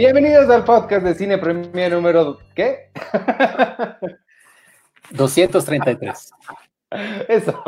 Bienvenidos 0.00 0.48
al 0.48 0.64
podcast 0.64 1.04
de 1.04 1.14
Cine 1.14 1.36
Premier 1.36 1.92
número, 1.92 2.38
¿qué? 2.54 2.90
233. 5.10 6.30
Eso. 7.28 7.62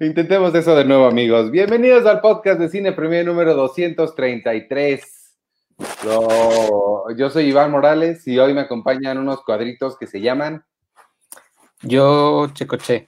Intentemos 0.00 0.54
eso 0.54 0.76
de 0.76 0.84
nuevo, 0.84 1.06
amigos. 1.06 1.50
Bienvenidos 1.50 2.04
al 2.04 2.20
podcast 2.20 2.60
de 2.60 2.68
Cine 2.68 2.92
Premier 2.92 3.24
número 3.24 3.54
233. 3.54 5.34
Yo, 6.04 7.06
yo 7.16 7.30
soy 7.30 7.44
Iván 7.44 7.70
Morales 7.70 8.28
y 8.28 8.38
hoy 8.38 8.52
me 8.52 8.60
acompañan 8.60 9.16
unos 9.16 9.42
cuadritos 9.44 9.96
que 9.96 10.06
se 10.06 10.20
llaman 10.20 10.62
Yo, 11.80 12.48
Checoche. 12.52 13.06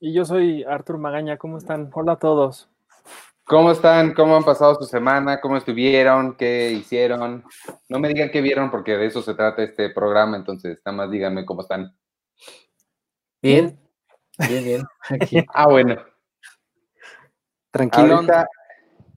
Y 0.00 0.12
yo 0.12 0.24
soy 0.24 0.64
Artur 0.64 0.98
Magaña, 0.98 1.38
¿cómo 1.38 1.58
están? 1.58 1.92
Hola 1.94 2.14
a 2.14 2.18
todos. 2.18 2.71
¿Cómo 3.52 3.70
están? 3.70 4.14
¿Cómo 4.14 4.34
han 4.34 4.44
pasado 4.44 4.76
su 4.76 4.84
semana? 4.84 5.38
¿Cómo 5.38 5.58
estuvieron? 5.58 6.38
¿Qué 6.38 6.70
hicieron? 6.70 7.44
No 7.86 7.98
me 7.98 8.08
digan 8.08 8.30
qué 8.30 8.40
vieron 8.40 8.70
porque 8.70 8.96
de 8.96 9.04
eso 9.04 9.20
se 9.20 9.34
trata 9.34 9.62
este 9.62 9.90
programa, 9.90 10.38
entonces 10.38 10.80
nada 10.86 10.96
más 10.96 11.10
díganme 11.10 11.44
cómo 11.44 11.60
están. 11.60 11.94
Bien, 13.42 13.78
bien, 14.48 14.64
bien. 14.64 14.82
Aquí. 15.06 15.44
Ah, 15.52 15.68
bueno. 15.68 16.02
Tranquilo. 17.70 18.14
Ahorita, 18.14 18.48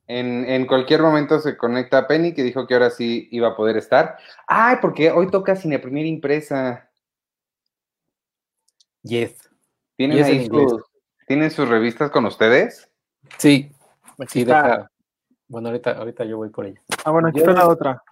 en, 0.05 0.43
en 0.49 0.67
cualquier 0.67 1.01
momento 1.01 1.39
se 1.39 1.55
conecta 1.55 2.05
Penny, 2.05 2.33
que 2.33 2.43
dijo 2.43 2.67
que 2.67 2.73
ahora 2.73 2.89
sí 2.89 3.29
iba 3.31 3.47
a 3.47 3.55
poder 3.55 3.77
estar. 3.77 4.17
Ay, 4.47 4.79
porque 4.81 5.11
hoy 5.11 5.31
toca 5.31 5.55
Cine 5.55 5.79
Premier 5.79 6.05
impresa. 6.05 6.91
Yes. 9.01 9.49
¿Tienen 9.95 10.17
Yes, 10.17 10.27
ahí 10.27 10.45
sus, 10.47 10.83
¿tienen 11.25 11.51
sus 11.51 11.69
revistas 11.69 12.11
con 12.11 12.25
ustedes? 12.25 12.91
Sí, 13.37 13.71
Aquí 14.19 14.31
sí, 14.31 14.41
está. 14.41 14.63
deja. 14.63 14.91
Bueno, 15.47 15.69
ahorita, 15.69 15.91
ahorita 15.91 16.25
yo 16.25 16.37
voy 16.37 16.49
por 16.49 16.65
ella. 16.65 16.81
Ah, 17.03 17.11
bueno, 17.11 17.27
aquí 17.29 17.39
Yo- 17.39 17.45
está 17.49 17.53
la 17.61 17.67
otra. 17.67 18.03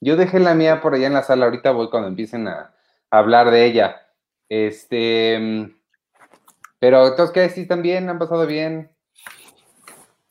Yo 0.00 0.16
dejé 0.16 0.38
la 0.38 0.54
mía 0.54 0.80
por 0.80 0.94
allá 0.94 1.08
en 1.08 1.14
la 1.14 1.22
sala, 1.24 1.46
ahorita 1.46 1.72
voy 1.72 1.90
cuando 1.90 2.08
empiecen 2.08 2.46
a, 2.46 2.72
a 3.10 3.18
hablar 3.18 3.50
de 3.50 3.64
ella. 3.66 3.96
Este, 4.48 5.74
pero 6.78 7.08
entonces, 7.08 7.32
¿qué? 7.34 7.48
¿Sí 7.50 7.62
están 7.62 7.82
bien? 7.82 8.08
¿Han 8.08 8.18
pasado 8.18 8.46
bien? 8.46 8.90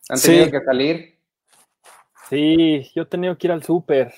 ¿Han 0.10 0.18
Sí. 0.18 0.28
tenido 0.32 0.52
que 0.52 0.66
salir? 0.66 1.20
Sí, 2.30 2.90
yo 2.96 3.04
he 3.04 3.06
tenido 3.06 3.38
que 3.38 3.48
ir 3.48 3.52
al 3.52 3.64
súper. 3.64 4.14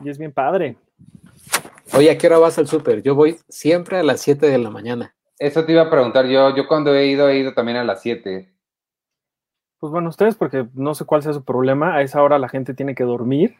Y 0.00 0.10
es 0.10 0.18
bien 0.18 0.32
padre. 0.32 0.76
Oye, 1.94 2.10
¿a 2.10 2.18
qué 2.18 2.26
hora 2.26 2.38
vas 2.38 2.58
al 2.58 2.66
súper? 2.66 3.02
Yo 3.02 3.14
voy 3.14 3.38
siempre 3.48 3.98
a 3.98 4.02
las 4.02 4.20
7 4.20 4.46
de 4.48 4.58
la 4.58 4.70
mañana. 4.70 5.14
Eso 5.38 5.64
te 5.64 5.72
iba 5.72 5.82
a 5.82 5.90
preguntar 5.90 6.26
yo. 6.26 6.54
Yo 6.56 6.66
cuando 6.66 6.94
he 6.94 7.06
ido, 7.06 7.28
he 7.28 7.38
ido 7.38 7.54
también 7.54 7.78
a 7.78 7.84
las 7.84 8.00
7. 8.02 8.52
Pues 9.82 9.90
bueno, 9.90 10.10
ustedes, 10.10 10.36
porque 10.36 10.68
no 10.74 10.94
sé 10.94 11.04
cuál 11.04 11.24
sea 11.24 11.32
su 11.32 11.42
problema, 11.42 11.96
a 11.96 12.02
esa 12.02 12.22
hora 12.22 12.38
la 12.38 12.48
gente 12.48 12.72
tiene 12.72 12.94
que 12.94 13.02
dormir. 13.02 13.56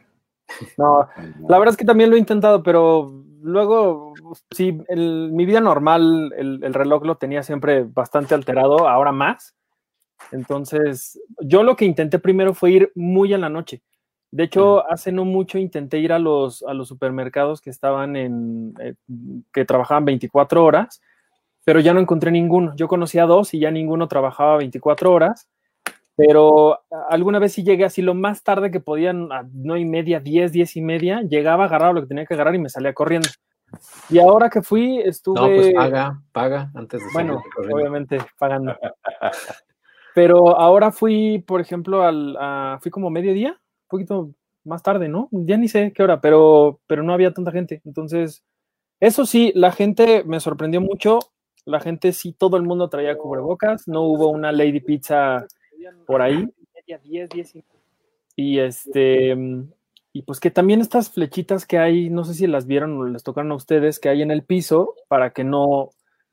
No, 0.77 1.09
la 1.49 1.59
verdad 1.59 1.73
es 1.73 1.77
que 1.77 1.83
también 1.83 2.09
lo 2.09 2.15
he 2.15 2.19
intentado, 2.19 2.63
pero 2.63 3.11
luego, 3.41 4.13
sí, 4.51 4.77
el- 4.87 5.31
mi 5.33 5.45
vida 5.45 5.59
normal, 5.59 6.31
el, 6.37 6.63
el 6.63 6.73
reloj 6.73 7.03
lo 7.05 7.15
tenía 7.15 7.43
siempre 7.43 7.83
bastante 7.83 8.33
alterado, 8.35 8.87
ahora 8.87 9.11
más. 9.11 9.53
Entonces, 10.31 11.19
yo 11.41 11.61
lo 11.63 11.75
que 11.75 11.83
intenté 11.83 12.19
primero 12.19 12.53
fue 12.53 12.71
ir 12.71 12.91
muy 12.95 13.33
en 13.33 13.41
la 13.41 13.49
noche. 13.49 13.81
De 14.31 14.43
hecho, 14.45 14.89
hace 14.89 15.11
no 15.11 15.25
mucho 15.25 15.57
intenté 15.57 15.99
ir 15.99 16.13
a 16.13 16.19
los, 16.19 16.63
a 16.63 16.73
los 16.73 16.87
supermercados 16.87 17.59
que 17.59 17.69
estaban 17.69 18.15
en, 18.15 18.73
eh, 18.79 18.95
que 19.51 19.65
trabajaban 19.65 20.05
24 20.05 20.63
horas, 20.63 21.01
pero 21.65 21.81
ya 21.81 21.93
no 21.93 21.99
encontré 21.99 22.31
ninguno. 22.31 22.73
Yo 22.77 22.87
conocía 22.87 23.25
dos 23.25 23.53
y 23.53 23.59
ya 23.59 23.71
ninguno 23.71 24.07
trabajaba 24.07 24.55
24 24.57 25.11
horas 25.11 25.49
pero 26.15 26.79
alguna 27.09 27.39
vez 27.39 27.53
sí 27.53 27.63
llegué 27.63 27.85
así 27.85 28.01
lo 28.01 28.13
más 28.13 28.43
tarde 28.43 28.71
que 28.71 28.79
podían, 28.79 29.31
a 29.31 29.47
nueve 29.51 29.81
y 29.81 29.85
media, 29.85 30.19
diez, 30.19 30.51
diez 30.51 30.75
y 30.75 30.81
media, 30.81 31.21
llegaba, 31.21 31.65
agarraba 31.65 31.93
lo 31.93 32.01
que 32.01 32.07
tenía 32.07 32.25
que 32.25 32.33
agarrar 32.33 32.55
y 32.55 32.59
me 32.59 32.69
salía 32.69 32.93
corriendo. 32.93 33.29
Y 34.09 34.19
ahora 34.19 34.49
que 34.49 34.61
fui, 34.61 34.99
estuve, 34.99 35.39
No, 35.39 35.55
pues 35.55 35.73
paga, 35.73 36.21
paga 36.31 36.71
antes 36.75 37.01
de 37.03 37.07
bueno, 37.13 37.41
obviamente 37.71 38.19
pagando. 38.37 38.75
Pero 40.15 40.59
ahora 40.59 40.91
fui, 40.91 41.43
por 41.47 41.59
ejemplo, 41.59 42.03
al, 42.03 42.37
a- 42.39 42.77
fui 42.81 42.91
como 42.91 43.09
mediodía, 43.09 43.51
un 43.51 43.87
poquito 43.87 44.29
más 44.63 44.83
tarde, 44.83 45.09
¿no? 45.09 45.27
Ya 45.31 45.57
ni 45.57 45.67
sé 45.67 45.91
qué 45.91 46.03
hora, 46.03 46.21
pero, 46.21 46.79
pero 46.87 47.01
no 47.03 47.13
había 47.13 47.33
tanta 47.33 47.51
gente. 47.51 47.81
Entonces, 47.83 48.43
eso 48.99 49.25
sí, 49.25 49.51
la 49.55 49.71
gente 49.71 50.23
me 50.23 50.39
sorprendió 50.39 50.81
mucho. 50.81 51.19
La 51.65 51.79
gente 51.79 52.13
sí, 52.13 52.33
todo 52.33 52.57
el 52.57 52.63
mundo 52.63 52.89
traía 52.89 53.17
cubrebocas. 53.17 53.87
No 53.87 54.01
hubo 54.03 54.29
una 54.29 54.51
Lady 54.51 54.79
Pizza 54.81 55.47
por 56.05 56.21
ahí. 56.21 56.47
Y 58.35 58.59
este, 58.59 59.35
y 60.11 60.21
pues 60.21 60.39
que 60.39 60.51
también 60.51 60.81
estas 60.81 61.09
flechitas 61.09 61.65
que 61.65 61.79
hay, 61.79 62.09
no 62.09 62.23
sé 62.23 62.33
si 62.35 62.47
las 62.47 62.67
vieron 62.67 62.97
o 62.99 63.05
les 63.05 63.23
tocaron 63.23 63.51
a 63.51 63.55
ustedes, 63.55 63.99
que 63.99 64.09
hay 64.09 64.21
en 64.21 64.31
el 64.31 64.43
piso 64.43 64.95
para 65.07 65.31
que 65.31 65.43
no, 65.43 65.89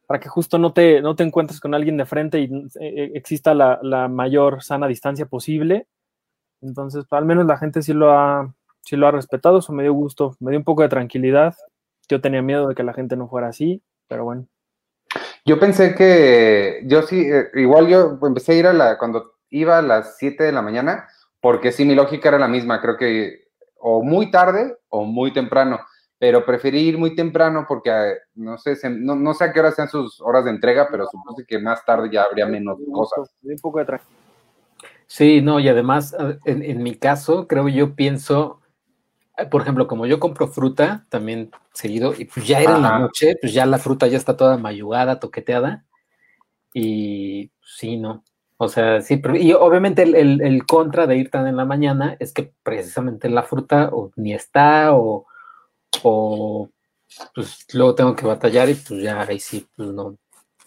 para 0.06 0.20
que 0.20 0.28
justo 0.28 0.58
no 0.58 0.72
te, 0.72 1.00
no 1.00 1.16
te 1.16 1.22
encuentres 1.22 1.60
con 1.60 1.74
alguien 1.74 1.96
de 1.96 2.04
frente 2.04 2.40
y 2.40 2.50
eh, 2.80 3.12
exista 3.14 3.54
la, 3.54 3.78
la 3.82 4.08
mayor 4.08 4.62
sana 4.62 4.86
distancia 4.86 5.26
posible. 5.26 5.86
Entonces, 6.60 7.06
pues, 7.08 7.18
al 7.18 7.24
menos 7.24 7.46
la 7.46 7.56
gente 7.56 7.80
sí 7.80 7.92
lo 7.92 8.12
ha, 8.12 8.54
sí 8.82 8.96
lo 8.96 9.06
ha 9.06 9.12
respetado, 9.12 9.58
eso 9.58 9.72
me 9.72 9.82
dio 9.82 9.94
gusto, 9.94 10.36
me 10.40 10.50
dio 10.50 10.58
un 10.58 10.64
poco 10.64 10.82
de 10.82 10.88
tranquilidad. 10.88 11.54
Yo 12.08 12.20
tenía 12.20 12.42
miedo 12.42 12.68
de 12.68 12.74
que 12.74 12.82
la 12.82 12.92
gente 12.92 13.16
no 13.16 13.28
fuera 13.28 13.48
así, 13.48 13.82
pero 14.08 14.24
bueno. 14.24 14.46
Yo 15.46 15.58
pensé 15.58 15.94
que 15.94 16.82
yo 16.84 17.02
sí, 17.02 17.20
eh, 17.20 17.46
igual 17.54 17.88
yo 17.88 18.18
empecé 18.22 18.52
a 18.52 18.56
ir 18.56 18.66
a 18.66 18.72
la, 18.72 18.98
cuando 18.98 19.36
iba 19.50 19.78
a 19.78 19.82
las 19.82 20.16
7 20.18 20.44
de 20.44 20.52
la 20.52 20.62
mañana, 20.62 21.08
porque 21.40 21.72
sí, 21.72 21.84
mi 21.84 21.94
lógica 21.94 22.28
era 22.28 22.38
la 22.38 22.48
misma, 22.48 22.80
creo 22.80 22.96
que 22.96 23.48
o 23.78 24.02
muy 24.02 24.30
tarde 24.30 24.76
o 24.88 25.04
muy 25.04 25.32
temprano, 25.32 25.80
pero 26.18 26.44
preferí 26.44 26.80
ir 26.80 26.98
muy 26.98 27.14
temprano 27.14 27.64
porque 27.68 27.90
eh, 27.90 28.14
no 28.34 28.58
sé, 28.58 28.76
se- 28.76 28.90
no, 28.90 29.16
no 29.16 29.32
sé 29.34 29.44
a 29.44 29.52
qué 29.52 29.60
hora 29.60 29.72
sean 29.72 29.88
sus 29.88 30.20
horas 30.20 30.44
de 30.44 30.50
entrega, 30.50 30.88
pero 30.90 31.06
supuse 31.06 31.44
que 31.46 31.58
más 31.58 31.84
tarde 31.84 32.10
ya 32.12 32.22
habría 32.24 32.46
menos 32.46 32.78
cosas. 32.92 33.30
Un 33.42 33.56
poco 33.56 33.78
de. 33.78 33.98
Sí, 35.06 35.40
no, 35.42 35.58
y 35.60 35.68
además, 35.68 36.14
en, 36.44 36.62
en 36.62 36.82
mi 36.82 36.94
caso, 36.94 37.46
creo 37.48 37.68
yo 37.68 37.94
pienso, 37.96 38.60
eh, 39.38 39.46
por 39.46 39.62
ejemplo, 39.62 39.86
como 39.88 40.06
yo 40.06 40.20
compro 40.20 40.48
fruta 40.48 41.06
también 41.10 41.50
seguido, 41.74 42.14
y 42.18 42.26
pues 42.26 42.46
ya 42.46 42.60
era 42.60 42.76
en 42.76 42.82
la 42.82 42.98
noche, 42.98 43.36
pues 43.40 43.52
ya 43.54 43.66
la 43.66 43.78
fruta 43.78 44.06
ya 44.08 44.18
está 44.18 44.36
toda 44.36 44.58
mayugada, 44.58 45.20
toqueteada, 45.20 45.86
y 46.74 47.52
sí, 47.62 47.96
no. 47.98 48.24
O 48.62 48.68
sea, 48.68 49.00
sí, 49.00 49.16
pero- 49.16 49.36
y 49.36 49.54
obviamente 49.54 50.02
el, 50.02 50.14
el- 50.14 50.42
el 50.42 50.66
contra 50.66 51.06
de 51.06 51.16
ir 51.16 51.30
tan 51.30 51.46
en 51.46 51.56
la 51.56 51.64
mañana 51.64 52.16
es 52.18 52.32
que 52.34 52.52
precisamente 52.62 53.30
la 53.30 53.42
fruta 53.42 53.88
o 53.90 54.10
ni 54.16 54.34
está 54.34 54.94
o, 54.94 55.24
o 56.02 56.68
pues 57.34 57.66
luego 57.72 57.94
tengo 57.94 58.14
que 58.14 58.26
batallar 58.26 58.68
y 58.68 58.74
pues 58.74 59.02
ya 59.02 59.22
ahí 59.22 59.40
sí, 59.40 59.66
pues 59.74 59.88
no. 59.88 60.16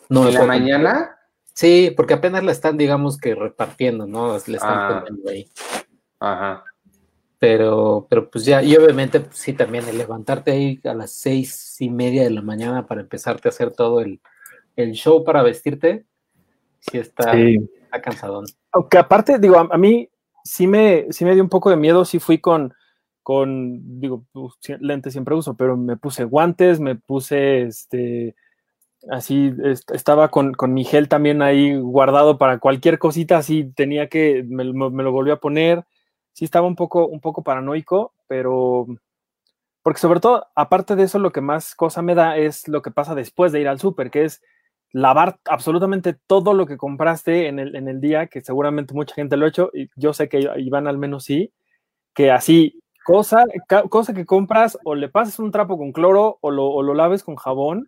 no 0.10 0.28
¿En 0.28 0.34
la 0.34 0.40
puedo- 0.40 0.48
mañana? 0.48 1.18
Sí, 1.54 1.94
porque 1.96 2.16
apenas 2.16 2.44
la 2.44 2.52
están, 2.52 2.78
digamos 2.80 3.20
que 3.20 3.36
repartiendo, 3.36 4.08
¿no? 4.08 4.32
Le 4.34 4.38
están 4.58 4.60
Ah. 4.76 5.04
poniendo 5.06 5.30
ahí. 5.30 5.48
Ajá. 6.20 6.64
Pero, 7.38 8.08
pero 8.10 8.28
pues 8.32 8.44
ya, 8.46 8.64
y 8.64 8.76
obviamente 8.76 9.20
pues, 9.20 9.38
sí 9.38 9.54
también 9.54 9.88
el 9.88 10.00
levantarte 10.00 10.50
ahí 10.50 10.80
a 10.86 10.96
las 10.96 11.12
seis 11.12 11.80
y 11.80 11.90
media 11.92 12.24
de 12.24 12.32
la 12.32 12.42
mañana 12.42 12.88
para 12.88 13.02
empezarte 13.02 13.48
a 13.48 13.52
hacer 13.52 13.70
todo 13.72 14.00
el, 14.00 14.20
el 14.78 14.94
show 14.94 15.24
para 15.24 15.44
vestirte, 15.44 16.06
sí 16.80 16.98
está, 16.98 17.34
está 17.94 18.02
cansadón. 18.02 18.46
Aunque 18.72 18.98
aparte, 18.98 19.40
digo, 19.40 19.58
a, 19.58 19.78
mí 19.78 20.10
sí 20.44 20.68
me, 20.68 21.08
sí 21.12 21.26
me 21.26 21.34
dio 21.34 21.44
un 21.44 21.50
poco 21.50 21.70
de 21.70 21.78
miedo, 21.78 22.06
sí 22.06 22.20
fui 22.20 22.40
con, 22.40 22.74
con 23.22 24.00
digo, 24.00 24.26
pues, 24.32 24.54
lentes 24.80 25.14
siempre 25.14 25.36
uso, 25.36 25.56
pero 25.56 25.78
me 25.78 25.98
puse 25.98 26.24
guantes, 26.24 26.80
me 26.80 26.96
puse, 26.96 27.64
este, 27.64 28.36
así, 29.10 29.54
est- 29.64 29.92
estaba 29.92 30.30
con, 30.30 30.54
con 30.54 30.74
mi 30.74 30.84
gel 30.86 31.08
también 31.08 31.42
ahí 31.42 31.76
guardado 31.80 32.38
para 32.38 32.60
cualquier 32.60 33.00
cosita, 33.00 33.38
así 33.38 33.72
tenía 33.76 34.10
que, 34.10 34.44
me 34.44 34.64
lo 34.66 35.12
volví 35.12 35.32
a 35.32 35.38
poner, 35.38 35.86
sí 36.34 36.46
estaba 36.46 36.68
un 36.68 36.76
poco, 36.76 37.08
un 37.08 37.22
poco 37.22 37.44
paranoico, 37.44 38.14
pero, 38.28 38.88
porque 39.84 40.00
sobre 40.00 40.20
todo, 40.20 40.48
aparte 40.56 40.96
de 40.96 41.04
eso, 41.04 41.20
lo 41.20 41.32
que 41.32 41.42
más 41.42 41.76
cosa 41.76 42.02
me 42.02 42.16
da 42.16 42.38
es 42.38 42.68
lo 42.68 42.82
que 42.82 42.92
pasa 42.92 43.16
después 43.16 43.52
de 43.52 43.62
ir 43.62 43.68
al 43.68 43.80
súper, 43.80 44.10
que 44.12 44.26
es 44.26 44.42
lavar 44.94 45.38
absolutamente 45.46 46.16
todo 46.28 46.54
lo 46.54 46.66
que 46.66 46.78
compraste 46.78 47.48
en 47.48 47.60
el, 47.60 47.76
en 47.76 47.88
el 47.90 48.00
día, 48.00 48.28
que 48.28 48.42
seguramente 48.42 48.94
mucha 48.94 49.16
gente 49.16 49.36
lo 49.38 49.46
ha 49.46 49.50
hecho, 49.50 49.70
y 49.74 49.90
yo 49.98 50.14
sé 50.14 50.30
que 50.30 50.48
Iván 50.58 50.88
al 50.88 50.98
menos 50.98 51.26
sí, 51.26 51.52
que 52.14 52.32
así, 52.32 52.80
cosa, 53.04 53.44
cosa 53.90 54.14
que 54.14 54.26
compras, 54.26 54.78
o 54.86 54.96
le 54.96 55.10
pasas 55.10 55.40
un 55.40 55.52
trapo 55.52 55.78
con 55.78 55.92
cloro, 55.92 56.38
o 56.42 56.52
lo, 56.52 56.68
o 56.68 56.84
lo 56.84 56.94
laves 56.94 57.24
con 57.24 57.36
jabón, 57.36 57.88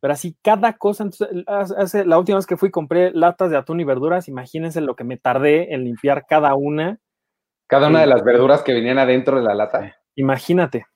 pero 0.00 0.12
así 0.14 0.36
cada 0.42 0.74
cosa, 0.74 1.04
entonces, 1.04 1.44
hace- 1.46 2.04
la 2.04 2.18
última 2.18 2.36
vez 2.36 2.46
que 2.46 2.56
fui 2.56 2.70
compré 2.70 3.10
latas 3.12 3.50
de 3.50 3.56
atún 3.58 3.80
y 3.80 3.84
verduras, 3.84 4.28
imagínense 4.28 4.80
lo 4.80 4.96
que 4.96 5.04
me 5.04 5.18
tardé 5.18 5.74
en 5.74 5.84
limpiar 5.84 6.26
cada 6.26 6.54
una, 6.54 6.98
Cada 7.68 7.88
una 7.88 8.00
de 8.00 8.06
las 8.06 8.22
verduras 8.24 8.62
que 8.62 8.72
venían 8.72 8.98
adentro 8.98 9.36
de 9.38 9.42
la 9.42 9.54
lata. 9.54 9.96
imagínate. 10.14 10.86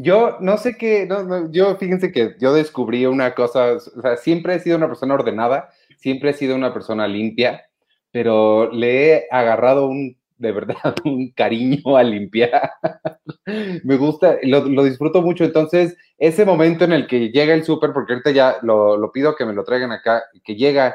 Yo 0.00 0.36
no 0.40 0.58
sé 0.58 0.76
qué, 0.76 1.06
no, 1.06 1.24
no, 1.24 1.50
yo 1.50 1.74
fíjense 1.76 2.12
que 2.12 2.36
yo 2.40 2.54
descubrí 2.54 3.04
una 3.06 3.34
cosa, 3.34 3.72
o 3.72 3.80
sea, 3.80 4.16
siempre 4.16 4.54
he 4.54 4.60
sido 4.60 4.76
una 4.76 4.86
persona 4.86 5.14
ordenada, 5.14 5.70
siempre 5.96 6.30
he 6.30 6.34
sido 6.34 6.54
una 6.54 6.72
persona 6.72 7.08
limpia, 7.08 7.64
pero 8.12 8.70
le 8.70 9.12
he 9.12 9.26
agarrado 9.28 9.88
un 9.88 10.16
de 10.36 10.52
verdad 10.52 10.94
un 11.04 11.32
cariño 11.32 11.96
a 11.96 12.04
limpiar. 12.04 12.70
me 13.84 13.96
gusta, 13.96 14.38
lo, 14.44 14.84
disfruto 14.84 15.20
mucho. 15.20 15.44
Entonces, 15.44 15.96
ese 16.16 16.44
momento 16.44 16.84
en 16.84 16.92
el 16.92 17.06
que 17.08 17.30
llega 17.30 17.54
el 17.54 17.64
súper, 17.64 17.92
porque 17.92 18.12
ahorita 18.12 18.30
ya 18.30 18.58
lo, 18.62 19.10
pido 19.12 19.34
que 19.34 19.44
me 19.44 19.52
lo 19.52 19.64
traigan 19.64 19.90
acá, 19.90 20.22
que 20.44 20.54
llega, 20.54 20.94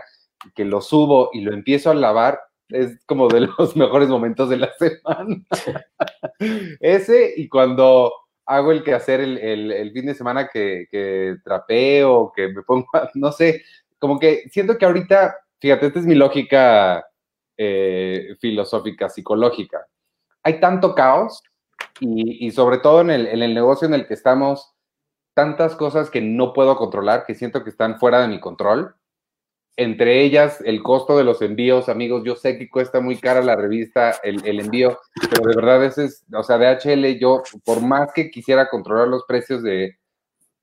que 0.55 0.63
lo 0.63 0.81
subo 0.81 1.29
y 1.33 1.41
lo 1.41 1.53
empiezo 1.53 1.91
a 1.91 1.95
lavar, 1.95 2.39
es 2.69 2.97
como 3.05 3.27
de 3.27 3.41
los 3.59 3.75
mejores 3.75 4.07
momentos 4.07 4.49
de 4.49 4.57
la 4.57 4.71
semana. 4.79 5.43
ese 6.79 7.33
y 7.35 7.49
cuando 7.49 8.11
hago 8.45 8.71
el 8.71 8.83
que 8.83 8.93
hacer 8.93 9.21
el, 9.21 9.91
fin 9.93 10.05
de 10.05 10.15
semana 10.15 10.49
que, 10.51 10.87
que 10.91 11.37
trapeo, 11.43 12.31
que 12.35 12.49
me 12.49 12.61
pongo, 12.63 12.87
no 13.15 13.31
sé, 13.31 13.63
como 13.99 14.19
que 14.19 14.49
siento 14.49 14.77
que 14.77 14.85
ahorita, 14.85 15.35
fíjate, 15.59 15.87
esta 15.87 15.99
es 15.99 16.05
mi 16.05 16.15
lógica 16.15 17.05
eh, 17.55 18.35
filosófica, 18.39 19.09
psicológica. 19.09 19.87
Hay 20.43 20.59
tanto 20.59 20.95
caos 20.95 21.41
y, 21.99 22.51
sobre 22.51 22.79
todo 22.79 23.01
en 23.01 23.11
el, 23.11 23.27
en 23.27 23.43
el, 23.43 23.53
negocio 23.53 23.87
en 23.87 23.93
el 23.93 24.07
que 24.07 24.15
estamos, 24.15 24.73
tantas 25.33 25.75
cosas 25.75 26.09
que 26.09 26.19
no 26.19 26.51
puedo 26.51 26.75
controlar, 26.75 27.25
que 27.25 27.35
siento 27.35 27.63
que 27.63 27.69
están 27.69 27.99
fuera 27.99 28.21
de 28.21 28.27
mi 28.27 28.39
control. 28.39 28.95
Entre 29.75 30.23
ellas, 30.23 30.61
el 30.65 30.83
costo 30.83 31.17
de 31.17 31.23
los 31.23 31.41
envíos, 31.41 31.89
amigos. 31.89 32.23
Yo 32.23 32.35
sé 32.35 32.57
que 32.57 32.69
cuesta 32.69 32.99
muy 32.99 33.17
cara 33.17 33.41
la 33.41 33.55
revista, 33.55 34.11
el, 34.23 34.45
el 34.45 34.59
envío, 34.59 34.99
pero 35.29 35.49
de 35.49 35.55
verdad, 35.55 35.83
ese 35.83 36.05
es, 36.05 36.23
o 36.31 36.43
sea, 36.43 36.57
DHL, 36.57 37.17
yo, 37.19 37.41
por 37.65 37.81
más 37.81 38.13
que 38.13 38.29
quisiera 38.29 38.69
controlar 38.69 39.07
los 39.07 39.23
precios 39.25 39.63
de, 39.63 39.97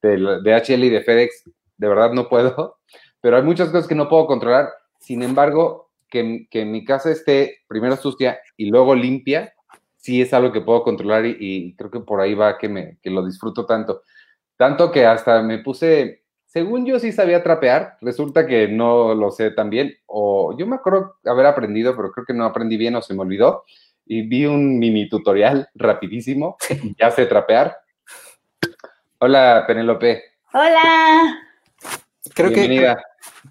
de, 0.03 0.77
y 0.79 0.89
de 0.89 1.03
FedEx, 1.03 1.45
de 1.77 1.89
verdad 1.89 2.13
no 2.13 2.29
puedo. 2.29 2.79
Pero 3.21 3.37
hay 3.37 3.43
muchas 3.43 3.69
cosas 3.69 3.87
que 3.87 3.95
no 3.95 4.09
puedo 4.09 4.27
controlar. 4.27 4.71
Sin 4.99 5.23
embargo, 5.23 5.91
que, 6.09 6.47
que 6.51 6.65
mi 6.65 6.85
casa 6.85 7.11
esté 7.11 7.59
primero 7.69 7.97
sucia 7.97 8.41
y 8.57 8.71
luego 8.71 8.95
limpia, 8.95 9.53
sí 9.97 10.23
es 10.23 10.33
algo 10.33 10.53
que 10.53 10.63
puedo 10.63 10.83
controlar 10.83 11.27
y, 11.27 11.75
creo 11.77 11.91
que 11.91 12.01
por 12.01 12.21
ahí 12.21 12.35
va 12.35 12.59
que, 12.59 12.69
me, 12.69 12.99
que 13.03 13.11
lo 13.11 13.25
disfruto 13.25 13.67
tanto. 13.67 14.03
Tanto 14.57 14.91
que 14.91 15.07
hasta 15.07 15.43
me 15.43 15.59
puse, 15.59 16.25
según 16.51 16.85
yo 16.85 16.99
sí 16.99 17.13
sabía 17.13 17.45
trapear, 17.45 17.97
resulta 18.01 18.45
que 18.45 18.67
no 18.67 19.15
lo 19.15 19.31
sé 19.31 19.53
tan 19.53 19.71
bien, 19.71 19.95
o 20.07 20.57
yo 20.59 20.67
me 20.67 20.75
acuerdo 20.75 21.15
haber 21.25 21.47
aprendido, 21.47 21.95
pero 21.95 22.11
creo 22.11 22.27
que 22.27 22.35
no 22.35 22.45
aprendí 22.45 22.77
bien 22.77 22.97
o 22.97 23.03
se 23.03 23.15
me 23.15 23.21
olvidó, 23.21 23.63
y 24.05 24.23
vi 24.23 24.47
un 24.47 24.81
mini 24.81 25.09
tutorial 25.09 25.69
rapidísimo, 25.77 26.57
y 26.69 26.97
ya 26.99 27.13
sé 27.13 27.27
trapear. 27.27 27.77
Hola, 29.21 29.63
Penélope. 29.65 30.25
Hola. 30.53 31.39
Creo 32.35 32.51
que, 32.51 32.97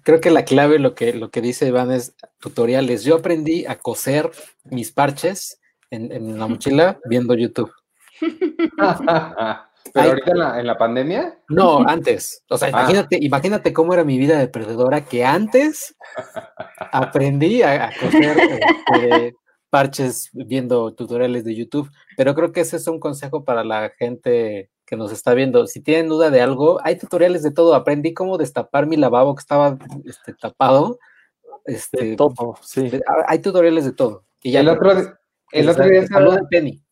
creo 0.02 0.20
que 0.20 0.30
la 0.30 0.44
clave, 0.44 0.78
lo 0.78 0.94
que, 0.94 1.14
lo 1.14 1.30
que 1.30 1.40
dice 1.40 1.68
Iván, 1.68 1.90
es 1.92 2.14
tutoriales. 2.38 3.02
Yo 3.02 3.16
aprendí 3.16 3.64
a 3.64 3.76
coser 3.76 4.30
mis 4.64 4.92
parches 4.92 5.58
en, 5.90 6.38
la 6.38 6.46
mochila 6.46 6.98
viendo 7.06 7.34
YouTube. 7.34 7.72
¿Pero 9.92 10.08
ahorita 10.10 10.60
en 10.60 10.66
la, 10.66 10.78
pandemia? 10.78 11.38
No, 11.48 11.80
antes. 11.86 12.44
O 12.48 12.58
sea, 12.58 12.68
ah. 12.68 12.70
imagínate, 12.70 13.18
imagínate 13.20 13.72
cómo 13.72 13.94
era 13.94 14.04
mi 14.04 14.18
vida 14.18 14.38
de 14.38 14.48
perdedora, 14.48 15.04
que 15.04 15.24
antes 15.24 15.96
aprendí 16.92 17.62
a, 17.62 17.90
coser 18.00 18.36
este, 18.38 19.34
parches 19.70 20.30
viendo 20.32 20.92
tutoriales 20.94 21.44
de 21.44 21.54
YouTube. 21.54 21.90
Pero 22.16 22.34
creo 22.34 22.52
que 22.52 22.60
ese 22.60 22.76
es 22.76 22.86
un 22.86 23.00
consejo 23.00 23.44
para 23.44 23.64
la 23.64 23.90
gente 23.98 24.70
que 24.90 24.96
nos 24.96 25.12
está 25.12 25.34
viendo, 25.34 25.68
si 25.68 25.80
tienen 25.80 26.08
duda 26.08 26.30
de 26.30 26.40
algo, 26.40 26.80
hay 26.82 26.98
tutoriales 26.98 27.44
de 27.44 27.52
todo. 27.52 27.74
Aprendí 27.74 28.12
cómo 28.12 28.38
destapar 28.38 28.86
mi 28.86 28.96
lavabo 28.96 29.36
que 29.36 29.40
estaba 29.40 29.78
este, 30.04 30.34
tapado. 30.34 30.98
Este, 31.64 32.16
todo, 32.16 32.56
sí. 32.60 32.90
Hay 33.28 33.38
tutoriales 33.38 33.84
de 33.84 33.92
todo. 33.92 34.24
Y 34.42 34.50
ya 34.50 34.60
el 34.60 34.68
otro, 34.68 34.92
el 35.52 35.68
otro 35.68 35.84
día 35.84 36.06
saluda 36.08 36.40
Penny. 36.50 36.82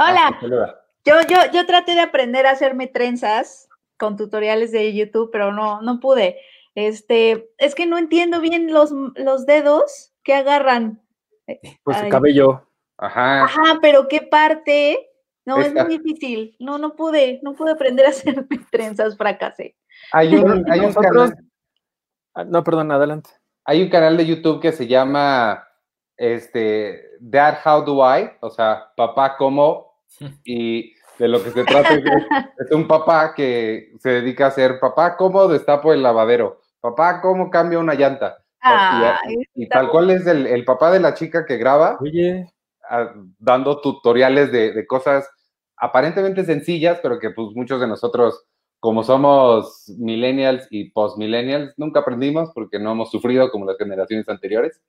Hola. 0.00 0.36
Ah, 0.42 0.83
yo, 1.04 1.14
yo, 1.28 1.36
yo 1.52 1.66
traté 1.66 1.94
de 1.94 2.00
aprender 2.00 2.46
a 2.46 2.52
hacerme 2.52 2.86
trenzas 2.86 3.68
con 3.98 4.16
tutoriales 4.16 4.72
de 4.72 4.94
YouTube, 4.94 5.30
pero 5.32 5.52
no, 5.52 5.80
no 5.82 6.00
pude. 6.00 6.38
Este, 6.74 7.50
es 7.58 7.74
que 7.74 7.86
no 7.86 7.98
entiendo 7.98 8.40
bien 8.40 8.72
los, 8.72 8.90
los 8.90 9.46
dedos 9.46 10.12
que 10.22 10.34
agarran. 10.34 11.02
Pues 11.84 12.02
el 12.02 12.08
cabello. 12.08 12.66
Ajá. 12.96 13.44
Ajá, 13.44 13.78
pero 13.80 14.08
qué 14.08 14.22
parte 14.22 15.10
no, 15.44 15.60
es 15.60 15.74
muy 15.74 15.98
difícil. 15.98 16.56
No, 16.58 16.78
no 16.78 16.96
pude, 16.96 17.40
no 17.42 17.54
pude 17.54 17.72
aprender 17.72 18.06
a 18.06 18.10
hacer 18.10 18.46
trenzas, 18.70 19.16
fracasé. 19.16 19.76
Hay 20.12 20.34
un, 20.34 20.70
hay 20.70 20.80
un 20.80 20.92
canal. 20.92 21.36
Ah, 22.34 22.44
no, 22.44 22.64
perdón, 22.64 22.90
adelante. 22.90 23.30
Hay 23.64 23.82
un 23.82 23.90
canal 23.90 24.16
de 24.16 24.26
YouTube 24.26 24.60
que 24.60 24.72
se 24.72 24.86
llama 24.86 25.66
este 26.16 27.10
Dad 27.20 27.58
How 27.64 27.84
Do 27.84 28.18
I, 28.18 28.30
o 28.40 28.50
sea, 28.50 28.92
papá 28.96 29.36
cómo, 29.36 29.93
y 30.44 30.94
de 31.18 31.28
lo 31.28 31.42
que 31.42 31.50
se 31.50 31.64
trata 31.64 31.94
es, 31.94 32.02
un 32.72 32.88
papá 32.88 33.34
que 33.34 33.92
se 34.00 34.10
dedica 34.10 34.48
a 34.48 34.50
ser 34.50 34.80
papá 34.80 35.16
cómo 35.16 35.48
destapo 35.48 35.92
el 35.92 36.02
lavadero, 36.02 36.60
papá 36.80 37.20
cómo 37.20 37.50
cambia 37.50 37.78
una 37.78 37.94
llanta. 37.94 38.38
y, 39.54 39.68
tal 39.68 39.90
cual 39.90 40.10
es 40.10 40.26
el, 40.26 40.46
el, 40.46 40.64
papá 40.64 40.90
de 40.90 41.00
la 41.00 41.14
chica 41.14 41.44
que 41.44 41.58
graba. 41.58 41.98
Oye 42.00 42.46
dando 43.38 43.80
tutoriales 43.80 44.52
de, 44.52 44.86
cosas 44.86 45.28
aparentemente 45.76 46.44
sencillas, 46.44 47.00
pero 47.02 47.18
que 47.18 47.30
pues 47.30 47.48
muchos 47.54 47.80
de 47.80 47.86
nosotros, 47.86 48.44
como 48.80 49.02
somos 49.02 49.92
millennials 49.98 50.66
y 50.70 50.90
post-millennials, 50.90 51.74
nunca 51.76 52.00
aprendimos 52.00 52.50
porque 52.54 52.78
no 52.78 52.92
hemos 52.92 53.10
sufrido 53.10 53.50
como 53.50 53.66
las 53.66 53.78
generaciones 53.78 54.28
anteriores. 54.28 54.80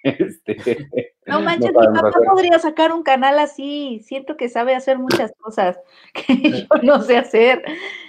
Este, 0.02 1.12
no 1.26 1.42
manches, 1.42 1.72
mi 1.72 1.86
papá 1.86 2.10
podría 2.24 2.58
sacar 2.58 2.92
un 2.92 3.02
canal 3.02 3.38
así. 3.38 4.00
Siento 4.04 4.36
que 4.36 4.48
sabe 4.48 4.74
hacer 4.74 4.98
muchas 4.98 5.32
cosas 5.38 5.78
que 6.14 6.50
yo 6.50 6.82
no 6.82 7.02
sé 7.02 7.18
hacer. 7.18 7.62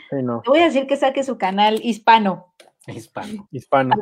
Te 0.10 0.24
voy 0.24 0.60
a 0.60 0.66
decir 0.66 0.88
que 0.88 0.96
saque 0.96 1.24
su 1.24 1.38
canal 1.38 1.80
hispano. 1.84 2.54
Hispano. 2.88 3.48
Hispano. 3.52 3.96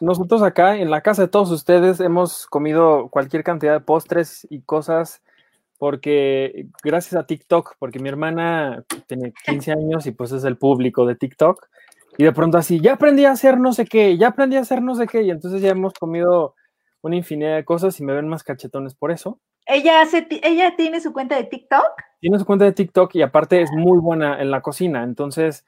nosotros, 0.00 0.42
acá 0.42 0.76
en 0.76 0.90
la 0.90 1.00
casa 1.00 1.22
de 1.22 1.28
todos 1.28 1.50
ustedes 1.50 2.00
hemos 2.00 2.46
comido 2.46 3.08
cualquier 3.08 3.44
cantidad 3.44 3.72
de 3.72 3.80
postres 3.80 4.46
y 4.50 4.62
cosas 4.62 5.22
porque 5.78 6.66
gracias 6.82 7.20
a 7.20 7.26
TikTok, 7.26 7.76
porque 7.78 7.98
mi 7.98 8.08
hermana 8.08 8.84
tiene 9.06 9.32
15 9.44 9.72
años 9.72 10.06
y 10.06 10.10
pues 10.10 10.32
es 10.32 10.44
el 10.44 10.56
público 10.56 11.06
de 11.06 11.16
TikTok 11.16 11.68
y 12.18 12.24
de 12.24 12.32
pronto 12.32 12.58
así, 12.58 12.80
ya 12.80 12.94
aprendí 12.94 13.24
a 13.24 13.32
hacer 13.32 13.58
no 13.58 13.72
sé 13.72 13.84
qué, 13.84 14.16
ya 14.16 14.28
aprendí 14.28 14.56
a 14.56 14.60
hacer 14.60 14.82
no 14.82 14.94
sé 14.94 15.06
qué 15.06 15.22
y 15.22 15.30
entonces 15.30 15.62
ya 15.62 15.70
hemos 15.70 15.94
comido 15.94 16.54
una 17.02 17.16
infinidad 17.16 17.56
de 17.56 17.64
cosas 17.64 17.98
y 18.00 18.04
me 18.04 18.14
ven 18.14 18.28
más 18.28 18.42
cachetones 18.42 18.94
por 18.94 19.10
eso. 19.10 19.40
Ella, 19.66 20.00
hace, 20.00 20.26
ella 20.42 20.74
tiene 20.76 21.00
su 21.00 21.12
cuenta 21.12 21.36
de 21.36 21.44
TikTok. 21.44 22.02
Tiene 22.20 22.38
su 22.38 22.44
cuenta 22.44 22.64
de 22.64 22.72
TikTok 22.72 23.14
y 23.16 23.22
aparte 23.22 23.60
es 23.60 23.70
muy 23.72 23.98
buena 23.98 24.40
en 24.40 24.50
la 24.50 24.60
cocina, 24.60 25.02
entonces 25.02 25.66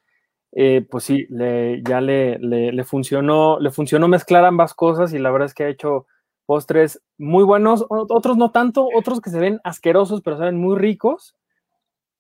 eh, 0.53 0.87
pues 0.91 1.05
sí, 1.05 1.27
le, 1.29 1.83
ya 1.83 2.01
le, 2.01 2.39
le, 2.39 2.85
funcionó, 2.85 3.61
le 3.61 3.71
funcionó 3.71 4.09
mezclar 4.09 4.45
ambas 4.45 4.75
cosas 4.75 5.13
y 5.13 5.19
la 5.19 5.31
verdad 5.31 5.47
es 5.47 5.55
que 5.55 5.65
ha 5.65 5.69
hecho 5.69 6.07
postres 6.47 7.03
muy 7.19 7.45
buenos, 7.45 7.85
otros 7.91 8.39
no 8.39 8.51
tanto, 8.51 8.89
otros 8.95 9.21
que 9.21 9.31
se 9.31 9.39
ven 9.39 9.61
asquerosos, 9.65 10.23
pero 10.23 10.39
saben 10.39 10.57
muy 10.57 10.79
ricos. 10.79 11.37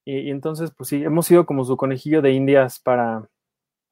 Y, 0.04 0.30
entonces, 0.30 0.70
pues 0.76 0.90
sí, 0.90 1.02
hemos 1.02 1.26
sido 1.26 1.46
como 1.46 1.64
su 1.64 1.76
conejillo 1.76 2.20
de 2.22 2.32
indias 2.32 2.78
para, 2.80 3.28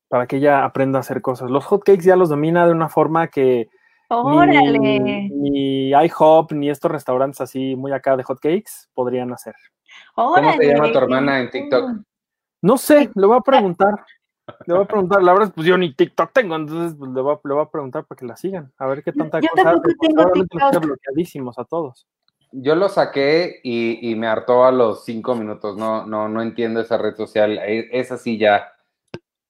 para 0.08 0.26
que 0.26 0.36
ella 0.36 0.64
aprenda 0.64 0.98
a 0.98 1.00
hacer 1.00 1.22
cosas. 1.22 1.50
Los 1.50 1.64
hotcakes 1.64 2.04
ya 2.04 2.16
los 2.16 2.28
domina 2.28 2.66
de 2.66 2.72
una 2.72 2.88
forma 2.88 3.28
que 3.28 3.68
¡Órale! 4.08 4.78
Ni, 4.78 5.28
ni 5.30 5.88
IHOP 5.90 6.52
ni 6.52 6.70
estos 6.70 6.90
restaurantes 6.90 7.40
así 7.40 7.74
muy 7.74 7.92
acá 7.92 8.16
de 8.16 8.22
hotcakes 8.22 8.88
podrían 8.94 9.32
hacer. 9.32 9.54
¿Cómo 10.14 10.52
se 10.52 10.66
llama 10.66 10.92
tu 10.92 10.98
hermana 10.98 11.40
en 11.40 11.50
TikTok? 11.50 11.90
No 12.62 12.76
sé, 12.78 13.10
le 13.14 13.26
voy 13.26 13.36
a 13.36 13.40
preguntar. 13.40 13.94
Le 14.66 14.74
voy 14.74 14.84
a 14.84 14.86
preguntar, 14.86 15.22
la 15.24 15.32
verdad, 15.32 15.52
pues 15.52 15.66
yo 15.66 15.76
ni 15.76 15.92
TikTok 15.92 16.32
tengo, 16.32 16.54
entonces 16.54 16.96
pues, 16.96 17.10
le, 17.10 17.20
voy 17.20 17.34
a, 17.34 17.48
le, 17.48 17.54
voy 17.54 17.64
a, 17.64 17.68
preguntar 17.68 18.04
para 18.04 18.16
que 18.16 18.26
la 18.26 18.36
sigan, 18.36 18.72
a 18.78 18.86
ver 18.86 19.02
qué 19.02 19.12
tanta 19.12 19.40
yo 19.40 19.48
cosa 19.48 19.74
hace. 20.68 20.78
bloqueadísimos 20.78 21.58
a 21.58 21.64
todos. 21.64 22.06
Yo 22.52 22.76
lo 22.76 22.88
saqué 22.88 23.58
y, 23.64 24.08
y, 24.08 24.14
me 24.14 24.28
hartó 24.28 24.64
a 24.64 24.70
los 24.70 25.04
cinco 25.04 25.34
minutos, 25.34 25.76
no, 25.76 26.06
no, 26.06 26.28
no 26.28 26.42
entiendo 26.42 26.80
esa 26.80 26.96
red 26.96 27.16
social, 27.16 27.58
e, 27.58 27.88
esa 27.90 28.18
sí 28.18 28.38
ya, 28.38 28.72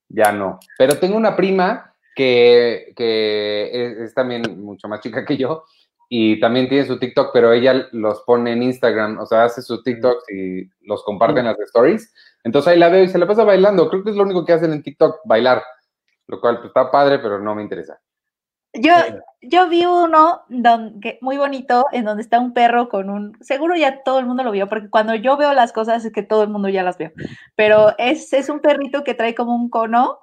ya 0.08 0.32
no. 0.32 0.58
Pero 0.78 0.98
tengo 0.98 1.16
una 1.16 1.36
prima 1.36 1.94
que, 2.14 2.92
que 2.96 4.02
es, 4.04 4.14
también 4.14 4.42
mucho 4.62 4.88
más 4.88 5.00
chica 5.00 5.25
que 5.25 5.36
yo 5.36 5.64
y 6.08 6.38
también 6.40 6.68
tiene 6.68 6.86
su 6.86 6.98
TikTok, 6.98 7.30
pero 7.32 7.52
ella 7.52 7.88
los 7.92 8.22
pone 8.22 8.52
en 8.52 8.62
Instagram, 8.62 9.18
o 9.18 9.26
sea, 9.26 9.44
hace 9.44 9.60
sus 9.60 9.82
TikToks 9.82 10.30
y 10.30 10.70
los 10.82 11.02
comparte 11.04 11.40
en 11.40 11.46
las 11.46 11.58
stories. 11.58 12.14
Entonces 12.44 12.72
ahí 12.72 12.78
la 12.78 12.88
veo 12.88 13.04
y 13.04 13.08
se 13.08 13.18
la 13.18 13.26
pasa 13.26 13.42
bailando. 13.42 13.88
Creo 13.90 14.04
que 14.04 14.10
es 14.10 14.16
lo 14.16 14.22
único 14.22 14.44
que 14.44 14.52
hacen 14.52 14.72
en 14.72 14.82
TikTok, 14.82 15.20
bailar. 15.25 15.62
Lo 16.28 16.40
cual 16.40 16.56
pues, 16.56 16.68
está 16.68 16.90
padre, 16.90 17.18
pero 17.18 17.40
no 17.40 17.54
me 17.54 17.62
interesa. 17.62 18.00
Yo, 18.80 18.92
yo 19.42 19.68
vi 19.68 19.85
uno 19.85 20.42
donde, 20.49 21.18
muy 21.21 21.37
bonito 21.37 21.85
en 21.92 22.04
donde 22.04 22.23
está 22.23 22.40
un 22.40 22.52
perro 22.52 22.88
con 22.88 23.11
un. 23.11 23.37
Seguro 23.40 23.76
ya 23.76 24.02
todo 24.02 24.18
el 24.18 24.26
mundo 24.26 24.42
lo 24.42 24.50
vio, 24.50 24.68
porque 24.68 24.90
cuando 24.90 25.14
yo 25.14 25.37
veo 25.37 25.52
las 25.52 25.73
cosas 25.73 26.04
es 26.04 26.12
que 26.12 26.23
todo 26.23 26.42
el 26.42 26.50
mundo 26.50 26.68
ya 26.68 26.83
las 26.83 26.99
veo. 26.99 27.12
Pero 27.54 27.97
es, 27.99 28.33
es 28.33 28.49
un 28.49 28.61
perrito 28.61 29.04
que 29.04 29.14
trae 29.14 29.35
como 29.35 29.54
un 29.54 29.71
cono 29.71 30.18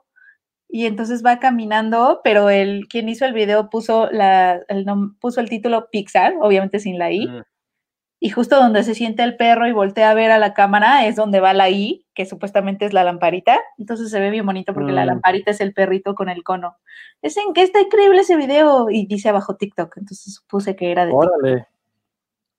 y 0.69 0.87
entonces 0.87 1.23
va 1.23 1.39
caminando, 1.39 2.21
pero 2.23 2.49
el 2.49 2.87
quien 2.87 3.07
hizo 3.07 3.25
el 3.25 3.33
video 3.33 3.69
puso 3.69 4.09
la 4.11 4.59
el, 4.67 4.85
puso 5.19 5.39
el 5.39 5.49
título 5.49 5.89
Pixar, 5.91 6.33
obviamente 6.41 6.79
sin 6.79 6.97
la 6.97 7.11
i. 7.11 7.29
Y 8.25 8.29
justo 8.29 8.55
donde 8.55 8.83
se 8.83 8.95
siente 8.95 9.21
el 9.21 9.35
perro 9.35 9.67
y 9.67 9.73
voltea 9.73 10.09
a 10.09 10.13
ver 10.13 10.31
a 10.31 10.37
la 10.37 10.53
cámara 10.53 11.05
es 11.05 11.17
donde 11.17 11.41
va 11.41 11.51
la 11.51 11.69
I, 11.69 12.05
que 12.13 12.25
supuestamente 12.25 12.85
es 12.85 12.93
la 12.93 13.03
lamparita. 13.03 13.59
Entonces 13.77 14.09
se 14.11 14.19
ve 14.21 14.29
bien 14.29 14.45
bonito 14.45 14.73
porque 14.73 14.93
la 14.93 15.03
mm. 15.03 15.07
lamparita 15.07 15.51
es 15.51 15.59
el 15.59 15.73
perrito 15.73 16.15
con 16.15 16.29
el 16.29 16.41
cono. 16.41 16.77
Es 17.21 17.35
en 17.35 17.51
que 17.51 17.63
está 17.63 17.81
increíble 17.81 18.21
ese 18.21 18.37
video 18.37 18.89
y 18.89 19.07
dice 19.07 19.27
abajo 19.27 19.57
TikTok. 19.57 19.97
Entonces 19.97 20.35
supuse 20.35 20.73
que 20.77 20.89
era 20.89 21.05
de 21.05 21.11
Órale. 21.11 21.67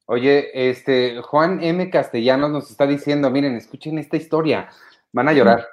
Oye, 0.04 0.68
este 0.68 1.22
Juan 1.22 1.64
M. 1.64 1.88
Castellanos 1.88 2.50
nos 2.50 2.70
está 2.70 2.86
diciendo, 2.86 3.30
miren, 3.30 3.56
escuchen 3.56 3.96
esta 3.96 4.18
historia, 4.18 4.68
van 5.12 5.28
a 5.28 5.32
llorar. 5.32 5.66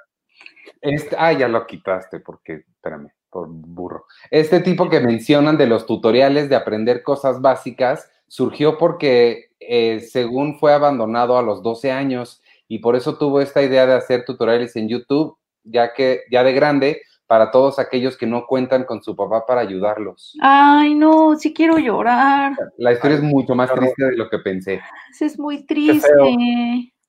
Este, 0.80 1.14
ah, 1.18 1.34
ya 1.34 1.48
lo 1.48 1.66
quitaste 1.66 2.20
porque, 2.20 2.64
espérame, 2.76 3.10
por 3.28 3.46
burro. 3.46 4.06
Este 4.30 4.60
tipo 4.60 4.88
que 4.88 5.00
mencionan 5.00 5.58
de 5.58 5.66
los 5.66 5.84
tutoriales 5.84 6.48
de 6.48 6.56
aprender 6.56 7.02
cosas 7.02 7.42
básicas 7.42 8.08
surgió 8.32 8.78
porque 8.78 9.50
eh, 9.60 10.00
según 10.00 10.58
fue 10.58 10.72
abandonado 10.72 11.36
a 11.36 11.42
los 11.42 11.62
12 11.62 11.92
años 11.92 12.40
y 12.66 12.78
por 12.78 12.96
eso 12.96 13.18
tuvo 13.18 13.42
esta 13.42 13.62
idea 13.62 13.84
de 13.84 13.92
hacer 13.92 14.24
tutoriales 14.24 14.74
en 14.76 14.88
YouTube, 14.88 15.36
ya 15.64 15.92
que 15.92 16.22
ya 16.30 16.42
de 16.42 16.54
grande, 16.54 17.02
para 17.26 17.50
todos 17.50 17.78
aquellos 17.78 18.16
que 18.16 18.26
no 18.26 18.46
cuentan 18.46 18.84
con 18.84 19.02
su 19.02 19.14
papá 19.14 19.44
para 19.44 19.60
ayudarlos. 19.60 20.34
Ay, 20.40 20.94
no, 20.94 21.36
sí 21.36 21.52
quiero 21.52 21.76
llorar. 21.76 22.54
La 22.78 22.92
historia 22.92 23.18
es 23.18 23.22
mucho 23.22 23.54
más 23.54 23.70
triste 23.70 24.02
de 24.02 24.16
lo 24.16 24.30
que 24.30 24.38
pensé. 24.38 24.80
Es 25.20 25.38
muy 25.38 25.66
triste. 25.66 26.08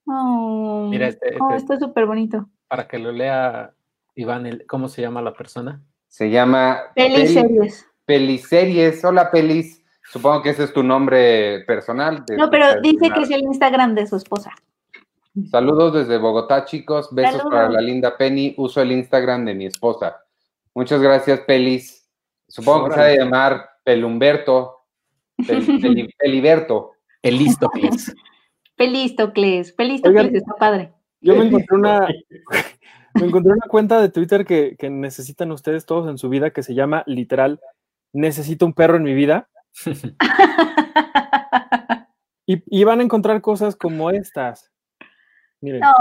Oh, 0.06 0.88
Mira, 0.90 1.08
este, 1.08 1.38
oh, 1.40 1.54
está 1.54 1.80
súper 1.80 2.06
bonito. 2.06 2.50
Para 2.68 2.86
que 2.86 3.00
lo 3.00 3.14
lea 3.14 3.74
Iván, 4.16 4.64
¿cómo 4.68 4.90
se 4.90 5.02
llama 5.02 5.22
la 5.22 5.32
persona? 5.32 5.82
Se 6.10 6.30
llama 6.30 6.82
Peliseries. 6.94 7.88
Peliseries. 8.06 9.06
Hola, 9.06 9.32
Pelis. 9.32 9.83
Supongo 10.14 10.44
que 10.44 10.52
ese 10.52 10.66
es 10.66 10.74
tu 10.74 10.84
nombre 10.84 11.62
personal. 11.66 12.24
no, 12.38 12.48
pero 12.52 12.80
dice 12.82 13.10
que 13.10 13.22
es 13.22 13.32
el 13.32 13.42
Instagram 13.42 13.96
de 13.96 14.06
su 14.06 14.16
esposa. 14.16 14.52
Saludos 15.50 15.92
desde 15.96 16.20
Bogotá, 16.20 16.66
chicos. 16.66 17.10
Besos 17.12 17.42
para 17.50 17.68
la 17.68 17.82
linda 17.82 18.16
Penny. 18.16 18.54
Uso 18.56 18.80
el 18.80 18.92
Instagram 18.92 19.44
de 19.46 19.56
mi 19.56 19.66
esposa. 19.66 20.16
Muchas 20.76 21.02
gracias, 21.02 21.40
Pelis. 21.40 22.08
Supongo 22.48 22.90
que 22.90 22.94
se 22.94 23.02
debe 23.02 23.18
llamar 23.24 23.68
Pelumberto. 23.84 24.86
Pel, 25.48 25.66
Peliberto. 26.20 26.92
Pelistocles. 27.24 28.16
Pelistocles. 28.76 29.72
Pelistocles, 29.72 30.32
está 30.36 30.54
padre. 30.60 30.94
Yo 31.22 31.34
me 31.36 31.48
encontré 31.48 31.76
una, 31.76 32.08
me 33.16 33.26
encontré 33.26 33.52
una 33.52 33.68
cuenta 33.68 34.00
de 34.00 34.10
Twitter 34.10 34.46
que, 34.46 34.76
que 34.78 34.92
necesitan 34.92 35.52
ustedes 35.52 35.88
todos 35.88 36.08
en 36.08 36.20
su 36.20 36.30
vida 36.30 36.52
que 36.52 36.62
se 36.62 36.76
llama 36.76 37.02
literal 37.08 37.60
Necesito 38.12 38.68
un 38.68 38.74
perro 38.74 38.98
en 38.98 39.04
mi 39.04 39.16
vida 39.16 39.50
y, 42.46 42.84
van 42.84 43.00
a 43.00 43.04
encontrar 43.04 43.42
cosas 43.42 43.76
como 43.76 44.10
estas. 44.10 44.74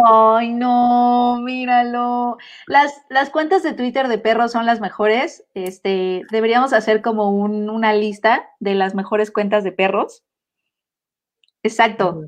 Ay, 0.07 0.53
no, 0.53 1.39
míralo. 1.41 2.37
Las, 2.67 2.93
las 3.09 3.31
cuentas 3.31 3.63
de 3.63 3.75
Twitter 3.75 4.09
de 4.09 4.19
perros 4.19 4.53
son 4.53 4.67
las 4.67 4.81
mejores. 4.81 5.45
Este, 5.55 6.23
deberíamos 6.31 6.73
hacer 6.73 7.01
como 7.01 7.31
una 7.31 7.93
lista 7.93 8.49
de 8.59 8.75
las 8.75 8.95
mejores 8.95 9.31
cuentas 9.31 9.63
de 9.63 9.73
perros. 9.73 10.25
Exacto. 11.63 12.23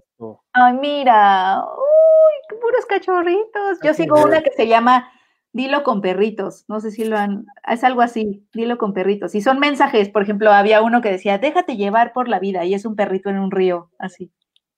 Ay, 0.52 0.74
mira. 0.74 1.60
Uy, 1.64 2.34
qué 2.48 2.56
puros 2.56 2.86
cachorritos. 2.86 3.78
Yo 3.82 3.94
sigo 3.94 4.22
una 4.22 4.42
que 4.42 4.52
se 4.52 4.68
llama 4.68 5.10
dilo 5.54 5.84
con 5.84 6.02
perritos, 6.02 6.64
no 6.66 6.80
sé 6.80 6.90
si 6.90 7.04
lo 7.04 7.16
han, 7.16 7.46
es 7.70 7.84
algo 7.84 8.02
así, 8.02 8.44
dilo 8.52 8.76
con 8.76 8.92
perritos. 8.92 9.36
Y 9.36 9.40
son 9.40 9.60
mensajes, 9.60 10.10
por 10.10 10.22
ejemplo, 10.22 10.52
había 10.52 10.82
uno 10.82 11.00
que 11.00 11.12
decía, 11.12 11.38
déjate 11.38 11.76
llevar 11.76 12.12
por 12.12 12.28
la 12.28 12.40
vida, 12.40 12.64
y 12.64 12.74
es 12.74 12.84
un 12.84 12.96
perrito 12.96 13.30
en 13.30 13.38
un 13.38 13.52
río, 13.52 13.88
así. 13.98 14.32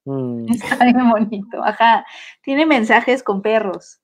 Mm. 0.05 0.47
Está 0.53 0.85
bien 0.85 1.11
bonito, 1.11 1.65
ajá. 1.65 2.05
Tiene 2.43 2.67
mensajes 2.67 3.23
con 3.23 3.41
perros. 3.41 4.01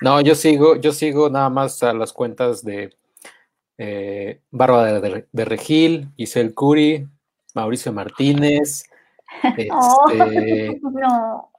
No, 0.00 0.20
yo 0.20 0.34
sigo, 0.34 0.74
yo 0.74 0.92
sigo 0.92 1.30
nada 1.30 1.48
más 1.48 1.80
a 1.84 1.92
las 1.94 2.12
cuentas 2.12 2.64
de 2.64 2.92
eh, 3.78 4.40
Bárbara 4.50 5.00
de, 5.00 5.44
Regil, 5.44 6.08
Isel 6.16 6.52
Curi, 6.52 7.06
Mauricio 7.54 7.92
Martínez. 7.92 8.84
Este, 9.56 9.68
no. 10.82 11.50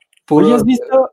¿has 0.54 0.64
visto, 0.64 1.12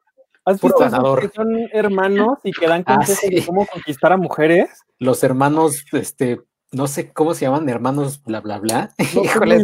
¿Has 0.50 0.60
visto 0.60 1.16
que 1.16 1.28
son 1.28 1.68
hermanos 1.72 2.38
y 2.42 2.52
que 2.52 2.66
dan 2.66 2.82
ah, 2.86 2.96
consejos 2.96 3.30
de 3.30 3.46
cómo 3.46 3.66
conquistar 3.66 4.12
a 4.12 4.16
mujeres? 4.16 4.68
Los 4.98 5.22
hermanos, 5.22 5.84
este, 5.92 6.40
no 6.72 6.86
sé 6.86 7.12
cómo 7.12 7.34
se 7.34 7.44
llaman, 7.44 7.68
hermanos 7.68 8.22
bla 8.22 8.40
bla 8.40 8.58
bla. 8.58 8.90
Híjole, 9.24 9.62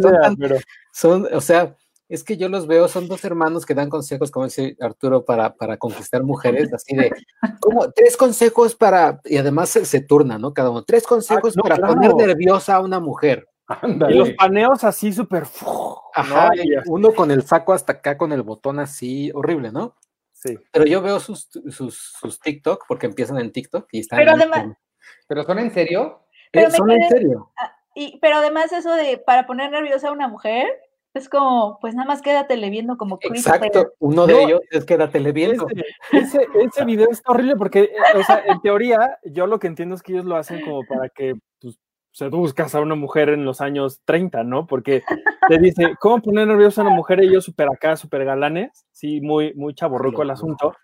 son, 0.93 1.27
o 1.33 1.41
sea, 1.41 1.75
es 2.09 2.23
que 2.23 2.37
yo 2.37 2.47
los 2.47 2.67
veo, 2.67 2.87
son 2.87 3.09
dos 3.09 3.25
hermanos 3.25 3.65
que 3.65 3.73
dan 3.73 3.89
consejos, 3.89 4.31
como 4.31 4.45
dice 4.45 4.77
Arturo, 4.79 5.25
para, 5.25 5.55
para 5.55 5.77
conquistar 5.77 6.23
mujeres, 6.23 6.73
así 6.73 6.95
de, 6.95 7.11
como 7.59 7.91
tres 7.91 8.15
consejos 8.15 8.75
para, 8.75 9.19
y 9.25 9.37
además 9.37 9.69
se, 9.69 10.01
turna, 10.01 10.37
¿no? 10.37 10.53
Cada 10.53 10.69
uno, 10.69 10.83
tres 10.83 11.03
ah, 11.05 11.09
consejos 11.09 11.55
para 11.55 11.75
poner 11.75 12.15
nerviosa 12.15 12.75
a 12.75 12.79
una 12.79 13.01
mujer. 13.01 13.47
Y 13.83 14.13
los 14.13 14.29
paneos 14.31 14.85
así 14.85 15.11
súper... 15.11 15.43
Ajá, 16.13 16.51
uno 16.85 17.13
con 17.13 17.31
el 17.31 17.43
saco 17.43 17.73
hasta 17.73 17.93
acá, 17.93 18.17
con 18.17 18.31
el 18.31 18.41
botón 18.41 18.79
así, 18.79 19.29
horrible, 19.33 19.73
¿no? 19.73 19.93
Pero 20.71 20.85
yo 20.85 21.01
veo 21.01 21.19
sus, 21.19 21.49
sus, 21.69 22.39
TikTok, 22.39 22.85
porque 22.87 23.07
empiezan 23.07 23.39
en 23.39 23.51
TikTok 23.51 23.87
y 23.91 23.99
están. 23.99 24.19
Pero 24.19 24.31
además. 24.31 24.77
¿Pero 25.27 25.43
son 25.43 25.59
en 25.59 25.71
serio? 25.71 26.27
Pero 26.51 26.71
son 26.71 26.91
en 26.91 27.09
serio. 27.09 27.51
Ah, 27.57 27.75
y, 27.95 28.19
pero 28.19 28.37
además, 28.37 28.71
eso 28.71 28.93
de 28.93 29.17
para 29.17 29.47
poner 29.47 29.71
nerviosa 29.71 30.09
a 30.09 30.11
una 30.11 30.27
mujer, 30.27 30.67
es 31.13 31.29
como, 31.29 31.79
pues 31.81 31.95
nada 31.95 32.07
más 32.07 32.21
quédatele 32.21 32.69
viendo 32.69 32.97
como 32.97 33.17
Exacto, 33.21 33.93
uno 33.99 34.27
de 34.27 34.43
ellos 34.43 34.61
es 34.71 34.85
quédatele 34.85 35.31
viendo. 35.31 35.67
Ese, 36.11 36.47
ese, 36.61 36.85
video 36.85 37.09
está 37.09 37.31
horrible 37.31 37.55
porque, 37.55 37.81
eh, 37.81 38.17
o 38.17 38.23
sea, 38.23 38.43
en 38.45 38.61
teoría, 38.61 39.19
yo 39.23 39.47
lo 39.47 39.59
que 39.59 39.67
entiendo 39.67 39.95
es 39.95 40.03
que 40.03 40.13
ellos 40.13 40.25
lo 40.25 40.35
hacen 40.35 40.61
como 40.61 40.85
para 40.85 41.09
que 41.09 41.33
pues, 41.59 41.79
buscas 42.31 42.75
a 42.75 42.81
una 42.81 42.95
mujer 42.95 43.29
en 43.29 43.45
los 43.45 43.61
años 43.61 44.01
30, 44.05 44.43
¿no? 44.43 44.67
Porque 44.67 45.03
te 45.47 45.57
dice, 45.59 45.95
¿cómo 45.99 46.21
poner 46.21 46.47
nerviosa 46.47 46.81
a 46.81 46.85
una 46.85 46.95
mujer? 46.95 47.23
Y 47.23 47.27
ellos 47.27 47.45
súper 47.45 47.67
acá, 47.69 47.95
súper 47.95 48.25
galanes, 48.25 48.85
sí, 48.91 49.21
muy, 49.21 49.53
muy 49.53 49.73
chaborruco 49.73 50.23
el 50.23 50.31
asunto. 50.31 50.75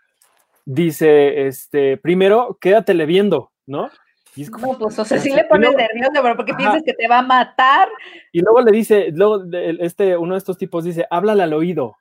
Dice, 0.66 1.48
este, 1.48 1.98
primero, 1.98 2.58
quédatele 2.62 3.06
viendo, 3.06 3.52
¿no? 3.66 3.90
Y 4.36 4.46
no, 4.46 4.78
pues, 4.80 4.98
o 4.98 5.06
sea, 5.06 5.20
sí 5.20 5.30
le 5.30 5.44
pones 5.46 5.76
nervioso, 5.76 6.22
pero 6.24 6.36
porque 6.36 6.56
piensas 6.56 6.82
que 6.84 6.94
te 6.94 7.08
va 7.08 7.20
a 7.20 7.24
matar. 7.24 7.88
Y 8.32 8.42
luego 8.42 8.62
le 8.62 8.72
dice, 8.72 9.12
luego 9.14 9.44
este, 9.52 10.18
uno 10.18 10.34
de 10.34 10.40
estos 10.40 10.58
tipos 10.58 10.84
dice, 10.84 11.06
háblale 11.12 11.44
al 11.44 11.54
oído, 11.54 11.98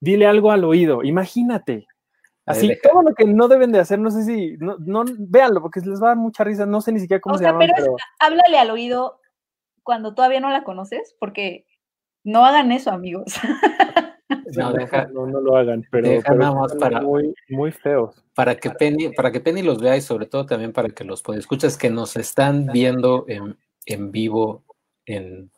dile 0.00 0.26
algo 0.26 0.50
al 0.50 0.64
oído, 0.64 1.02
imagínate. 1.02 1.87
Así, 2.48 2.72
todo 2.82 3.02
lo 3.02 3.14
que 3.14 3.24
no 3.24 3.48
deben 3.48 3.72
de 3.72 3.80
hacer, 3.80 3.98
no 3.98 4.10
sé 4.10 4.24
si, 4.24 4.56
no, 4.58 4.76
no, 4.78 5.04
véanlo, 5.18 5.60
porque 5.60 5.80
les 5.80 6.00
va 6.00 6.06
a 6.06 6.10
dar 6.10 6.16
mucha 6.16 6.44
risa, 6.44 6.66
no 6.66 6.80
sé 6.80 6.92
ni 6.92 7.00
siquiera 7.00 7.20
cómo 7.20 7.38
se 7.38 7.44
llama. 7.44 7.60
Pero, 7.60 7.96
háblale 8.18 8.58
al 8.58 8.70
oído 8.70 9.20
cuando 9.82 10.14
todavía 10.14 10.40
no 10.40 10.50
la 10.50 10.64
conoces, 10.64 11.16
porque 11.20 11.66
no 12.24 12.44
hagan 12.44 12.72
eso, 12.72 12.90
amigos. 12.90 13.34
No, 14.56 15.26
no, 15.26 15.40
lo 15.40 15.56
hagan, 15.56 15.86
pero, 15.90 16.22
para, 16.78 17.00
muy, 17.00 17.34
muy 17.48 17.70
feos. 17.70 18.22
Para 18.34 18.56
que 18.56 18.70
Penny, 18.70 19.10
para 19.10 19.30
que 19.30 19.40
Penny 19.40 19.62
los 19.62 19.80
vea 19.80 19.96
y 19.96 20.00
sobre 20.00 20.26
todo 20.26 20.46
también 20.46 20.72
para 20.72 20.88
que 20.88 21.04
los 21.04 21.22
escuchas 21.36 21.76
que 21.76 21.90
nos 21.90 22.16
están 22.16 22.66
viendo 22.66 23.24
en, 23.28 23.58
en 23.86 24.10
vivo 24.10 24.64
en, 25.06 25.50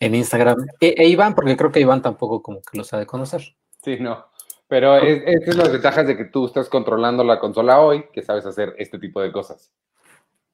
en 0.00 0.14
Instagram. 0.14 0.66
E, 0.80 0.94
e, 0.96 1.08
Iván, 1.08 1.34
porque 1.34 1.56
creo 1.56 1.72
que 1.72 1.80
Iván 1.80 2.02
tampoco 2.02 2.42
como 2.42 2.60
que 2.60 2.76
los 2.76 2.92
ha 2.92 2.98
de 2.98 3.06
conocer. 3.06 3.42
Sí, 3.82 3.98
no. 4.00 4.26
Pero 4.68 4.96
es, 4.96 5.44
son 5.46 5.58
las 5.58 5.70
ventajas 5.70 6.06
de 6.06 6.16
que 6.16 6.24
tú 6.24 6.46
estás 6.46 6.68
controlando 6.68 7.22
la 7.22 7.38
consola 7.38 7.80
hoy, 7.80 8.06
que 8.12 8.22
sabes 8.22 8.46
hacer 8.46 8.74
este 8.78 8.98
tipo 8.98 9.20
de 9.20 9.30
cosas. 9.30 9.72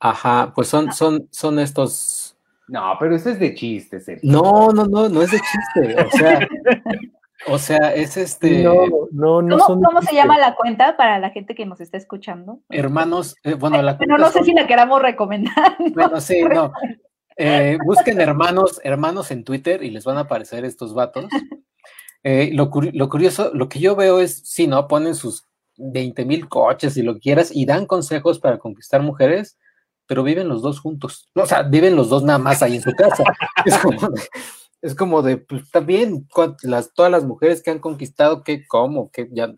Ajá, 0.01 0.53
pues 0.55 0.69
son, 0.69 0.93
son, 0.93 1.29
son 1.31 1.59
estos. 1.59 2.37
No, 2.69 2.97
pero 2.99 3.15
eso 3.17 3.31
es 3.31 3.39
de 3.39 3.55
chiste, 3.55 4.01
Sergio. 4.01 4.31
No, 4.31 4.71
no, 4.73 4.85
no, 4.85 5.09
no 5.09 5.23
es 5.23 5.31
de 5.31 5.39
chiste. 5.39 6.03
O 6.03 6.11
sea, 6.11 6.49
o 7.47 7.59
sea, 7.59 7.95
es 7.95 8.17
este. 8.17 8.63
No, 8.63 8.75
no, 9.11 9.43
no. 9.43 9.59
¿Cómo, 9.59 9.83
¿cómo 9.83 10.03
se 10.03 10.15
llama 10.15 10.39
la 10.39 10.55
cuenta 10.55 10.97
para 10.97 11.19
la 11.19 11.31
gente 11.31 11.55
que 11.55 11.67
nos 11.67 11.81
está 11.81 11.97
escuchando? 11.97 12.61
Hermanos, 12.69 13.37
eh, 13.45 13.55
bueno, 13.55 13.81
la 13.83 13.99
Pero 13.99 14.19
no 14.19 14.31
sé 14.31 14.45
si 14.45 14.53
la 14.53 14.67
queramos 14.67 15.01
recomendar. 15.01 15.77
Bueno, 15.95 16.21
sí, 16.21 16.43
no. 16.43 16.73
Eh, 17.37 17.79
busquen 17.85 18.21
hermanos, 18.21 18.81
hermanos 18.85 19.31
en 19.31 19.45
Twitter 19.45 19.83
y 19.83 19.91
les 19.91 20.05
van 20.05 20.19
a 20.19 20.23
aparecer 20.23 20.65
estos 20.65 20.95
vatos. 20.95 21.27
Eh, 22.25 22.51
lo, 22.53 22.71
curioso, 22.71 23.51
lo 23.53 23.69
que 23.69 23.81
yo 23.81 23.97
veo 23.97 24.21
es, 24.21 24.43
sí, 24.45 24.67
¿no? 24.67 24.87
Ponen 24.87 25.15
sus 25.15 25.47
20 25.77 26.25
mil 26.25 26.49
coches 26.49 26.97
y 26.97 27.03
lo 27.03 27.15
que 27.15 27.21
quieras 27.21 27.51
y 27.53 27.67
dan 27.67 27.87
consejos 27.87 28.39
para 28.39 28.59
conquistar 28.59 29.03
mujeres, 29.03 29.59
pero 30.07 30.23
viven 30.23 30.49
los 30.49 30.63
dos 30.63 30.81
juntos. 30.81 31.31
o 31.35 31.47
sea, 31.47 31.63
viven 31.63 31.97
los 31.97 32.09
dos 32.09 32.23
nada 32.23 32.39
más 32.39 32.63
ahí 32.63 32.77
en 32.77 32.83
su 32.83 32.93
casa. 32.93 33.25
es 34.83 34.95
como 34.95 35.23
de, 35.23 35.39
pues 35.39 35.63
está 35.63 35.81
bien, 35.81 36.29
las, 36.63 36.93
todas 36.93 37.11
las 37.11 37.25
mujeres 37.25 37.63
que 37.63 37.71
han 37.71 37.79
conquistado, 37.79 38.43
¿qué, 38.43 38.67
cómo? 38.67 39.11
¿Qué, 39.13 39.29
ya, 39.33 39.55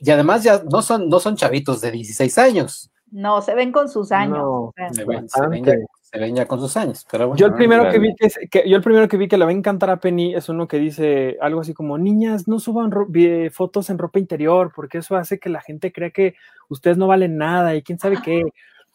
y 0.00 0.10
además 0.10 0.42
ya 0.42 0.62
no 0.70 0.82
son, 0.82 1.08
no 1.08 1.20
son 1.20 1.36
chavitos 1.36 1.80
de 1.80 1.90
16 1.92 2.38
años. 2.38 2.90
No, 3.10 3.40
se 3.40 3.54
ven 3.54 3.70
con 3.70 3.88
sus 3.88 4.10
años. 4.12 4.38
No, 4.38 4.72
Se 4.92 5.04
ven, 5.04 5.28
se 5.28 5.40
bastante. 5.40 5.70
ven 5.70 5.80
ya, 5.80 5.86
se 6.14 6.20
ven 6.20 6.36
ya 6.36 6.46
con 6.46 6.60
sus 6.60 6.76
años, 6.76 7.04
pero 7.10 7.26
bueno. 7.28 7.38
Yo 7.38 7.46
el 7.46 7.54
primero 7.54 7.90
que 7.90 7.98
vi 7.98 8.14
que, 8.14 8.26
es- 8.26 8.38
que- 8.50 8.68
yo 8.68 8.76
el 8.76 8.82
primero 8.82 9.08
que 9.08 9.16
vi 9.16 9.26
que 9.26 9.36
le 9.36 9.44
va 9.44 9.50
a 9.50 9.54
encantar 9.54 9.90
a 9.90 9.98
Penny 9.98 10.34
es 10.34 10.48
uno 10.48 10.68
que 10.68 10.78
dice 10.78 11.36
algo 11.40 11.60
así 11.60 11.74
como 11.74 11.98
niñas 11.98 12.46
no 12.46 12.60
suban 12.60 12.90
vi- 13.08 13.50
fotos 13.50 13.90
en 13.90 13.98
ropa 13.98 14.20
interior 14.20 14.70
porque 14.74 14.98
eso 14.98 15.16
hace 15.16 15.40
que 15.40 15.48
la 15.48 15.60
gente 15.60 15.92
crea 15.92 16.10
que 16.10 16.36
ustedes 16.68 16.96
no 16.96 17.08
valen 17.08 17.36
nada 17.36 17.74
y 17.74 17.82
quién 17.82 17.98
sabe 17.98 18.18
qué. 18.22 18.44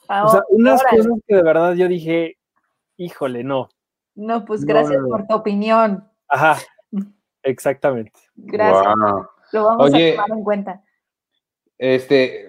Ah, 0.07 0.25
O 0.25 0.29
sea, 0.29 0.41
unas 0.49 0.79
órale. 0.81 0.97
cosas 0.97 1.13
que 1.27 1.35
de 1.35 1.43
verdad 1.43 1.73
yo 1.73 1.87
dije, 1.89 2.37
híjole, 2.97 3.43
no. 3.43 3.67
No, 4.15 4.45
pues 4.45 4.63
gracias 4.65 4.95
no, 5.01 5.03
no. 5.03 5.09
por 5.09 5.27
tu 5.27 5.35
opinión. 5.35 6.05
Ajá, 6.29 6.57
exactamente. 7.43 8.13
Gracias. 8.35 8.95
Lo 9.51 9.63
vamos 9.65 9.91
Oye. 9.93 10.13
a 10.13 10.15
tomar 10.23 10.37
en 10.37 10.43
cuenta. 10.43 10.83
Este, 11.77 12.47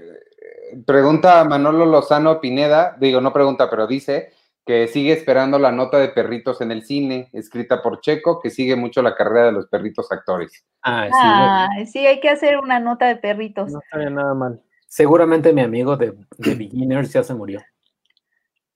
pregunta 0.86 1.44
Manolo 1.44 1.86
Lozano 1.86 2.40
Pineda, 2.40 2.96
digo, 3.00 3.20
no 3.20 3.32
pregunta, 3.32 3.68
pero 3.70 3.86
dice 3.86 4.32
que 4.66 4.86
sigue 4.88 5.12
esperando 5.12 5.58
la 5.58 5.72
nota 5.72 5.98
de 5.98 6.08
perritos 6.10 6.60
en 6.60 6.70
el 6.70 6.84
cine, 6.84 7.28
escrita 7.32 7.82
por 7.82 8.00
Checo, 8.00 8.40
que 8.40 8.50
sigue 8.50 8.76
mucho 8.76 9.02
la 9.02 9.14
carrera 9.14 9.46
de 9.46 9.52
los 9.52 9.66
perritos 9.66 10.10
actores. 10.12 10.64
Ah, 10.82 11.06
sí, 11.08 11.14
Ah, 11.22 11.68
sí, 11.86 12.06
hay 12.06 12.20
que 12.20 12.28
hacer 12.30 12.58
una 12.58 12.78
nota 12.78 13.06
de 13.06 13.16
perritos. 13.16 13.72
No 13.72 13.80
estaría 13.80 14.10
nada 14.10 14.34
mal. 14.34 14.60
seguramente 14.86 15.52
mi 15.52 15.60
amigo 15.62 15.96
de, 15.96 16.12
de 16.38 16.54
Beginners 16.54 17.12
ya 17.12 17.22
se 17.22 17.34
murió. 17.34 17.60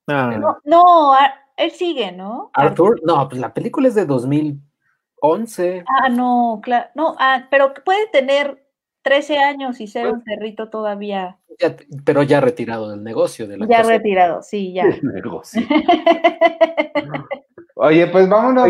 Ah, 0.07 0.37
No, 0.39 0.59
no, 0.65 1.13
Ar- 1.15 1.35
él 1.57 1.71
sigue, 1.71 2.13
¿no? 2.13 2.51
Arthur, 2.55 3.01
no, 3.05 3.29
pues 3.29 3.41
la 3.41 3.55
película 3.55 3.89
es 3.89 3.95
de 3.95 4.05
2011. 4.07 5.85
Ah, 5.89 6.09
no, 6.09 6.61
claro. 6.63 6.89
No, 6.95 7.15
ah, 7.19 7.47
pero 7.51 7.73
puede 7.85 8.07
tener 8.09 8.64
13 9.05 9.39
años 9.39 9.81
y 9.81 9.87
ser 9.87 10.05
Pues- 10.09 10.15
un 10.15 10.25
perrito 10.25 10.71
todavía. 10.71 11.37
ya- 11.61 11.77
pero 12.05 12.25
ya 12.25 12.41
retirado 12.41 12.91
del 12.91 13.05
negocio 13.05 13.47
de 13.47 13.59
la 13.59 13.67
Ya 13.67 13.83
retirado, 13.85 14.43
sí, 14.43 14.73
ya. 14.73 14.87
Negocio. 15.03 15.63
Oye, 17.77 18.07
pues 18.09 18.29
vámonos. 18.29 18.69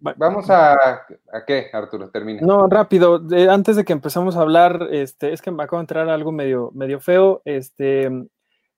Vamos 0.00 0.48
a, 0.48 0.74
¿a 0.74 1.44
qué, 1.46 1.66
Arturo? 1.72 2.08
Termina. 2.10 2.40
No, 2.42 2.68
rápido, 2.68 3.18
de- 3.18 3.48
antes 3.50 3.74
de 3.76 3.84
que 3.84 3.92
empecemos 3.92 4.36
a 4.36 4.42
hablar, 4.42 4.88
este, 4.92 5.32
es 5.32 5.42
que 5.42 5.50
me 5.50 5.62
acaba 5.64 5.80
de 5.80 5.84
entrar 5.84 6.08
algo 6.08 6.30
medio, 6.30 6.70
medio 6.74 7.00
feo. 7.00 7.42
Este, 7.44 8.08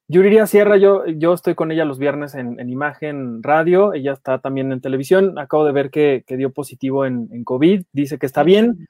Yuriria 0.09 0.47
Sierra, 0.47 0.79
yo, 0.79 1.05
yo 1.07 1.35
estoy 1.35 1.55
con 1.55 1.71
ella 1.73 1.85
los 1.85 1.99
viernes 1.99 2.35
en, 2.35 2.59
en 2.59 2.71
imagen 2.71 3.43
radio, 3.43 3.93
ella 3.93 4.13
está 4.13 4.39
también 4.39 4.73
en 4.73 4.81
televisión. 4.81 5.39
Acabo 5.39 5.65
de 5.67 5.73
ver 5.73 5.91
que, 5.91 6.25
que 6.27 6.37
dio 6.39 6.53
positivo 6.53 7.05
en, 7.05 7.29
en 7.33 7.45
COVID, 7.45 7.83
dice 7.93 8.19
que 8.19 8.27
está 8.27 8.43
bien, 8.43 8.89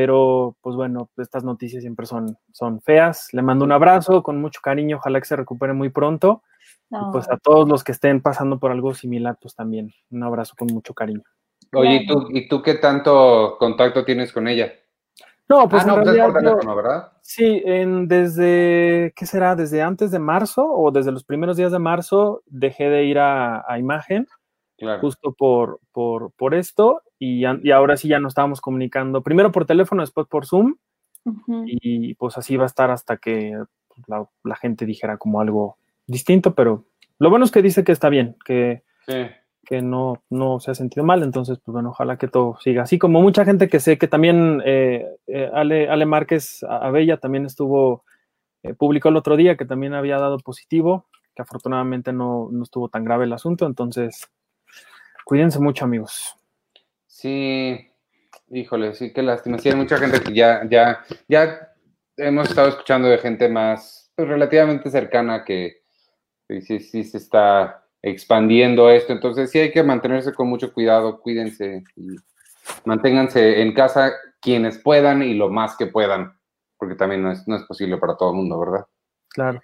pero 0.00 0.56
pues 0.60 0.76
bueno, 0.76 1.10
estas 1.16 1.42
noticias 1.42 1.82
siempre 1.82 2.06
son, 2.06 2.38
son 2.52 2.80
feas. 2.80 3.30
Le 3.32 3.42
mando 3.42 3.64
un 3.64 3.72
abrazo 3.72 4.22
con 4.22 4.40
mucho 4.40 4.60
cariño, 4.62 4.98
ojalá 4.98 5.18
que 5.18 5.26
se 5.26 5.34
recupere 5.34 5.72
muy 5.72 5.88
pronto. 5.88 6.44
No, 6.88 7.08
Y 7.08 7.12
pues 7.12 7.28
a 7.28 7.36
todos 7.36 7.68
los 7.68 7.82
que 7.82 7.90
estén 7.90 8.22
pasando 8.22 8.60
por 8.60 8.70
algo 8.70 8.94
similar, 8.94 9.36
pues 9.42 9.56
también 9.56 9.92
un 10.12 10.22
abrazo 10.22 10.54
con 10.56 10.68
mucho 10.68 10.94
cariño. 10.94 11.24
Oye, 11.74 11.96
¿y 11.96 12.06
tú, 12.06 12.28
¿y 12.30 12.46
tú 12.46 12.62
qué 12.62 12.74
tanto 12.74 13.56
contacto 13.58 14.04
tienes 14.04 14.32
con 14.32 14.46
ella? 14.46 14.72
No, 15.48 15.68
pues 15.68 15.82
ah, 15.82 15.86
no, 15.88 15.96
en 15.96 16.30
pues. 16.30 17.02
Sí, 17.22 17.60
en, 17.64 18.06
desde, 18.06 19.12
¿qué 19.16 19.26
será? 19.26 19.56
Desde 19.56 19.82
antes 19.82 20.12
de 20.12 20.20
marzo 20.20 20.64
o 20.64 20.92
desde 20.92 21.10
los 21.10 21.24
primeros 21.24 21.56
días 21.56 21.72
de 21.72 21.80
marzo 21.80 22.44
dejé 22.46 22.88
de 22.88 23.02
ir 23.02 23.18
a, 23.18 23.64
a 23.66 23.80
imagen 23.80 24.28
Claro. 24.78 25.00
justo 25.00 25.32
por, 25.32 25.80
por, 25.90 26.30
por 26.34 26.54
esto 26.54 27.02
y, 27.18 27.44
ahora 27.44 27.96
sí 27.96 28.08
ya 28.08 28.20
nos 28.20 28.30
estábamos 28.30 28.60
comunicando, 28.60 29.22
primero 29.22 29.52
por 29.52 29.66
teléfono, 29.66 30.02
después 30.02 30.26
por 30.28 30.46
Zoom 30.46 30.76
y 31.66 32.14
pues 32.14 32.38
así 32.38 32.56
va 32.56 32.64
a 32.64 32.66
estar 32.66 32.90
hasta 32.90 33.18
que 33.18 33.52
la, 34.06 34.26
la 34.44 34.56
gente 34.56 34.86
dijera 34.86 35.18
como 35.18 35.40
algo 35.40 35.76
distinto, 36.06 36.54
pero 36.54 36.84
lo 37.18 37.30
bueno 37.30 37.44
es 37.44 37.50
que 37.50 37.62
dice 37.62 37.84
que 37.84 37.92
está 37.92 38.08
bien, 38.08 38.36
que, 38.44 38.82
Sí. 39.08 39.26
que 39.64 39.80
no, 39.82 40.22
no 40.28 40.60
se 40.60 40.70
ha 40.70 40.74
sentido 40.74 41.04
mal, 41.04 41.22
entonces 41.22 41.58
pues 41.64 41.72
bueno, 41.72 41.90
ojalá 41.90 42.18
que 42.18 42.28
todo 42.28 42.58
siga 42.60 42.82
así, 42.82 42.98
como 42.98 43.22
mucha 43.22 43.44
gente 43.44 43.68
que 43.68 43.80
sé 43.80 43.98
que 43.98 44.06
también 44.06 44.62
eh, 44.64 45.06
eh, 45.26 45.50
Ale, 45.52 45.88
Ale 45.88 46.04
Márquez 46.06 46.62
Abella 46.62 47.16
también 47.16 47.46
estuvo, 47.46 48.04
eh, 48.62 48.74
publicó 48.74 49.08
el 49.08 49.16
otro 49.16 49.36
día 49.36 49.56
que 49.56 49.64
también 49.64 49.94
había 49.94 50.18
dado 50.18 50.38
positivo, 50.38 51.06
que 51.34 51.42
afortunadamente 51.42 52.12
no, 52.12 52.48
no 52.52 52.62
estuvo 52.62 52.88
tan 52.88 53.04
grave 53.04 53.24
el 53.24 53.32
asunto, 53.32 53.66
entonces 53.66 54.30
cuídense 55.24 55.58
mucho 55.58 55.84
amigos. 55.84 56.37
Sí, 57.20 57.90
híjole, 58.48 58.94
sí, 58.94 59.12
qué 59.12 59.22
lástima. 59.22 59.58
Sí, 59.58 59.68
hay 59.68 59.74
mucha 59.74 59.98
gente 59.98 60.20
que 60.20 60.32
ya, 60.32 60.62
ya, 60.70 61.04
ya 61.26 61.72
hemos 62.16 62.48
estado 62.48 62.68
escuchando 62.68 63.08
de 63.08 63.18
gente 63.18 63.48
más 63.48 64.12
pues, 64.14 64.28
relativamente 64.28 64.88
cercana 64.88 65.44
que 65.44 65.82
sí, 66.48 66.60
sí, 66.62 66.78
sí 66.78 67.02
se 67.02 67.18
está 67.18 67.84
expandiendo 68.02 68.88
esto. 68.88 69.12
Entonces 69.12 69.50
sí 69.50 69.58
hay 69.58 69.72
que 69.72 69.82
mantenerse 69.82 70.32
con 70.32 70.46
mucho 70.48 70.72
cuidado, 70.72 71.20
cuídense 71.20 71.82
y 71.96 72.14
manténganse 72.84 73.62
en 73.62 73.74
casa 73.74 74.12
quienes 74.40 74.78
puedan 74.78 75.24
y 75.24 75.34
lo 75.34 75.48
más 75.50 75.76
que 75.76 75.86
puedan, 75.88 76.38
porque 76.76 76.94
también 76.94 77.24
no 77.24 77.32
es, 77.32 77.48
no 77.48 77.56
es 77.56 77.64
posible 77.64 77.96
para 77.96 78.16
todo 78.16 78.30
el 78.30 78.36
mundo, 78.36 78.60
¿verdad? 78.60 78.86
Claro, 79.30 79.60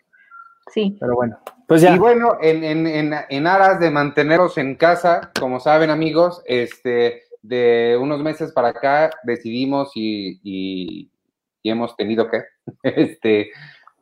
Sí. 0.72 0.96
pero 0.98 1.14
bueno, 1.14 1.38
pues 1.68 1.82
ya. 1.82 1.94
Y 1.94 1.98
bueno, 2.00 2.36
en, 2.40 2.64
en, 2.64 2.86
en, 2.88 3.14
en 3.28 3.46
aras 3.46 3.78
de 3.78 3.92
mantenerlos 3.92 4.58
en 4.58 4.74
casa, 4.74 5.30
como 5.38 5.60
saben 5.60 5.90
amigos, 5.90 6.42
este, 6.46 7.22
de 7.46 7.98
unos 8.00 8.20
meses 8.22 8.52
para 8.52 8.68
acá 8.68 9.10
decidimos 9.24 9.90
y, 9.94 10.40
y, 10.42 11.10
y 11.62 11.70
hemos 11.70 11.94
tenido 11.94 12.30
que 12.30 12.42
este, 12.82 13.50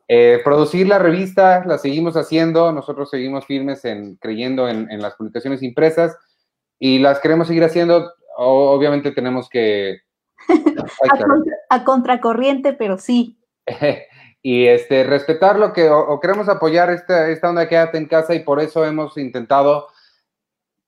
eh, 0.07 0.39
producir 0.43 0.87
la 0.87 0.97
revista, 0.99 1.63
la 1.65 1.77
seguimos 1.77 2.15
haciendo, 2.15 2.71
nosotros 2.71 3.09
seguimos 3.09 3.45
firmes 3.45 3.83
en 3.83 4.15
creyendo 4.15 4.69
en, 4.69 4.89
en 4.89 5.01
las 5.01 5.15
publicaciones 5.15 5.61
impresas 5.61 6.15
y 6.79 6.99
las 6.99 7.19
queremos 7.19 7.47
seguir 7.47 7.63
haciendo. 7.65 8.13
Obviamente 8.37 9.11
tenemos 9.11 9.49
que... 9.49 9.97
A, 10.47 11.07
caray. 11.07 11.21
contra- 11.23 11.55
a 11.69 11.83
contracorriente, 11.83 12.73
pero 12.73 12.97
sí. 12.97 13.37
y 14.41 14.67
este, 14.67 15.03
respetar 15.03 15.59
lo 15.59 15.73
que, 15.73 15.89
o, 15.89 15.99
o 15.99 16.19
queremos 16.19 16.47
apoyar 16.49 16.89
esta, 16.91 17.29
esta 17.29 17.49
onda 17.49 17.67
quédate 17.67 17.97
en 17.97 18.07
casa 18.07 18.35
y 18.35 18.39
por 18.39 18.59
eso 18.61 18.85
hemos 18.85 19.17
intentado 19.17 19.87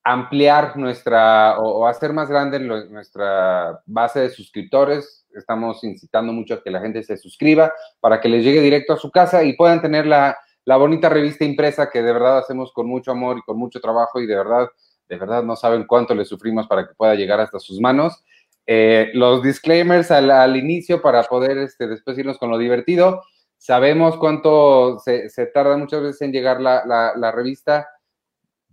ampliar 0.06 0.78
nuestra 0.78 1.58
o, 1.60 1.88
hacer 1.88 2.14
más 2.14 2.30
grande 2.30 2.60
nuestra 2.60 3.82
base 3.88 4.20
de 4.20 4.30
suscriptores. 4.30 5.26
Estamos 5.36 5.84
incitando 5.84 6.32
mucho 6.32 6.54
a 6.54 6.64
que 6.64 6.70
la 6.70 6.80
gente 6.80 7.04
se 7.04 7.18
suscriba 7.18 7.74
para 8.00 8.22
que 8.22 8.30
les 8.30 8.44
llegue 8.44 8.62
directo 8.62 8.94
a 8.94 8.98
su 8.98 9.10
casa 9.10 9.44
y 9.44 9.54
puedan 9.54 9.82
tener 9.82 10.06
la, 10.06 10.38
la 10.64 10.78
bonita 10.78 11.10
revista 11.10 11.44
impresa 11.44 11.90
que 11.90 12.04
de 12.04 12.14
verdad 12.14 12.38
hacemos 12.38 12.72
con 12.72 12.88
mucho 12.88 13.12
amor 13.12 13.40
y 13.40 13.42
con 13.42 13.58
mucho 13.58 13.82
trabajo 13.82 14.22
y 14.22 14.28
de 14.28 14.36
verdad, 14.36 14.68
de 15.10 15.18
verdad 15.18 15.42
no 15.42 15.56
saben 15.56 15.86
cuánto 15.88 16.14
le 16.14 16.24
sufrimos 16.24 16.68
para 16.68 16.88
que 16.88 16.94
pueda 16.94 17.16
llegar 17.16 17.40
hasta 17.40 17.60
sus 17.60 17.82
manos. 17.82 18.24
Eh, 18.68 19.10
los 19.16 19.42
disclaimers 19.42 20.12
al, 20.12 20.56
inicio 20.56 21.02
para 21.02 21.24
poder 21.24 21.58
este, 21.58 21.88
después 21.88 22.16
irnos 22.20 22.38
con 22.38 22.52
lo 22.52 22.60
divertido. 22.60 23.24
Sabemos 23.58 24.18
cuánto 24.18 25.00
se, 25.00 25.30
tarda 25.52 25.78
muchas 25.78 26.04
veces 26.04 26.22
en 26.22 26.32
llegar 26.32 26.62
la, 26.62 26.84
la 27.16 27.32
revista. 27.32 27.88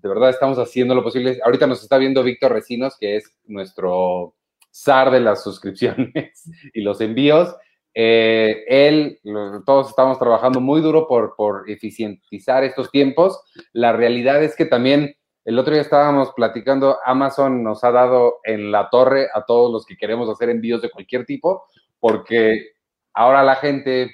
De 0.02 0.08
verdad 0.08 0.30
estamos 0.30 0.58
haciendo 0.58 0.94
lo 0.94 1.02
posible. 1.02 1.38
Ahorita 1.44 1.66
nos 1.66 1.82
está 1.82 1.96
viendo 1.96 2.22
Víctor 2.22 2.52
Recinos, 2.52 2.96
que 2.98 3.16
es 3.16 3.32
nuestro 3.44 4.34
zar 4.72 5.10
de 5.10 5.20
las 5.20 5.44
suscripciones 5.44 6.50
y 6.74 6.80
los 6.82 7.00
envíos. 7.00 7.54
Eh, 7.94 8.64
él, 8.66 9.20
todos 9.64 9.90
estamos 9.90 10.18
trabajando 10.18 10.60
muy 10.60 10.80
duro 10.80 11.06
por, 11.06 11.36
por 11.36 11.70
eficientizar 11.70 12.64
estos 12.64 12.90
tiempos. 12.90 13.40
La 13.72 13.92
realidad 13.92 14.42
es 14.42 14.56
que 14.56 14.64
también 14.64 15.14
el 15.44 15.58
otro 15.58 15.72
día 15.72 15.82
estábamos 15.82 16.32
platicando, 16.34 16.98
Amazon 17.04 17.62
nos 17.62 17.82
ha 17.84 17.90
dado 17.90 18.38
en 18.44 18.70
la 18.70 18.88
torre 18.90 19.28
a 19.34 19.44
todos 19.44 19.72
los 19.72 19.84
que 19.84 19.96
queremos 19.96 20.28
hacer 20.28 20.48
envíos 20.50 20.80
de 20.82 20.90
cualquier 20.90 21.26
tipo, 21.26 21.64
porque 21.98 22.74
ahora 23.12 23.42
la 23.42 23.56
gente 23.56 24.10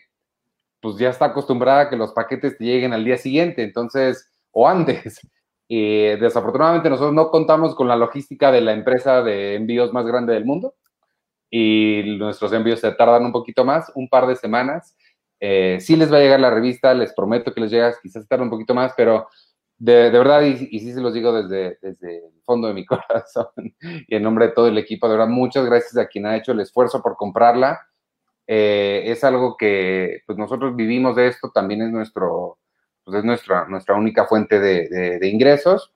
pues 0.80 0.96
ya 0.96 1.10
está 1.10 1.26
acostumbrada 1.26 1.82
a 1.82 1.90
que 1.90 1.96
los 1.96 2.12
paquetes 2.12 2.56
te 2.56 2.64
lleguen 2.64 2.92
al 2.92 3.04
día 3.04 3.18
siguiente, 3.18 3.62
entonces, 3.62 4.30
o 4.52 4.68
antes. 4.68 5.20
Y 5.68 6.16
desafortunadamente 6.16 6.88
nosotros 6.88 7.14
no 7.14 7.30
contamos 7.30 7.74
con 7.74 7.88
la 7.88 7.96
logística 7.96 8.50
de 8.50 8.62
la 8.62 8.72
empresa 8.72 9.22
de 9.22 9.54
envíos 9.54 9.92
más 9.92 10.06
grande 10.06 10.32
del 10.32 10.46
mundo 10.46 10.74
y 11.50 12.16
nuestros 12.18 12.52
envíos 12.52 12.80
se 12.80 12.92
tardan 12.92 13.24
un 13.26 13.32
poquito 13.32 13.64
más, 13.64 13.90
un 13.94 14.08
par 14.08 14.26
de 14.26 14.36
semanas. 14.36 14.96
Eh, 15.40 15.78
sí 15.80 15.96
les 15.96 16.12
va 16.12 16.16
a 16.18 16.20
llegar 16.20 16.40
la 16.40 16.50
revista, 16.50 16.94
les 16.94 17.14
prometo 17.14 17.52
que 17.52 17.60
les 17.60 17.70
llega, 17.70 17.94
quizás 18.02 18.26
tarda 18.26 18.44
un 18.44 18.50
poquito 18.50 18.74
más, 18.74 18.92
pero 18.96 19.28
de, 19.76 20.10
de 20.10 20.18
verdad, 20.18 20.42
y, 20.42 20.68
y 20.70 20.80
sí 20.80 20.92
se 20.92 21.00
los 21.00 21.14
digo 21.14 21.32
desde, 21.32 21.78
desde 21.80 22.26
el 22.26 22.42
fondo 22.44 22.68
de 22.68 22.74
mi 22.74 22.84
corazón 22.86 23.48
y 23.56 24.14
en 24.14 24.22
nombre 24.22 24.48
de 24.48 24.52
todo 24.52 24.68
el 24.68 24.78
equipo, 24.78 25.06
de 25.06 25.16
verdad, 25.16 25.28
muchas 25.28 25.64
gracias 25.64 25.96
a 25.96 26.08
quien 26.08 26.26
ha 26.26 26.36
hecho 26.36 26.52
el 26.52 26.60
esfuerzo 26.60 27.02
por 27.02 27.16
comprarla. 27.16 27.80
Eh, 28.46 29.02
es 29.06 29.24
algo 29.24 29.56
que 29.56 30.22
pues 30.26 30.38
nosotros 30.38 30.74
vivimos 30.74 31.16
de 31.16 31.28
esto, 31.28 31.50
también 31.52 31.82
es 31.82 31.90
nuestro, 31.90 32.58
pues 33.08 33.20
es 33.20 33.24
nuestra, 33.24 33.66
nuestra 33.66 33.94
única 33.94 34.26
fuente 34.26 34.60
de, 34.60 35.18
de, 35.18 35.28
ingresos. 35.28 35.94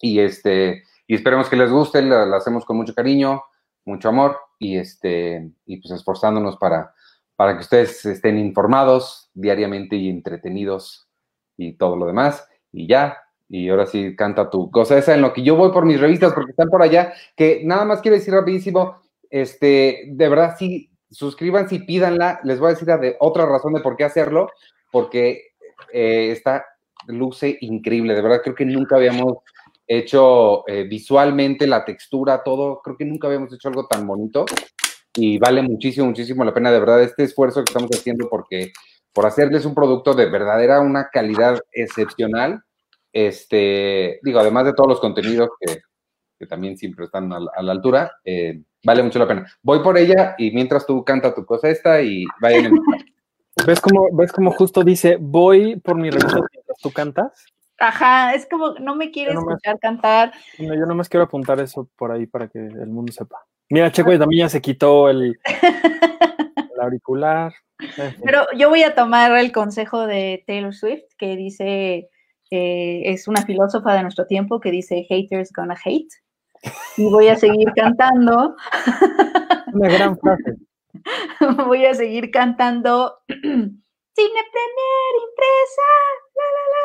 Y 0.00 0.18
este, 0.20 0.82
y 1.06 1.14
esperemos 1.14 1.48
que 1.48 1.56
les 1.56 1.70
guste, 1.70 2.00
la, 2.02 2.24
la 2.24 2.38
hacemos 2.38 2.64
con 2.64 2.78
mucho 2.78 2.94
cariño, 2.94 3.42
mucho 3.84 4.08
amor 4.08 4.38
y 4.58 4.78
este, 4.78 5.50
y 5.66 5.76
pues 5.76 5.92
esforzándonos 5.92 6.56
para, 6.56 6.94
para 7.36 7.54
que 7.54 7.60
ustedes 7.60 8.04
estén 8.06 8.38
informados 8.38 9.30
diariamente 9.34 9.96
y 9.96 10.08
entretenidos 10.08 11.08
y 11.56 11.74
todo 11.74 11.96
lo 11.96 12.06
demás. 12.06 12.48
Y 12.72 12.86
ya, 12.86 13.18
y 13.48 13.68
ahora 13.68 13.86
sí 13.86 14.16
canta 14.16 14.48
tu 14.48 14.70
cosa 14.70 14.96
esa 14.96 15.14
en 15.14 15.20
lo 15.20 15.32
que 15.32 15.42
yo 15.42 15.54
voy 15.56 15.70
por 15.70 15.84
mis 15.84 16.00
revistas 16.00 16.32
porque 16.32 16.52
están 16.52 16.70
por 16.70 16.82
allá, 16.82 17.12
que 17.36 17.62
nada 17.64 17.84
más 17.84 18.00
quiero 18.00 18.16
decir 18.16 18.32
rapidísimo, 18.32 19.02
este, 19.28 20.04
de 20.08 20.28
verdad 20.28 20.56
sí, 20.58 20.90
suscríbanse 21.10 21.74
y 21.74 21.78
pídanla, 21.80 22.40
les 22.44 22.58
voy 22.58 22.68
a 22.68 22.72
decir 22.72 22.88
de 22.88 23.16
otra 23.20 23.44
razón 23.44 23.74
de 23.74 23.80
por 23.80 23.96
qué 23.96 24.04
hacerlo, 24.04 24.48
porque 24.90 25.51
eh, 25.92 26.30
está, 26.30 26.64
luce 27.06 27.58
increíble, 27.60 28.14
de 28.14 28.22
verdad 28.22 28.40
creo 28.42 28.54
que 28.54 28.64
nunca 28.64 28.96
habíamos 28.96 29.38
hecho 29.86 30.66
eh, 30.68 30.84
visualmente 30.84 31.66
la 31.66 31.84
textura, 31.84 32.42
todo, 32.42 32.80
creo 32.82 32.96
que 32.96 33.04
nunca 33.04 33.26
habíamos 33.26 33.52
hecho 33.52 33.68
algo 33.68 33.86
tan 33.86 34.06
bonito 34.06 34.44
y 35.14 35.38
vale 35.38 35.62
muchísimo, 35.62 36.06
muchísimo 36.06 36.44
la 36.44 36.54
pena, 36.54 36.70
de 36.70 36.80
verdad, 36.80 37.02
este 37.02 37.24
esfuerzo 37.24 37.62
que 37.62 37.70
estamos 37.70 37.90
haciendo 37.92 38.28
porque 38.28 38.72
por 39.12 39.26
hacerles 39.26 39.64
un 39.66 39.74
producto 39.74 40.14
de 40.14 40.30
verdadera 40.30 40.80
una 40.80 41.08
calidad 41.10 41.60
excepcional, 41.70 42.62
este, 43.12 44.20
digo, 44.22 44.38
además 44.38 44.64
de 44.64 44.72
todos 44.72 44.88
los 44.88 45.00
contenidos 45.00 45.50
que, 45.60 45.80
también 46.48 46.76
siempre 46.76 47.04
están 47.04 47.32
a, 47.32 47.38
la 47.38 47.70
altura, 47.70 48.10
eh, 48.24 48.62
vale 48.84 49.04
mucho 49.04 49.20
la 49.20 49.28
pena. 49.28 49.46
Voy 49.62 49.78
por 49.78 49.96
ella 49.96 50.34
y 50.36 50.50
mientras 50.50 50.84
tú 50.84 51.04
canta 51.04 51.32
tu 51.32 51.46
cosa 51.46 51.68
esta 51.68 52.02
y 52.02 52.24
vayan. 52.40 52.72
¿Ves 53.66 53.80
cómo, 53.80 54.08
¿Ves 54.12 54.32
cómo 54.32 54.50
justo 54.50 54.82
dice, 54.82 55.18
voy 55.20 55.76
por 55.76 55.96
mi 55.96 56.10
revista 56.10 56.40
mientras 56.52 56.78
tú 56.78 56.90
cantas? 56.90 57.46
Ajá, 57.78 58.34
es 58.34 58.46
como, 58.48 58.74
no 58.74 58.94
me 58.94 59.10
quieres 59.10 59.34
escuchar 59.34 59.78
cantar. 59.78 60.32
No, 60.58 60.74
yo 60.74 60.86
nomás 60.86 61.08
quiero 61.08 61.24
apuntar 61.24 61.60
eso 61.60 61.88
por 61.96 62.12
ahí 62.12 62.26
para 62.26 62.48
que 62.48 62.58
el 62.58 62.88
mundo 62.88 63.12
sepa. 63.12 63.44
Mira, 63.70 63.90
Checo 63.90 64.16
también 64.18 64.46
ya 64.46 64.48
se 64.48 64.60
quitó 64.60 65.08
el, 65.08 65.38
el 66.74 66.80
auricular. 66.80 67.52
Pero 68.22 68.46
yo 68.56 68.68
voy 68.68 68.82
a 68.84 68.94
tomar 68.94 69.36
el 69.36 69.50
consejo 69.50 70.06
de 70.06 70.44
Taylor 70.46 70.74
Swift, 70.74 71.04
que 71.18 71.36
dice, 71.36 72.08
eh, 72.50 73.02
es 73.06 73.26
una 73.28 73.42
filósofa 73.42 73.94
de 73.94 74.02
nuestro 74.02 74.26
tiempo 74.26 74.60
que 74.60 74.70
dice 74.70 75.04
haters 75.08 75.52
gonna 75.52 75.76
hate. 75.84 76.12
Y 76.96 77.10
voy 77.10 77.28
a 77.28 77.36
seguir 77.36 77.72
cantando. 77.74 78.54
Una 79.72 79.88
gran 79.88 80.16
frase. 80.18 80.56
Voy 81.66 81.86
a 81.86 81.94
seguir 81.94 82.30
cantando 82.30 83.18
Cine 83.28 84.42
Premier 84.52 85.12
Impresa. 85.28 85.88
La, 86.34 86.46
la, 86.54 86.64
la. 86.72 86.84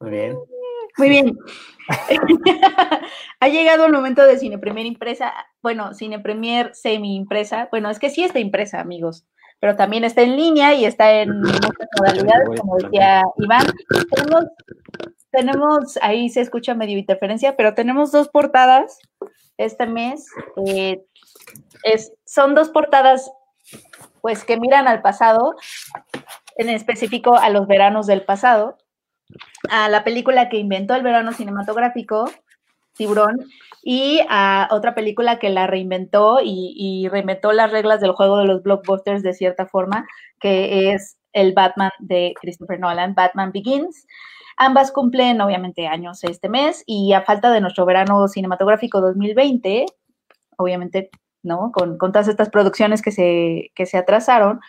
Muy 0.00 0.10
bien. 0.10 0.38
Muy 0.98 1.08
bien. 1.08 1.38
ha 3.40 3.48
llegado 3.48 3.86
el 3.86 3.92
momento 3.92 4.26
de 4.26 4.38
Cine 4.38 4.58
Premier 4.58 4.86
Impresa. 4.86 5.32
Bueno, 5.62 5.94
Cine 5.94 6.18
Premier 6.18 6.74
Semi 6.74 7.16
Impresa. 7.16 7.68
Bueno, 7.70 7.90
es 7.90 7.98
que 7.98 8.10
sí 8.10 8.24
está 8.24 8.38
impresa, 8.38 8.80
amigos 8.80 9.26
pero 9.60 9.76
también 9.76 10.04
está 10.04 10.22
en 10.22 10.36
línea 10.36 10.74
y 10.74 10.86
está 10.86 11.12
en 11.20 11.38
muchas 11.38 11.88
modalidades, 11.98 12.60
como 12.60 12.76
decía 12.78 13.22
Iván. 13.36 13.66
Tenemos, 15.30 15.98
ahí 16.02 16.28
se 16.30 16.40
escucha 16.40 16.74
medio 16.74 16.98
interferencia, 16.98 17.56
pero 17.56 17.74
tenemos 17.74 18.10
dos 18.10 18.28
portadas 18.28 18.98
este 19.64 19.86
mes. 19.86 20.26
Eh, 20.66 21.02
es, 21.84 22.12
son 22.24 22.54
dos 22.54 22.70
portadas, 22.70 23.30
pues, 24.20 24.44
que 24.44 24.58
miran 24.58 24.88
al 24.88 25.02
pasado, 25.02 25.56
en 26.56 26.68
específico 26.68 27.36
a 27.36 27.50
los 27.50 27.66
veranos 27.66 28.06
del 28.06 28.22
pasado, 28.22 28.76
a 29.70 29.88
la 29.88 30.04
película 30.04 30.48
que 30.48 30.58
inventó 30.58 30.94
el 30.94 31.02
verano 31.02 31.32
cinematográfico, 31.32 32.30
Tiburón, 32.94 33.38
y 33.82 34.20
a 34.28 34.68
otra 34.70 34.94
película 34.94 35.38
que 35.38 35.48
la 35.48 35.66
reinventó 35.66 36.40
y, 36.42 37.08
reinventó 37.10 37.52
las 37.52 37.70
reglas 37.70 38.00
del 38.00 38.12
juego 38.12 38.38
de 38.38 38.46
los 38.46 38.62
blockbusters 38.62 39.22
de 39.22 39.32
cierta 39.32 39.66
forma, 39.66 40.06
que 40.38 40.92
es 40.92 41.16
el 41.32 41.52
Batman 41.52 41.90
de 41.98 42.34
Christopher 42.40 42.78
Nolan, 42.78 43.14
Batman 43.14 43.52
Begins. 43.52 44.06
Ambas 44.62 44.92
cumplen 44.92 45.40
obviamente 45.40 45.86
años 45.86 46.22
este 46.22 46.50
mes 46.50 46.84
y 46.84 47.14
a 47.14 47.22
falta 47.22 47.50
de 47.50 47.62
nuestro 47.62 47.86
verano 47.86 48.28
cinematográfico 48.28 49.00
2020, 49.00 49.86
obviamente, 50.58 51.08
¿no? 51.42 51.72
Con, 51.72 51.96
todas 51.96 52.28
estas 52.28 52.50
producciones 52.50 53.00
que 53.00 53.10
se, 53.10 53.72
que 53.74 53.86
se 53.86 53.96
atrasaron, 53.96 54.60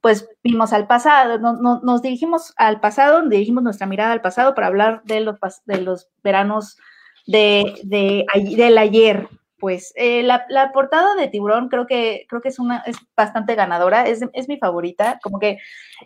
pues 0.00 0.28
vimos 0.44 0.72
al 0.72 0.86
pasado, 0.86 1.38
nos 1.38 2.00
dirigimos 2.00 2.54
al 2.58 2.78
pasado, 2.78 3.28
dirigimos 3.28 3.64
nuestra 3.64 3.88
mirada 3.88 4.12
al 4.12 4.20
pasado 4.20 4.54
para 4.54 4.68
hablar 4.68 5.02
de 5.02 5.18
los, 5.18 5.36
de 5.64 5.80
los 5.80 6.06
veranos 6.22 6.76
de, 7.26 7.74
de, 7.82 8.26
del 8.56 8.78
ayer. 8.78 9.26
Pues 9.58 9.92
eh, 9.96 10.22
la, 10.22 10.46
la, 10.48 10.70
portada 10.70 11.16
de 11.16 11.26
Tiburón 11.26 11.68
creo 11.68 11.88
que, 11.88 12.24
creo 12.28 12.40
que 12.40 12.50
es, 12.50 12.60
una, 12.60 12.84
es 12.86 12.96
bastante 13.16 13.56
ganadora, 13.56 14.06
es, 14.06 14.24
es 14.32 14.48
mi 14.48 14.58
favorita, 14.58 15.18
como 15.24 15.40
que, 15.40 15.58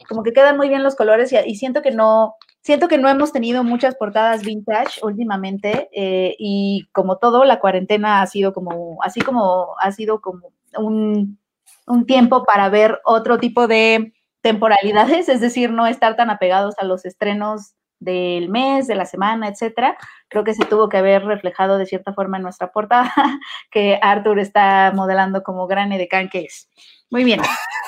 como 0.08 0.22
que 0.22 0.32
quedan 0.32 0.56
muy 0.56 0.70
bien 0.70 0.82
los 0.82 0.96
colores 0.96 1.30
y, 1.46 1.56
siento 1.56 1.82
que 1.82 1.90
no, 1.90 2.36
siento 2.64 2.88
que 2.88 2.98
no 2.98 3.08
hemos 3.08 3.30
tenido 3.30 3.62
muchas 3.62 3.94
portadas 3.94 4.42
vintage 4.42 5.00
últimamente 5.02 5.88
eh, 5.92 6.34
y 6.38 6.88
como 6.92 7.18
todo, 7.18 7.44
la 7.44 7.60
cuarentena 7.60 8.22
ha 8.22 8.26
sido 8.26 8.54
como, 8.54 8.98
así 9.02 9.20
como 9.20 9.76
ha 9.78 9.92
sido 9.92 10.20
como 10.20 10.50
un, 10.76 11.38
un 11.86 12.06
tiempo 12.06 12.44
para 12.44 12.70
ver 12.70 13.00
otro 13.04 13.38
tipo 13.38 13.68
de 13.68 14.14
temporalidades, 14.40 15.28
es 15.28 15.40
decir, 15.40 15.70
no 15.70 15.86
estar 15.86 16.16
tan 16.16 16.30
apegados 16.30 16.74
a 16.78 16.84
los 16.84 17.04
estrenos 17.04 17.74
del 18.00 18.48
mes, 18.48 18.86
de 18.86 18.94
la 18.94 19.06
semana, 19.06 19.48
etcétera, 19.48 19.96
creo 20.28 20.42
que 20.42 20.54
se 20.54 20.64
tuvo 20.64 20.88
que 20.88 20.96
haber 20.96 21.24
reflejado 21.24 21.78
de 21.78 21.86
cierta 21.86 22.14
forma 22.14 22.38
en 22.38 22.42
nuestra 22.42 22.72
portada, 22.72 23.12
que 23.70 23.98
Arthur 24.02 24.40
está 24.40 24.90
modelando 24.94 25.42
como 25.42 25.66
gran 25.66 25.92
edecán 25.92 26.30
que 26.30 26.40
es. 26.40 26.68
Muy 27.10 27.24
bien. 27.24 27.40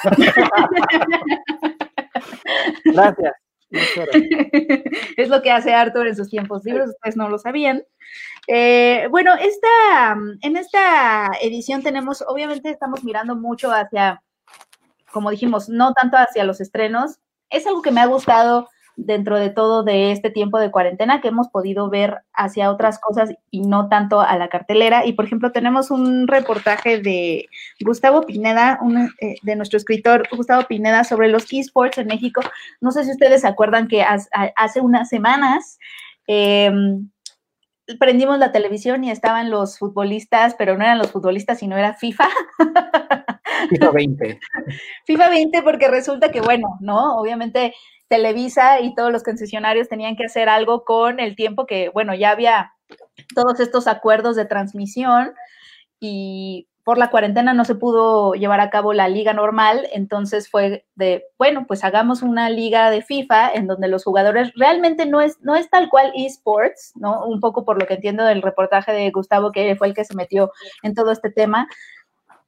Gracias. 2.84 3.45
es 5.16 5.28
lo 5.28 5.42
que 5.42 5.50
hace 5.50 5.74
Arthur 5.74 6.06
en 6.06 6.16
sus 6.16 6.28
tiempos 6.28 6.64
libres, 6.64 6.90
ustedes 6.90 7.16
no 7.16 7.28
lo 7.28 7.38
sabían. 7.38 7.84
Eh, 8.46 9.08
bueno, 9.10 9.34
esta, 9.34 10.16
en 10.42 10.56
esta 10.56 11.32
edición 11.42 11.82
tenemos, 11.82 12.24
obviamente 12.26 12.70
estamos 12.70 13.02
mirando 13.02 13.34
mucho 13.34 13.72
hacia, 13.72 14.22
como 15.10 15.30
dijimos, 15.30 15.68
no 15.68 15.92
tanto 15.92 16.16
hacia 16.16 16.44
los 16.44 16.60
estrenos. 16.60 17.18
Es 17.50 17.66
algo 17.66 17.82
que 17.82 17.90
me 17.90 18.00
ha 18.00 18.06
gustado 18.06 18.68
dentro 18.96 19.38
de 19.38 19.50
todo 19.50 19.84
de 19.84 20.10
este 20.10 20.30
tiempo 20.30 20.58
de 20.58 20.70
cuarentena 20.70 21.20
que 21.20 21.28
hemos 21.28 21.48
podido 21.48 21.90
ver 21.90 22.22
hacia 22.32 22.70
otras 22.70 22.98
cosas 22.98 23.34
y 23.50 23.60
no 23.60 23.88
tanto 23.88 24.20
a 24.20 24.36
la 24.38 24.48
cartelera. 24.48 25.04
Y 25.04 25.12
por 25.12 25.26
ejemplo, 25.26 25.52
tenemos 25.52 25.90
un 25.90 26.26
reportaje 26.26 26.98
de 26.98 27.46
Gustavo 27.80 28.22
Pineda, 28.22 28.80
eh, 29.20 29.36
de 29.42 29.56
nuestro 29.56 29.76
escritor 29.76 30.26
Gustavo 30.34 30.66
Pineda, 30.66 31.04
sobre 31.04 31.28
los 31.28 31.46
esports 31.52 31.98
en 31.98 32.08
México. 32.08 32.40
No 32.80 32.90
sé 32.90 33.04
si 33.04 33.10
ustedes 33.10 33.42
se 33.42 33.48
acuerdan 33.48 33.86
que 33.86 34.02
hace 34.02 34.80
unas 34.80 35.08
semanas 35.10 35.78
em, 36.26 37.10
prendimos 38.00 38.38
la 38.38 38.50
televisión 38.50 39.04
y 39.04 39.10
estaban 39.10 39.50
los 39.50 39.78
futbolistas, 39.78 40.54
pero 40.54 40.76
no 40.76 40.84
eran 40.84 40.98
los 40.98 41.12
futbolistas, 41.12 41.58
sino 41.58 41.76
era 41.76 41.94
FIFA. 41.94 42.28
FIFA 43.70 43.90
20. 43.90 44.40
FIFA 45.06 45.28
20 45.28 45.62
porque 45.62 45.88
resulta 45.88 46.30
que, 46.30 46.40
bueno, 46.40 46.78
¿no? 46.80 47.16
Obviamente 47.18 47.74
Televisa 48.08 48.80
y 48.80 48.94
todos 48.94 49.12
los 49.12 49.22
concesionarios 49.22 49.88
tenían 49.88 50.16
que 50.16 50.26
hacer 50.26 50.48
algo 50.48 50.84
con 50.84 51.20
el 51.20 51.36
tiempo 51.36 51.66
que, 51.66 51.88
bueno, 51.90 52.14
ya 52.14 52.30
había 52.30 52.72
todos 53.34 53.60
estos 53.60 53.86
acuerdos 53.86 54.36
de 54.36 54.44
transmisión 54.44 55.34
y 55.98 56.68
por 56.86 56.98
la 56.98 57.10
cuarentena 57.10 57.52
no 57.52 57.64
se 57.64 57.74
pudo 57.74 58.34
llevar 58.34 58.60
a 58.60 58.70
cabo 58.70 58.92
la 58.92 59.08
liga 59.08 59.32
normal, 59.32 59.88
entonces 59.92 60.48
fue 60.48 60.86
de, 60.94 61.24
bueno, 61.36 61.64
pues 61.66 61.82
hagamos 61.82 62.22
una 62.22 62.48
liga 62.48 62.92
de 62.92 63.02
FIFA 63.02 63.54
en 63.54 63.66
donde 63.66 63.88
los 63.88 64.04
jugadores 64.04 64.52
realmente 64.54 65.04
no 65.04 65.20
es, 65.20 65.36
no 65.40 65.56
es 65.56 65.68
tal 65.68 65.88
cual 65.88 66.12
esports, 66.14 66.92
¿no? 66.94 67.26
Un 67.26 67.40
poco 67.40 67.64
por 67.64 67.80
lo 67.80 67.88
que 67.88 67.94
entiendo 67.94 68.24
del 68.24 68.40
reportaje 68.40 68.92
de 68.92 69.10
Gustavo, 69.10 69.50
que 69.50 69.74
fue 69.74 69.88
el 69.88 69.94
que 69.94 70.04
se 70.04 70.14
metió 70.14 70.52
en 70.84 70.94
todo 70.94 71.10
este 71.10 71.28
tema, 71.28 71.66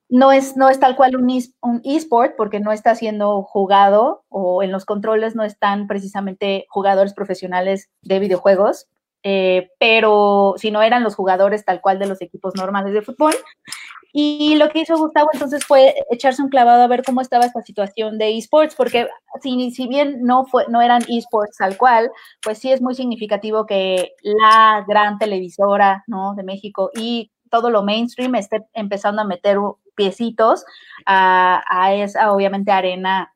no 0.08 0.32
es, 0.32 0.56
no 0.56 0.68
es 0.68 0.80
tal 0.80 0.96
cual 0.96 1.16
un, 1.16 1.82
eSport 1.84 2.36
porque 2.36 2.60
no 2.60 2.72
está 2.72 2.94
siendo 2.94 3.42
jugado 3.42 4.24
o 4.28 4.62
en 4.62 4.72
los 4.72 4.84
controles 4.84 5.34
no 5.34 5.44
están 5.44 5.86
precisamente 5.86 6.66
jugadores 6.70 7.12
profesionales 7.12 7.90
de 8.02 8.18
videojuegos, 8.18 8.86
eh, 9.22 9.70
pero 9.78 10.54
si 10.56 10.70
no 10.70 10.82
eran 10.82 11.04
los 11.04 11.14
jugadores 11.14 11.64
tal 11.64 11.80
cual 11.80 11.98
de 11.98 12.06
los 12.06 12.22
equipos 12.22 12.54
normales 12.54 12.94
de 12.94 13.02
fútbol. 13.02 13.34
Y 14.10 14.56
lo 14.56 14.70
que 14.70 14.80
hizo 14.80 14.96
Gustavo 14.96 15.28
entonces 15.34 15.64
fue 15.66 15.94
echarse 16.10 16.42
un 16.42 16.48
clavado 16.48 16.82
a 16.82 16.86
ver 16.86 17.02
cómo 17.04 17.20
estaba 17.20 17.44
esta 17.44 17.60
situación 17.60 18.16
de 18.16 18.38
esports, 18.38 18.74
porque 18.74 19.06
si, 19.42 19.70
si 19.70 19.86
bien 19.86 20.24
no, 20.24 20.46
fue, 20.46 20.64
no 20.68 20.80
eran 20.80 21.02
esports 21.08 21.58
tal 21.58 21.76
cual, 21.76 22.10
pues 22.42 22.58
sí 22.58 22.72
es 22.72 22.80
muy 22.80 22.94
significativo 22.94 23.66
que 23.66 24.12
la 24.22 24.82
gran 24.88 25.18
televisora 25.18 26.04
¿no? 26.06 26.34
de 26.34 26.42
México 26.42 26.90
y 26.96 27.30
todo 27.50 27.70
lo 27.70 27.82
mainstream 27.82 28.34
esté 28.34 28.66
empezando 28.72 29.22
a 29.22 29.26
meter 29.26 29.58
piecitos 29.98 30.64
a, 31.04 31.92
esa, 31.92 32.32
obviamente, 32.32 32.72
arena 32.72 33.34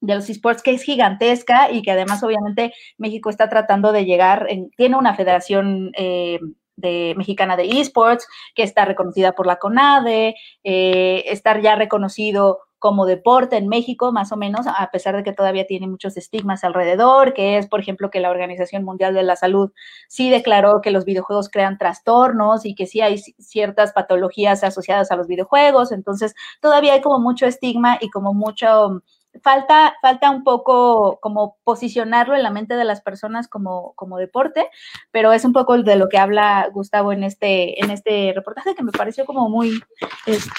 de 0.00 0.16
los 0.16 0.28
esports 0.28 0.62
que 0.62 0.72
es 0.72 0.82
gigantesca 0.82 1.70
y 1.70 1.80
que 1.80 1.92
además 1.92 2.22
obviamente 2.24 2.74
México 2.98 3.30
está 3.30 3.48
tratando 3.48 3.92
de 3.92 4.04
llegar, 4.04 4.48
tiene 4.76 4.96
una 4.96 5.14
federación 5.14 5.92
eh, 5.96 6.40
de, 6.74 7.14
mexicana 7.16 7.56
de 7.56 7.80
esports 7.80 8.26
que 8.56 8.64
está 8.64 8.84
reconocida 8.84 9.32
por 9.32 9.46
la 9.46 9.56
CONADE, 9.56 10.34
eh, 10.64 11.22
estar 11.26 11.60
ya 11.60 11.76
reconocido 11.76 12.58
como 12.82 13.06
deporte 13.06 13.56
en 13.56 13.68
México, 13.68 14.10
más 14.10 14.32
o 14.32 14.36
menos, 14.36 14.66
a 14.66 14.90
pesar 14.90 15.14
de 15.16 15.22
que 15.22 15.32
todavía 15.32 15.68
tiene 15.68 15.86
muchos 15.86 16.16
estigmas 16.16 16.64
alrededor, 16.64 17.32
que 17.32 17.56
es, 17.56 17.68
por 17.68 17.78
ejemplo, 17.78 18.10
que 18.10 18.18
la 18.18 18.28
Organización 18.28 18.82
Mundial 18.82 19.14
de 19.14 19.22
la 19.22 19.36
Salud 19.36 19.70
sí 20.08 20.30
declaró 20.30 20.80
que 20.82 20.90
los 20.90 21.04
videojuegos 21.04 21.48
crean 21.48 21.78
trastornos 21.78 22.66
y 22.66 22.74
que 22.74 22.86
sí 22.86 23.00
hay 23.00 23.18
ciertas 23.18 23.92
patologías 23.92 24.64
asociadas 24.64 25.12
a 25.12 25.16
los 25.16 25.28
videojuegos, 25.28 25.92
entonces 25.92 26.34
todavía 26.60 26.94
hay 26.94 27.02
como 27.02 27.20
mucho 27.20 27.46
estigma 27.46 27.98
y 28.00 28.10
como 28.10 28.34
mucho 28.34 29.00
falta, 29.40 29.94
falta 30.02 30.30
un 30.30 30.44
poco 30.44 31.18
como 31.20 31.56
posicionarlo 31.64 32.36
en 32.36 32.42
la 32.42 32.50
mente 32.50 32.74
de 32.74 32.84
las 32.84 33.00
personas 33.00 33.48
como, 33.48 33.94
como 33.94 34.18
deporte, 34.18 34.68
pero 35.10 35.32
es 35.32 35.44
un 35.44 35.52
poco 35.52 35.78
de 35.78 35.96
lo 35.96 36.08
que 36.08 36.18
habla 36.18 36.68
Gustavo 36.72 37.12
en 37.12 37.24
este, 37.24 37.82
en 37.82 37.90
este 37.90 38.32
reportaje 38.34 38.74
que 38.74 38.82
me 38.82 38.92
pareció 38.92 39.24
como 39.24 39.48
muy, 39.48 39.82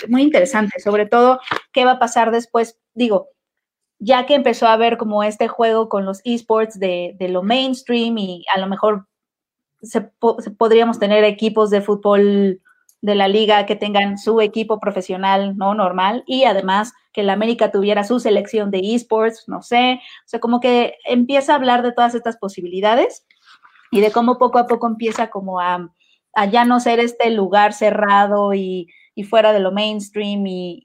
muy 0.09 0.23
interesante, 0.23 0.79
sobre 0.79 1.05
todo 1.05 1.39
qué 1.71 1.85
va 1.85 1.91
a 1.91 1.99
pasar 1.99 2.31
después, 2.31 2.79
digo, 2.93 3.29
ya 3.99 4.25
que 4.25 4.35
empezó 4.35 4.67
a 4.67 4.77
ver 4.77 4.97
como 4.97 5.23
este 5.23 5.47
juego 5.47 5.87
con 5.87 6.05
los 6.05 6.21
esports 6.25 6.79
de, 6.79 7.15
de 7.19 7.29
lo 7.29 7.43
mainstream 7.43 8.17
y 8.17 8.45
a 8.53 8.59
lo 8.59 8.67
mejor 8.67 9.07
se, 9.81 10.01
podríamos 10.57 10.99
tener 10.99 11.23
equipos 11.23 11.69
de 11.69 11.81
fútbol 11.81 12.61
de 13.01 13.15
la 13.15 13.27
liga 13.27 13.65
que 13.65 13.75
tengan 13.75 14.17
su 14.17 14.39
equipo 14.41 14.79
profesional, 14.79 15.57
¿no? 15.57 15.73
Normal, 15.73 16.23
y 16.25 16.45
además 16.45 16.93
que 17.13 17.23
la 17.23 17.33
América 17.33 17.71
tuviera 17.71 18.03
su 18.03 18.19
selección 18.19 18.71
de 18.71 18.95
esports, 18.95 19.45
no 19.47 19.61
sé, 19.61 20.01
o 20.25 20.27
sea, 20.27 20.39
como 20.39 20.59
que 20.59 20.95
empieza 21.05 21.53
a 21.53 21.55
hablar 21.55 21.83
de 21.83 21.91
todas 21.91 22.15
estas 22.15 22.37
posibilidades 22.37 23.25
y 23.91 24.01
de 24.01 24.11
cómo 24.11 24.37
poco 24.37 24.57
a 24.57 24.67
poco 24.67 24.87
empieza 24.87 25.29
como 25.29 25.59
a, 25.59 25.89
ya 26.51 26.65
no 26.65 26.79
ser 26.79 26.99
este 26.99 27.29
lugar 27.29 27.73
cerrado 27.73 28.53
y, 28.53 28.89
fuera 29.29 29.53
de 29.53 29.59
lo 29.59 29.71
mainstream 29.71 30.43
y, 30.47 30.81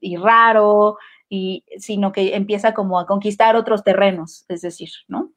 y 0.00 0.16
raro, 0.16 0.96
y, 1.28 1.64
sino 1.78 2.12
que 2.12 2.34
empieza 2.34 2.74
como 2.74 2.98
a 2.98 3.06
conquistar 3.06 3.56
otros 3.56 3.84
terrenos, 3.84 4.44
es 4.48 4.62
decir, 4.62 4.90
¿no? 5.08 5.30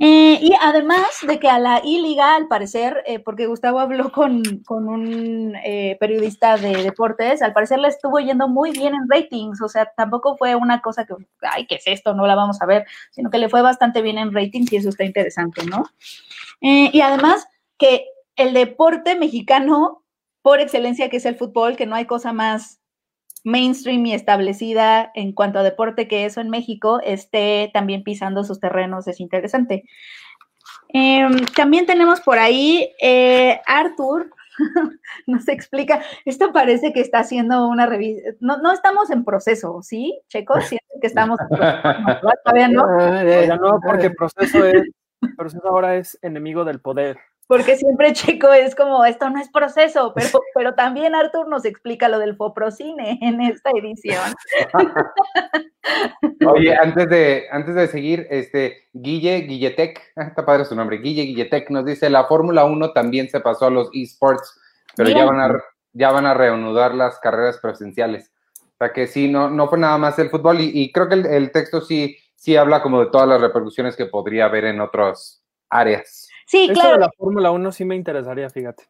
Eh, 0.00 0.38
y 0.40 0.52
además 0.60 1.08
de 1.26 1.40
que 1.40 1.48
a 1.48 1.58
la 1.58 1.80
I-Liga, 1.82 2.36
al 2.36 2.46
parecer, 2.46 3.02
eh, 3.04 3.18
porque 3.18 3.46
Gustavo 3.46 3.80
habló 3.80 4.12
con, 4.12 4.42
un 4.68 5.56
eh, 5.64 5.96
periodista 5.98 6.56
de 6.56 6.84
deportes, 6.84 7.42
al 7.42 7.52
parecer 7.52 7.80
le 7.80 7.88
estuvo 7.88 8.20
yendo 8.20 8.46
muy 8.46 8.70
bien 8.70 8.94
en 8.94 9.08
ratings, 9.08 9.60
o 9.60 9.68
sea, 9.68 9.92
tampoco 9.96 10.36
fue 10.36 10.54
una 10.54 10.80
cosa 10.82 11.04
que, 11.04 11.14
ay, 11.42 11.66
¿qué 11.66 11.76
es 11.76 11.86
esto? 11.86 12.14
No 12.14 12.28
la 12.28 12.36
vamos 12.36 12.62
a 12.62 12.66
ver, 12.66 12.86
sino 13.10 13.28
que 13.28 13.38
le 13.38 13.48
fue 13.48 13.60
bastante 13.60 14.00
bien 14.00 14.18
en 14.18 14.32
ratings 14.32 14.72
y 14.72 14.76
eso 14.76 14.88
está 14.88 15.04
interesante, 15.04 15.64
¿no? 15.66 15.84
y 16.60 17.00
además 17.00 17.46
que 17.78 18.06
el 18.34 18.52
deporte 18.52 19.14
mexicano, 19.14 20.04
por 20.42 20.60
excelencia, 20.60 21.08
que 21.08 21.18
es 21.18 21.24
el 21.24 21.36
fútbol, 21.36 21.76
que 21.76 21.86
no 21.86 21.94
hay 21.94 22.04
cosa 22.04 22.32
más 22.32 22.80
mainstream 23.44 24.04
y 24.06 24.14
establecida 24.14 25.10
en 25.14 25.32
cuanto 25.32 25.58
a 25.58 25.62
deporte 25.62 26.08
que 26.08 26.24
eso 26.24 26.40
en 26.40 26.50
México 26.50 27.00
esté 27.02 27.70
también 27.72 28.02
pisando 28.02 28.44
sus 28.44 28.60
terrenos, 28.60 29.08
es 29.08 29.20
interesante. 29.20 29.84
Em, 30.90 31.44
también 31.54 31.86
tenemos 31.86 32.20
por 32.20 32.38
ahí 32.38 32.90
eh, 33.00 33.60
Arthur, 33.66 34.30
nos 35.26 35.46
explica, 35.48 36.02
esto 36.24 36.52
parece 36.52 36.92
que 36.92 37.00
está 37.00 37.20
haciendo 37.20 37.68
una 37.68 37.86
revista, 37.86 38.30
no, 38.40 38.58
no 38.58 38.72
estamos 38.72 39.10
en 39.10 39.24
proceso, 39.24 39.80
¿sí, 39.82 40.20
Checo? 40.28 40.60
Siento 40.60 40.86
que 41.00 41.06
estamos 41.06 41.38
en 41.40 41.48
proceso, 41.48 42.00
no, 42.22 42.30
todavía 42.44 42.68
no. 42.68 43.56
no, 43.56 43.80
porque 43.86 44.10
proceso, 44.10 44.64
es, 44.64 44.82
proceso 45.36 45.68
ahora 45.68 45.96
es 45.96 46.18
enemigo 46.22 46.64
del 46.64 46.80
poder 46.80 47.18
porque 47.48 47.76
siempre 47.76 48.12
Checo 48.12 48.52
es 48.52 48.74
como, 48.74 49.04
esto 49.06 49.28
no 49.30 49.40
es 49.40 49.48
proceso, 49.48 50.12
pero, 50.14 50.28
pero 50.54 50.74
también 50.74 51.14
Artur 51.14 51.48
nos 51.48 51.64
explica 51.64 52.08
lo 52.10 52.18
del 52.18 52.36
Foprocine 52.36 53.18
en 53.22 53.40
esta 53.40 53.70
edición. 53.70 54.34
Oye, 56.46 56.76
antes 56.76 57.08
de, 57.08 57.46
antes 57.50 57.74
de 57.74 57.88
seguir, 57.88 58.26
este, 58.30 58.88
Guille, 58.92 59.40
Guilletec, 59.40 59.98
ah, 60.16 60.24
está 60.24 60.44
padre 60.44 60.66
su 60.66 60.76
nombre, 60.76 60.98
Guille 60.98 61.22
Guilletec 61.22 61.70
nos 61.70 61.86
dice, 61.86 62.10
la 62.10 62.26
Fórmula 62.26 62.66
1 62.66 62.92
también 62.92 63.30
se 63.30 63.40
pasó 63.40 63.66
a 63.66 63.70
los 63.70 63.88
esports, 63.94 64.60
pero 64.94 65.08
ya 65.08 65.24
van, 65.24 65.40
a, 65.40 65.64
ya 65.94 66.10
van 66.10 66.26
a 66.26 66.34
reanudar 66.34 66.94
las 66.94 67.18
carreras 67.18 67.58
presenciales. 67.58 68.30
O 68.60 68.76
sea 68.78 68.92
que 68.92 69.06
sí, 69.06 69.26
no, 69.26 69.48
no 69.48 69.68
fue 69.68 69.78
nada 69.78 69.96
más 69.96 70.18
el 70.18 70.28
fútbol 70.28 70.58
y, 70.60 70.92
creo 70.92 71.08
que 71.08 71.14
el, 71.14 71.24
el 71.24 71.50
texto 71.50 71.80
sí, 71.80 72.18
sí 72.36 72.56
habla 72.56 72.82
como 72.82 73.00
de 73.00 73.10
todas 73.10 73.26
las 73.26 73.40
repercusiones 73.40 73.96
que 73.96 74.04
podría 74.04 74.44
haber 74.44 74.66
en 74.66 74.82
otras 74.82 75.42
áreas. 75.70 76.27
Sí, 76.48 76.66
claro. 76.72 76.96
la 76.96 77.10
Fórmula 77.10 77.50
1 77.50 77.72
sí 77.72 77.84
me 77.84 77.94
interesaría, 77.94 78.48
fíjate. 78.48 78.84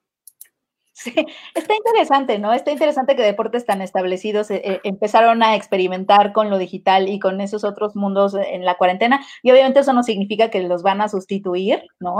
Sí, 0.92 1.12
está 1.54 1.74
interesante, 1.74 2.38
¿no? 2.38 2.52
Está 2.52 2.70
interesante 2.70 3.16
que 3.16 3.22
deportes 3.22 3.66
tan 3.66 3.82
establecidos 3.82 4.50
eh, 4.50 4.62
eh, 4.64 4.80
empezaron 4.84 5.42
a 5.42 5.56
experimentar 5.56 6.32
con 6.32 6.50
lo 6.50 6.58
digital 6.58 7.08
y 7.08 7.18
con 7.18 7.40
esos 7.40 7.62
otros 7.64 7.96
mundos 7.96 8.34
en 8.34 8.64
la 8.64 8.76
cuarentena. 8.76 9.24
Y 9.42 9.50
obviamente 9.50 9.80
eso 9.80 9.92
no 9.92 10.04
significa 10.04 10.50
que 10.50 10.62
los 10.62 10.82
van 10.82 11.00
a 11.00 11.08
sustituir, 11.08 11.82
¿no? 11.98 12.16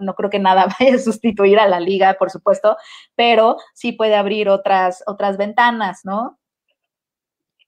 No, 0.00 0.14
creo 0.14 0.30
que 0.30 0.38
nada 0.38 0.66
vaya 0.80 0.96
a 0.96 0.98
sustituir 0.98 1.58
a 1.58 1.68
la 1.68 1.80
liga, 1.80 2.14
por 2.14 2.30
supuesto, 2.30 2.76
pero 3.16 3.56
sí 3.74 3.92
puede 3.92 4.14
abrir 4.14 4.48
otras, 4.48 5.02
otras 5.06 5.36
ventanas, 5.36 6.00
¿no? 6.04 6.38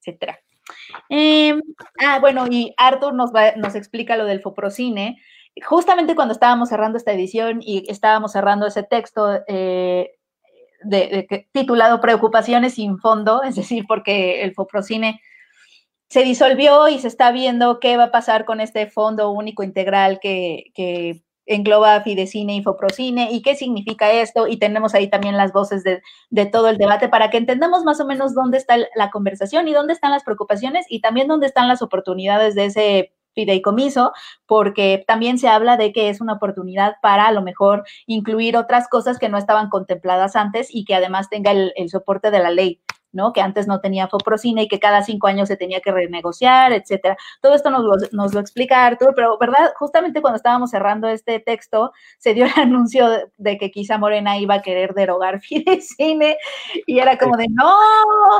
Etcétera. 0.00 0.38
Em, 1.08 1.60
ah, 2.04 2.18
bueno, 2.20 2.46
y 2.50 2.74
Arthur 2.76 3.14
nos, 3.14 3.32
va, 3.32 3.52
nos 3.56 3.74
explica 3.74 4.16
lo 4.16 4.24
del 4.24 4.40
Foprocine 4.40 5.18
justamente 5.66 6.14
cuando 6.14 6.32
estábamos 6.32 6.68
cerrando 6.68 6.98
esta 6.98 7.12
edición 7.12 7.60
y 7.62 7.90
estábamos 7.90 8.32
cerrando 8.32 8.66
ese 8.66 8.82
texto 8.82 9.40
eh, 9.46 10.10
titulado 11.52 12.00
Preocupaciones 12.00 12.74
sin 12.74 12.98
fondo, 12.98 13.42
es 13.44 13.56
decir, 13.56 13.84
porque 13.86 14.42
el 14.42 14.54
Foprocine 14.54 15.20
se 16.08 16.22
disolvió 16.22 16.88
y 16.88 16.98
se 16.98 17.08
está 17.08 17.30
viendo 17.32 17.80
qué 17.80 17.96
va 17.96 18.04
a 18.04 18.10
pasar 18.10 18.44
con 18.44 18.60
este 18.60 18.86
fondo 18.86 19.30
único 19.30 19.62
integral 19.62 20.20
que, 20.20 21.22
engloba 21.50 22.02
Fidecine 22.02 22.56
y 22.56 22.62
Foprocine 22.62 23.32
y 23.32 23.40
qué 23.40 23.54
significa 23.54 24.12
esto. 24.12 24.46
Y 24.46 24.58
tenemos 24.58 24.94
ahí 24.94 25.08
también 25.08 25.38
las 25.38 25.50
voces 25.50 25.82
de, 25.82 26.46
todo 26.46 26.68
el 26.68 26.76
debate 26.76 27.08
para 27.08 27.30
que 27.30 27.38
entendamos 27.38 27.84
más 27.84 28.00
o 28.00 28.06
menos 28.06 28.34
dónde 28.34 28.58
está 28.58 28.76
la 28.94 29.10
conversación 29.10 29.66
y 29.66 29.72
dónde 29.72 29.94
están 29.94 30.10
las 30.10 30.24
preocupaciones 30.24 30.84
y 30.90 31.00
también 31.00 31.26
dónde 31.26 31.46
están 31.46 31.66
las 31.66 31.80
oportunidades 31.80 32.54
de 32.54 32.66
ese 32.66 33.14
fideicomiso, 33.38 34.12
porque 34.46 35.04
también 35.06 35.38
se 35.38 35.46
habla 35.46 35.76
de 35.76 35.92
que 35.92 36.08
es 36.08 36.20
una 36.20 36.32
oportunidad 36.32 36.96
para 37.00 37.28
a 37.28 37.32
lo 37.32 37.42
mejor 37.42 37.84
incluir 38.06 38.56
otras 38.56 38.88
cosas 38.88 39.16
que 39.20 39.28
no 39.28 39.38
estaban 39.38 39.68
contempladas 39.68 40.34
antes 40.34 40.68
y 40.72 40.84
que 40.84 40.96
además 40.96 41.28
tenga 41.30 41.52
el, 41.52 41.72
el 41.76 41.88
soporte 41.88 42.32
de 42.32 42.40
la 42.40 42.50
ley. 42.50 42.80
¿No? 43.12 43.32
Que 43.32 43.40
antes 43.40 43.66
no 43.66 43.80
tenía 43.80 44.08
Foprocine 44.08 44.62
y 44.62 44.68
que 44.68 44.78
cada 44.78 45.02
cinco 45.02 45.26
años 45.26 45.48
se 45.48 45.56
tenía 45.56 45.80
que 45.80 45.92
renegociar, 45.92 46.72
etcétera. 46.72 47.16
Todo 47.40 47.54
esto 47.54 47.70
nos 47.70 47.82
lo, 47.82 47.92
nos 48.12 48.34
lo 48.34 48.40
explica 48.40 48.86
Artur, 48.86 49.12
pero 49.14 49.38
¿verdad? 49.38 49.72
Justamente 49.78 50.20
cuando 50.20 50.36
estábamos 50.36 50.70
cerrando 50.70 51.08
este 51.08 51.40
texto, 51.40 51.92
se 52.18 52.34
dio 52.34 52.44
el 52.44 52.52
anuncio 52.56 53.08
de, 53.36 53.58
que 53.58 53.70
quizá 53.70 53.98
Morena 53.98 54.38
iba 54.38 54.56
a 54.56 54.62
querer 54.62 54.94
derogar 54.94 55.40
Fidecine 55.48 56.36
y 56.86 56.98
era 56.98 57.16
como 57.18 57.36
de, 57.36 57.46
no, 57.50 57.74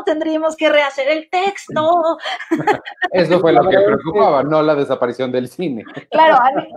tendríamos 0.05 0.57
que 0.57 0.69
rehacer 0.69 1.09
el 1.09 1.29
texto. 1.31 2.19
Eso 3.13 3.41
fue 3.41 3.53
lo 3.53 3.63
que 3.69 3.77
preocupaba, 3.79 4.43
no 4.43 4.63
la 4.63 4.75
desaparición 4.75 5.33
del 5.33 5.49
cine. 5.49 5.85
Claro, 6.11 6.37
a 6.37 6.51
mí, 6.53 6.69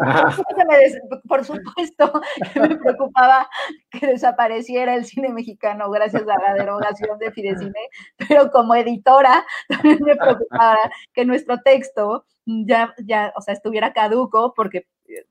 por 1.27 1.43
supuesto 1.43 2.21
que 2.53 2.59
me 2.59 2.77
preocupaba 2.77 3.47
que 3.89 4.07
desapareciera 4.07 4.95
el 4.95 5.05
cine 5.05 5.29
mexicano 5.29 5.89
gracias 5.89 6.23
a 6.23 6.41
la 6.41 6.53
derogación 6.53 7.17
de 7.19 7.31
Fidecine 7.31 7.81
pero 8.17 8.51
como 8.51 8.75
editora 8.75 9.45
también 9.69 9.99
me 10.01 10.15
preocupaba 10.15 10.77
que 11.13 11.25
nuestro 11.25 11.59
texto 11.59 12.25
ya, 12.45 12.93
ya, 13.05 13.33
o 13.35 13.41
sea, 13.41 13.53
estuviera 13.53 13.93
caduco 13.93 14.53
porque 14.55 14.87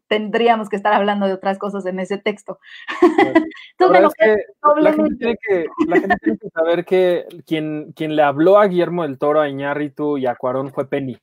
tendríamos 0.08 0.68
que 0.68 0.76
estar 0.76 0.92
hablando 0.92 1.26
de 1.26 1.32
otras 1.32 1.58
cosas 1.58 1.86
en 1.86 2.00
ese 2.00 2.18
texto. 2.18 2.58
Entonces, 3.78 4.46
la, 4.76 4.92
gente 4.92 5.16
tiene 5.16 5.36
que, 5.48 5.66
la 5.86 6.00
gente 6.00 6.16
tiene 6.22 6.38
que 6.38 6.50
saber 6.50 6.84
que 6.84 7.26
quien, 7.46 7.92
quien 7.92 8.14
le 8.14 8.22
habló 8.22 8.58
a 8.58 8.66
Guillermo 8.66 9.02
del 9.02 9.18
Toro, 9.18 9.40
a 9.40 9.48
Iñárritu 9.48 10.18
y 10.18 10.26
a 10.26 10.34
Cuarón 10.34 10.72
fue 10.72 10.88
Penny 10.88 11.18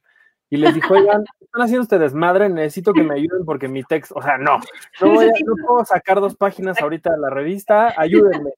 y 0.50 0.58
les 0.58 0.74
dijo, 0.74 0.94
oigan, 0.94 1.26
están 1.40 1.62
haciendo 1.62 1.84
ustedes 1.84 2.14
madre, 2.14 2.50
necesito 2.50 2.94
que 2.94 3.04
me 3.04 3.16
ayuden 3.16 3.44
porque 3.46 3.68
mi 3.68 3.84
texto, 3.84 4.16
o 4.16 4.22
sea, 4.22 4.38
no, 4.38 4.60
no, 5.02 5.14
voy 5.14 5.26
a, 5.26 5.32
no 5.46 5.68
puedo 5.68 5.84
sacar 5.86 6.22
dos 6.22 6.36
páginas 6.36 6.82
ahorita 6.82 7.12
de 7.12 7.20
la 7.20 7.30
revista, 7.30 7.94
ayúdenme. 7.98 8.52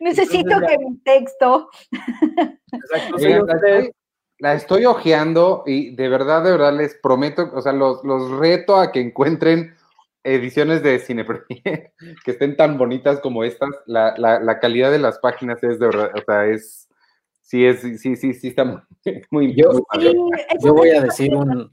Necesito 0.00 0.60
que 0.60 0.78
mi 0.78 0.98
texto. 0.98 1.68
Exacto, 2.72 3.16
la, 4.38 4.54
estoy, 4.54 4.86
ojeando 4.86 5.62
y 5.66 5.94
de 5.94 6.08
verdad, 6.08 6.42
de 6.42 6.50
verdad 6.50 6.76
les 6.76 6.94
prometo, 6.96 7.50
o 7.54 7.60
sea, 7.60 7.72
los, 7.72 8.02
los 8.02 8.30
reto 8.38 8.76
a 8.76 8.90
que 8.90 9.00
encuentren 9.00 9.76
ediciones 10.24 10.82
de 10.82 10.98
Cine 10.98 11.24
que 12.24 12.30
estén 12.30 12.56
tan 12.56 12.78
bonitas 12.78 13.20
como 13.20 13.44
estas. 13.44 13.70
La, 13.86 14.14
la, 14.16 14.40
la 14.40 14.58
calidad 14.58 14.90
de 14.90 14.98
las 14.98 15.18
páginas 15.18 15.62
es 15.62 15.78
de 15.78 15.86
verdad, 15.86 16.10
o 16.14 16.22
sea, 16.24 16.46
es 16.46 16.88
sí, 17.52 17.66
es, 17.66 17.80
sí, 18.00 18.16
sí, 18.16 18.32
sí, 18.32 18.48
está 18.48 18.86
muy, 19.30 19.54
yo, 19.56 19.84
yo 20.62 20.74
voy 20.74 20.88
a 20.88 21.02
decir 21.02 21.34
un, 21.34 21.70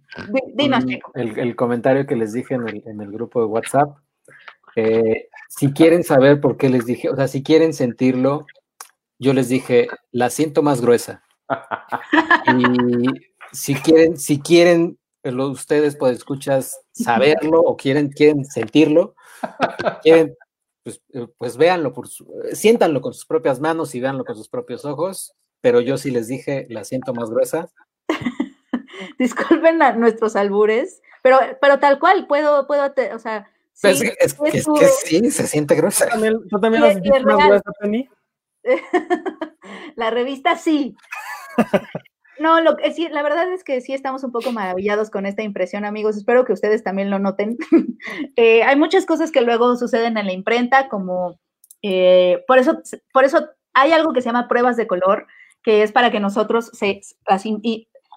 el, 1.16 1.56
comentario 1.56 2.06
que 2.06 2.18
les 2.18 2.34
dije 2.34 2.56
en 2.56 2.68
el, 2.68 2.84
en 2.86 3.00
el 3.00 3.10
grupo 3.10 3.40
de 3.40 3.46
WhatsApp. 3.46 3.96
si 5.48 5.72
quieren 5.72 6.04
saber 6.04 6.42
por 6.42 6.58
qué 6.58 6.68
les 6.68 6.86
dije, 6.86 7.10
o 7.10 7.16
sea, 7.16 7.30
si 7.30 7.44
quieren 7.44 7.74
sentirlo, 7.74 8.46
yo 9.20 9.34
les 9.34 9.48
dije, 9.48 9.88
la 10.12 10.30
siento 10.30 10.64
más 10.64 10.82
gruesa. 10.82 11.24
y 12.58 13.08
si 13.54 13.76
quieren, 13.76 14.18
si 14.18 14.42
quieren 14.42 15.00
ustedes, 15.24 15.96
pues 15.96 16.18
escuchas, 16.18 16.82
saberlo 16.92 17.62
o 17.62 17.78
quieren, 17.78 18.10
quieren 18.10 18.44
sentirlo, 18.44 19.16
quieren, 20.04 20.36
pues, 20.84 21.02
eh, 21.14 21.28
pues 21.38 21.56
véanlo, 21.56 21.94
por 21.94 22.10
siéntanlo 22.52 23.00
con 23.00 23.14
sus 23.14 23.26
propias 23.26 23.62
manos 23.62 23.96
y 23.96 24.02
véanlo 24.02 24.26
con 24.26 24.36
sus 24.36 24.50
propios 24.50 24.84
ojos, 24.84 25.36
pero 25.62 25.82
yo 25.82 25.98
sí 25.98 26.12
les 26.12 26.28
dije, 26.28 26.66
la 26.70 26.84
siento 26.84 27.14
más 27.14 27.30
gruesa. 27.30 27.70
Disculpen 29.20 29.82
a 29.82 29.94
nuestros 29.94 30.36
albures, 30.36 31.02
pero, 31.22 31.40
pero 31.62 31.80
tal 31.80 32.00
cual, 32.00 32.28
puedo, 32.28 32.68
puedo, 32.68 32.94
o 33.14 33.20
sea... 33.20 33.50
Pues 33.82 34.02
es, 34.02 34.34
que 34.34 34.88
sí, 35.06 35.32
se 35.32 35.48
siente 35.48 35.74
gruesa. 35.76 36.10
¿Tú 36.50 36.60
también, 36.60 36.84
la 36.84 36.94
sentiste 36.94 37.24
más 37.24 37.38
gruesa, 37.38 37.72
Penny? 37.80 38.10
la 39.96 40.10
revista 40.10 40.58
sí. 40.58 40.96
No, 42.40 42.62
lo 42.62 42.78
que 42.78 42.94
sí, 42.94 43.10
la 43.10 43.22
verdad 43.22 43.52
es 43.52 43.66
que 43.66 43.82
sí 43.82 43.94
estamos 43.94 44.24
un 44.24 44.32
poco 44.32 44.54
maravillados 44.54 45.10
con 45.10 45.26
esta 45.26 45.44
impresión, 45.44 45.84
amigos. 45.84 46.16
Espero 46.16 46.46
que 46.46 46.54
ustedes 46.54 46.84
también 46.84 47.10
lo 47.10 47.20
noten. 47.20 47.58
Eh, 48.38 48.64
hay 48.64 48.78
muchas 48.78 49.06
cosas 49.06 49.30
que 49.30 49.42
luego 49.42 49.76
suceden 49.76 50.18
en 50.18 50.26
la 50.26 50.32
imprenta, 50.32 50.88
como 50.88 51.38
eh, 51.82 52.44
por 52.48 52.58
eso, 52.58 52.82
por 53.12 53.26
eso 53.26 53.50
hay 53.74 53.92
algo 53.92 54.14
que 54.14 54.22
se 54.22 54.28
llama 54.30 54.48
pruebas 54.48 54.78
de 54.78 54.88
color, 54.88 55.28
que 55.64 55.84
es 55.84 55.92
para 55.92 56.12
que 56.12 56.20
nosotros 56.20 56.70
se, 56.74 57.02
las, 57.28 57.46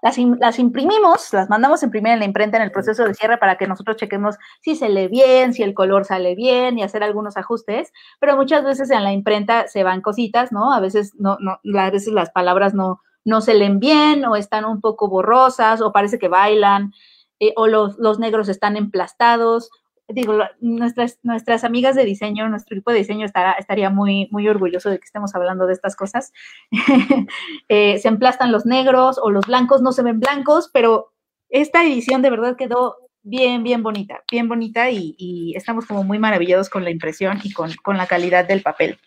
las, 0.02 0.58
imprimimos, 0.58 1.32
las 1.32 1.48
mandamos 1.48 1.82
imprimir 1.82 2.14
en 2.14 2.18
la 2.18 2.24
imprenta 2.24 2.56
en 2.56 2.64
el 2.64 2.72
proceso 2.72 3.04
de 3.04 3.14
cierre 3.14 3.38
para 3.38 3.56
que 3.56 3.68
nosotros 3.68 3.96
chequemos 3.96 4.36
si 4.60 4.74
se 4.74 4.88
lee 4.88 5.06
bien, 5.06 5.54
si 5.54 5.62
el 5.62 5.74
color 5.74 6.04
sale 6.04 6.34
bien 6.34 6.78
y 6.78 6.82
hacer 6.82 7.04
algunos 7.04 7.36
ajustes, 7.36 7.92
pero 8.18 8.36
muchas 8.36 8.64
veces 8.64 8.90
en 8.90 9.04
la 9.04 9.12
imprenta 9.12 9.68
se 9.68 9.84
van 9.84 10.00
cositas, 10.00 10.50
¿no? 10.50 10.72
A 10.72 10.80
veces 10.80 11.12
no, 11.18 11.38
no, 11.40 11.60
a 11.78 11.90
veces 11.90 12.12
las 12.12 12.30
palabras 12.30 12.74
no, 12.74 13.00
no 13.24 13.40
se 13.40 13.54
leen 13.54 13.78
bien 13.78 14.24
o 14.24 14.34
están 14.34 14.64
un 14.64 14.80
poco 14.80 15.08
borrosas 15.08 15.80
o 15.80 15.92
parece 15.92 16.18
que 16.18 16.28
bailan 16.28 16.92
eh, 17.38 17.52
o 17.56 17.68
los, 17.68 17.96
los, 17.98 18.18
negros 18.18 18.48
están 18.48 18.76
emplastados. 18.76 19.70
Digo, 20.08 20.38
nuestras, 20.60 21.18
nuestras 21.22 21.64
amigas 21.64 21.94
de 21.94 22.04
diseño, 22.04 22.48
nuestro 22.48 22.76
equipo 22.76 22.90
de 22.90 22.98
diseño 22.98 23.24
estará, 23.24 23.52
estaría 23.52 23.88
muy, 23.88 24.28
muy 24.30 24.48
orgulloso 24.48 24.90
de 24.90 24.98
que 24.98 25.04
estemos 25.04 25.34
hablando 25.34 25.66
de 25.66 25.72
estas 25.72 25.96
cosas. 25.96 26.32
Eh, 27.68 27.98
se 27.98 28.08
emplastan 28.08 28.52
los 28.52 28.66
negros 28.66 29.18
o 29.22 29.30
los 29.30 29.46
blancos 29.46 29.80
no 29.80 29.92
se 29.92 30.02
ven 30.02 30.20
blancos, 30.20 30.68
pero 30.72 31.12
esta 31.48 31.84
edición 31.84 32.20
de 32.20 32.28
verdad 32.28 32.56
quedó 32.56 32.96
bien, 33.22 33.62
bien 33.62 33.82
bonita, 33.82 34.22
bien 34.30 34.48
bonita 34.48 34.90
y, 34.90 35.14
y 35.16 35.56
estamos 35.56 35.86
como 35.86 36.04
muy 36.04 36.18
maravillados 36.18 36.68
con 36.68 36.84
la 36.84 36.90
impresión 36.90 37.38
y 37.42 37.52
con, 37.52 37.70
con 37.82 37.96
la 37.96 38.06
calidad 38.06 38.46
del 38.46 38.62
papel. 38.62 38.98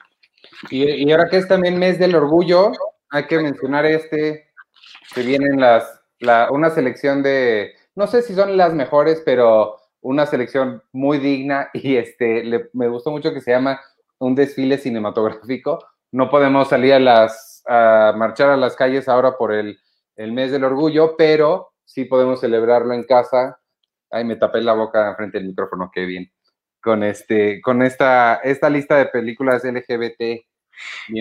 Y, 0.69 0.83
y, 0.83 1.11
ahora 1.11 1.29
que 1.29 1.37
es 1.37 1.47
también 1.47 1.77
mes 1.77 1.99
del 1.99 2.15
orgullo, 2.15 2.71
hay 3.09 3.27
que 3.27 3.39
mencionar 3.39 3.85
este, 3.85 4.51
que 5.13 5.21
vienen 5.21 5.59
las, 5.59 6.01
una 6.49 6.69
selección 6.69 7.21
de, 7.23 7.73
no 7.95 8.07
sé 8.07 8.21
si 8.21 8.33
son 8.33 8.57
las 8.57 8.73
mejores, 8.73 9.21
pero 9.25 9.77
una 10.05 10.27
selección 10.27 10.83
muy 10.91 11.17
digna 11.17 11.69
y 11.73 11.95
este, 11.95 12.69
me 12.73 12.87
gustó 12.87 13.09
mucho 13.09 13.33
que 13.33 13.41
se 13.41 13.51
llama 13.51 13.81
un 14.19 14.35
desfile 14.35 14.77
cinematográfico. 14.77 15.79
No 16.11 16.29
podemos 16.29 16.69
salir 16.69 16.93
a 16.93 16.99
las, 16.99 17.63
a 17.67 18.13
marchar 18.15 18.51
a 18.51 18.57
las 18.57 18.75
calles 18.75 19.09
ahora 19.09 19.35
por 19.35 19.51
el, 19.51 19.79
el 20.15 20.31
mes 20.31 20.51
del 20.51 20.63
orgullo, 20.63 21.15
pero 21.17 21.73
sí 21.83 22.05
podemos 22.05 22.39
celebrarlo 22.39 22.93
en 22.93 23.03
casa. 23.03 23.59
Ay, 24.11 24.25
me 24.25 24.35
tapé 24.35 24.61
la 24.61 24.73
boca 24.73 25.15
frente 25.15 25.39
al 25.39 25.45
micrófono, 25.45 25.89
qué 25.91 26.05
bien. 26.05 26.31
Con 26.79 27.03
este, 27.03 27.59
con 27.61 27.81
esta, 27.81 28.35
esta 28.35 28.69
lista 28.69 28.97
de 28.97 29.07
películas 29.07 29.63
LGBT 29.63 30.45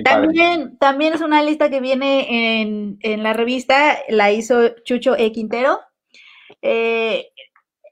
también, 0.04 0.78
también 0.78 1.14
es 1.14 1.20
una 1.20 1.42
lista 1.42 1.70
que 1.70 1.80
viene 1.80 2.60
en, 2.60 3.22
la 3.22 3.32
revista, 3.32 3.98
la 4.08 4.32
hizo 4.32 4.70
Chucho 4.84 5.16
E. 5.16 5.32
Quintero. 5.32 5.80
Eh, 6.62 7.28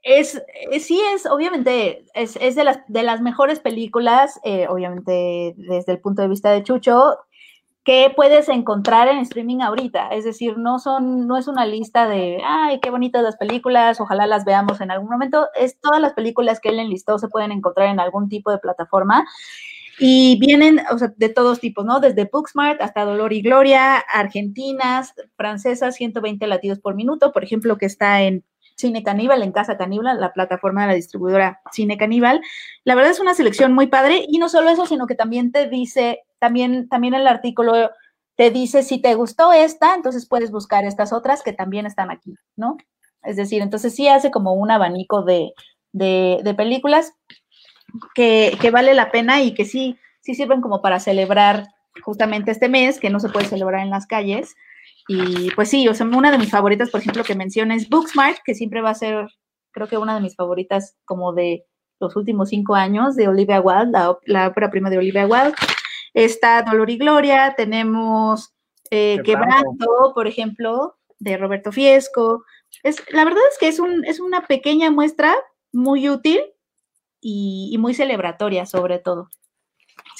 es, 0.03 0.41
sí 0.81 1.01
es, 1.15 1.25
obviamente, 1.25 2.05
es, 2.13 2.55
de, 2.55 2.63
las, 2.63 2.79
de 2.87 3.03
las 3.03 3.21
mejores 3.21 3.59
películas, 3.59 4.39
eh, 4.43 4.67
obviamente 4.67 5.55
desde 5.57 5.93
el 5.93 5.99
punto 5.99 6.21
de 6.21 6.27
vista 6.27 6.51
de 6.51 6.61
Chucho, 6.61 7.17
que 7.85 8.11
puedes 8.15 8.49
encontrar 8.49 9.07
en 9.07 9.19
streaming 9.19 9.61
ahorita. 9.61 10.09
Es 10.09 10.25
decir, 10.25 10.57
no 10.57 10.79
son, 10.79 11.27
no 11.27 11.37
es 11.37 11.47
una 11.47 11.65
lista 11.65 12.07
de, 12.07 12.41
ay, 12.45 12.79
qué 12.81 12.89
bonitas 12.89 13.23
las 13.23 13.37
películas, 13.37 13.99
ojalá 13.99 14.27
las 14.27 14.45
veamos 14.45 14.81
en 14.81 14.91
algún 14.91 15.09
momento. 15.09 15.47
Es 15.55 15.79
todas 15.79 16.01
las 16.01 16.13
películas 16.13 16.59
que 16.59 16.69
él 16.69 16.79
enlistó 16.79 17.17
se 17.17 17.27
pueden 17.29 17.51
encontrar 17.51 17.89
en 17.89 17.99
algún 17.99 18.29
tipo 18.29 18.51
de 18.51 18.59
plataforma. 18.59 19.25
Y 19.99 20.39
vienen 20.39 20.81
o 20.91 20.97
sea, 20.97 21.13
de 21.15 21.29
todos 21.29 21.59
tipos, 21.59 21.85
¿no? 21.85 21.99
Desde 21.99 22.25
Booksmart 22.31 22.81
hasta 22.81 23.05
Dolor 23.05 23.31
y 23.31 23.41
Gloria, 23.41 23.97
argentinas, 23.97 25.13
francesas, 25.35 25.95
120 25.95 26.47
latidos 26.47 26.79
por 26.79 26.95
minuto, 26.95 27.31
por 27.31 27.43
ejemplo, 27.43 27.77
que 27.77 27.85
está 27.85 28.23
en 28.23 28.43
Cine 28.75 29.03
Caníbal, 29.03 29.43
en 29.43 29.51
Casa 29.51 29.77
Caníbal, 29.77 30.19
la 30.19 30.33
plataforma 30.33 30.81
de 30.81 30.87
la 30.87 30.93
distribuidora 30.93 31.61
Cine 31.71 31.97
Caníbal. 31.97 32.41
La 32.83 32.95
verdad 32.95 33.11
es 33.11 33.19
una 33.19 33.33
selección 33.33 33.73
muy 33.73 33.87
padre 33.87 34.25
y 34.27 34.37
no 34.37 34.49
solo 34.49 34.69
eso, 34.69 34.85
sino 34.85 35.07
que 35.07 35.15
también 35.15 35.51
te 35.51 35.69
dice, 35.69 36.21
también, 36.39 36.89
también 36.89 37.13
el 37.13 37.27
artículo 37.27 37.91
te 38.35 38.49
dice 38.51 38.83
si 38.83 38.99
te 38.99 39.13
gustó 39.15 39.53
esta, 39.53 39.95
entonces 39.95 40.27
puedes 40.27 40.51
buscar 40.51 40.85
estas 40.85 41.13
otras 41.13 41.43
que 41.43 41.53
también 41.53 41.85
están 41.85 42.09
aquí, 42.09 42.35
¿no? 42.55 42.77
Es 43.23 43.35
decir, 43.35 43.61
entonces 43.61 43.95
sí 43.95 44.07
hace 44.07 44.31
como 44.31 44.53
un 44.53 44.71
abanico 44.71 45.21
de, 45.23 45.53
de, 45.91 46.41
de 46.43 46.53
películas 46.53 47.13
que, 48.13 48.69
vale 48.71 48.93
la 48.93 49.11
pena 49.11 49.41
y 49.41 49.53
que 49.53 49.65
sí, 49.65 49.97
sí 50.21 50.35
sirven 50.35 50.61
como 50.61 50.81
para 50.81 50.99
celebrar 50.99 51.67
justamente 52.03 52.51
este 52.51 52.69
mes, 52.69 52.99
que 52.99 53.09
no 53.09 53.19
se 53.19 53.29
puede 53.29 53.45
celebrar 53.45 53.81
en 53.81 53.89
las 53.89 54.07
calles. 54.07 54.55
Y 55.07 55.51
pues 55.51 55.69
sí, 55.69 55.87
o 55.87 55.93
sea, 55.93 56.05
una 56.05 56.31
de 56.31 56.37
mis 56.37 56.51
favoritas, 56.51 56.89
por 56.89 57.01
ejemplo, 57.01 57.23
que 57.23 57.35
mencioné 57.35 57.75
es 57.75 57.89
Booksmart, 57.89 58.37
que 58.45 58.55
siempre 58.55 58.81
va 58.81 58.91
a 58.91 58.95
ser, 58.95 59.27
creo 59.71 59.87
que 59.87 59.97
una 59.97 60.15
de 60.15 60.21
mis 60.21 60.35
favoritas 60.35 60.95
como 61.05 61.33
de 61.33 61.65
los 61.99 62.15
últimos 62.15 62.49
cinco 62.49 62.75
años, 62.75 63.15
de 63.15 63.27
Olivia 63.27 63.61
Wilde, 63.61 63.91
la, 63.91 64.17
la 64.25 64.47
ópera 64.47 64.69
prima 64.69 64.89
de 64.89 64.97
Olivia 64.97 65.25
Wilde. 65.25 65.55
Está 66.13 66.61
Dolor 66.61 66.89
y 66.89 66.97
Gloria, 66.97 67.55
tenemos 67.57 68.53
eh, 68.91 69.17
Quebranto, 69.23 70.11
por 70.13 70.27
ejemplo, 70.27 70.97
de 71.17 71.37
Roberto 71.37 71.71
Fiesco. 71.71 72.43
Es, 72.83 73.03
la 73.11 73.25
verdad 73.25 73.41
es 73.51 73.57
que 73.57 73.67
es, 73.67 73.79
un, 73.79 74.05
es 74.05 74.19
una 74.19 74.45
pequeña 74.45 74.91
muestra 74.91 75.35
muy 75.71 76.09
útil 76.09 76.41
y, 77.19 77.75
muy 77.79 77.95
celebratoria 77.95 78.65
sobre 78.65 78.99
todo. 78.99 79.29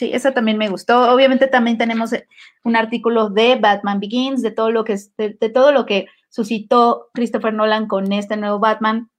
Sí, 0.04 0.12
esa 0.14 0.34
también 0.34 0.58
me 0.58 0.68
gustó. 0.68 1.14
Obviamente 1.14 1.48
también 1.48 1.78
tenemos 1.78 2.12
eh, 2.12 2.28
un 2.66 2.76
artículo 2.76 3.30
de 3.30 3.56
Batman 3.56 4.02
Begins, 4.02 4.42
de 4.42 4.52
todo 4.52 4.70
lo 4.70 4.84
que, 4.84 4.98
de, 5.18 5.50
todo 5.50 5.72
lo 5.72 5.86
que 5.86 6.08
suscitó 6.28 7.08
Christopher 7.14 7.54
Nolan 7.54 7.88
con 7.88 8.12
este 8.12 8.36
nuevo 8.36 8.60
Batman, 8.60 9.10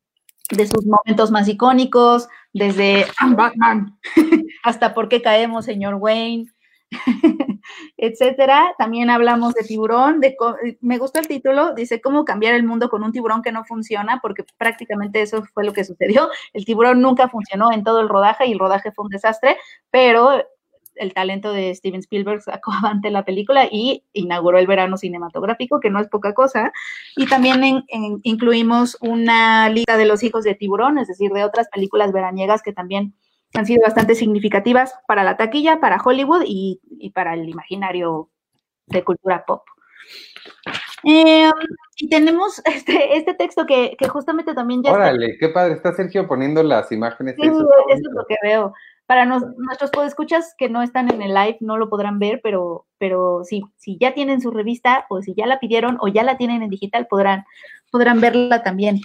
de 0.51 0.67
sus 0.67 0.85
momentos 0.85 1.31
más 1.31 1.49
icónicos, 1.49 2.29
desde 2.53 3.07
Batman 3.35 3.99
hasta 4.63 4.93
por 4.93 5.09
qué 5.09 5.23
caemos, 5.23 5.65
señor 5.65 5.95
Wayne, 5.95 6.53
etcétera. 7.97 8.75
También 8.77 9.09
hablamos 9.09 9.55
de 9.55 9.65
tiburón, 9.65 10.21
de, 10.21 10.37
me 10.83 10.99
gusta 10.99 11.19
el 11.19 11.29
título, 11.29 11.73
dice 11.73 12.03
cómo 12.03 12.27
cambiar 12.27 12.55
el 12.55 12.65
mundo 12.65 12.91
con 12.91 13.03
un 13.03 13.13
tiburón 13.13 13.41
que 13.41 13.53
no 13.53 13.65
funciona, 13.65 14.21
porque 14.21 14.45
prácticamente 14.59 15.23
eso 15.23 15.45
fue 15.55 15.65
lo 15.65 15.73
que 15.73 15.85
sucedió. 15.85 16.29
El 16.53 16.67
tiburón 16.67 17.01
nunca 17.01 17.31
funcionó 17.31 17.73
en 17.73 17.85
todo 17.85 18.03
el 18.03 18.11
rodaje 18.11 18.47
y 18.47 18.53
el 18.53 18.59
rodaje 18.59 18.93
fue 18.93 19.07
un 19.07 19.11
desastre, 19.11 19.57
pero 19.91 20.45
el 20.97 21.15
talento 21.15 21.53
de 21.53 21.75
Steven 21.75 22.01
Spielberg 22.01 22.43
sacó 22.43 22.73
avante 22.85 23.11
la 23.11 23.25
película 23.25 23.69
y 23.71 24.05
inauguró 24.13 24.59
el 24.59 24.67
verano 24.67 24.97
cinematográfico, 24.97 25.81
que 25.81 25.91
no 25.91 26.01
es 26.01 26.09
poca 26.09 26.35
cosa. 26.35 26.73
Y 27.17 27.27
también 27.27 27.85
incluimos 28.23 28.97
una 29.01 29.69
lista 29.69 29.97
de 29.97 30.07
los 30.07 30.23
hijos 30.23 30.45
de 30.45 30.55
tiburón, 30.55 30.99
es 30.99 31.09
decir, 31.09 31.31
de 31.33 31.45
otras 31.45 31.69
películas 31.69 32.13
veraniegas 32.13 32.63
que 32.63 32.73
también 32.73 33.15
han 33.55 33.67
sido 33.67 33.83
bastante 33.83 34.15
significativas 34.15 34.95
para 35.07 35.25
la 35.25 35.37
taquilla, 35.37 35.81
para 35.81 36.01
Hollywood 36.03 36.43
y, 36.47 36.81
para 37.15 37.35
el 37.35 37.49
imaginario 37.49 38.31
de 38.87 39.05
cultura 39.05 39.45
pop. 39.47 39.63
Em, 41.05 41.53
y 41.97 42.09
tenemos 42.09 42.61
este, 42.65 43.17
este 43.17 43.35
texto 43.35 43.67
que, 43.67 43.97
justamente 44.09 44.55
también 44.55 44.83
ya. 44.83 44.93
Órale, 44.93 45.37
qué 45.39 45.49
padre, 45.49 45.75
está 45.75 45.93
Sergio 45.95 46.27
poniendo 46.27 46.63
las 46.63 46.91
imágenes. 46.93 47.37
Sí, 47.37 47.47
eso, 47.47 47.69
es 47.89 48.01
lo 48.11 48.25
que 48.27 48.37
veo. 48.43 48.75
Para 49.07 49.27
nuestros 49.27 49.91
podescuchas 49.91 50.55
que 50.57 50.69
no 50.69 50.83
están 50.83 51.11
en 51.11 51.21
el 51.21 51.35
live 51.35 51.59
no 51.61 51.77
lo 51.77 51.91
podrán 51.91 52.19
ver, 52.19 52.41
pero, 52.43 52.87
pero 52.99 53.45
si, 53.45 53.63
si 53.77 53.99
ya 53.99 54.15
tienen 54.15 54.41
su 54.41 54.51
revista 54.51 55.05
o 55.11 55.21
si 55.21 55.35
ya 55.35 55.47
la 55.47 55.61
pidieron 55.61 55.99
o 56.01 56.09
ya 56.09 56.23
la 56.23 56.39
tienen 56.39 56.63
en 56.63 56.71
digital, 56.71 57.07
podrán, 57.07 57.45
podrán 57.91 58.21
verla 58.21 58.63
también. 58.63 59.01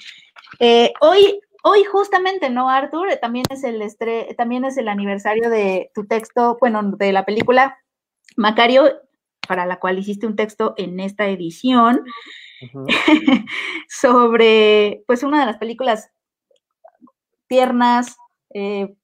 Eh, 0.59 0.93
hoy 1.01 1.41
Hoy 1.61 1.83
justamente, 1.83 2.49
¿no, 2.49 2.69
Arthur? 2.69 3.17
También 3.21 3.45
es 3.49 3.63
el 3.65 3.83
también 4.37 4.63
es 4.63 4.77
el 4.77 4.87
aniversario 4.87 5.49
de 5.49 5.91
tu 5.93 6.07
texto, 6.07 6.57
bueno, 6.59 6.81
de 6.83 7.11
la 7.11 7.25
película 7.25 7.77
Macario, 8.37 8.89
para 9.45 9.65
la 9.65 9.79
cual 9.79 9.99
hiciste 9.99 10.25
un 10.25 10.37
texto 10.37 10.73
en 10.77 10.99
esta 11.01 11.27
edición, 11.27 12.05
sobre, 13.89 15.03
pues, 15.05 15.23
una 15.23 15.41
de 15.41 15.45
las 15.47 15.57
películas 15.57 16.11
tiernas, 17.47 18.15
eh, 18.53 18.95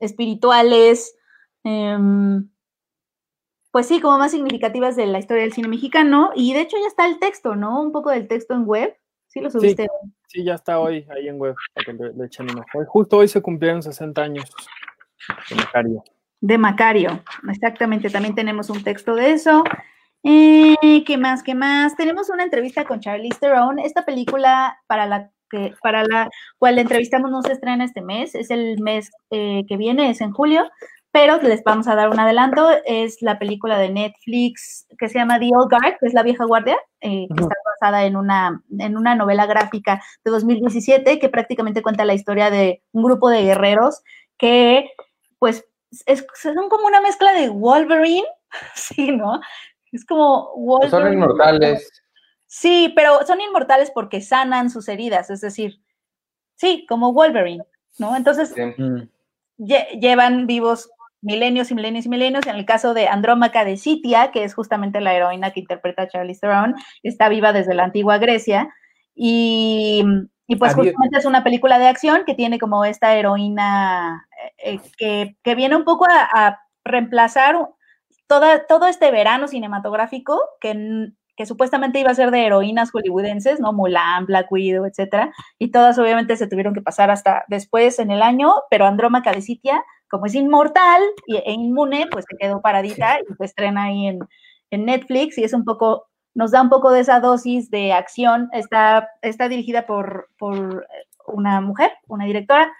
espirituales, 0.00 1.16
em, 1.64 2.48
pues 3.70 3.86
sí, 3.88 4.00
como 4.00 4.18
más 4.18 4.30
significativas 4.30 4.96
de 4.96 5.06
la 5.06 5.18
historia 5.18 5.42
del 5.42 5.52
cine 5.52 5.68
mexicano. 5.68 6.30
Y 6.34 6.54
de 6.54 6.62
hecho 6.62 6.76
ya 6.80 6.88
está 6.88 7.06
el 7.06 7.18
texto, 7.18 7.56
¿no? 7.56 7.80
Un 7.82 7.92
poco 7.92 8.10
del 8.10 8.28
texto 8.28 8.54
en 8.54 8.64
web. 8.64 8.96
Sí, 9.26 9.40
lo 9.40 9.50
subiste. 9.50 9.86
Sí, 10.28 10.44
ya 10.44 10.54
está 10.54 10.78
hoy 10.78 11.06
ahí 11.10 11.28
en 11.28 11.38
web, 11.38 11.54
para 11.74 11.84
que 11.84 11.92
le, 11.92 12.24
echen 12.24 12.50
un 12.50 12.58
ojo. 12.58 12.84
Justo 12.86 13.18
hoy 13.18 13.28
se 13.28 13.42
cumplieron 13.42 13.82
60 13.82 14.22
años 14.22 14.50
de 15.50 15.56
Macario. 15.56 16.04
De 16.40 16.58
Macario, 16.58 17.22
exactamente. 17.50 18.10
También 18.10 18.34
tenemos 18.34 18.70
un 18.70 18.82
texto 18.82 19.14
de 19.14 19.32
eso. 19.32 19.62
Eh, 20.22 21.04
¿Qué 21.04 21.18
más? 21.18 21.42
¿Qué 21.42 21.54
más? 21.54 21.96
Tenemos 21.96 22.30
una 22.30 22.44
entrevista 22.44 22.84
con 22.84 23.00
Charlize 23.00 23.38
Theron. 23.38 23.78
Esta 23.78 24.04
película 24.04 24.80
para 24.86 25.06
la 25.06 25.30
que 25.50 25.74
para 25.82 26.04
la 26.04 26.28
cual 26.58 26.76
la 26.76 26.82
entrevistamos 26.82 27.30
no 27.30 27.42
se 27.42 27.52
estrena 27.52 27.84
este 27.84 28.02
mes, 28.02 28.34
es 28.34 28.50
el 28.50 28.80
mes 28.80 29.10
eh, 29.30 29.64
que 29.68 29.76
viene, 29.76 30.10
es 30.10 30.20
en 30.20 30.32
julio 30.32 30.64
pero 31.16 31.38
les 31.38 31.64
vamos 31.64 31.88
a 31.88 31.94
dar 31.94 32.10
un 32.10 32.20
adelanto. 32.20 32.68
Es 32.84 33.22
la 33.22 33.38
película 33.38 33.78
de 33.78 33.88
Netflix 33.88 34.86
que 34.98 35.08
se 35.08 35.18
llama 35.18 35.38
The 35.38 35.48
Old 35.56 35.70
Guard, 35.70 35.96
que 35.98 36.08
es 36.08 36.12
La 36.12 36.22
Vieja 36.22 36.44
Guardia, 36.44 36.76
eh, 37.00 37.26
que 37.34 37.42
está 37.42 37.54
basada 37.64 38.04
en 38.04 38.16
una, 38.16 38.62
en 38.78 38.98
una 38.98 39.14
novela 39.14 39.46
gráfica 39.46 40.02
de 40.26 40.30
2017 40.30 41.18
que 41.18 41.28
prácticamente 41.30 41.80
cuenta 41.80 42.04
la 42.04 42.12
historia 42.12 42.50
de 42.50 42.82
un 42.92 43.02
grupo 43.02 43.30
de 43.30 43.44
guerreros 43.44 44.02
que, 44.36 44.90
pues, 45.38 45.64
es, 46.04 46.26
son 46.34 46.68
como 46.68 46.86
una 46.86 47.00
mezcla 47.00 47.32
de 47.32 47.48
Wolverine, 47.48 48.28
sí, 48.74 49.10
¿no? 49.10 49.40
Es 49.92 50.04
como 50.04 50.52
Wolverine. 50.54 50.90
Son 50.90 51.12
inmortales. 51.14 52.04
Sí, 52.46 52.92
pero 52.94 53.24
son 53.26 53.40
inmortales 53.40 53.90
porque 53.90 54.20
sanan 54.20 54.70
sus 54.70 54.88
heridas, 54.88 55.30
es 55.30 55.40
decir, 55.40 55.80
sí, 56.54 56.86
como 56.88 57.12
Wolverine, 57.12 57.64
¿no? 57.98 58.16
Entonces, 58.16 58.54
llevan 59.58 60.46
vivos 60.46 60.88
milenios 61.20 61.70
y 61.70 61.74
milenios 61.74 62.06
y 62.06 62.08
milenios. 62.08 62.46
En 62.46 62.56
el 62.56 62.64
caso 62.64 62.94
de 62.94 63.08
Andrómaca 63.08 63.64
de 63.64 63.76
Sitia, 63.76 64.30
que 64.30 64.44
es 64.44 64.54
justamente 64.54 65.00
la 65.00 65.14
heroína 65.14 65.50
que 65.50 65.60
interpreta 65.60 66.08
Charlie 66.08 66.38
Theron, 66.38 66.74
está 67.02 67.28
viva 67.28 67.52
desde 67.52 67.74
la 67.74 67.84
antigua 67.84 68.18
Grecia. 68.18 68.72
Y, 69.14 70.04
pues 70.58 70.74
justamente 70.74 71.18
es 71.18 71.24
una 71.24 71.42
película 71.42 71.78
de 71.78 71.88
acción 71.88 72.22
que 72.24 72.34
tiene 72.34 72.58
como 72.58 72.84
esta 72.84 73.16
heroína 73.16 74.28
eh, 74.58 74.78
eh, 75.00 75.34
que, 75.42 75.54
viene 75.56 75.74
un 75.74 75.84
poco 75.84 76.06
a, 76.08 76.60
reemplazar 76.84 77.56
toda, 78.28 78.64
todo 78.66 78.86
este 78.86 79.10
verano 79.10 79.48
cinematográfico 79.48 80.40
que, 80.60 81.10
que 81.36 81.46
supuestamente 81.46 82.00
iba 82.00 82.10
a 82.10 82.14
ser 82.14 82.30
de 82.30 82.46
heroínas 82.46 82.90
hollywoodenses, 82.90 83.60
¿no? 83.60 83.72
Mulan, 83.72 84.26
Black 84.26 84.50
Widow, 84.50 84.86
etcétera, 84.86 85.32
y 85.58 85.70
todas 85.70 85.98
obviamente 85.98 86.36
se 86.36 86.46
tuvieron 86.46 86.74
que 86.74 86.82
pasar 86.82 87.10
hasta 87.10 87.44
después 87.48 87.98
en 87.98 88.10
el 88.10 88.22
año, 88.22 88.54
pero 88.70 88.86
Andrómaca 88.86 89.32
de 89.32 89.42
Sitia 89.42 89.84
como 90.08 90.26
es 90.26 90.34
inmortal 90.34 91.02
e 91.28 91.52
inmune, 91.52 92.06
pues 92.10 92.24
se 92.28 92.36
quedó 92.36 92.60
paradita 92.60 93.18
y 93.20 93.34
se 93.34 93.44
estrena 93.44 93.84
ahí 93.84 94.06
en, 94.06 94.20
Netflix 94.70 95.38
y 95.38 95.44
es 95.44 95.54
un 95.54 95.64
poco, 95.64 96.06
nos 96.34 96.50
da 96.50 96.60
un 96.60 96.68
poco 96.68 96.90
de 96.90 97.00
esa 97.00 97.18
dosis 97.18 97.70
de 97.70 97.94
acción. 97.94 98.50
Está, 98.52 99.08
está 99.22 99.48
dirigida 99.48 99.86
por, 99.86 100.28
por 100.36 100.86
una 101.26 101.62
mujer, 101.62 101.92
una 102.08 102.26
directora. 102.26 102.70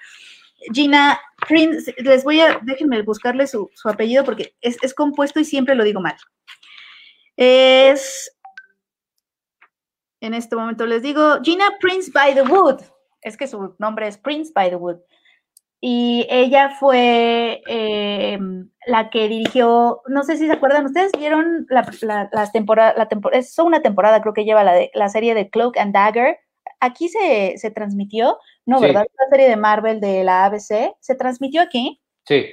Gina 0.75 1.19
Prince, 1.49 1.95
les 1.97 2.23
voy 2.23 2.41
a, 2.41 2.61
déjenme 2.65 3.01
buscarle 3.01 3.47
su, 3.47 3.71
su 3.75 3.89
apellido 3.89 4.25
porque 4.25 4.55
es, 4.61 4.77
es, 4.83 4.93
compuesto 4.93 5.41
y 5.41 5.47
siempre 5.47 5.75
lo 5.75 5.85
digo 5.85 6.03
mal. 6.03 6.17
Es, 7.37 8.36
en 10.27 10.35
este 10.35 10.57
momento 10.57 10.87
les 10.87 11.03
digo, 11.03 11.39
Gina 11.43 11.65
Prince 11.81 12.11
by 12.13 12.35
the 12.35 12.43
Wood. 12.43 12.81
Es 13.23 13.37
que 13.37 13.47
su 13.47 13.75
nombre 13.79 14.07
es 14.07 14.19
Prince 14.19 14.53
by 14.55 14.71
the 14.71 14.77
Wood 14.77 14.99
y 15.81 16.27
ella 16.31 16.71
fue 16.81 17.63
eh, 17.69 18.39
la 18.87 19.11
que 19.11 19.29
dirigió, 19.29 20.03
no 20.09 20.23
sé 20.25 20.37
si 20.37 20.47
se 20.47 20.53
acuerdan, 20.53 20.87
ustedes 20.87 21.13
vieron 21.19 21.67
la, 21.69 22.29
las 22.33 22.53
temporadas, 22.53 22.97
la 22.97 23.09
temporada, 23.09 23.39
es 23.39 23.59
una 23.59 23.83
temporada 23.83 24.21
creo 24.23 24.33
que 24.33 24.45
lleva 24.45 24.65
la, 24.65 24.73
de, 24.73 24.91
la 24.95 25.09
serie 25.09 25.35
de 25.35 25.51
Cloak 25.51 25.77
and 25.77 25.93
Dagger, 25.93 26.39
aquí 26.81 27.09
se, 27.09 27.59
se 27.59 27.71
transmitió, 27.71 28.39
no, 28.65 28.81
¿verdad? 28.81 29.07
La 29.19 29.29
serie 29.31 29.49
de 29.49 29.57
Marvel 29.57 30.01
de 30.01 30.25
la 30.25 30.47
ABC, 30.47 30.97
¿se 30.99 31.15
transmitió 31.15 31.63
aquí? 31.63 32.01
Sí. 32.27 32.47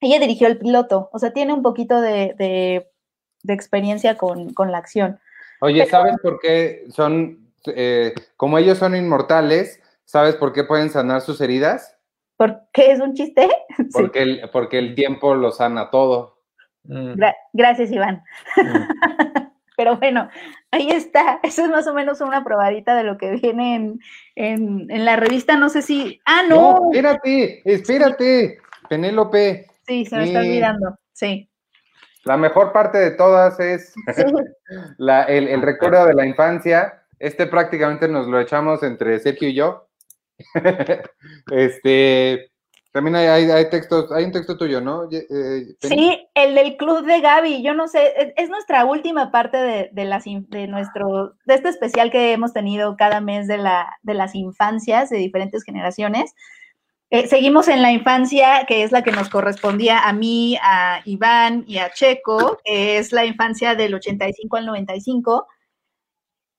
Ella 0.00 0.20
dirigió 0.20 0.46
el 0.48 0.58
piloto, 0.58 1.08
o 1.12 1.18
sea, 1.18 1.32
tiene 1.32 1.54
un 1.54 1.62
poquito 1.62 2.00
de, 2.00 2.34
de, 2.38 3.52
experiencia 3.52 4.16
con, 4.16 4.52
con, 4.52 4.70
la 4.70 4.78
acción. 4.78 5.18
Oye, 5.60 5.86
¿sabes 5.86 6.16
por 6.22 6.38
qué 6.40 6.84
son, 6.90 7.50
eh, 7.66 8.14
como 8.36 8.58
ellos 8.58 8.78
son 8.78 8.94
inmortales, 8.94 9.82
¿sabes 10.04 10.36
por 10.36 10.52
qué 10.52 10.64
pueden 10.64 10.90
sanar 10.90 11.20
sus 11.20 11.40
heridas? 11.40 11.96
¿Por 12.36 12.60
qué 12.72 12.92
es 12.92 13.00
un 13.00 13.14
chiste? 13.14 13.48
Porque, 13.92 14.22
el, 14.22 14.50
porque 14.52 14.78
el 14.78 14.94
tiempo 14.94 15.34
lo 15.34 15.50
sana 15.50 15.90
todo. 15.90 16.38
Mm. 16.84 17.20
gracias, 17.52 17.90
Iván. 17.90 18.22
Mm. 18.56 19.48
Pero 19.76 19.96
bueno, 19.96 20.28
ahí 20.72 20.90
está. 20.90 21.38
Eso 21.44 21.62
es 21.62 21.70
más 21.70 21.86
o 21.86 21.94
menos 21.94 22.20
una 22.20 22.42
probadita 22.42 22.96
de 22.96 23.04
lo 23.04 23.16
que 23.16 23.30
viene 23.36 23.96
en, 24.34 25.04
la 25.04 25.14
revista. 25.14 25.56
No 25.56 25.68
sé 25.68 25.82
si. 25.82 26.20
¡Ah, 26.24 26.42
no! 26.48 26.90
espérate, 26.92 27.62
espérate, 27.64 28.58
Penélope. 28.88 29.66
Sí, 29.86 30.04
se 30.04 30.16
me 30.16 30.24
está 30.24 30.40
olvidando. 30.40 30.98
Sí. 31.12 31.47
La 32.24 32.36
mejor 32.36 32.72
parte 32.72 32.98
de 32.98 33.10
todas 33.12 33.58
es 33.60 33.94
el, 35.28 35.48
el 35.48 35.62
recuerdo 35.62 36.06
de 36.06 36.14
la 36.14 36.26
infancia. 36.26 37.02
Este 37.18 37.46
prácticamente 37.46 38.08
nos 38.08 38.26
lo 38.26 38.40
echamos 38.40 38.82
entre 38.82 39.18
Sergio 39.18 39.48
y 39.48 39.54
yo. 39.54 39.88
este, 41.50 42.50
también 42.92 43.16
hay, 43.16 43.70
textos, 43.70 44.10
hay 44.12 44.24
un 44.24 44.32
texto 44.32 44.56
tuyo, 44.56 44.80
¿no? 44.80 45.08
Eh, 45.10 45.66
sí, 45.80 46.26
el 46.34 46.54
del 46.54 46.76
Club 46.76 47.04
de 47.04 47.20
Gaby, 47.20 47.62
yo 47.62 47.74
no 47.74 47.86
sé, 47.86 48.32
es, 48.36 48.48
nuestra 48.48 48.84
última 48.86 49.30
parte 49.30 49.56
de, 49.56 49.90
de, 49.92 50.44
de 50.48 50.66
nuestro, 50.68 51.34
de 51.44 51.54
este 51.54 51.68
especial 51.68 52.10
que 52.10 52.32
hemos 52.32 52.52
tenido 52.52 52.96
cada 52.96 53.20
mes 53.20 53.46
de, 53.46 53.58
la, 53.58 53.98
de 54.02 54.14
las 54.14 54.34
infancias 54.34 55.10
de 55.10 55.18
diferentes 55.18 55.64
generaciones. 55.64 56.34
Eh, 57.10 57.26
seguimos 57.26 57.68
en 57.68 57.80
la 57.80 57.90
infancia, 57.90 58.66
que 58.66 58.82
es 58.82 58.92
la 58.92 59.02
que 59.02 59.12
nos 59.12 59.30
correspondía 59.30 60.00
a 60.00 60.12
mí, 60.12 60.58
a 60.62 61.00
Iván 61.06 61.64
y 61.66 61.78
a 61.78 61.90
Checo, 61.90 62.58
que 62.64 62.98
es 62.98 63.12
la 63.12 63.24
infancia 63.24 63.74
del 63.74 63.94
85 63.94 64.56
al 64.56 64.66
95. 64.66 65.46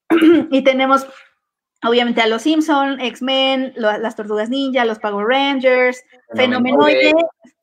y 0.51 0.63
tenemos 0.63 1.05
obviamente 1.83 2.21
a 2.21 2.27
los 2.27 2.41
Simpson, 2.41 2.99
X-Men, 2.99 3.73
las 3.75 4.15
Tortugas 4.15 4.49
Ninja, 4.49 4.85
los 4.85 4.99
Power 4.99 5.25
Rangers, 5.27 6.03
Fenomenoide, 6.35 7.13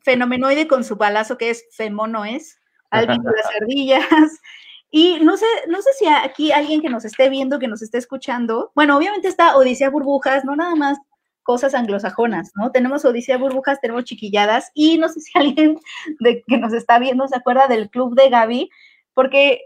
Fenomenoide 0.05 0.69
con 0.69 0.85
su 0.85 0.97
balazo 0.97 1.37
que 1.37 1.51
es 1.51 1.67
Femonoes, 1.73 2.59
Alvin 2.91 3.21
de 3.21 3.31
las 3.33 3.47
ardillas. 3.61 4.41
Y 4.91 5.19
no 5.21 5.37
sé, 5.37 5.47
no 5.69 5.83
sé 5.83 5.93
si 5.99 6.07
aquí 6.07 6.53
alguien 6.53 6.81
que 6.81 6.89
nos 6.89 7.05
esté 7.05 7.29
viendo, 7.29 7.59
que 7.59 7.69
nos 7.69 7.83
esté 7.83 7.99
escuchando, 7.99 8.71
bueno, 8.77 8.97
obviamente 8.97 9.27
está 9.27 9.57
Odisea 9.57 9.91
Burbujas, 9.91 10.45
no 10.45 10.55
nada 10.55 10.77
más 10.77 10.99
cosas 11.47 11.75
anglosajonas, 11.75 12.51
¿no? 12.57 12.73
Tenemos 12.73 13.05
Odisea 13.05 13.39
Burbujas, 13.39 13.81
tenemos 13.81 14.05
chiquilladas, 14.05 14.73
y 14.75 14.99
no 14.99 15.09
sé 15.09 15.21
si 15.21 15.31
alguien 15.39 15.79
de, 16.21 16.43
que 16.47 16.59
nos 16.59 16.75
está 16.75 16.99
viendo 16.99 17.27
se 17.29 17.37
acuerda 17.37 17.69
del 17.69 17.89
club 17.89 18.15
de 18.17 18.29
Gaby, 18.29 18.71
porque 19.15 19.63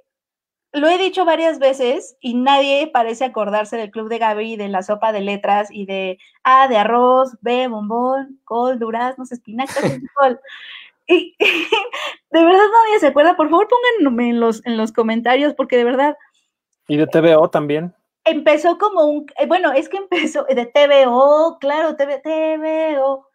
lo 0.72 0.88
he 0.88 0.98
dicho 0.98 1.24
varias 1.24 1.58
veces 1.58 2.16
y 2.20 2.34
nadie 2.34 2.88
parece 2.92 3.24
acordarse 3.24 3.76
del 3.76 3.90
Club 3.90 4.08
de 4.08 4.18
Gaby, 4.18 4.56
de 4.56 4.68
la 4.68 4.82
sopa 4.82 5.10
de 5.10 5.20
letras 5.20 5.68
y 5.70 5.84
de 5.84 6.18
A 6.44 6.68
de 6.68 6.76
arroz, 6.76 7.36
B 7.40 7.66
bombón, 7.66 8.40
col, 8.44 8.78
duraznos, 8.78 9.32
espinacas, 9.32 9.76
col. 10.14 10.38
Y, 11.08 11.34
de 11.40 12.44
verdad 12.44 12.66
nadie 12.84 13.00
se 13.00 13.08
acuerda. 13.08 13.36
Por 13.36 13.50
favor, 13.50 13.66
pónganme 13.66 14.30
en 14.30 14.38
los, 14.38 14.64
en 14.64 14.76
los 14.76 14.92
comentarios 14.92 15.54
porque 15.54 15.76
de 15.76 15.84
verdad. 15.84 16.16
Y 16.86 16.96
de 16.96 17.08
TVO 17.08 17.50
también. 17.50 17.92
Empezó 18.24 18.78
como 18.78 19.04
un, 19.04 19.26
eh, 19.38 19.46
bueno, 19.46 19.72
es 19.72 19.88
que 19.88 19.96
empezó 19.96 20.44
de 20.44 20.66
TVO, 20.66 21.58
claro, 21.58 21.96
TV, 21.96 22.18
TVO. 22.20 23.26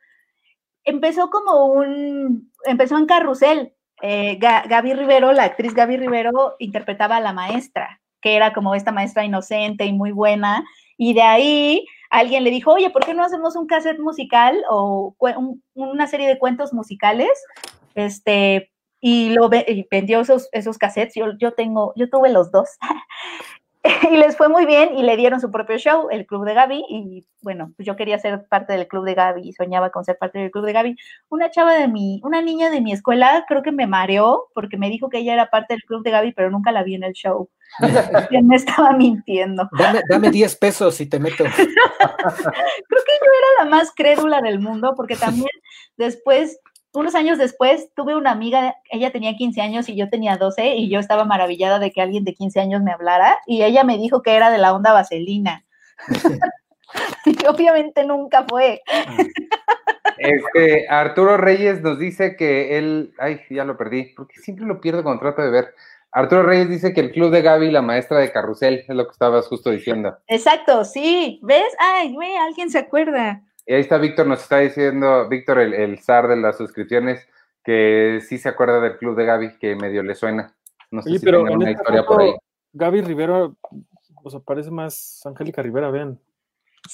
Empezó 0.83 1.29
como 1.29 1.65
un, 1.65 2.51
empezó 2.65 2.97
en 2.97 3.05
carrusel 3.05 3.73
eh, 4.01 4.37
Gaby 4.37 4.93
Rivero, 4.93 5.31
la 5.31 5.43
actriz 5.43 5.73
Gaby 5.73 5.97
Rivero, 5.97 6.55
interpretaba 6.59 7.17
a 7.17 7.21
la 7.21 7.33
maestra, 7.33 8.01
que 8.21 8.35
era 8.35 8.53
como 8.53 8.75
esta 8.75 8.91
maestra 8.91 9.25
inocente 9.25 9.85
y 9.85 9.93
muy 9.93 10.11
buena, 10.11 10.63
y 10.97 11.13
de 11.13 11.21
ahí 11.21 11.85
alguien 12.09 12.43
le 12.43 12.51
dijo, 12.51 12.73
oye, 12.73 12.89
¿por 12.89 13.05
qué 13.05 13.13
no 13.13 13.23
hacemos 13.23 13.55
un 13.55 13.67
cassette 13.67 13.99
musical 13.99 14.63
o 14.69 15.15
una 15.73 16.07
serie 16.07 16.27
de 16.27 16.37
cuentos 16.37 16.73
musicales? 16.73 17.31
Este, 17.95 18.71
y 18.99 19.29
lo 19.29 19.49
vendió 19.49 20.21
esos, 20.21 20.49
esos 20.51 20.77
cassettes, 20.77 21.15
yo, 21.15 21.37
yo 21.37 21.53
tengo, 21.53 21.93
yo 21.95 22.09
tuve 22.09 22.29
los 22.29 22.51
dos, 22.51 22.69
y 24.11 24.17
les 24.17 24.35
fue 24.35 24.49
muy 24.49 24.65
bien 24.65 24.97
y 24.97 25.03
le 25.03 25.17
dieron 25.17 25.39
su 25.39 25.51
propio 25.51 25.77
show, 25.77 26.07
el 26.09 26.25
Club 26.25 26.45
de 26.45 26.53
Gaby, 26.53 26.85
y 26.89 27.25
bueno, 27.41 27.71
pues 27.75 27.85
yo 27.85 27.95
quería 27.95 28.17
ser 28.17 28.45
parte 28.47 28.73
del 28.73 28.87
Club 28.87 29.05
de 29.05 29.13
Gaby 29.13 29.47
y 29.47 29.53
soñaba 29.53 29.91
con 29.91 30.03
ser 30.03 30.17
parte 30.17 30.39
del 30.39 30.51
Club 30.51 30.65
de 30.65 30.73
Gaby. 30.73 30.95
Una 31.29 31.51
chava 31.51 31.75
de 31.75 31.87
mi, 31.87 32.19
una 32.23 32.41
niña 32.41 32.69
de 32.69 32.81
mi 32.81 32.91
escuela 32.91 33.45
creo 33.47 33.61
que 33.61 33.71
me 33.71 33.87
mareó 33.87 34.47
porque 34.53 34.77
me 34.77 34.89
dijo 34.89 35.09
que 35.09 35.19
ella 35.19 35.33
era 35.33 35.49
parte 35.49 35.75
del 35.75 35.83
Club 35.83 36.03
de 36.03 36.11
Gaby, 36.11 36.33
pero 36.33 36.49
nunca 36.49 36.71
la 36.71 36.83
vi 36.83 36.95
en 36.95 37.03
el 37.03 37.13
show. 37.13 37.49
me 38.43 38.55
estaba 38.55 38.91
mintiendo. 38.93 39.69
Dame, 40.09 40.31
10 40.31 40.55
pesos 40.55 40.99
y 41.01 41.07
te 41.07 41.19
meto. 41.19 41.43
creo 41.55 41.55
que 41.55 43.15
yo 43.21 43.31
era 43.39 43.63
la 43.63 43.65
más 43.69 43.91
crédula 43.95 44.41
del 44.41 44.59
mundo 44.59 44.93
porque 44.95 45.15
también 45.15 45.49
después 45.97 46.59
unos 46.95 47.15
años 47.15 47.37
después 47.37 47.89
tuve 47.95 48.15
una 48.15 48.31
amiga, 48.31 48.75
ella 48.89 49.11
tenía 49.11 49.35
15 49.35 49.61
años 49.61 49.89
y 49.89 49.95
yo 49.95 50.09
tenía 50.09 50.37
12 50.37 50.75
y 50.75 50.89
yo 50.89 50.99
estaba 50.99 51.25
maravillada 51.25 51.79
de 51.79 51.91
que 51.91 52.01
alguien 52.01 52.23
de 52.23 52.33
15 52.33 52.59
años 52.59 52.81
me 52.81 52.91
hablara 52.91 53.37
y 53.45 53.63
ella 53.63 53.83
me 53.83 53.97
dijo 53.97 54.21
que 54.21 54.35
era 54.35 54.51
de 54.51 54.57
la 54.57 54.73
onda 54.73 54.93
vaselina. 54.93 55.65
y 57.25 57.45
obviamente 57.47 58.05
nunca 58.05 58.45
fue. 58.47 58.81
Este, 60.17 60.87
Arturo 60.87 61.37
Reyes 61.37 61.81
nos 61.81 61.99
dice 61.99 62.35
que 62.35 62.77
él, 62.77 63.13
ay, 63.17 63.41
ya 63.49 63.65
lo 63.65 63.77
perdí, 63.77 64.13
porque 64.15 64.39
siempre 64.39 64.65
lo 64.65 64.79
pierdo 64.79 65.03
cuando 65.03 65.21
trato 65.21 65.41
de 65.41 65.49
ver. 65.49 65.73
Arturo 66.11 66.43
Reyes 66.43 66.69
dice 66.69 66.93
que 66.93 67.01
el 67.01 67.11
club 67.11 67.29
de 67.31 67.41
Gaby, 67.41 67.71
la 67.71 67.81
maestra 67.81 68.19
de 68.19 68.31
carrusel, 68.31 68.85
es 68.87 68.95
lo 68.95 69.05
que 69.05 69.11
estabas 69.11 69.47
justo 69.47 69.69
diciendo. 69.69 70.17
Exacto, 70.27 70.85
sí. 70.85 71.39
¿Ves? 71.43 71.75
Ay, 71.77 72.13
güey, 72.13 72.35
alguien 72.37 72.69
se 72.69 72.79
acuerda. 72.79 73.41
Y 73.65 73.73
ahí 73.73 73.81
está 73.81 73.97
Víctor, 73.97 74.27
nos 74.27 74.41
está 74.41 74.59
diciendo, 74.59 75.27
Víctor, 75.27 75.59
el, 75.59 75.73
el 75.73 75.99
zar 75.99 76.27
de 76.27 76.35
las 76.37 76.57
suscripciones, 76.57 77.27
que 77.63 78.19
sí 78.27 78.37
se 78.37 78.49
acuerda 78.49 78.79
del 78.79 78.97
club 78.97 79.15
de 79.15 79.25
Gaby, 79.25 79.57
que 79.57 79.75
medio 79.75 80.03
le 80.03 80.13
suena. 80.15 80.53
No 80.91 81.01
sé 81.01 81.17
si 81.17 81.25
pero 81.25 81.41
una 81.41 81.71
historia 81.71 82.03
por 82.05 82.21
ahí. 82.21 82.35
Gaby 82.73 83.01
Rivera, 83.01 83.49
o 84.23 84.29
sea, 84.29 84.39
parece 84.39 84.69
más 84.69 85.21
Angélica 85.25 85.61
Rivera, 85.63 85.89
vean. 85.89 86.19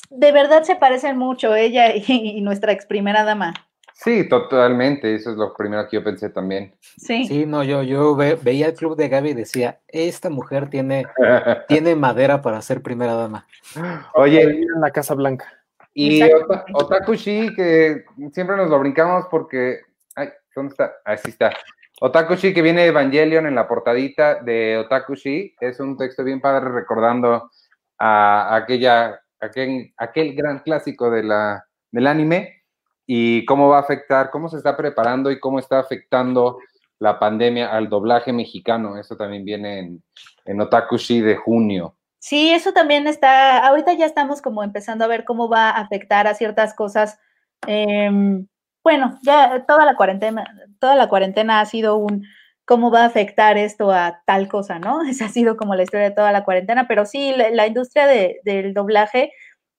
De 0.09 0.31
verdad 0.31 0.63
se 0.63 0.75
parecen 0.77 1.17
mucho 1.17 1.53
ella 1.55 1.93
y, 1.95 2.03
y 2.07 2.41
nuestra 2.41 2.71
ex 2.71 2.85
primera 2.85 3.23
dama. 3.25 3.53
Sí, 3.93 4.27
totalmente, 4.27 5.13
eso 5.13 5.29
es 5.31 5.37
lo 5.37 5.53
primero 5.53 5.87
que 5.87 5.97
yo 5.97 6.03
pensé 6.03 6.29
también. 6.29 6.73
Sí. 6.97 7.25
Sí, 7.25 7.45
no, 7.45 7.63
yo, 7.63 7.83
yo 7.83 8.15
ve- 8.15 8.39
veía 8.41 8.67
el 8.67 8.73
club 8.73 8.95
de 8.95 9.09
Gaby 9.09 9.31
y 9.31 9.33
decía, 9.33 9.79
esta 9.89 10.29
mujer 10.29 10.69
tiene, 10.69 11.05
tiene 11.67 11.95
madera 11.95 12.41
para 12.41 12.61
ser 12.61 12.81
primera 12.81 13.13
dama. 13.13 13.45
Oye, 14.15 14.41
en 14.41 14.81
la 14.81 14.89
Casa 14.91 15.13
Blanca. 15.13 15.45
Y 15.93 16.21
Exacto. 16.21 16.45
Ota- 16.45 16.65
Otaku 16.73 17.13
Shi, 17.15 17.53
que 17.55 18.05
siempre 18.31 18.55
nos 18.55 18.69
lo 18.69 18.79
brincamos 18.79 19.25
porque. 19.29 19.81
Ay, 20.15 20.29
¿dónde 20.55 20.71
está? 20.71 20.93
Así 21.05 21.29
está. 21.29 21.51
Otaku 22.01 22.35
Shi, 22.35 22.53
que 22.53 22.61
viene 22.61 22.85
Evangelion 22.85 23.45
en 23.45 23.55
la 23.55 23.67
portadita 23.67 24.35
de 24.41 24.77
Otaku 24.77 25.15
Shi, 25.15 25.55
es 25.59 25.79
un 25.79 25.97
texto 25.97 26.23
bien 26.23 26.41
padre 26.41 26.69
recordando 26.69 27.49
a 27.99 28.55
aquella, 28.55 29.21
aquel, 29.39 29.93
aquel 29.97 30.33
gran 30.35 30.59
clásico 30.59 31.11
de 31.11 31.23
la, 31.23 31.63
del 31.91 32.07
anime 32.07 32.63
y 33.05 33.45
cómo 33.45 33.69
va 33.69 33.77
a 33.77 33.81
afectar, 33.81 34.31
cómo 34.31 34.49
se 34.49 34.57
está 34.57 34.75
preparando 34.75 35.29
y 35.29 35.39
cómo 35.39 35.59
está 35.59 35.77
afectando 35.79 36.57
la 36.97 37.19
pandemia 37.19 37.71
al 37.71 37.89
doblaje 37.89 38.33
mexicano. 38.33 38.97
Eso 38.97 39.15
también 39.15 39.45
viene 39.45 39.79
en, 39.79 40.03
en 40.45 40.61
Otaku 40.61 40.97
Shi 40.97 41.21
de 41.21 41.35
junio. 41.35 41.95
Sí, 42.23 42.51
eso 42.51 42.71
también 42.71 43.07
está, 43.07 43.65
ahorita 43.67 43.93
ya 43.93 44.05
estamos 44.05 44.41
como 44.43 44.63
empezando 44.63 45.03
a 45.03 45.07
ver 45.07 45.25
cómo 45.25 45.49
va 45.49 45.69
a 45.71 45.81
afectar 45.81 46.27
a 46.27 46.35
ciertas 46.35 46.75
cosas. 46.75 47.17
Em, 47.65 48.47
bueno, 48.83 49.17
ya 49.23 49.65
toda 49.67 49.85
la 49.85 49.95
cuarentena, 49.95 50.45
toda 50.79 50.95
la 50.95 51.09
cuarentena 51.09 51.61
ha 51.61 51.65
sido 51.65 51.97
un 51.97 52.23
cómo 52.65 52.91
va 52.91 53.01
a 53.03 53.05
afectar 53.07 53.57
esto 53.57 53.91
a 53.91 54.21
tal 54.27 54.47
cosa, 54.47 54.77
¿no? 54.77 55.01
Esa 55.09 55.25
ha 55.25 55.29
sido 55.29 55.57
como 55.57 55.73
la 55.75 55.81
historia 55.83 56.09
de 56.09 56.15
toda 56.15 56.31
la 56.31 56.43
cuarentena, 56.43 56.87
pero 56.87 57.05
sí, 57.07 57.33
la, 57.35 57.65
industria 57.67 58.05
de- 58.05 58.39
del 58.45 58.73
doblaje, 58.75 59.31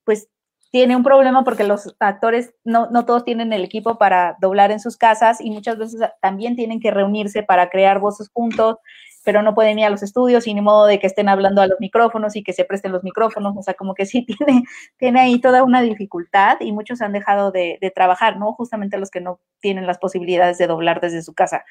pues 0.04 0.28
tiene 0.72 0.96
un 0.96 1.04
problema 1.04 1.44
porque 1.44 1.62
los 1.64 1.94
actores 2.00 2.54
no, 2.64 2.88
no 2.90 3.04
todos 3.06 3.24
tienen 3.24 3.52
el 3.52 3.62
equipo 3.64 3.98
para 3.98 4.36
doblar 4.40 4.72
en 4.72 4.80
sus 4.80 4.96
casas 4.96 5.40
y 5.40 5.50
muchas 5.50 5.78
veces 5.78 6.00
también 6.20 6.56
tienen 6.56 6.80
que 6.80 6.90
reunirse 6.90 7.42
para 7.44 7.68
crear 7.70 8.00
voces 8.00 8.30
juntos 8.32 8.78
pero 9.24 9.42
no 9.42 9.54
pueden 9.54 9.78
ir 9.78 9.86
a 9.86 9.90
los 9.90 10.02
estudios 10.02 10.46
y 10.46 10.54
ni 10.54 10.60
modo 10.60 10.86
de 10.86 10.98
que 10.98 11.06
estén 11.06 11.28
hablando 11.28 11.62
a 11.62 11.66
los 11.66 11.78
micrófonos 11.80 12.36
y 12.36 12.42
que 12.42 12.52
se 12.52 12.64
presten 12.64 12.92
los 12.92 13.04
micrófonos, 13.04 13.56
o 13.56 13.62
sea, 13.62 13.74
como 13.74 13.94
que 13.94 14.06
sí 14.06 14.24
tiene, 14.26 14.64
tiene 14.96 15.20
ahí 15.20 15.40
toda 15.40 15.62
una 15.62 15.82
dificultad 15.82 16.58
y 16.60 16.72
muchos 16.72 17.00
han 17.02 17.12
dejado 17.12 17.50
de, 17.50 17.78
de 17.80 17.90
trabajar, 17.90 18.36
¿no? 18.38 18.52
Justamente 18.52 18.98
los 18.98 19.10
que 19.10 19.20
no 19.20 19.40
tienen 19.60 19.86
las 19.86 19.98
posibilidades 19.98 20.58
de 20.58 20.66
doblar 20.66 21.00
desde 21.00 21.22
su 21.22 21.34
casa. 21.34 21.64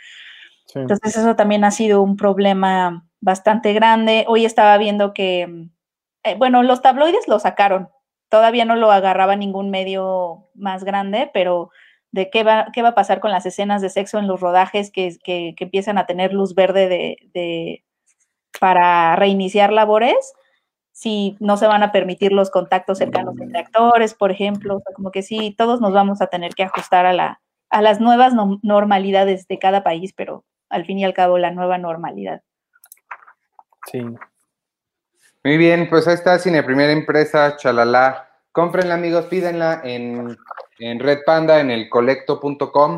Sí. 0.66 0.80
Entonces 0.80 1.18
eso 1.18 1.36
también 1.36 1.64
ha 1.64 1.72
sido 1.72 2.02
un 2.02 2.16
problema 2.16 3.06
bastante 3.20 3.74
grande. 3.74 4.26
Hoy 4.28 4.46
estaba 4.46 4.78
viendo 4.78 5.14
que, 5.14 5.68
eh, 6.24 6.36
bueno, 6.36 6.64
los 6.64 6.82
tabloides 6.82 7.28
lo 7.28 7.40
sacaron, 7.40 7.90
todavía 8.30 8.66
no 8.66 8.76
lo 8.76 8.92
agarraba 8.92 9.36
ningún 9.36 9.70
medio 9.70 10.50
más 10.56 10.84
grande, 10.84 11.30
pero 11.34 11.70
de 12.12 12.30
qué 12.30 12.44
va, 12.44 12.68
qué 12.74 12.82
va 12.82 12.90
a 12.90 12.96
pasar 12.96 13.20
con 13.20 13.32
las 13.32 13.46
escenas 13.46 13.82
de 13.82 13.90
sexo 13.90 14.20
en 14.20 14.28
los 14.28 14.40
rodajes 14.40 14.92
que, 14.92 15.18
que, 15.24 15.54
que 15.56 15.64
empiezan 15.64 15.98
a 15.98 16.06
tener 16.06 16.34
luz 16.34 16.56
verde 16.56 16.90
de, 16.90 17.18
de, 17.34 17.84
para 18.60 19.16
reiniciar 19.16 19.72
labores, 19.72 20.34
si 20.92 21.38
no 21.40 21.58
se 21.58 21.68
van 21.68 21.84
a 21.84 21.92
permitir 21.92 22.32
los 22.32 22.52
contactos 22.52 22.98
cercanos 22.98 23.40
entre 23.40 23.60
actores, 23.60 24.14
por 24.14 24.32
ejemplo, 24.32 24.78
o 24.78 24.82
sea, 24.82 24.94
como 24.94 25.12
que 25.12 25.24
sí, 25.24 25.56
todos 25.58 25.80
nos 25.82 25.94
vamos 25.94 26.22
a 26.22 26.28
tener 26.28 26.54
que 26.54 26.64
ajustar 26.64 27.06
a, 27.06 27.14
la, 27.14 27.42
a 27.70 27.82
las 27.82 28.02
nuevas 28.02 28.34
no, 28.34 28.60
normalidades 28.62 29.48
de 29.48 29.58
cada 29.58 29.84
país, 29.84 30.14
pero 30.14 30.44
al 30.70 30.86
fin 30.86 31.00
y 31.00 31.06
al 31.06 31.14
cabo 31.14 31.38
la 31.38 31.52
nueva 31.52 31.78
normalidad. 31.78 32.42
Sí. 33.90 34.06
Muy 35.44 35.58
bien, 35.58 35.90
pues 35.90 36.08
ahí 36.08 36.14
está 36.14 36.38
Cine 36.38 36.62
Primera 36.62 36.92
Empresa, 36.92 37.56
chalala. 37.58 38.28
Cómprenla, 38.52 38.94
amigos, 38.94 39.26
pídenla 39.26 39.82
en, 39.84 40.38
en 40.82 41.00
Red 41.00 41.20
Panda, 41.26 41.60
en 41.60 41.70
el 41.70 41.90
colecto.com 41.90 42.98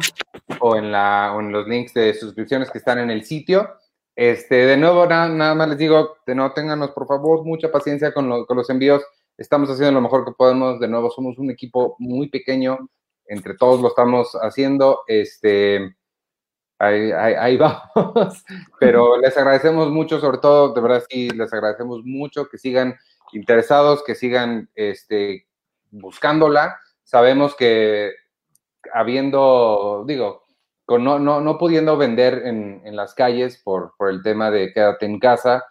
o, 0.62 0.76
en 0.78 0.92
la, 0.92 1.34
o 1.36 1.42
en 1.42 1.52
los 1.52 1.68
links 1.68 1.94
de 1.94 2.14
suscripciones 2.14 2.72
que 2.72 2.78
están 2.78 2.98
en 3.00 3.10
el 3.12 3.26
sitio. 3.26 3.70
Este, 4.16 4.56
de 4.66 4.78
nuevo, 4.78 5.06
nada, 5.06 5.28
nada 5.28 5.54
más 5.54 5.68
les 5.70 5.78
digo, 5.78 6.18
de 6.26 6.34
no 6.34 6.54
ténganos 6.54 6.92
por 6.92 7.08
favor 7.08 7.44
mucha 7.44 7.72
paciencia 7.72 8.14
con, 8.14 8.30
lo- 8.30 8.46
con 8.46 8.56
los 8.58 8.70
envíos. 8.70 9.04
Estamos 9.38 9.70
haciendo 9.70 9.92
lo 9.94 10.02
mejor 10.02 10.24
que 10.24 10.32
podemos. 10.32 10.80
De 10.80 10.88
nuevo, 10.88 11.12
somos 11.12 11.38
un 11.38 11.52
equipo 11.52 11.96
muy 12.00 12.30
pequeño. 12.30 12.90
Entre 13.26 13.56
todos 13.56 13.82
lo 13.82 13.90
estamos 13.90 14.32
haciendo. 14.42 15.02
Este, 15.08 15.94
ahí 16.80 17.58
vamos. 17.58 18.44
Pero 18.80 19.18
les 19.18 19.36
agradecemos 19.38 19.90
mucho, 19.90 20.20
sobre 20.22 20.38
todo, 20.38 20.74
de 20.74 20.80
verdad 20.82 21.04
sí, 21.10 21.30
les 21.32 21.52
agradecemos 21.52 22.02
mucho 22.06 22.48
que 22.48 22.58
sigan 22.58 22.96
interesados, 23.34 24.04
que 24.06 24.16
sigan 24.16 24.70
este, 24.76 25.48
buscándola. 25.92 26.80
Sabemos 27.14 27.56
que 27.56 28.12
habiendo, 28.92 30.04
digo, 30.08 30.46
con 30.84 31.04
no, 31.04 31.20
no, 31.20 31.42
no 31.42 31.60
pudiendo 31.60 31.96
vender 31.96 32.42
en, 32.44 32.82
en 32.86 32.96
las 32.96 33.14
calles 33.14 33.62
por, 33.64 33.94
por 34.00 34.10
el 34.10 34.24
tema 34.24 34.50
de 34.50 34.74
quédate 34.74 35.06
en 35.06 35.20
casa, 35.20 35.64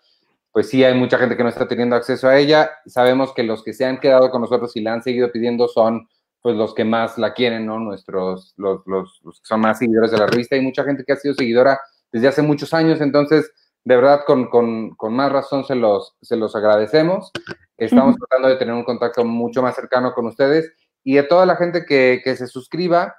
pues 0.52 0.68
sí 0.68 0.84
hay 0.84 0.94
mucha 0.94 1.18
gente 1.18 1.36
que 1.36 1.42
no 1.42 1.48
está 1.48 1.66
teniendo 1.66 1.96
acceso 1.96 2.28
a 2.28 2.38
ella. 2.38 2.70
Sabemos 2.86 3.34
que 3.34 3.42
los 3.42 3.64
que 3.64 3.72
se 3.72 3.84
han 3.84 3.98
quedado 3.98 4.30
con 4.30 4.42
nosotros 4.42 4.76
y 4.76 4.82
la 4.82 4.92
han 4.92 5.02
seguido 5.02 5.32
pidiendo 5.32 5.66
son 5.66 6.08
pues 6.40 6.54
los 6.54 6.74
que 6.74 6.84
más 6.84 7.18
la 7.18 7.34
quieren, 7.34 7.66
¿no? 7.66 7.80
Nuestros, 7.80 8.54
los, 8.56 8.86
los, 8.86 9.20
los 9.24 9.40
que 9.40 9.46
son 9.46 9.62
más 9.62 9.80
seguidores 9.80 10.12
de 10.12 10.18
la 10.18 10.28
revista. 10.28 10.54
Hay 10.54 10.62
mucha 10.62 10.84
gente 10.84 11.02
que 11.04 11.12
ha 11.12 11.16
sido 11.16 11.34
seguidora 11.34 11.80
desde 12.12 12.28
hace 12.28 12.42
muchos 12.42 12.72
años, 12.72 13.00
entonces, 13.00 13.52
de 13.82 13.96
verdad, 13.96 14.20
con, 14.24 14.48
con, 14.48 14.90
con 14.94 15.12
más 15.12 15.32
razón 15.32 15.64
se 15.64 15.74
los, 15.74 16.14
se 16.22 16.36
los 16.36 16.54
agradecemos. 16.54 17.32
Estamos 17.76 18.14
tratando 18.14 18.48
de 18.48 18.54
tener 18.54 18.74
un 18.74 18.84
contacto 18.84 19.24
mucho 19.24 19.60
más 19.60 19.74
cercano 19.74 20.12
con 20.14 20.26
ustedes 20.26 20.72
y 21.04 21.14
de 21.14 21.22
toda 21.24 21.46
la 21.46 21.56
gente 21.56 21.84
que, 21.84 22.20
que 22.24 22.36
se 22.36 22.46
suscriba, 22.46 23.16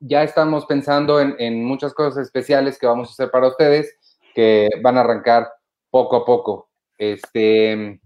ya 0.00 0.22
estamos 0.22 0.66
pensando 0.66 1.20
en, 1.20 1.36
en 1.38 1.64
muchas 1.64 1.94
cosas 1.94 2.26
especiales 2.26 2.78
que 2.78 2.86
vamos 2.86 3.08
a 3.08 3.12
hacer 3.12 3.30
para 3.30 3.48
ustedes, 3.48 3.96
que 4.34 4.68
van 4.82 4.96
a 4.96 5.00
arrancar 5.00 5.48
poco 5.90 6.16
a 6.16 6.24
poco. 6.24 6.70
Este, 6.98 8.00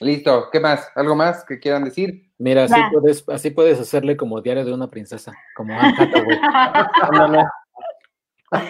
listo, 0.00 0.48
¿qué 0.50 0.60
más? 0.60 0.88
¿Algo 0.94 1.14
más 1.14 1.44
que 1.44 1.58
quieran 1.60 1.84
decir? 1.84 2.30
Mira, 2.38 2.64
así 2.64 2.80
puedes, 2.92 3.28
así 3.28 3.50
puedes 3.50 3.78
hacerle 3.78 4.16
como 4.16 4.40
diario 4.40 4.64
de 4.64 4.72
una 4.72 4.90
princesa, 4.90 5.32
como. 5.54 5.76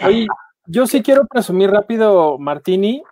Oye, 0.04 0.26
yo 0.66 0.86
sí 0.86 1.02
quiero 1.02 1.26
presumir 1.26 1.70
rápido, 1.70 2.38
Martini, 2.38 3.02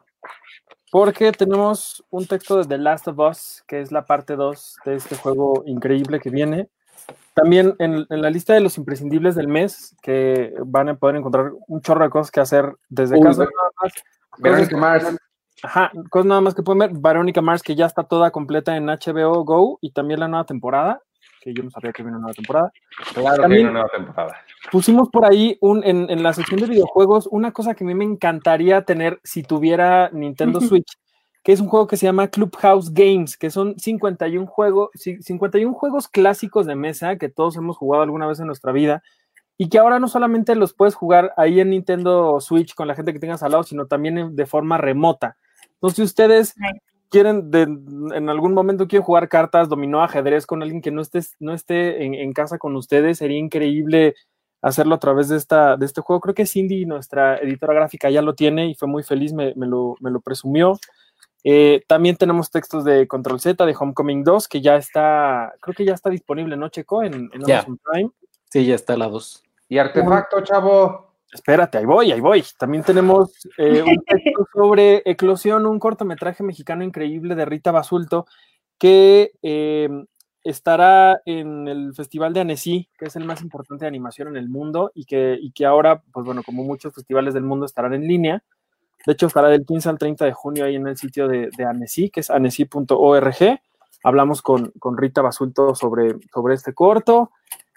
porque 0.91 1.33
tenemos 1.33 2.05
un 2.11 2.27
texto 2.27 2.57
de 2.59 2.65
The 2.65 2.79
Last 2.79 3.09
of 3.09 3.19
Us, 3.19 3.63
que 3.67 3.81
es 3.81 3.93
la 3.93 4.05
parte 4.07 4.37
2 4.37 4.77
de 4.85 4.97
este 4.97 5.17
juego 5.17 5.63
increíble 5.67 6.21
que 6.21 6.31
viene. 6.31 6.69
También 7.35 7.75
en, 7.79 8.07
en 8.09 8.23
la 8.23 8.31
lista 8.31 8.55
de 8.55 8.61
los 8.61 8.77
imprescindibles 8.77 9.35
del 9.35 9.49
mes, 9.49 9.97
que 10.03 10.53
van 10.65 10.89
a 10.89 10.97
poder 10.97 11.17
encontrar 11.17 11.53
un 11.69 11.81
chorro 11.81 12.05
de 12.05 12.11
cosas 12.11 12.31
que 12.31 12.41
hacer 12.41 12.75
desde 12.89 13.17
Uy, 13.17 13.23
casa. 13.23 13.43
ve- 13.45 13.49
nada 13.57 13.71
más. 13.83 13.93
Verónica 14.39 14.77
Mars. 14.77 15.17
Ajá, 15.63 15.93
cosas 16.11 16.27
nada 16.27 16.41
más 16.41 16.55
que 16.55 16.63
pueden 16.63 16.79
ver. 16.79 16.91
Verónica 16.93 17.41
Mars, 17.43 17.63
que 17.63 17.75
ya 17.75 17.87
está 17.87 18.05
toda 18.05 18.31
completa 18.31 18.77
en 18.77 18.87
HBO 18.87 19.45
Go, 19.45 19.79
y 19.81 19.93
también 19.93 20.21
la 20.21 20.29
nueva 20.29 20.45
temporada, 20.45 21.03
que 21.41 21.55
yo 21.55 21.63
no 21.63 21.71
sabía 21.71 21.93
que 21.93 22.03
viene 22.03 22.17
una 22.19 22.23
nueva 22.27 22.35
temporada. 22.35 22.73
Claro 23.15 23.37
que 23.37 23.43
También- 23.43 23.63
una 23.65 23.73
nueva 23.73 23.89
temporada. 23.89 24.37
Pusimos 24.71 25.09
por 25.09 25.25
ahí 25.25 25.57
un, 25.61 25.83
en, 25.85 26.11
en 26.11 26.23
la 26.23 26.33
sección 26.33 26.61
de 26.61 26.67
videojuegos 26.67 27.27
una 27.31 27.53
cosa 27.53 27.75
que 27.75 27.83
a 27.85 27.87
mí 27.87 27.95
me 27.95 28.05
encantaría 28.05 28.83
tener 28.83 29.21
si 29.25 29.43
tuviera 29.43 30.11
Nintendo. 30.13 30.61
Switch, 30.61 30.93
que 31.43 31.53
es 31.53 31.61
un 31.61 31.69
juego 31.69 31.87
que 31.87 31.97
se 31.97 32.05
llama 32.07 32.29
Clubhouse 32.29 32.93
Games, 32.93 33.37
que 33.39 33.51
son 33.51 33.79
51, 33.79 34.47
juego, 34.47 34.91
ci- 34.95 35.21
51 35.23 35.73
juegos 35.73 36.07
clásicos 36.09 36.67
de 36.67 36.75
mesa 36.77 37.17
que 37.17 37.29
todos 37.31 37.57
hemos 37.57 37.77
jugado 37.79 38.03
alguna 38.03 38.27
vez 38.27 38.39
en 38.41 38.47
nuestra 38.47 38.73
vida 38.73 39.03
y 39.57 39.69
que 39.71 39.79
ahora 39.79 39.99
no 39.99 40.09
solamente 40.09 40.55
los 40.55 40.75
puedes 40.75 40.95
jugar 40.95 41.33
ahí 41.39 41.61
en 41.61 41.71
Nintendo 41.71 42.41
Switch 42.41 42.75
con 42.75 42.87
la 42.89 42.95
gente 42.95 43.13
que 43.15 43.19
tengas 43.19 43.43
al 43.43 43.53
lado, 43.53 43.63
sino 43.63 43.87
también 43.87 44.37
de 44.37 44.47
forma 44.47 44.77
remota. 44.79 45.37
Entonces, 45.75 45.97
si 45.97 46.03
ustedes. 46.03 46.55
Quieren, 47.11 47.51
de- 47.51 47.63
en 47.63 48.29
algún 48.29 48.55
momento 48.55 48.89
quieren 48.89 49.05
jugar 49.05 49.29
cartas, 49.29 49.69
dominó, 49.69 50.03
ajedrez 50.03 50.47
con 50.47 50.63
alguien 50.63 50.81
que 50.81 50.91
no, 50.91 51.03
estés, 51.03 51.37
no 51.39 51.53
esté 51.53 52.05
en, 52.05 52.15
en 52.15 52.33
casa 52.33 52.59
con 52.59 52.77
ustedes, 52.77 53.19
sería 53.19 53.39
increíble 53.39 54.15
hacerlo 54.63 54.95
a 54.95 55.01
través 55.01 55.29
de, 55.29 55.37
esta, 55.37 55.77
de 55.77 55.87
este 55.87 56.01
juego. 56.01 56.21
Creo 56.21 56.35
que 56.35 56.47
Cindy, 56.47 56.87
nuestra 56.87 57.39
editora 57.39 57.75
gráfica, 57.75 58.11
ya 58.11 58.23
lo 58.23 58.35
tiene 58.35 58.67
y 58.69 58.75
fue 58.75 58.89
muy 58.89 59.03
feliz, 59.03 59.33
me, 59.33 59.55
lo, 59.57 59.97
presumió. 60.25 60.79
Eh, 61.43 61.83
también 61.87 62.17
tenemos 62.17 62.51
textos 62.51 62.85
de 62.85 63.09
Control 63.09 63.41
Z, 63.41 63.65
de 63.65 63.77
Homecoming 63.79 64.23
2, 64.23 64.49
que 64.49 64.61
ya 64.61 64.77
está, 64.77 65.55
creo 65.61 65.75
que 65.75 65.85
ya 65.85 65.95
está 65.95 66.11
disponible, 66.11 66.57
¿no, 66.57 66.69
Checo? 66.69 67.03
En, 67.03 67.15
en 67.15 67.45
Amazon 67.45 67.79
Prime. 67.83 68.11
Sí, 68.51 68.67
ya 68.67 68.75
está 68.75 68.97
la 68.97 69.09
2. 69.09 69.43
Y 69.69 69.79
artefacto, 69.79 70.43
chavo. 70.43 71.10
Espérate, 71.33 71.79
ahí 71.79 71.85
voy, 71.85 72.11
ahí 72.13 72.21
voy. 72.21 72.45
También 72.59 72.83
tenemos 72.83 73.33
eh, 73.57 73.83
un 73.83 74.03
texto 74.07 74.47
sobre 74.53 75.03
Eclosión, 75.05 75.67
un 75.67 75.79
cortometraje 75.79 76.43
mexicano 76.43 76.83
increíble 76.85 77.35
de 77.35 77.45
Rita 77.45 77.71
Basulto, 77.71 78.27
que 78.79 79.33
eh, 79.43 79.89
estará 80.43 81.21
en 81.25 81.69
el 81.69 81.95
Festival 81.95 82.33
de 82.33 82.41
Annecy, 82.41 82.89
que 82.99 83.07
es 83.07 83.17
el 83.17 83.25
más 83.25 83.43
importante 83.43 83.85
de 83.85 83.89
animación 83.89 84.29
en 84.29 84.37
el 84.37 84.49
mundo 84.49 84.91
y 84.95 85.05
que, 85.05 85.39
que 85.55 85.67
ahora, 85.67 86.03
pues 86.13 86.27
bueno, 86.27 86.43
como 86.43 86.65
muchos 86.65 86.95
festivales 86.95 87.35
del 87.35 87.45
mundo 87.45 87.67
estarán 87.67 87.95
en 87.95 88.09
línea. 88.09 88.43
De 89.07 89.13
hecho, 89.13 89.27
estará 89.27 89.49
del 89.49 89.65
15 89.65 89.89
al 89.89 89.99
30 89.99 90.25
de 90.25 90.33
junio 90.33 90.65
ahí 90.65 90.77
en 90.77 90.87
el 90.87 90.97
sitio 90.97 91.29
de, 91.29 91.51
de 91.57 91.65
Annecy, 91.65 92.11
que 92.11 92.21
es 92.21 92.31
annecy.org. 92.31 93.61
Hablamos 94.03 94.43
con, 94.43 94.73
Rita 94.97 95.23
Basulto 95.23 95.75
sobre, 95.75 96.17
sobre 96.33 96.55
este 96.55 96.75
corto. 96.75 97.31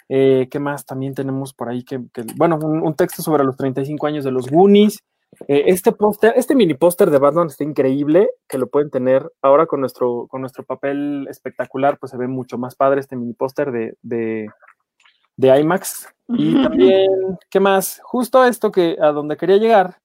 Eh, 0.10 0.48
¿Qué 0.52 0.60
más 0.60 0.86
también 0.86 1.14
tenemos 1.14 1.54
por 1.54 1.70
ahí? 1.70 1.84
Que, 1.84 2.00
bueno, 2.36 2.58
un, 2.58 2.96
texto 2.96 3.22
sobre 3.22 3.44
los 3.44 3.56
35 3.56 4.08
años 4.08 4.24
de 4.24 4.32
los 4.32 4.50
Goonies. 4.50 5.00
Eh, 5.48 5.64
este 5.68 5.92
póster, 5.92 6.34
este 6.36 6.56
mini 6.56 6.76
póster 6.76 7.10
de 7.10 7.18
Batman 7.18 7.48
está 7.48 7.64
increíble, 7.64 8.30
que 8.48 8.60
lo 8.60 8.68
pueden 8.68 8.92
tener 8.92 9.32
ahora 9.42 9.66
con 9.66 9.80
nuestro, 9.80 10.28
con 10.28 10.42
nuestro 10.42 10.64
papel 10.64 11.28
espectacular, 11.30 11.98
pues 11.98 12.12
se 12.12 12.18
ve 12.18 12.28
mucho 12.28 12.58
más 12.58 12.76
padre 12.76 13.00
este 13.00 13.16
mini 13.16 13.34
póster 13.34 13.72
de, 13.72 13.98
de, 14.04 15.60
IMAX. 15.60 16.14
Y 16.28 16.62
también, 16.62 17.10
¿qué 17.50 17.60
más? 17.60 18.00
Justo 18.04 18.46
esto 18.46 18.72
que 18.72 18.98
a 19.02 19.08
donde 19.08 19.38
quería 19.38 19.58
llegar, 19.58 19.98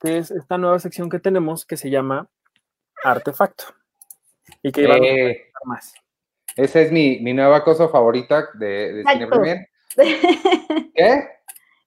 que 0.00 0.18
es 0.18 0.30
esta 0.30 0.58
nueva 0.58 0.78
sección 0.80 1.08
que 1.08 1.20
tenemos 1.20 1.64
que 1.64 1.76
se 1.76 1.90
llama 1.90 2.28
Artefacto. 3.04 3.64
Y 4.62 4.72
que 4.72 4.86
va 4.86 4.94
a 4.94 4.98
eh, 4.98 5.52
más. 5.64 5.94
Esa 6.56 6.80
es 6.80 6.92
mi, 6.92 7.20
nueva 7.32 7.64
cosa 7.64 7.88
favorita 7.88 8.48
de, 8.54 8.94
de 8.94 9.04
Cine 9.04 9.26
Premier. 9.26 9.68
¿Qué? 10.94 11.28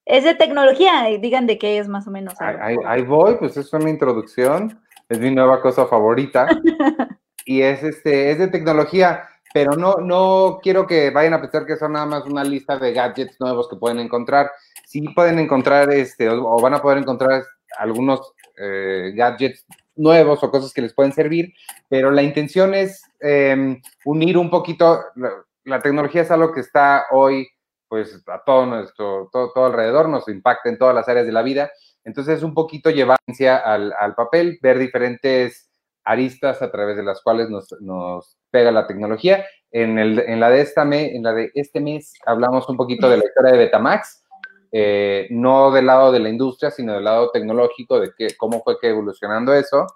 Es 0.08 0.24
de 0.24 0.34
tecnología, 0.34 1.04
digan 1.20 1.46
de 1.46 1.58
qué 1.58 1.78
es 1.78 1.86
más 1.86 2.06
o 2.06 2.10
menos. 2.10 2.34
Ahí, 2.40 3.02
voy, 3.02 3.36
pues 3.36 3.58
es 3.58 3.70
una 3.74 3.90
introducción, 3.90 4.80
es 5.06 5.18
mi 5.20 5.30
nueva 5.30 5.60
cosa 5.60 5.84
favorita. 5.84 6.48
y 7.44 7.60
es 7.60 7.82
este, 7.82 8.30
es 8.30 8.38
de 8.38 8.48
tecnología, 8.48 9.24
pero 9.52 9.72
no, 9.72 9.96
no 9.96 10.60
quiero 10.62 10.86
que 10.86 11.10
vayan 11.10 11.34
a 11.34 11.42
pensar 11.42 11.66
que 11.66 11.76
son 11.76 11.92
nada 11.92 12.06
más 12.06 12.24
una 12.24 12.42
lista 12.42 12.78
de 12.78 12.94
gadgets 12.94 13.38
nuevos 13.38 13.68
que 13.68 13.76
pueden 13.76 14.00
encontrar. 14.00 14.50
Sí 14.86 15.02
pueden 15.14 15.38
encontrar 15.38 15.92
este, 15.92 16.30
o, 16.30 16.58
van 16.58 16.72
a 16.72 16.80
poder 16.80 16.96
encontrar 16.96 17.44
algunos 17.78 18.32
eh, 18.56 19.12
gadgets 19.14 19.66
nuevos 19.94 20.42
o 20.42 20.50
cosas 20.50 20.72
que 20.72 20.80
les 20.80 20.94
pueden 20.94 21.12
servir, 21.12 21.52
pero 21.90 22.10
la 22.10 22.22
intención 22.22 22.72
es 22.72 23.02
em, 23.20 23.80
unir 24.04 24.38
un 24.38 24.50
poquito, 24.50 25.00
la 25.64 25.80
tecnología 25.80 26.22
es 26.22 26.30
algo 26.30 26.52
que 26.52 26.60
está 26.60 27.06
hoy 27.10 27.48
pues 27.88 28.22
a 28.26 28.42
todo 28.44 28.66
nuestro, 28.66 29.30
todo, 29.32 29.64
alrededor, 29.64 30.08
nos 30.08 30.28
impacta 30.28 30.68
en 30.68 30.78
todas 30.78 30.94
las 30.94 31.08
áreas 31.08 31.26
de 31.26 31.32
la 31.32 31.42
vida. 31.42 31.70
Entonces, 32.04 32.38
es 32.38 32.42
un 32.42 32.52
poquito 32.54 32.90
llevar 32.90 33.18
al, 33.64 33.94
al 33.98 34.14
papel, 34.14 34.58
ver 34.62 34.78
diferentes 34.78 35.70
aristas 36.04 36.62
a 36.62 36.70
través 36.70 36.96
de 36.96 37.02
las 37.02 37.22
cuales 37.22 37.50
nos, 37.50 37.74
nos 37.80 38.38
pega 38.50 38.70
la 38.70 38.86
tecnología. 38.86 39.44
En, 39.70 39.98
el, 39.98 40.18
en 40.20 40.40
la 40.40 40.50
de 40.50 40.62
este 41.54 41.80
mes 41.80 42.14
hablamos 42.24 42.68
un 42.68 42.76
poquito 42.76 43.08
de 43.10 43.18
la 43.18 43.24
historia 43.24 43.52
de 43.52 43.58
Betamax, 43.58 44.24
eh, 44.72 45.26
no 45.30 45.70
del 45.70 45.86
lado 45.86 46.10
de 46.10 46.20
la 46.20 46.30
industria, 46.30 46.70
sino 46.70 46.94
del 46.94 47.04
lado 47.04 47.30
tecnológico, 47.30 48.00
de 48.00 48.12
que, 48.16 48.28
cómo 48.36 48.62
fue 48.62 48.78
que 48.78 48.88
evolucionando 48.88 49.52
eso. 49.52 49.86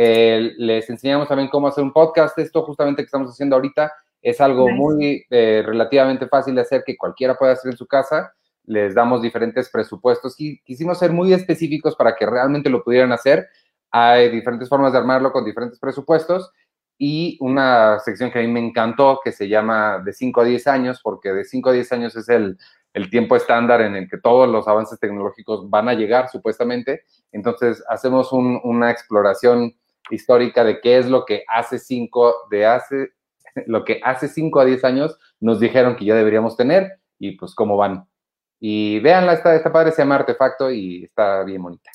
Eh, 0.00 0.54
les 0.58 0.88
enseñamos 0.88 1.26
también 1.26 1.48
cómo 1.48 1.66
hacer 1.66 1.82
un 1.82 1.92
podcast, 1.92 2.38
esto 2.38 2.62
justamente 2.62 3.02
que 3.02 3.06
estamos 3.06 3.32
haciendo 3.32 3.56
ahorita, 3.56 3.92
es 4.22 4.40
algo 4.40 4.68
muy 4.68 5.26
eh, 5.28 5.64
relativamente 5.66 6.28
fácil 6.28 6.54
de 6.54 6.60
hacer 6.60 6.84
que 6.86 6.96
cualquiera 6.96 7.34
puede 7.36 7.50
hacer 7.50 7.72
en 7.72 7.76
su 7.76 7.84
casa. 7.88 8.32
Les 8.64 8.94
damos 8.94 9.22
diferentes 9.22 9.68
presupuestos 9.70 10.36
y 10.38 10.60
quisimos 10.62 11.00
ser 11.00 11.10
muy 11.10 11.32
específicos 11.32 11.96
para 11.96 12.14
que 12.14 12.26
realmente 12.26 12.70
lo 12.70 12.84
pudieran 12.84 13.10
hacer. 13.10 13.48
Hay 13.90 14.28
diferentes 14.28 14.68
formas 14.68 14.92
de 14.92 14.98
armarlo 14.98 15.32
con 15.32 15.44
diferentes 15.44 15.80
presupuestos 15.80 16.52
y 16.96 17.36
una 17.40 17.98
sección 17.98 18.30
que 18.30 18.38
a 18.38 18.42
mí 18.42 18.48
me 18.48 18.64
encantó 18.64 19.18
que 19.24 19.32
se 19.32 19.48
llama 19.48 20.00
de 20.04 20.12
5 20.12 20.42
a 20.42 20.44
10 20.44 20.66
años, 20.68 21.00
porque 21.02 21.32
de 21.32 21.44
5 21.44 21.70
a 21.70 21.72
10 21.72 21.92
años 21.92 22.14
es 22.14 22.28
el, 22.28 22.56
el 22.92 23.10
tiempo 23.10 23.34
estándar 23.34 23.80
en 23.80 23.96
el 23.96 24.08
que 24.08 24.18
todos 24.18 24.48
los 24.48 24.68
avances 24.68 25.00
tecnológicos 25.00 25.68
van 25.68 25.88
a 25.88 25.94
llegar, 25.94 26.28
supuestamente. 26.28 27.02
Entonces, 27.32 27.82
hacemos 27.88 28.32
una 28.32 28.92
exploración 28.92 29.74
histórica 30.10 30.64
de 30.64 30.80
qué 30.80 30.98
es 30.98 31.06
lo 31.06 31.24
que 31.24 31.44
hace 31.48 31.78
5 31.78 32.34
de 32.50 32.66
hace 32.66 33.08
lo 33.66 33.84
que 33.84 34.00
hace 34.02 34.28
5 34.28 34.60
a 34.60 34.64
10 34.64 34.84
años 34.84 35.18
nos 35.40 35.60
dijeron 35.60 35.96
que 35.96 36.04
ya 36.04 36.14
deberíamos 36.14 36.56
tener 36.56 37.00
y 37.18 37.36
pues 37.36 37.54
cómo 37.54 37.76
van. 37.76 38.06
Y 38.60 38.98
véanla, 39.00 39.34
está, 39.34 39.54
está 39.54 39.72
padre, 39.72 39.92
se 39.92 40.02
llama 40.02 40.16
Artefacto 40.16 40.70
y 40.70 41.04
está 41.04 41.44
bien 41.44 41.62
bonita. 41.62 41.90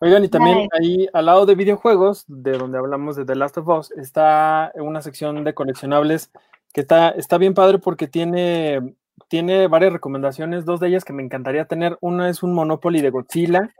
Oigan, 0.00 0.24
y 0.24 0.28
también 0.28 0.68
ahí 0.72 1.08
al 1.12 1.26
lado 1.26 1.46
de 1.46 1.54
videojuegos, 1.54 2.24
de 2.26 2.52
donde 2.58 2.78
hablamos 2.78 3.16
de 3.16 3.24
The 3.24 3.36
Last 3.36 3.58
of 3.58 3.68
Us, 3.68 3.90
está 3.92 4.72
una 4.74 5.00
sección 5.00 5.44
de 5.44 5.54
coleccionables 5.54 6.30
que 6.72 6.80
está, 6.80 7.10
está 7.10 7.38
bien 7.38 7.54
padre 7.54 7.78
porque 7.78 8.08
tiene, 8.08 8.96
tiene 9.28 9.68
varias 9.68 9.92
recomendaciones, 9.92 10.64
dos 10.64 10.80
de 10.80 10.88
ellas 10.88 11.04
que 11.04 11.12
me 11.12 11.22
encantaría 11.22 11.66
tener. 11.66 11.96
Una 12.00 12.28
es 12.28 12.42
un 12.42 12.52
Monopoly 12.52 13.00
de 13.00 13.10
Godzilla 13.10 13.70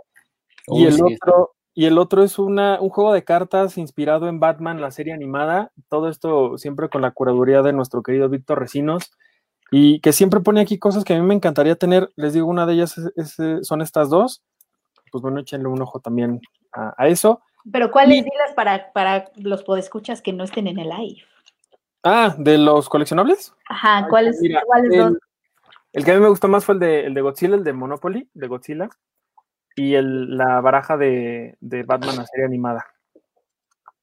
y 0.69 0.87
el 0.87 0.95
otro 1.03 1.54
y 1.75 1.87
el 1.87 1.99
otro 1.99 2.23
es 2.23 2.39
una, 2.39 2.81
un 2.81 2.89
juego 2.89 3.13
de 3.13 3.25
cartas 3.25 3.77
inspirado 3.79 4.29
en 4.29 4.39
Batman, 4.39 4.81
la 4.81 4.93
serie 4.93 5.13
animada. 5.13 5.73
Todo 5.89 6.09
esto 6.09 6.57
siempre 6.57 6.89
con 6.89 7.03
la 7.03 7.11
curaduría 7.11 7.63
de 7.63 7.73
nuestro 7.73 8.01
querido 8.03 8.29
Víctor 8.29 8.61
Recinos. 8.61 9.11
Y 9.73 9.99
que 9.99 10.13
siempre 10.13 10.39
pone 10.39 10.61
aquí 10.61 10.79
cosas 10.79 11.03
que 11.03 11.15
a 11.15 11.21
mí 11.21 11.27
me 11.27 11.35
encantaría 11.35 11.75
tener. 11.75 12.13
Les 12.15 12.33
digo, 12.33 12.47
una 12.47 12.65
de 12.65 12.75
ellas 12.75 12.95
son 13.63 13.83
estas 13.83 14.09
dos. 14.09 14.45
Pues 15.11 15.21
bueno, 15.21 15.41
échenle 15.41 15.67
un 15.67 15.83
ojo 15.83 15.99
también 15.99 16.41
a, 16.73 17.09
eso. 17.09 17.41
Pero 17.73 17.91
¿cuáles 17.91 18.25
dilas 18.25 18.53
para, 18.55 18.93
para 18.93 19.25
los 19.35 19.65
podescuchas 19.65 20.23
que 20.23 20.33
no 20.33 20.45
estén 20.45 20.69
en 20.69 20.79
el 20.79 20.89
live? 20.91 21.23
Ah, 22.05 22.37
¿de 22.39 22.57
los 22.57 22.89
coleccionables? 22.89 23.53
Ajá, 23.69 24.07
¿cuáles, 24.09 24.41
¿cuáles 24.67 24.93
el, 24.93 24.99
dos? 24.99 25.13
El 25.93 26.05
que 26.05 26.13
a 26.13 26.15
mí 26.15 26.21
me 26.21 26.29
gustó 26.29 26.47
más 26.47 26.65
fue 26.65 26.75
el 26.75 26.81
de, 26.81 27.07
el 27.07 27.15
de 27.15 27.21
Godzilla, 27.21 27.57
el 27.57 27.65
de 27.65 27.73
Monopoly, 27.73 28.29
de 28.33 28.47
Godzilla 28.47 28.89
y 29.75 29.95
el, 29.95 30.37
la 30.37 30.61
baraja 30.61 30.97
de, 30.97 31.57
de 31.61 31.83
Batman 31.83 32.21
a 32.21 32.27
serie 32.27 32.47
animada. 32.47 32.87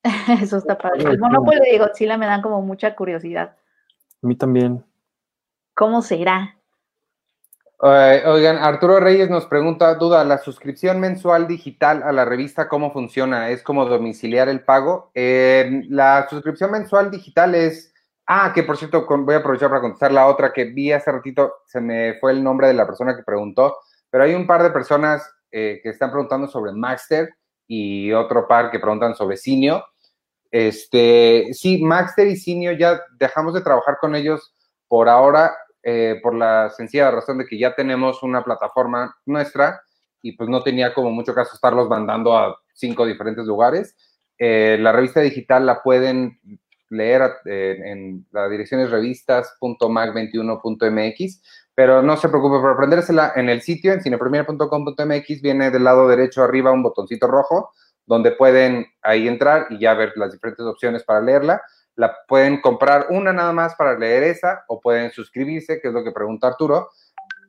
Eso 0.41 0.57
está 0.57 0.77
padre. 0.77 1.03
El 1.03 1.19
Monopoly 1.19 1.59
de 1.59 1.77
Godzilla 1.77 2.17
me 2.17 2.25
dan 2.25 2.41
como 2.41 2.61
mucha 2.61 2.95
curiosidad. 2.95 3.55
A 4.23 4.27
mí 4.27 4.35
también. 4.35 4.83
¿Cómo 5.73 6.01
será? 6.01 6.57
oigan, 7.83 8.57
Arturo 8.57 8.99
Reyes 8.99 9.29
nos 9.31 9.47
pregunta, 9.47 9.95
duda, 9.95 10.23
¿la 10.23 10.37
suscripción 10.37 10.99
mensual 10.99 11.47
digital 11.47 12.03
a 12.03 12.11
la 12.11 12.25
revista 12.25 12.67
cómo 12.67 12.93
funciona? 12.93 13.49
¿Es 13.49 13.63
como 13.63 13.85
domiciliar 13.85 14.49
el 14.49 14.63
pago? 14.63 15.09
Eh, 15.15 15.81
la 15.89 16.27
suscripción 16.29 16.69
mensual 16.69 17.09
digital 17.09 17.55
es, 17.55 17.91
ah, 18.27 18.51
que 18.53 18.61
por 18.61 18.77
cierto, 18.77 19.07
voy 19.07 19.33
a 19.33 19.39
aprovechar 19.39 19.69
para 19.69 19.81
contestar 19.81 20.11
la 20.11 20.27
otra 20.27 20.53
que 20.53 20.65
vi 20.65 20.91
hace 20.91 21.11
ratito, 21.11 21.61
se 21.65 21.81
me 21.81 22.19
fue 22.19 22.33
el 22.33 22.43
nombre 22.43 22.67
de 22.67 22.75
la 22.75 22.85
persona 22.85 23.15
que 23.15 23.23
preguntó, 23.23 23.77
pero 24.11 24.25
hay 24.25 24.35
un 24.35 24.45
par 24.45 24.61
de 24.61 24.69
personas 24.69 25.27
eh, 25.51 25.79
que 25.83 25.89
están 25.89 26.11
preguntando 26.11 26.47
sobre 26.47 26.71
Maxter 26.71 27.29
y 27.67 28.11
otro 28.11 28.47
par 28.47 28.71
que 28.71 28.79
preguntan 28.79 29.15
sobre 29.15 29.37
Cinio. 29.37 29.85
Este, 30.49 31.49
sí, 31.53 31.83
Maxter 31.83 32.27
y 32.27 32.37
Cinio 32.37 32.71
ya 32.73 32.99
dejamos 33.17 33.53
de 33.53 33.61
trabajar 33.61 33.97
con 33.99 34.15
ellos 34.15 34.53
por 34.87 35.09
ahora, 35.09 35.55
eh, 35.83 36.19
por 36.21 36.35
la 36.35 36.69
sencilla 36.69 37.09
razón 37.11 37.37
de 37.37 37.45
que 37.45 37.57
ya 37.57 37.73
tenemos 37.75 38.23
una 38.23 38.43
plataforma 38.43 39.15
nuestra 39.25 39.81
y 40.21 40.33
pues 40.33 40.49
no 40.49 40.61
tenía 40.63 40.93
como 40.93 41.11
mucho 41.11 41.33
caso 41.33 41.55
estarlos 41.55 41.87
mandando 41.89 42.37
a 42.37 42.57
cinco 42.73 43.05
diferentes 43.05 43.45
lugares. 43.45 43.95
Eh, 44.37 44.77
la 44.79 44.91
revista 44.91 45.21
digital 45.21 45.65
la 45.65 45.81
pueden 45.81 46.39
leer 46.89 47.31
en 47.45 48.27
la 48.31 48.49
dirección 48.49 48.81
es 48.81 48.91
revistas.mag21.mx 48.91 51.41
pero 51.81 52.03
no 52.03 52.15
se 52.15 52.29
preocupe 52.29 52.59
por 52.59 52.73
aprendérsela 52.73 53.33
en 53.35 53.49
el 53.49 53.63
sitio, 53.63 53.91
en 53.91 54.03
cinepremier.com.mx, 54.03 55.41
viene 55.41 55.71
del 55.71 55.83
lado 55.83 56.07
derecho 56.07 56.43
arriba 56.43 56.71
un 56.71 56.83
botoncito 56.83 57.25
rojo, 57.25 57.71
donde 58.05 58.33
pueden 58.33 58.85
ahí 59.01 59.27
entrar 59.27 59.65
y 59.71 59.79
ya 59.79 59.95
ver 59.95 60.13
las 60.15 60.31
diferentes 60.31 60.63
opciones 60.63 61.03
para 61.03 61.21
leerla. 61.21 61.63
La 61.95 62.15
pueden 62.27 62.61
comprar 62.61 63.07
una 63.09 63.33
nada 63.33 63.51
más 63.51 63.73
para 63.73 63.97
leer 63.97 64.21
esa, 64.21 64.63
o 64.67 64.79
pueden 64.79 65.09
suscribirse, 65.09 65.81
que 65.81 65.87
es 65.87 65.93
lo 65.95 66.03
que 66.03 66.11
pregunta 66.11 66.49
Arturo. 66.49 66.89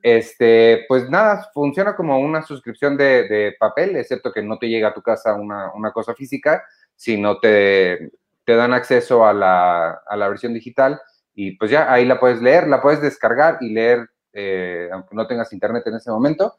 Este, 0.01 0.83
pues 0.87 1.07
nada, 1.11 1.51
funciona 1.53 1.95
como 1.95 2.17
una 2.17 2.41
suscripción 2.41 2.97
de, 2.97 3.55
papel, 3.59 3.97
excepto 3.97 4.31
que 4.33 4.41
no 4.41 4.57
te 4.57 4.67
llega 4.67 4.87
a 4.87 4.93
tu 4.95 5.03
casa 5.03 5.35
una, 5.35 5.91
cosa 5.93 6.15
física, 6.15 6.63
sino 6.95 7.37
te, 7.37 8.09
te 8.45 8.55
dan 8.55 8.73
acceso 8.73 9.27
a 9.27 9.31
la, 9.31 9.91
a 9.91 10.17
la 10.17 10.27
versión 10.27 10.55
digital 10.55 10.99
y 11.35 11.51
pues 11.51 11.69
ya 11.69 11.93
ahí 11.93 12.03
la 12.03 12.19
puedes 12.19 12.41
leer, 12.41 12.67
la 12.67 12.81
puedes 12.81 12.99
descargar 12.99 13.57
y 13.61 13.69
leer 13.69 14.09
eh, 14.33 14.89
aunque 14.91 15.15
no 15.15 15.27
tengas 15.27 15.53
internet 15.53 15.83
en 15.87 15.95
ese 15.95 16.11
momento. 16.11 16.55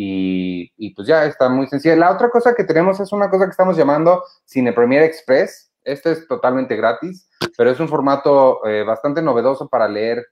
Y, 0.00 0.94
pues 0.94 1.08
ya 1.08 1.24
está 1.24 1.48
muy 1.48 1.66
sencilla. 1.66 1.96
La 1.96 2.12
otra 2.12 2.30
cosa 2.30 2.54
que 2.54 2.62
tenemos 2.62 3.00
es 3.00 3.12
una 3.12 3.28
cosa 3.28 3.46
que 3.46 3.50
estamos 3.50 3.76
llamando 3.76 4.22
Cine 4.44 4.72
Premier 4.72 5.02
Express. 5.02 5.72
Este 5.82 6.12
es 6.12 6.28
totalmente 6.28 6.76
gratis, 6.76 7.28
pero 7.56 7.70
es 7.70 7.80
un 7.80 7.88
formato 7.88 8.64
eh, 8.64 8.84
bastante 8.84 9.22
novedoso 9.22 9.68
para 9.68 9.88
leer 9.88 10.24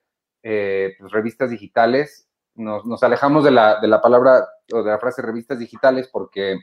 eh, 0.43 0.95
pues, 1.01 1.11
revistas 1.11 1.51
digitales. 1.51 2.29
Nos, 2.55 2.87
nos 2.87 3.03
alejamos 3.03 3.43
de 3.43 3.51
la, 3.51 3.81
de 3.81 3.89
la, 3.89 4.01
palabra 4.01 4.47
o 4.73 4.85
de 4.85 4.91
la 4.91 4.99
frase 4.99 5.21
revistas 5.21 5.59
digitales 5.59 6.09
porque 6.13 6.59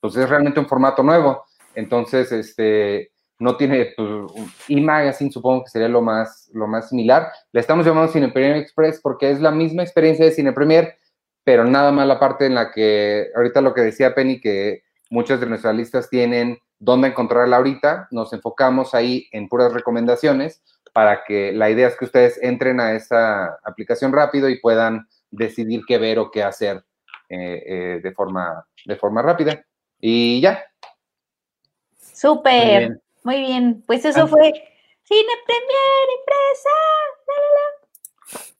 pues, 0.00 0.16
es 0.16 0.28
realmente 0.28 0.58
un 0.58 0.66
formato 0.66 1.04
nuevo. 1.04 1.44
Entonces, 1.76 2.32
este, 2.32 3.12
no 3.40 3.56
tiene 3.56 3.94
pues, 3.96 4.08
e-magazine, 4.68 5.32
supongo 5.32 5.64
que 5.64 5.70
sería 5.70 5.88
lo 5.88 6.02
más, 6.02 6.50
lo 6.52 6.66
más 6.66 6.90
similar. 6.90 7.32
Le 7.52 7.60
estamos 7.60 7.86
llamando 7.86 8.12
Cine 8.12 8.28
Premier 8.28 8.56
Express 8.56 9.00
porque 9.02 9.30
es 9.30 9.40
la 9.40 9.50
misma 9.50 9.82
experiencia 9.82 10.26
de 10.26 10.30
Cine 10.30 10.52
Premier, 10.52 10.94
pero 11.42 11.64
nada 11.64 11.90
más 11.90 12.06
la 12.06 12.20
parte 12.20 12.46
en 12.46 12.54
la 12.54 12.70
que, 12.70 13.28
ahorita 13.34 13.62
lo 13.62 13.72
que 13.72 13.80
decía 13.80 14.14
Penny, 14.14 14.40
que 14.40 14.82
muchas 15.08 15.40
de 15.40 15.46
nuestras 15.46 15.74
listas 15.74 16.10
tienen 16.10 16.58
dónde 16.78 17.08
encontrarla 17.08 17.56
ahorita, 17.56 18.08
nos 18.10 18.32
enfocamos 18.34 18.94
ahí 18.94 19.26
en 19.32 19.48
puras 19.48 19.72
recomendaciones 19.72 20.62
para 20.92 21.24
que 21.24 21.52
la 21.52 21.70
idea 21.70 21.88
es 21.88 21.96
que 21.96 22.04
ustedes 22.04 22.38
entren 22.42 22.78
a 22.78 22.92
esa 22.92 23.58
aplicación 23.64 24.12
rápido 24.12 24.50
y 24.50 24.60
puedan 24.60 25.08
decidir 25.30 25.82
qué 25.86 25.96
ver 25.96 26.18
o 26.18 26.30
qué 26.30 26.42
hacer 26.42 26.84
eh, 27.30 27.62
eh, 27.66 28.00
de, 28.02 28.12
forma, 28.12 28.66
de 28.84 28.96
forma 28.96 29.22
rápida. 29.22 29.64
Y 29.98 30.42
ya. 30.42 30.62
Súper. 31.96 33.00
Muy 33.22 33.40
bien, 33.40 33.82
pues 33.86 34.04
eso 34.04 34.26
fue 34.26 34.52
Cine 35.02 35.32
Premier 35.46 36.06
Impresa. 36.18 36.70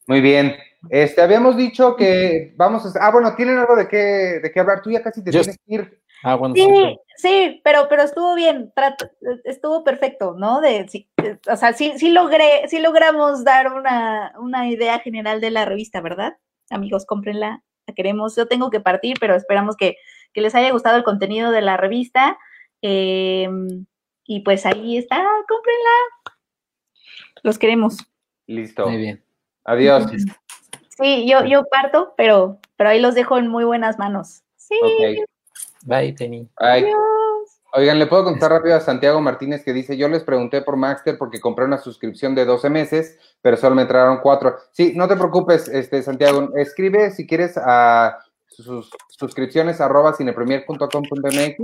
Muy 0.07 0.21
bien. 0.21 0.57
Este, 0.89 1.21
habíamos 1.21 1.57
dicho 1.57 1.95
que 1.95 2.53
vamos 2.57 2.97
a... 2.97 3.07
Ah, 3.07 3.11
bueno, 3.11 3.35
¿tienen 3.37 3.59
algo 3.59 3.77
de 3.77 3.87
qué, 3.87 4.41
de 4.43 4.51
qué 4.53 4.61
hablar? 4.61 4.83
Tú 4.83 4.91
ya 4.91 5.03
casi 5.03 5.23
te 5.23 5.31
tienes 5.31 5.59
que 5.59 5.75
ir. 5.75 6.01
Ah, 6.23 6.35
bueno, 6.35 6.55
sí, 6.55 6.99
sí, 7.17 7.61
pero, 7.65 7.87
pero 7.89 8.03
estuvo 8.03 8.35
bien, 8.35 8.73
estuvo 9.45 9.85
perfecto, 9.85 10.35
¿no? 10.37 10.61
De, 10.61 10.87
o 11.51 11.57
sea, 11.57 11.73
sí, 11.73 11.95
sí 11.97 12.11
logré, 12.11 12.69
sí 12.69 12.79
logramos 12.79 13.43
dar 13.43 13.73
una, 13.73 14.35
una 14.39 14.69
idea 14.69 14.99
general 14.99 15.41
de 15.41 15.51
la 15.51 15.65
revista, 15.65 16.03
¿verdad? 16.03 16.37
Amigos, 16.69 17.07
cómprenla, 17.07 17.63
la 17.87 17.95
queremos. 17.95 18.37
Yo 18.37 18.49
tengo 18.49 18.69
que 18.69 18.81
partir, 18.81 19.17
pero 19.19 19.35
esperamos 19.35 19.77
que, 19.77 19.97
que 20.35 20.43
les 20.43 20.55
haya 20.55 20.71
gustado 20.73 20.99
el 20.99 21.05
contenido 21.05 21.51
de 21.53 21.63
la 21.63 21.79
revista. 21.79 22.39
Eh, 22.83 23.49
y 24.31 24.41
pues 24.41 24.65
ahí 24.65 24.97
está, 24.97 25.17
cómprenla. 25.49 25.91
Los 27.43 27.59
queremos. 27.59 27.97
Listo. 28.47 28.87
Muy 28.87 28.97
bien. 28.97 29.25
Adiós. 29.65 30.05
Sí, 30.89 31.29
yo, 31.29 31.45
yo 31.47 31.65
parto, 31.65 32.15
pero, 32.17 32.61
pero 32.77 32.91
ahí 32.91 33.01
los 33.01 33.17
dejo 33.17 33.39
en 33.39 33.49
muy 33.49 33.65
buenas 33.65 33.99
manos. 33.99 34.45
Sí. 34.55 34.79
Bye, 35.83 36.13
Penny. 36.13 36.49
Adiós. 36.59 36.95
Oigan, 37.73 37.99
le 37.99 38.07
puedo 38.07 38.23
contar 38.23 38.53
rápido 38.53 38.77
a 38.77 38.81
Santiago 38.81 39.21
Martínez 39.21 39.65
que 39.65 39.73
dice, 39.73 39.97
yo 39.97 40.07
les 40.09 40.23
pregunté 40.23 40.63
por 40.63 40.77
Maxter 40.77 41.19
porque 41.19 41.41
compré 41.41 41.65
una 41.65 41.79
suscripción 41.79 42.37
de 42.37 42.45
12 42.45 42.71
meses, 42.71 43.19
pero 43.43 43.57
solo 43.57 43.75
me 43.75 43.83
entraron 43.83 44.21
cuatro. 44.23 44.59
Sí, 44.71 44.93
no 44.95 45.09
te 45.09 45.17
preocupes, 45.17 45.67
este, 45.67 46.05
Santiago, 46.05 46.51
escribe 46.55 47.11
si 47.11 47.27
quieres 47.27 47.57
a 47.57 48.21
sus 48.47 48.91
suscripciones 49.09 49.81
arroba 49.81 50.15
cinepremier.com.mx 50.15 51.57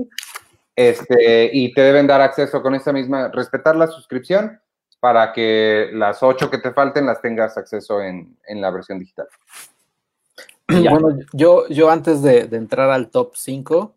este, 0.77 1.51
y 1.53 1.73
te 1.73 1.81
deben 1.81 2.07
dar 2.07 2.21
acceso 2.21 2.61
con 2.63 2.75
esa 2.75 2.93
misma, 2.93 3.29
respetar 3.29 3.75
la 3.75 3.87
suscripción 3.87 4.61
para 5.01 5.33
que 5.33 5.89
las 5.93 6.23
ocho 6.23 6.51
que 6.51 6.59
te 6.59 6.73
falten 6.73 7.07
las 7.07 7.23
tengas 7.23 7.57
acceso 7.57 8.03
en, 8.03 8.37
la 8.49 8.71
versión 8.71 8.99
digital. 8.99 9.27
Bueno, 10.69 11.19
yo, 11.33 11.67
yo 11.69 11.91
antes 11.91 12.23
de, 12.23 12.41
entrar 12.53 12.91
al 12.91 13.11
top 13.11 13.37
5, 13.37 13.95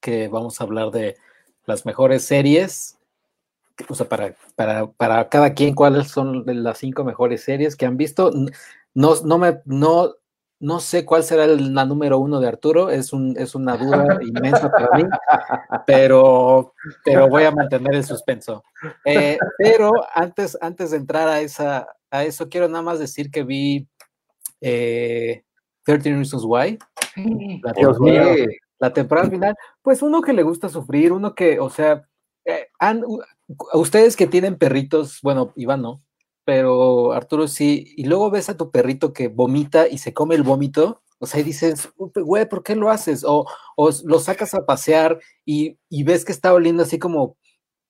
que 0.00 0.28
vamos 0.28 0.60
a 0.60 0.64
hablar 0.64 0.90
de 0.90 1.16
las 1.66 1.84
mejores 1.84 2.24
series, 2.24 2.96
o 3.88 3.94
sea, 3.94 4.08
para, 4.08 4.34
para, 4.56 4.86
para 4.86 5.28
cada 5.28 5.52
quien, 5.52 5.74
cuáles 5.74 6.08
son 6.08 6.44
las 6.46 6.78
cinco 6.78 7.04
mejores 7.04 7.42
series 7.42 7.76
que 7.76 7.86
han 7.86 7.96
visto. 7.96 8.30
No, 8.94 9.14
no, 9.24 9.38
me, 9.38 9.60
no, 9.64 10.14
no 10.60 10.78
sé 10.78 11.06
cuál 11.06 11.24
será 11.24 11.46
la 11.46 11.86
número 11.86 12.18
uno 12.18 12.38
de 12.38 12.46
Arturo, 12.46 12.90
es, 12.90 13.14
un, 13.14 13.34
es 13.38 13.54
una 13.54 13.78
duda 13.78 14.18
inmensa 14.22 14.70
para 14.70 14.96
mí, 14.96 15.04
pero, 15.86 16.74
pero 17.02 17.28
voy 17.28 17.44
a 17.44 17.50
mantener 17.50 17.94
el 17.94 18.04
suspenso. 18.04 18.62
Eh, 19.06 19.38
pero 19.56 19.90
antes, 20.14 20.56
antes 20.60 20.90
de 20.90 20.98
entrar 20.98 21.28
a, 21.28 21.40
esa, 21.40 21.88
a 22.10 22.24
eso, 22.24 22.50
quiero 22.50 22.68
nada 22.68 22.82
más 22.82 22.98
decir 22.98 23.30
que 23.30 23.42
vi 23.42 23.88
eh, 24.60 25.42
13 25.84 26.12
Reasons 26.16 26.44
Why, 26.44 26.78
la 27.62 27.72
temporada, 27.72 28.36
la 28.78 28.92
temporada, 28.92 29.30
final. 29.30 29.56
Pues 29.80 30.02
uno 30.02 30.20
que 30.20 30.34
le 30.34 30.42
gusta 30.42 30.68
sufrir, 30.68 31.12
uno 31.12 31.34
que, 31.34 31.58
o 31.58 31.70
sea, 31.70 32.06
eh, 32.44 32.68
ustedes 33.72 34.14
que 34.14 34.26
tienen 34.26 34.58
perritos, 34.58 35.20
bueno, 35.22 35.54
Iván 35.56 35.80
no, 35.80 36.02
pero 36.44 37.12
Arturo 37.12 37.48
sí, 37.48 37.92
y 37.96 38.04
luego 38.04 38.30
ves 38.30 38.48
a 38.48 38.56
tu 38.56 38.70
perrito 38.70 39.12
que 39.12 39.28
vomita 39.28 39.88
y 39.88 39.98
se 39.98 40.14
come 40.14 40.34
el 40.34 40.42
vómito, 40.42 41.02
o 41.18 41.26
sea, 41.26 41.40
y 41.40 41.44
dices, 41.44 41.90
güey, 41.96 42.48
¿por 42.48 42.62
qué 42.62 42.74
lo 42.74 42.90
haces? 42.90 43.24
O, 43.24 43.46
o 43.76 43.90
lo 44.04 44.20
sacas 44.20 44.54
a 44.54 44.64
pasear 44.64 45.20
y, 45.44 45.78
y, 45.90 46.02
ves 46.02 46.24
que 46.24 46.32
está 46.32 46.54
oliendo 46.54 46.82
así 46.82 46.98
como 46.98 47.36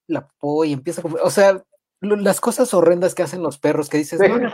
la 0.09 0.29
po 0.41 0.65
y 0.65 0.73
empieza 0.73 1.01
a 1.01 1.03
comer, 1.03 1.21
o 1.23 1.31
sea, 1.31 1.65
las 2.01 2.41
cosas 2.41 2.75
horrendas 2.75 3.15
que 3.15 3.23
hacen 3.23 3.43
los 3.43 3.59
perros 3.59 3.89
que 3.89 3.99
dices, 3.99 4.21
no, 4.21 4.51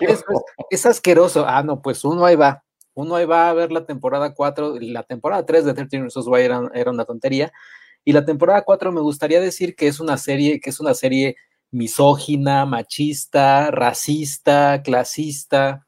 es, 0.70 0.86
asqueroso. 0.86 1.47
Ah, 1.47 1.62
no, 1.62 1.80
pues 1.80 2.05
uno 2.05 2.26
ahí 2.26 2.36
va, 2.36 2.64
uno 2.94 3.14
ahí 3.14 3.24
va 3.24 3.49
a 3.49 3.55
ver 3.55 3.72
la 3.72 3.86
temporada 3.86 4.34
4, 4.34 4.76
la 4.80 5.05
temporada 5.05 5.47
3 5.47 5.64
de 5.64 5.74
13 5.74 6.01
Reasons 6.01 6.26
Why 6.26 6.42
era, 6.42 6.70
era 6.74 6.90
una 6.90 7.05
tontería, 7.05 7.53
y 8.05 8.12
la 8.12 8.24
temporada 8.24 8.62
4 8.62 8.92
me 8.92 9.01
gustaría 9.01 9.40
decir 9.40 9.74
que 9.74 9.88
es 9.88 10.01
una 10.01 10.18
serie, 10.18 10.61
que 10.61 10.70
es 10.70 10.80
una 10.80 10.94
serie 10.94 11.36
misógina, 11.77 12.66
machista, 12.66 13.70
racista, 13.70 14.83
clasista, 14.83 15.87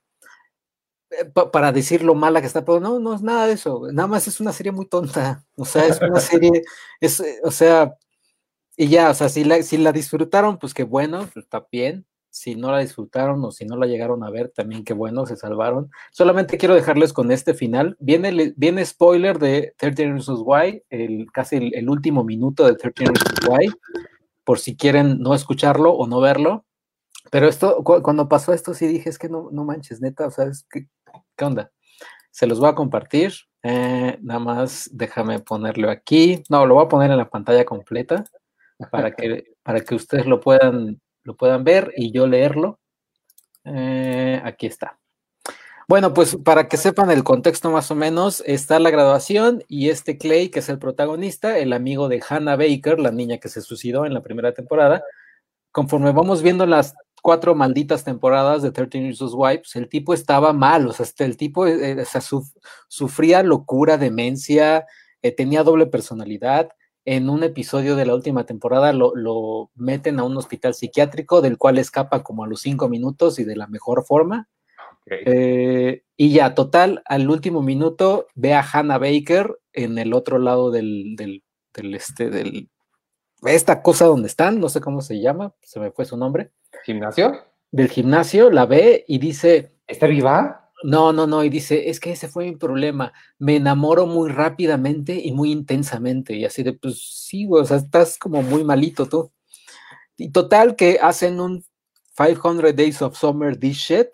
eh, 1.11 1.25
para 1.53 1.73
decir 1.73 2.03
lo 2.03 2.15
mala 2.15 2.41
que 2.41 2.47
está, 2.47 2.65
pero 2.65 2.81
no, 2.81 2.99
no 3.01 3.15
es 3.15 3.23
nada 3.23 3.47
de 3.47 3.55
eso, 3.55 3.83
nada 3.93 4.07
más 4.07 4.29
es 4.29 4.41
una 4.41 4.53
serie 4.53 4.73
muy 4.73 4.87
tonta, 4.87 5.45
o 5.57 5.65
sea, 5.65 5.87
es 5.87 6.01
una 6.01 6.21
serie, 6.21 6.63
es, 7.01 7.21
eh, 7.21 7.41
o 7.43 7.51
sea, 7.51 7.95
y 8.77 8.89
ya, 8.89 9.11
o 9.11 9.15
sea, 9.15 9.29
si 9.29 9.45
la, 9.45 9.63
si 9.63 9.79
la 9.79 9.93
disfrutaron, 9.93 10.59
pues 10.59 10.75
qué 10.75 10.85
bueno, 10.85 11.21
pues, 11.33 11.45
está 11.45 11.67
bien, 11.73 12.07
si 12.31 12.55
no 12.55 12.71
la 12.71 12.79
disfrutaron 12.81 13.43
o 13.45 13.51
si 13.51 13.65
no 13.65 13.77
la 13.77 13.87
llegaron 13.87 14.23
a 14.23 14.31
ver, 14.31 14.51
también 14.51 14.85
qué 14.85 14.93
bueno, 14.93 15.27
se 15.27 15.37
salvaron. 15.37 15.91
Solamente 16.13 16.59
quiero 16.59 16.75
dejarles 16.75 17.13
con 17.13 17.33
este 17.33 17.55
final. 17.55 17.97
Viene, 17.99 18.53
viene 18.57 18.85
spoiler 18.85 19.39
de 19.39 19.75
13 19.79 20.13
Reasons 20.13 20.41
Why, 20.45 20.85
el, 20.91 21.27
casi 21.33 21.57
el, 21.57 21.75
el 21.75 21.89
último 21.89 22.23
minuto 22.23 22.67
de 22.67 22.77
13 22.77 23.07
Reasons 23.07 23.49
Why 23.49 23.73
por 24.49 24.61
si 24.61 24.79
quieren 24.79 25.19
no 25.21 25.35
escucharlo 25.35 25.93
o 25.93 26.07
no 26.07 26.21
verlo. 26.21 26.65
Pero 27.31 27.49
esto, 27.49 27.85
cuando 27.85 28.31
pasó 28.31 28.55
esto, 28.55 28.73
sí 28.73 28.87
dije, 28.87 29.11
es 29.11 29.19
que 29.19 29.29
no, 29.29 29.51
no 29.53 29.63
manches, 29.63 30.01
neta, 30.01 30.31
¿sabes 30.31 30.67
qué, 30.71 30.89
qué 31.37 31.45
onda? 31.45 31.71
Se 32.31 32.47
los 32.47 32.59
voy 32.59 32.71
a 32.71 32.75
compartir. 32.75 33.35
Eh, 33.63 34.19
nada 34.23 34.41
más 34.41 34.89
déjame 34.91 35.41
ponerlo 35.41 35.91
aquí. 35.91 36.43
No, 36.49 36.65
lo 36.65 36.77
voy 36.77 36.87
a 36.87 36.89
poner 36.89 37.11
en 37.11 37.19
la 37.19 37.29
pantalla 37.29 37.67
completa 37.67 38.25
para 38.91 39.15
que, 39.15 39.53
para 39.63 39.81
que 39.81 39.95
ustedes 39.95 40.25
lo 40.25 40.41
puedan, 40.41 40.99
lo 41.25 41.37
puedan 41.37 41.63
ver 41.63 41.93
y 41.95 42.11
yo 42.11 42.27
leerlo. 42.27 42.81
Eh, 43.65 44.41
aquí 44.43 44.67
está. 44.67 44.99
Bueno, 45.89 46.13
pues 46.13 46.37
para 46.37 46.69
que 46.69 46.77
sepan 46.77 47.11
el 47.11 47.25
contexto 47.25 47.71
más 47.71 47.91
o 47.91 47.95
menos, 47.95 48.43
está 48.45 48.79
la 48.79 48.91
graduación 48.91 49.65
y 49.69 49.89
este 49.89 50.19
Clay, 50.19 50.51
que 50.51 50.59
es 50.59 50.69
el 50.69 50.79
protagonista, 50.79 51.57
el 51.59 51.73
amigo 51.73 52.09
de 52.11 52.23
Hannah 52.29 52.57
Baker, 52.57 52.99
la 52.99 53.11
niña 53.11 53.39
que 53.39 53.49
se 53.49 53.63
suicidó 53.63 54.05
en 54.05 54.13
la 54.13 54.23
primera 54.23 54.53
temporada, 54.53 55.03
conforme 55.73 56.13
vamos 56.13 56.43
viendo 56.43 56.67
las 56.67 56.95
cuatro 57.23 57.55
malditas 57.55 58.05
temporadas 58.05 58.61
de 58.61 58.71
13 58.71 59.01
Years 59.01 59.23
of 59.23 59.33
Wipes, 59.35 59.77
el 59.77 59.89
tipo 59.89 60.13
estaba 60.13 60.53
mal, 60.53 60.87
o 60.89 60.93
sea, 60.93 61.05
este, 61.05 61.25
el 61.25 61.39
tipo 61.39 61.67
eh, 61.67 61.93
eh, 62.03 62.05
sufría 62.89 63.43
locura, 63.43 63.97
demencia, 63.97 64.85
eh, 65.23 65.33
tenía 65.33 65.63
doble 65.63 65.87
personalidad. 65.87 66.69
En 67.07 67.31
un 67.31 67.45
episodio 67.45 67.97
de 67.97 68.05
la 68.05 68.15
última 68.15 68.45
temporada 68.45 68.93
lo 68.93 69.71
meten 69.75 70.21
a 70.21 70.25
un 70.25 70.37
hospital 70.37 70.75
psiquiátrico 70.75 71.41
del 71.41 71.57
cual 71.57 71.79
escapa 71.79 72.23
como 72.23 72.45
a 72.45 72.47
los 72.47 72.61
cinco 72.61 72.91
minutos 72.91 73.39
y 73.39 73.45
de 73.45 73.57
la 73.57 73.67
mejor 73.69 74.05
forma 74.05 74.49
eh, 75.11 76.03
y 76.17 76.33
ya, 76.33 76.55
total, 76.55 77.03
al 77.05 77.31
último 77.31 77.63
minuto 77.63 78.27
ve 78.35 78.55
a 78.55 78.63
Hannah 78.63 78.99
Baker 78.99 79.59
en 79.73 79.99
el 79.99 80.13
otro 80.13 80.39
lado 80.39 80.71
del, 80.71 81.17
del, 81.17 81.43
este, 81.95 82.31
del, 82.31 82.69
esta 83.43 83.83
cosa 83.83 84.07
donde 84.07 84.29
están, 84.29 84.61
no 84.61 84.69
sé 84.69 84.81
cómo 84.81 85.01
se 85.01 85.21
llama, 85.21 85.55
se 85.63 85.81
me 85.81 85.91
fue 85.91 86.05
su 86.05 86.17
nombre. 86.17 86.51
¿Gimnasio? 86.85 87.33
Del 87.71 87.89
gimnasio, 87.89 88.51
la 88.51 88.67
ve 88.67 89.05
y 89.07 89.19
dice... 89.19 89.77
¿Está 89.87 90.07
viva? 90.07 90.71
No, 90.83 91.13
no, 91.13 91.27
no, 91.27 91.43
y 91.43 91.49
dice, 91.49 91.89
es 91.89 91.99
que 91.99 92.13
ese 92.13 92.29
fue 92.29 92.45
mi 92.45 92.57
problema, 92.57 93.13
me 93.39 93.57
enamoro 93.57 94.07
muy 94.07 94.31
rápidamente 94.31 95.15
y 95.15 95.33
muy 95.33 95.51
intensamente, 95.51 96.37
y 96.37 96.45
así 96.45 96.63
de, 96.63 96.73
pues 96.73 97.01
sí, 97.03 97.47
güey, 97.47 97.63
o 97.63 97.67
sea, 97.67 97.79
estás 97.79 98.17
como 98.17 98.43
muy 98.43 98.63
malito 98.63 99.07
tú. 99.07 99.33
Y 100.17 100.31
total 100.31 100.77
que 100.77 100.99
hacen 101.03 101.41
un 101.41 101.65
500 102.17 102.77
Days 102.77 103.03
of 103.03 103.17
Summer 103.17 103.57
This 103.57 103.77
Shit, 103.77 104.09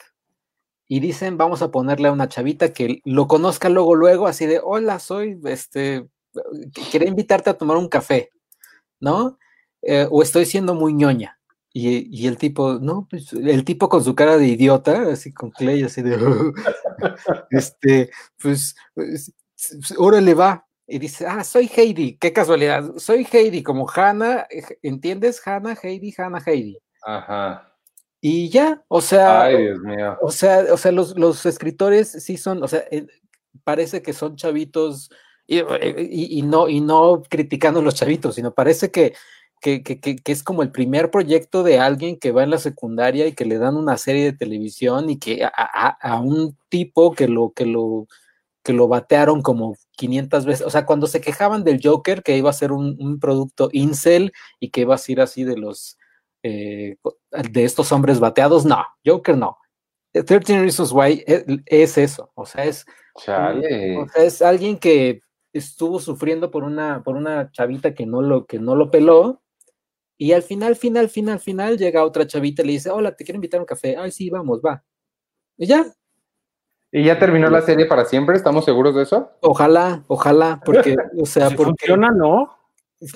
y 0.88 1.00
dicen, 1.00 1.36
vamos 1.38 1.62
a 1.62 1.70
ponerle 1.70 2.08
a 2.08 2.12
una 2.12 2.28
chavita 2.28 2.72
que 2.72 3.00
lo 3.04 3.26
conozca 3.26 3.68
luego, 3.68 3.94
luego, 3.94 4.26
así 4.26 4.46
de, 4.46 4.60
hola, 4.62 4.98
soy, 4.98 5.40
este, 5.44 6.06
quería 6.92 7.08
invitarte 7.08 7.50
a 7.50 7.58
tomar 7.58 7.76
un 7.76 7.88
café, 7.88 8.30
¿no? 9.00 9.38
Eh, 9.82 10.06
o 10.10 10.22
estoy 10.22 10.46
siendo 10.46 10.74
muy 10.74 10.92
ñoña. 10.92 11.38
Y, 11.76 12.28
el 12.28 12.38
tipo, 12.38 12.74
no, 12.74 13.08
pues 13.10 13.32
el 13.32 13.64
tipo 13.64 13.88
con 13.88 14.04
su 14.04 14.14
cara 14.14 14.38
de 14.38 14.46
idiota, 14.46 15.10
así 15.10 15.32
con 15.32 15.50
Clay, 15.50 15.82
así 15.82 16.02
de, 16.02 16.16
este, 17.50 18.10
pues, 18.40 18.76
pues, 18.94 19.32
órale 19.98 20.34
va. 20.34 20.68
Y 20.86 21.00
dice, 21.00 21.26
ah, 21.26 21.42
soy 21.42 21.68
Heidi, 21.74 22.16
qué 22.18 22.32
casualidad, 22.32 22.92
soy 22.98 23.26
Heidi, 23.30 23.64
como 23.64 23.88
Hannah, 23.90 24.46
¿entiendes? 24.82 25.44
Hannah, 25.44 25.76
Heidi, 25.82 26.14
Hannah, 26.16 26.42
Heidi. 26.46 26.78
Ajá. 27.02 27.73
Y 28.26 28.48
ya, 28.48 28.82
o 28.88 29.02
sea, 29.02 29.42
Ay, 29.42 29.64
Dios 29.64 29.80
mío. 29.80 30.16
o 30.22 30.30
sea, 30.30 30.64
o 30.72 30.78
sea, 30.78 30.92
los, 30.92 31.14
los 31.18 31.44
escritores 31.44 32.08
sí 32.08 32.38
son, 32.38 32.62
o 32.62 32.68
sea, 32.68 32.82
eh, 32.90 33.06
parece 33.64 34.00
que 34.00 34.14
son 34.14 34.36
chavitos 34.36 35.10
y, 35.46 35.58
y, 35.58 36.40
no, 36.40 36.70
y 36.70 36.80
no 36.80 37.22
criticando 37.28 37.80
a 37.80 37.82
los 37.82 37.96
chavitos, 37.96 38.36
sino 38.36 38.54
parece 38.54 38.90
que, 38.90 39.12
que, 39.60 39.82
que, 39.82 40.00
que, 40.00 40.32
es 40.32 40.42
como 40.42 40.62
el 40.62 40.72
primer 40.72 41.10
proyecto 41.10 41.62
de 41.62 41.78
alguien 41.80 42.18
que 42.18 42.32
va 42.32 42.44
en 42.44 42.48
la 42.48 42.56
secundaria 42.56 43.26
y 43.26 43.34
que 43.34 43.44
le 43.44 43.58
dan 43.58 43.76
una 43.76 43.98
serie 43.98 44.24
de 44.24 44.32
televisión 44.32 45.10
y 45.10 45.18
que 45.18 45.44
a, 45.44 45.52
a, 45.54 45.88
a 45.90 46.18
un 46.18 46.56
tipo 46.70 47.12
que 47.12 47.28
lo, 47.28 47.52
que 47.52 47.66
lo, 47.66 48.08
que 48.62 48.72
lo 48.72 48.88
batearon 48.88 49.42
como 49.42 49.76
500 49.98 50.46
veces. 50.46 50.66
O 50.66 50.70
sea, 50.70 50.86
cuando 50.86 51.08
se 51.08 51.20
quejaban 51.20 51.62
del 51.62 51.78
Joker, 51.82 52.22
que 52.22 52.38
iba 52.38 52.48
a 52.48 52.54
ser 52.54 52.72
un, 52.72 52.96
un 52.98 53.20
producto 53.20 53.68
incel 53.72 54.32
y 54.60 54.70
que 54.70 54.80
iba 54.80 54.94
a 54.94 54.98
ser 54.98 55.20
así 55.20 55.44
de 55.44 55.58
los 55.58 55.98
eh, 56.44 56.96
de 57.50 57.64
estos 57.64 57.90
hombres 57.90 58.20
bateados, 58.20 58.64
no, 58.64 58.84
Joker 59.04 59.36
no. 59.36 59.58
13 60.12 60.60
Reasons 60.60 60.92
Why 60.92 61.24
es, 61.26 61.44
es 61.66 61.98
eso, 61.98 62.30
o 62.34 62.46
sea, 62.46 62.64
es, 62.64 62.86
Chale. 63.18 63.98
o 63.98 64.08
sea, 64.08 64.22
es 64.22 64.42
alguien 64.42 64.78
que 64.78 65.22
estuvo 65.52 65.98
sufriendo 65.98 66.52
por 66.52 66.62
una, 66.62 67.02
por 67.02 67.16
una 67.16 67.50
chavita 67.50 67.94
que 67.94 68.06
no 68.06 68.22
lo, 68.22 68.46
que 68.46 68.60
no 68.60 68.76
lo 68.76 68.92
peló, 68.92 69.42
y 70.16 70.32
al 70.32 70.42
final, 70.42 70.76
final, 70.76 71.08
final, 71.08 71.40
final, 71.40 71.76
llega 71.76 72.04
otra 72.04 72.26
chavita 72.26 72.62
y 72.62 72.66
le 72.66 72.72
dice, 72.72 72.90
hola, 72.90 73.16
te 73.16 73.24
quiero 73.24 73.36
invitar 73.36 73.58
a 73.58 73.62
un 73.62 73.66
café. 73.66 73.96
Ay, 73.96 74.12
sí, 74.12 74.30
vamos, 74.30 74.60
va. 74.64 74.84
Y 75.56 75.66
ya. 75.66 75.84
¿Y 76.92 77.04
ya 77.04 77.18
terminó 77.18 77.50
la 77.50 77.62
serie 77.62 77.86
para 77.86 78.04
siempre? 78.04 78.36
¿Estamos 78.36 78.64
seguros 78.64 78.94
de 78.94 79.02
eso? 79.02 79.32
Ojalá, 79.40 80.04
ojalá, 80.06 80.60
porque, 80.64 80.94
o 81.20 81.26
sea, 81.26 81.48
Si 81.48 81.56
porque 81.56 81.70
funciona, 81.70 82.10
no. 82.12 82.56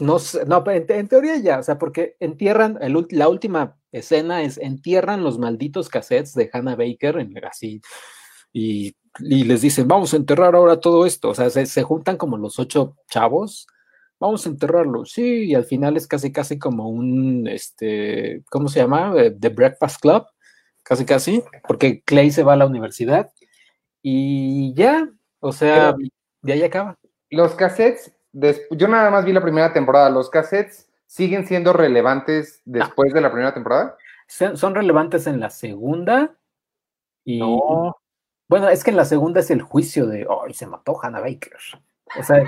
No, 0.00 0.18
no 0.46 0.70
en, 0.70 0.86
en 0.88 1.08
teoría 1.08 1.36
ya, 1.36 1.58
o 1.58 1.62
sea, 1.62 1.78
porque 1.78 2.16
entierran, 2.20 2.78
el, 2.80 3.06
la 3.10 3.28
última 3.28 3.76
escena 3.92 4.42
es 4.42 4.58
entierran 4.58 5.24
los 5.24 5.38
malditos 5.38 5.88
cassettes 5.88 6.34
de 6.34 6.50
Hannah 6.52 6.76
Baker, 6.76 7.18
en, 7.18 7.34
así, 7.44 7.80
y, 8.52 8.94
y 9.20 9.44
les 9.44 9.62
dicen, 9.62 9.88
vamos 9.88 10.12
a 10.12 10.16
enterrar 10.16 10.54
ahora 10.54 10.80
todo 10.80 11.06
esto, 11.06 11.30
o 11.30 11.34
sea, 11.34 11.50
se, 11.50 11.66
se 11.66 11.82
juntan 11.82 12.16
como 12.16 12.36
los 12.36 12.58
ocho 12.58 12.96
chavos, 13.08 13.66
vamos 14.20 14.46
a 14.46 14.50
enterrarlo, 14.50 15.04
sí, 15.04 15.44
y 15.44 15.54
al 15.54 15.64
final 15.64 15.96
es 15.96 16.06
casi, 16.06 16.32
casi 16.32 16.58
como 16.58 16.88
un, 16.88 17.46
este, 17.46 18.42
¿cómo 18.50 18.68
se 18.68 18.80
llama? 18.80 19.14
Eh, 19.16 19.30
The 19.30 19.48
Breakfast 19.48 20.00
Club, 20.00 20.26
casi, 20.82 21.04
casi, 21.04 21.42
porque 21.66 22.02
Clay 22.02 22.30
se 22.30 22.42
va 22.42 22.54
a 22.54 22.56
la 22.56 22.66
universidad, 22.66 23.30
y 24.02 24.74
ya, 24.74 25.10
o 25.40 25.52
sea, 25.52 25.94
de 26.42 26.52
ahí 26.52 26.62
acaba. 26.62 26.96
Los 27.30 27.54
cassettes, 27.54 28.12
yo 28.70 28.88
nada 28.88 29.10
más 29.10 29.24
vi 29.24 29.32
la 29.32 29.42
primera 29.42 29.72
temporada. 29.72 30.10
¿Los 30.10 30.30
cassettes 30.30 30.88
siguen 31.06 31.46
siendo 31.46 31.72
relevantes 31.72 32.62
después 32.64 33.12
de 33.12 33.20
la 33.20 33.30
primera 33.30 33.54
temporada? 33.54 33.96
Son 34.26 34.74
relevantes 34.74 35.26
en 35.26 35.40
la 35.40 35.50
segunda, 35.50 36.34
y, 37.24 37.38
No. 37.38 37.96
Bueno, 38.48 38.70
es 38.70 38.82
que 38.82 38.90
en 38.90 38.96
la 38.96 39.04
segunda 39.04 39.40
es 39.40 39.50
el 39.50 39.60
juicio 39.60 40.06
de, 40.06 40.26
ay, 40.26 40.54
se 40.54 40.66
mató 40.66 40.98
Hannah 41.02 41.20
Baker. 41.20 41.52
O 42.18 42.22
sea, 42.22 42.42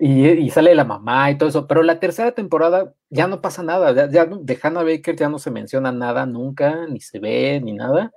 y, 0.00 0.26
y 0.26 0.50
sale 0.50 0.74
la 0.74 0.84
mamá 0.84 1.30
y 1.30 1.38
todo 1.38 1.48
eso. 1.48 1.68
Pero 1.68 1.84
la 1.84 2.00
tercera 2.00 2.32
temporada 2.32 2.92
ya 3.10 3.28
no 3.28 3.40
pasa 3.40 3.62
nada. 3.62 3.92
Ya, 3.92 4.10
ya 4.10 4.26
de 4.26 4.58
Hannah 4.60 4.82
Baker 4.82 5.14
ya 5.14 5.28
no 5.28 5.38
se 5.38 5.52
menciona 5.52 5.92
nada 5.92 6.26
nunca, 6.26 6.86
ni 6.88 7.00
se 7.00 7.20
ve, 7.20 7.60
ni 7.62 7.72
nada. 7.72 8.12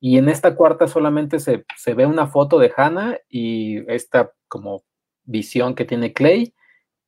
Y 0.00 0.16
en 0.16 0.30
esta 0.30 0.56
cuarta 0.56 0.88
solamente 0.88 1.38
se, 1.38 1.66
se 1.76 1.92
ve 1.92 2.06
una 2.06 2.26
foto 2.26 2.58
de 2.58 2.72
Hannah 2.74 3.18
y 3.28 3.84
esta 3.92 4.32
como 4.48 4.84
visión 5.24 5.74
que 5.74 5.84
tiene 5.84 6.12
Clay. 6.12 6.54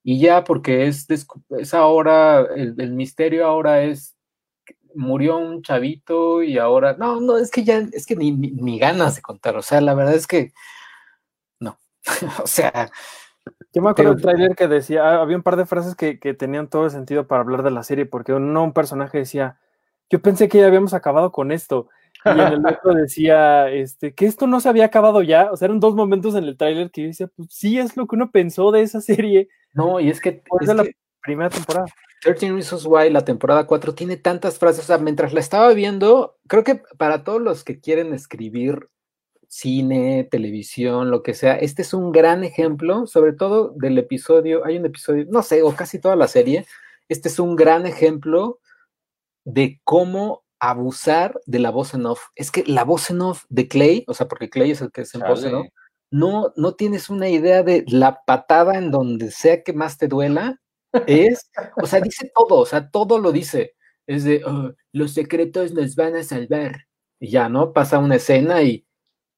Y 0.03 0.21
ya, 0.21 0.45
porque 0.45 0.87
es, 0.87 1.07
es 1.11 1.75
ahora, 1.75 2.47
el, 2.55 2.75
el 2.79 2.93
misterio 2.93 3.47
ahora 3.47 3.83
es 3.83 4.15
murió 4.95 5.39
un 5.39 5.63
chavito 5.63 6.43
y 6.43 6.59
ahora, 6.59 6.95
no, 6.99 7.21
no, 7.21 7.37
es 7.37 7.51
que 7.51 7.65
ya, 7.65 7.79
es 7.93 8.07
que 8.07 8.17
ni, 8.17 8.33
ni, 8.33 8.51
ni 8.53 8.79
ganas 8.79 9.17
de 9.17 9.23
contar, 9.23 9.57
o 9.57 9.63
sea, 9.63 9.81
la 9.81 9.95
verdad 9.95 10.15
es 10.15 10.27
que, 10.27 10.53
no, 11.61 11.79
o 12.43 12.47
sea, 12.47 12.91
Yo 13.73 13.83
me 13.83 13.91
acuerdo 13.91 14.15
del 14.15 14.23
tráiler 14.23 14.57
que 14.57 14.69
decía, 14.69 15.05
ah, 15.05 15.21
había 15.21 15.37
un 15.37 15.43
par 15.43 15.57
de 15.57 15.67
frases 15.67 15.95
que, 15.95 16.19
que 16.19 16.35
tenían 16.35 16.69
todo 16.69 16.85
el 16.85 16.91
sentido 16.91 17.27
para 17.27 17.43
hablar 17.43 17.63
de 17.63 17.71
la 17.71 17.83
serie, 17.83 18.07
porque 18.07 18.33
uno, 18.33 18.63
un 18.63 18.73
personaje 18.73 19.19
decía, 19.19 19.59
yo 20.11 20.23
pensé 20.23 20.49
que 20.49 20.59
ya 20.59 20.67
habíamos 20.67 20.95
acabado 20.95 21.33
con 21.33 21.53
esto, 21.53 21.89
y 22.25 22.31
en 22.31 22.39
el 22.41 22.67
otro 22.67 22.95
decía, 22.95 23.71
este, 23.71 24.15
que 24.15 24.27
esto 24.27 24.47
no 24.47 24.61
se 24.61 24.69
había 24.69 24.87
acabado 24.87 25.23
ya, 25.23 25.51
o 25.53 25.57
sea, 25.57 25.67
eran 25.67 25.81
dos 25.81 25.95
momentos 25.95 26.35
en 26.35 26.45
el 26.45 26.57
tráiler 26.57 26.91
que 26.91 27.03
yo 27.03 27.07
decía, 27.09 27.29
pues 27.37 27.49
sí, 27.51 27.79
es 27.79 27.97
lo 27.97 28.07
que 28.07 28.17
uno 28.17 28.31
pensó 28.31 28.71
de 28.71 28.83
esa 28.83 29.01
serie 29.01 29.49
no, 29.75 29.99
y 30.01 30.09
es 30.09 30.21
que, 30.21 30.33
por 30.33 30.63
es 30.63 30.75
la 30.75 30.85
que 30.85 30.97
primera 31.21 31.51
temporada. 31.51 31.87
13 32.23 32.53
Reasons 32.53 32.87
Why, 32.87 33.11
la 33.11 33.25
temporada 33.25 33.67
4, 33.67 33.95
tiene 33.95 34.17
tantas 34.17 34.59
frases, 34.59 34.85
o 34.85 34.87
sea, 34.87 34.99
mientras 34.99 35.35
la 35.35 35.41
estaba 35.41 35.75
viendo, 35.75 36.39
creo 36.47 36.65
que 36.65 36.81
para 36.97 37.23
todos 37.25 37.43
los 37.43 37.65
que 37.65 37.81
quieren 37.81 38.15
escribir 38.15 38.89
cine, 39.49 40.27
televisión, 40.31 41.11
lo 41.11 41.23
que 41.23 41.35
sea, 41.35 41.57
este 41.57 41.83
es 41.83 41.93
un 41.93 42.13
gran 42.13 42.45
ejemplo, 42.45 43.07
sobre 43.07 43.35
todo 43.35 43.71
del 43.77 43.99
episodio, 43.99 44.65
hay 44.65 44.79
un 44.79 44.87
episodio, 44.87 45.27
no 45.29 45.43
sé, 45.43 45.63
o 45.63 45.75
casi 45.75 45.99
toda 45.99 46.17
la 46.17 46.29
serie, 46.29 46.67
este 47.09 47.29
es 47.29 47.39
un 47.39 47.57
gran 47.57 47.85
ejemplo 47.85 48.61
de 49.45 49.81
cómo 49.85 50.44
abusar 50.61 51.41
de 51.47 51.59
la 51.59 51.71
voz 51.71 51.95
en 51.95 52.07
off. 52.07 52.23
Es 52.35 52.51
que 52.51 52.65
la 52.67 52.85
voz 52.85 53.11
en 53.11 53.21
off 53.23 53.45
de 53.49 53.69
Clay, 53.69 54.05
o 54.09 54.15
sea, 54.15 54.29
porque 54.29 54.51
Clay 54.51 54.71
es 54.73 54.81
el 54.81 54.91
que 54.93 55.03
es 55.03 55.15
en 55.15 55.21
voz 55.23 55.45
en 55.45 55.55
off, 55.55 55.63
Chale. 55.67 55.73
no, 56.11 56.53
no 56.57 56.75
tienes 56.75 57.11
una 57.11 57.29
idea 57.29 57.63
de 57.63 57.85
la 57.89 58.21
patada 58.27 58.77
en 58.79 58.91
donde 58.91 59.31
sea 59.31 59.63
que 59.63 59.73
más 59.73 59.99
te 59.99 60.09
duela. 60.09 60.61
Es, 61.07 61.51
o 61.83 61.87
sea, 61.87 62.01
dice 62.01 62.31
todo, 62.35 62.59
o 62.61 62.67
sea, 62.67 62.89
todo 62.91 63.19
lo 63.19 63.33
dice. 63.33 63.75
Es 64.07 64.23
de, 64.25 64.43
"Oh, 64.45 64.73
los 64.93 65.13
secretos 65.13 65.73
nos 65.73 65.97
van 65.97 66.15
a 66.15 66.23
salvar. 66.23 66.87
Y 67.19 67.31
ya, 67.31 67.49
¿no? 67.49 67.73
Pasa 67.73 67.99
una 67.99 68.17
escena 68.17 68.63
y, 68.63 68.87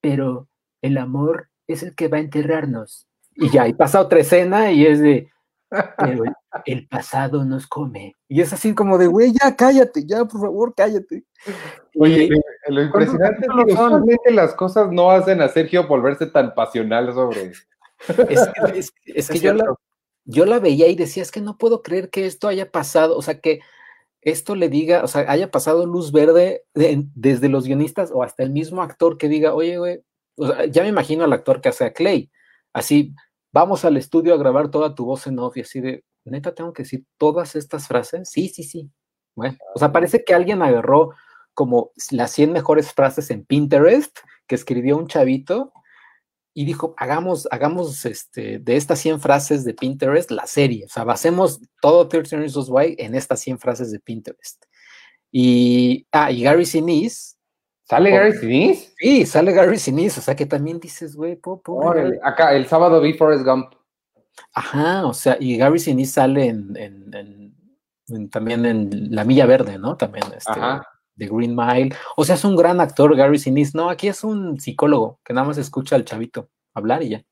pero 0.03 0.49
el 0.83 0.99
amor 0.99 1.49
es 1.67 1.83
el 1.83 1.95
que 1.95 2.09
va 2.09 2.19
a 2.19 2.21
enterrarnos. 2.21 3.07
Y 3.35 3.51
ya, 3.51 3.67
y 3.69 3.73
pasa 3.75 4.01
otra 4.01 4.21
escena 4.21 4.71
y 4.73 4.87
es 4.87 5.01
de, 5.01 5.31
pero 5.71 6.25
el, 6.67 6.87
pasado 6.89 7.45
nos 7.45 7.67
come. 7.67 8.15
Y 8.29 8.41
es 8.41 8.53
así 8.53 8.75
como 8.75 8.99
de, 8.99 9.07
güey, 9.07 9.33
ya 9.33 9.55
cállate, 9.57 10.05
ya, 10.07 10.25
por 10.25 10.41
favor, 10.41 10.75
cállate. 10.77 11.25
Oye, 11.99 12.25
Y- 12.25 12.29
lo- 12.29 12.41
lo 12.69 12.83
impresionante 12.83 13.47
es 13.47 13.67
que 13.67 13.73
usualmente 13.73 14.31
las 14.33 14.55
cosas 14.55 14.91
no 14.91 15.11
hacen 15.11 15.41
a 15.41 15.49
Sergio 15.49 15.87
volverse 15.87 16.27
tan 16.27 16.55
pasional 16.55 17.13
sobre. 17.15 17.53
Es 17.53 17.61
que, 18.09 18.29
es- 18.79 18.93
es 19.07 19.29
que 19.29 19.37
Es 19.37 19.43
yo, 19.43 19.55
la, 19.55 19.65
cierto. 19.65 19.81
yo 20.25 20.47
la 20.47 20.59
veía 20.59 20.89
y 20.89 20.95
decía, 20.97 21.23
es 21.23 21.31
que 21.31 21.41
no 21.41 21.57
puedo 21.59 21.83
creer 21.83 22.11
que 22.11 22.27
esto 22.27 22.49
haya 22.49 22.71
pasado, 22.71 23.17
o 23.17 23.23
sea, 23.23 23.41
que 23.41 23.61
esto 24.23 24.57
le 24.57 24.69
diga, 24.69 25.05
o 25.05 25.07
sea, 25.09 25.31
haya 25.31 25.51
pasado 25.51 25.87
luz 25.87 26.11
verde 26.13 26.65
de- 26.75 27.07
desde 27.15 27.49
los 27.49 27.65
guionistas 27.67 28.11
o 28.13 28.23
hasta 28.23 28.43
el 28.43 28.51
mismo 28.51 28.83
actor 28.83 29.19
que 29.19 29.29
diga, 29.29 29.55
oye, 29.55 29.79
güey, 29.79 30.03
o 30.37 30.49
sea, 30.49 30.65
ya 30.67 30.83
me 30.83 30.89
imagino 30.89 31.25
al 31.25 31.33
actor 31.33 31.61
que 31.61 31.69
hace 31.69 31.85
a 31.85 31.93
Clay, 31.93 32.31
así, 32.73 33.15
vamos 33.57 33.87
al 33.87 33.97
estudio 33.97 34.35
a 34.35 34.37
grabar 34.37 34.71
toda 34.71 34.95
tu 34.95 35.07
voz 35.07 35.27
en 35.27 35.39
off 35.39 35.57
y 35.57 35.63
así 35.63 35.81
de, 35.81 36.05
neta, 36.27 36.55
tengo 36.55 36.75
que 36.75 36.83
decir 36.83 37.07
todas 37.17 37.57
estas 37.57 37.89
frases, 37.89 38.29
sí, 38.29 38.51
sí, 38.51 38.63
sí. 38.63 38.91
Bueno, 39.35 39.57
o 39.75 39.79
sea, 39.79 39.93
parece 39.93 40.25
que 40.25 40.35
alguien 40.35 40.61
agarró 40.61 41.13
como 41.55 41.91
las 42.11 42.33
100 42.33 42.53
mejores 42.53 42.93
frases 42.93 43.31
en 43.31 43.47
Pinterest 43.47 44.19
que 44.47 44.57
escribió 44.57 44.99
un 44.99 45.07
chavito 45.07 45.73
y 46.53 46.67
dijo, 46.67 46.95
hagamos, 46.99 47.49
hagamos 47.51 48.05
este, 48.05 48.59
de 48.59 48.77
estas 48.77 48.99
100 48.99 49.21
frases 49.21 49.65
de 49.65 49.73
Pinterest 49.73 50.31
la 50.31 50.47
serie, 50.47 50.85
o 50.85 50.89
sea, 50.91 51.05
basemos 51.05 51.59
todo 51.81 52.09
13 52.09 52.37
Reasons 52.37 52.69
Why 52.69 52.95
en 52.99 53.15
estas 53.15 53.41
100 53.41 53.59
frases 53.59 53.91
de 53.91 54.01
Pinterest. 54.01 54.67
Y, 55.33 56.07
ah, 56.13 56.31
y 56.31 56.43
Gary 56.43 56.67
Sinise, 56.67 57.36
¿Sale. 57.89 58.11
Gary 58.11 58.33
Sinise? 58.33 58.93
sí, 58.99 59.27
sale 59.27 59.53
Gary 59.53 59.79
Sinise, 59.79 60.19
o 60.19 60.23
sea, 60.23 60.35
que 60.35 60.47
también 60.47 60.81
dices, 60.81 61.15
güey. 61.15 61.39
Acá, 62.23 62.53
el 62.55 62.67
sábado 62.67 63.01
vi 63.01 63.15
Forrest 63.15 63.45
Gump. 63.45 63.73
Ajá, 64.53 65.07
o 65.07 65.15
sea, 65.15 65.37
y 65.39 65.57
Gary 65.57 65.79
Sinise 65.79 66.13
sale 66.13 66.47
en, 66.47 66.77
en- 66.77 67.15
en- 67.15 67.55
en- 68.09 68.31
también 68.31 68.67
en 68.67 69.15
La 69.15 69.25
Milla 69.25 69.47
Verde, 69.47 69.79
¿no? 69.79 69.97
También, 69.97 70.25
este, 70.37 70.51
Ajá. 70.51 70.83
de 71.15 71.27
Green 71.29 71.55
Mile. 71.55 71.95
O 72.17 72.25
sea, 72.25 72.35
es 72.35 72.45
un 72.45 72.57
gran 72.57 72.81
actor, 72.81 73.15
Gary 73.17 73.39
Sinise. 73.39 73.73
No, 73.77 73.89
aquí 73.89 74.09
es 74.09 74.25
un 74.25 74.59
psicólogo 74.61 75.21
que 75.25 75.33
nada 75.33 75.47
más 75.47 75.59
escucha 75.59 75.95
al 75.97 76.05
chavito 76.05 76.49
hablar 76.75 77.03
y 77.03 77.11
ya. 77.11 77.23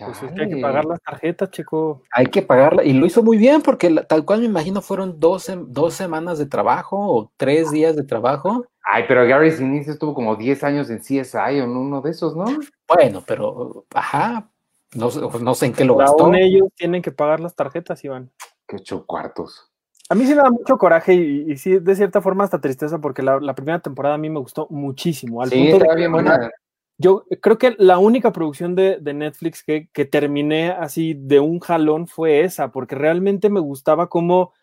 Pues 0.00 0.22
es 0.22 0.32
que 0.32 0.42
hay 0.42 0.48
que 0.50 0.60
pagar 0.60 0.84
las 0.84 1.00
tarjetas, 1.00 1.50
chico. 1.50 2.02
Hay 2.12 2.26
que 2.26 2.42
pagarla. 2.42 2.84
Y 2.84 2.92
lo 2.92 3.06
hizo 3.06 3.22
muy 3.22 3.38
bien 3.38 3.62
porque 3.62 3.88
la- 3.88 4.04
tal 4.04 4.24
cual 4.26 4.40
me 4.40 4.46
imagino 4.46 4.82
fueron 4.82 5.18
dos, 5.18 5.50
dos 5.68 5.94
semanas 5.94 6.38
de 6.38 6.44
trabajo 6.46 6.96
o 6.98 7.32
tres 7.38 7.70
días 7.70 7.96
de 7.96 8.04
trabajo. 8.04 8.66
Ay, 8.90 9.04
pero 9.06 9.26
Gary 9.26 9.50
Sinise 9.50 9.90
estuvo 9.90 10.14
como 10.14 10.34
10 10.34 10.64
años 10.64 10.88
en 10.88 11.00
CSI 11.00 11.60
o 11.60 11.64
en 11.64 11.76
uno 11.76 12.00
de 12.00 12.10
esos, 12.10 12.34
¿no? 12.34 12.46
Bueno, 12.88 13.22
pero, 13.26 13.84
ajá, 13.94 14.50
no, 14.94 15.10
no 15.40 15.54
sé 15.54 15.66
en 15.66 15.72
qué 15.74 15.84
lo 15.84 15.94
gastó. 15.96 16.32
ellos 16.32 16.68
tienen 16.74 17.02
que 17.02 17.12
pagar 17.12 17.40
las 17.40 17.54
tarjetas, 17.54 18.02
Iván. 18.02 18.30
Que 18.66 18.76
ocho 18.76 19.04
cuartos. 19.04 19.70
A 20.08 20.14
mí 20.14 20.24
sí 20.24 20.34
me 20.34 20.42
da 20.42 20.50
mucho 20.50 20.78
coraje 20.78 21.12
y, 21.12 21.54
sí, 21.58 21.78
de 21.78 21.94
cierta 21.96 22.22
forma 22.22 22.44
hasta 22.44 22.62
tristeza 22.62 22.98
porque 22.98 23.22
la, 23.22 23.54
primera 23.54 23.80
temporada 23.80 24.14
a 24.14 24.18
mí 24.18 24.30
me 24.30 24.38
gustó 24.38 24.66
muchísimo. 24.70 25.42
Al 25.42 25.50
sí, 25.50 25.68
punto 25.70 25.94
bien 25.94 26.10
buena. 26.10 26.50
Yo 26.96 27.26
creo 27.42 27.58
que 27.58 27.76
la 27.78 27.98
única 27.98 28.32
producción 28.32 28.74
de, 28.74 28.98
Netflix 29.02 29.62
que, 29.62 29.90
que, 29.92 30.06
terminé 30.06 30.70
así 30.70 31.12
de 31.14 31.40
un 31.40 31.60
jalón 31.60 32.08
fue 32.08 32.40
esa, 32.40 32.72
porque 32.72 32.94
realmente 32.94 33.50
me 33.50 33.60
gustaba 33.60 34.08
cómo, 34.08 34.54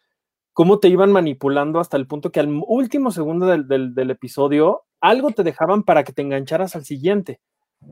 cómo 0.55 0.79
te 0.79 0.87
iban 0.87 1.11
manipulando 1.11 1.81
hasta 1.81 1.97
el 1.97 2.07
punto 2.07 2.31
que 2.31 2.39
al 2.39 2.63
último 2.65 3.11
segundo 3.11 3.45
del, 3.45 4.09
episodio 4.09 4.83
algo 5.01 5.31
te 5.31 5.43
dejaban 5.43 5.83
para 5.83 6.05
que 6.05 6.13
te 6.13 6.21
engancharas 6.21 6.77
al 6.77 6.85
siguiente. 6.85 7.41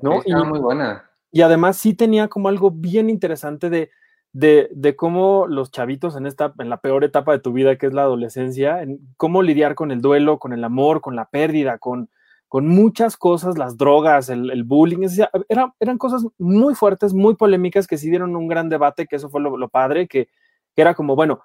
¿no? 0.02 0.22
y, 0.26 0.34
muy 0.34 0.60
buena. 0.60 1.12
Y 1.30 1.42
además 1.42 1.76
sí 1.76 1.94
tenía 1.94 2.30
como 2.30 2.48
algo 2.48 2.72
bien 2.72 3.10
interesante 3.10 3.70
de, 3.70 3.90
de, 4.32 4.96
cómo 4.96 5.46
los 5.46 5.72
chavitos 5.72 6.16
en 6.16 6.26
esta, 6.26 6.54
en 6.58 6.70
la 6.70 6.80
peor 6.80 7.04
etapa 7.04 7.34
de 7.34 7.40
tu 7.40 7.52
vida, 7.52 7.76
que 7.76 7.88
es 7.88 7.94
la 7.94 8.04
adolescencia, 8.04 8.82
en 8.82 9.00
cómo 9.18 9.44
lidiar 9.44 9.76
con 9.76 9.92
el 9.92 10.02
duelo, 10.02 10.40
con 10.40 10.54
el 10.54 10.64
amor, 10.64 11.02
con 11.02 11.18
la 11.18 11.26
pérdida, 11.26 11.80
con, 11.80 12.10
con 12.48 12.66
muchas 12.66 13.18
cosas, 13.18 13.58
las 13.58 13.76
drogas, 13.76 14.30
el, 14.30 14.64
bullying, 14.64 15.06
eran 15.50 15.98
cosas 15.98 16.26
muy 16.38 16.76
fuertes, 16.76 17.14
muy 17.14 17.36
polémicas 17.36 17.88
que 17.88 17.98
sí 17.98 18.10
dieron 18.10 18.38
un 18.38 18.48
gran 18.48 18.70
debate, 18.70 19.06
que 19.06 19.18
eso 19.18 19.30
fue 19.30 19.42
lo, 19.42 19.68
padre, 19.68 20.08
que, 20.08 20.30
era 20.76 20.94
como, 20.94 21.16
bueno, 21.16 21.42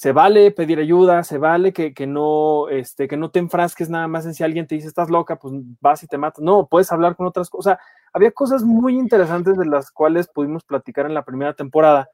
se 0.00 0.12
vale 0.12 0.50
pedir 0.50 0.78
ayuda, 0.78 1.22
se 1.24 1.36
vale 1.36 1.74
que, 1.74 2.06
no, 2.06 2.70
este, 2.70 3.06
que 3.06 3.18
no 3.18 3.30
te 3.30 3.38
enfrasques 3.38 3.90
nada 3.90 4.08
más 4.08 4.24
en 4.24 4.32
si 4.32 4.42
alguien 4.42 4.66
te 4.66 4.74
dice 4.74 4.88
estás 4.88 5.10
loca, 5.10 5.36
pues 5.36 5.52
vas 5.78 6.02
y 6.02 6.06
te 6.06 6.16
matas. 6.16 6.42
No, 6.42 6.68
puedes 6.68 6.90
hablar 6.90 7.16
con 7.16 7.26
otras 7.26 7.50
cosas. 7.50 7.76
Había 8.14 8.30
cosas 8.30 8.62
muy 8.62 8.98
interesantes 8.98 9.58
de 9.58 9.66
las 9.66 9.90
cuales 9.90 10.26
pudimos 10.28 10.64
platicar 10.64 11.04
en 11.04 11.12
la 11.12 11.26
primera 11.26 11.52
temporada 11.52 12.08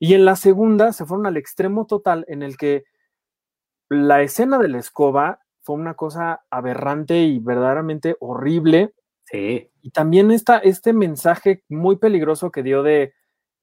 y 0.00 0.14
en 0.14 0.24
la 0.24 0.34
segunda 0.34 0.92
se 0.92 1.04
fueron 1.04 1.26
al 1.26 1.36
extremo 1.36 1.86
total 1.86 2.24
en 2.26 2.42
el 2.42 2.56
que 2.56 2.82
la 3.88 4.20
escena 4.22 4.58
de 4.58 4.66
la 4.66 4.78
escoba 4.78 5.38
fue 5.60 5.76
una 5.76 5.94
cosa 5.94 6.42
aberrante 6.50 7.20
y 7.20 7.38
verdaderamente 7.38 8.16
horrible. 8.18 8.92
Sí. 9.26 9.70
Y 9.82 9.90
también 9.90 10.32
está 10.32 10.58
este 10.58 10.92
mensaje 10.92 11.62
muy 11.68 11.94
peligroso 11.94 12.50
que 12.50 12.64
dio 12.64 12.82
de 12.82 13.14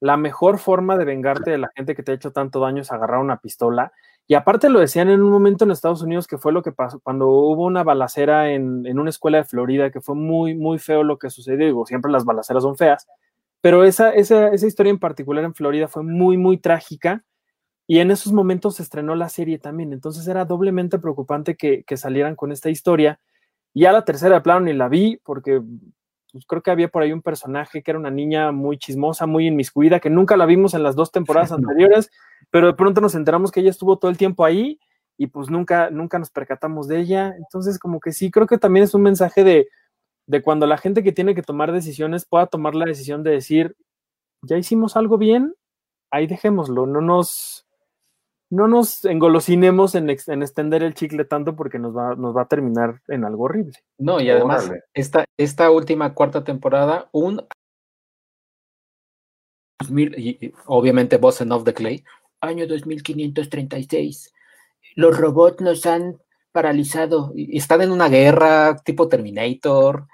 la 0.02 0.18
mejor 0.18 0.58
forma 0.58 0.98
de 0.98 1.06
vengarte 1.06 1.52
de 1.52 1.60
la 1.60 1.70
gente 1.76 1.96
que 1.96 2.04
te 2.04 2.12
ha 2.12 2.16
hecho 2.16 2.32
tanto 2.32 2.60
daño 2.60 2.82
es 2.82 2.92
agarrar 2.92 3.20
una 3.20 3.38
pistola. 3.38 3.94
Y 4.28 4.34
aparte 4.34 4.70
lo 4.70 4.80
decían 4.80 5.10
en 5.10 5.22
un 5.22 5.30
momento 5.32 5.64
en 5.64 5.72
Estados 5.72 6.02
Unidos 6.02 6.28
que 6.28 6.40
fue 6.40 6.52
lo 6.52 6.64
que 6.64 6.72
pasó 6.72 7.00
cuando 7.00 7.28
hubo 7.28 7.66
una 7.66 7.84
balacera 7.84 8.52
en, 8.52 8.86
en 8.88 9.00
una 9.00 9.12
escuela 9.12 9.38
de 9.38 9.44
Florida, 9.44 9.92
que 9.92 10.02
fue 10.02 10.16
muy, 10.16 10.56
muy 10.56 10.80
feo 10.80 11.04
lo 11.04 11.20
que 11.20 11.30
sucedió. 11.30 11.68
Digo, 11.68 11.86
siempre 11.86 12.12
las 12.12 12.26
balaceras 12.26 12.64
son 12.64 12.76
feas, 12.78 13.08
pero 13.62 13.84
esa, 13.84 14.10
esa, 14.10 14.48
esa 14.48 14.68
historia 14.68 14.90
en 14.90 15.00
particular 15.00 15.44
en 15.44 15.54
Florida 15.54 15.88
fue 15.88 16.04
muy, 16.04 16.36
muy 16.36 16.58
trágica 16.58 17.24
y 17.86 18.00
en 18.00 18.10
esos 18.10 18.34
momentos 18.34 18.78
se 18.78 18.84
estrenó 18.84 19.16
la 19.16 19.30
serie 19.30 19.60
también. 19.60 19.94
Entonces 19.94 20.28
era 20.28 20.46
doblemente 20.46 20.98
preocupante 20.98 21.56
que, 21.56 21.84
que 21.84 21.98
salieran 21.98 22.36
con 22.36 22.52
esta 22.52 22.72
historia. 22.72 23.20
Y 23.74 23.86
a 23.86 23.92
la 23.92 24.04
tercera 24.04 24.36
de 24.36 24.42
plano 24.42 24.62
ni 24.62 24.74
la 24.74 24.90
vi 24.90 25.20
porque 25.24 25.62
pues, 26.32 26.46
creo 26.46 26.62
que 26.62 26.72
había 26.72 26.90
por 26.90 27.04
ahí 27.04 27.12
un 27.12 27.22
personaje 27.22 27.82
que 27.82 27.92
era 27.92 28.00
una 28.00 28.12
niña 28.12 28.52
muy 28.52 28.78
chismosa, 28.78 29.26
muy 29.26 29.48
inmiscuida, 29.48 30.00
que 30.00 30.10
nunca 30.10 30.38
la 30.38 30.46
vimos 30.46 30.74
en 30.74 30.84
las 30.84 30.96
dos 30.96 31.12
temporadas 31.12 31.52
anteriores, 31.52 32.12
pero 32.50 32.68
de 32.68 32.74
pronto 32.74 33.02
nos 33.02 33.16
enteramos 33.16 33.52
que 33.52 33.60
ella 33.60 33.70
estuvo 33.70 33.98
todo 33.98 34.12
el 34.12 34.18
tiempo 34.18 34.46
ahí 34.46 34.80
y 35.18 35.28
pues 35.28 35.50
nunca, 35.50 35.90
nunca 35.90 36.20
nos 36.20 36.30
percatamos 36.30 36.88
de 36.88 37.00
ella. 37.00 37.36
Entonces 37.38 37.80
como 37.80 38.00
que 38.00 38.12
sí, 38.12 38.32
creo 38.32 38.48
que 38.48 38.58
también 38.58 38.84
es 38.84 38.94
un 38.94 39.04
mensaje 39.04 39.44
de 39.44 39.68
de 40.28 40.42
cuando 40.42 40.66
la 40.66 40.78
gente 40.78 41.04
que 41.04 41.12
tiene 41.12 41.36
que 41.36 41.42
tomar 41.42 41.72
decisiones 41.72 42.26
pueda 42.26 42.48
tomar 42.48 42.74
la 42.74 42.86
decisión 42.86 43.22
de 43.22 43.32
decir, 43.32 43.76
ya 44.42 44.58
hicimos 44.58 44.96
algo 44.96 45.18
bien, 45.18 45.56
ahí 46.10 46.26
dejémoslo, 46.26 46.86
no 46.86 47.02
nos, 47.02 47.68
no 48.52 48.68
nos 48.68 49.06
engolosinemos 49.06 49.96
en, 49.96 50.10
extender 50.10 50.84
el 50.84 50.94
chicle 50.94 51.24
tanto 51.24 51.56
porque 51.56 51.80
nos 51.80 51.96
va, 51.96 52.16
nos 52.16 52.36
va 52.36 52.44
a 52.44 52.48
terminar 52.48 53.02
en 53.08 53.24
algo 53.24 53.46
horrible. 53.46 53.74
No, 53.98 54.20
y 54.20 54.30
además, 54.30 54.70
esta, 54.94 55.24
esta 55.38 55.72
última 55.72 56.14
cuarta 56.14 56.44
temporada, 56.44 57.08
un 57.14 57.48
y, 59.90 60.52
obviamente 60.66 61.18
Bossen 61.18 61.52
of 61.54 61.64
the 61.64 61.74
Clay, 61.74 62.04
año 62.42 62.68
2536. 62.68 64.34
Los 64.96 65.18
robots 65.18 65.62
nos 65.62 65.86
han 65.86 66.18
paralizado. 66.52 67.34
Están 67.36 67.82
en 67.82 67.92
una 67.92 68.10
guerra 68.10 68.76
tipo 68.84 69.08
Terminator, 69.08 70.08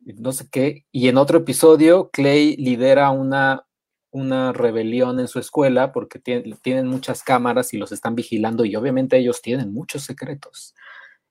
no 0.00 0.32
sé 0.32 0.48
qué. 0.50 0.86
Y 0.90 1.08
en 1.08 1.18
otro 1.18 1.38
episodio, 1.38 2.08
Clay 2.10 2.56
lidera 2.56 3.10
una, 3.10 3.66
una 4.12 4.52
rebelión 4.52 5.18
en 5.18 5.26
su 5.26 5.38
escuela 5.40 5.90
porque 5.92 6.18
tienen 6.20 6.86
muchas 6.86 7.22
cámaras 7.24 7.74
y 7.74 7.78
los 7.78 7.90
están 7.90 8.14
vigilando 8.14 8.64
y 8.64 8.76
obviamente 8.76 9.16
ellos 9.16 9.42
tienen 9.42 9.72
muchos 9.72 10.04
secretos. 10.04 10.74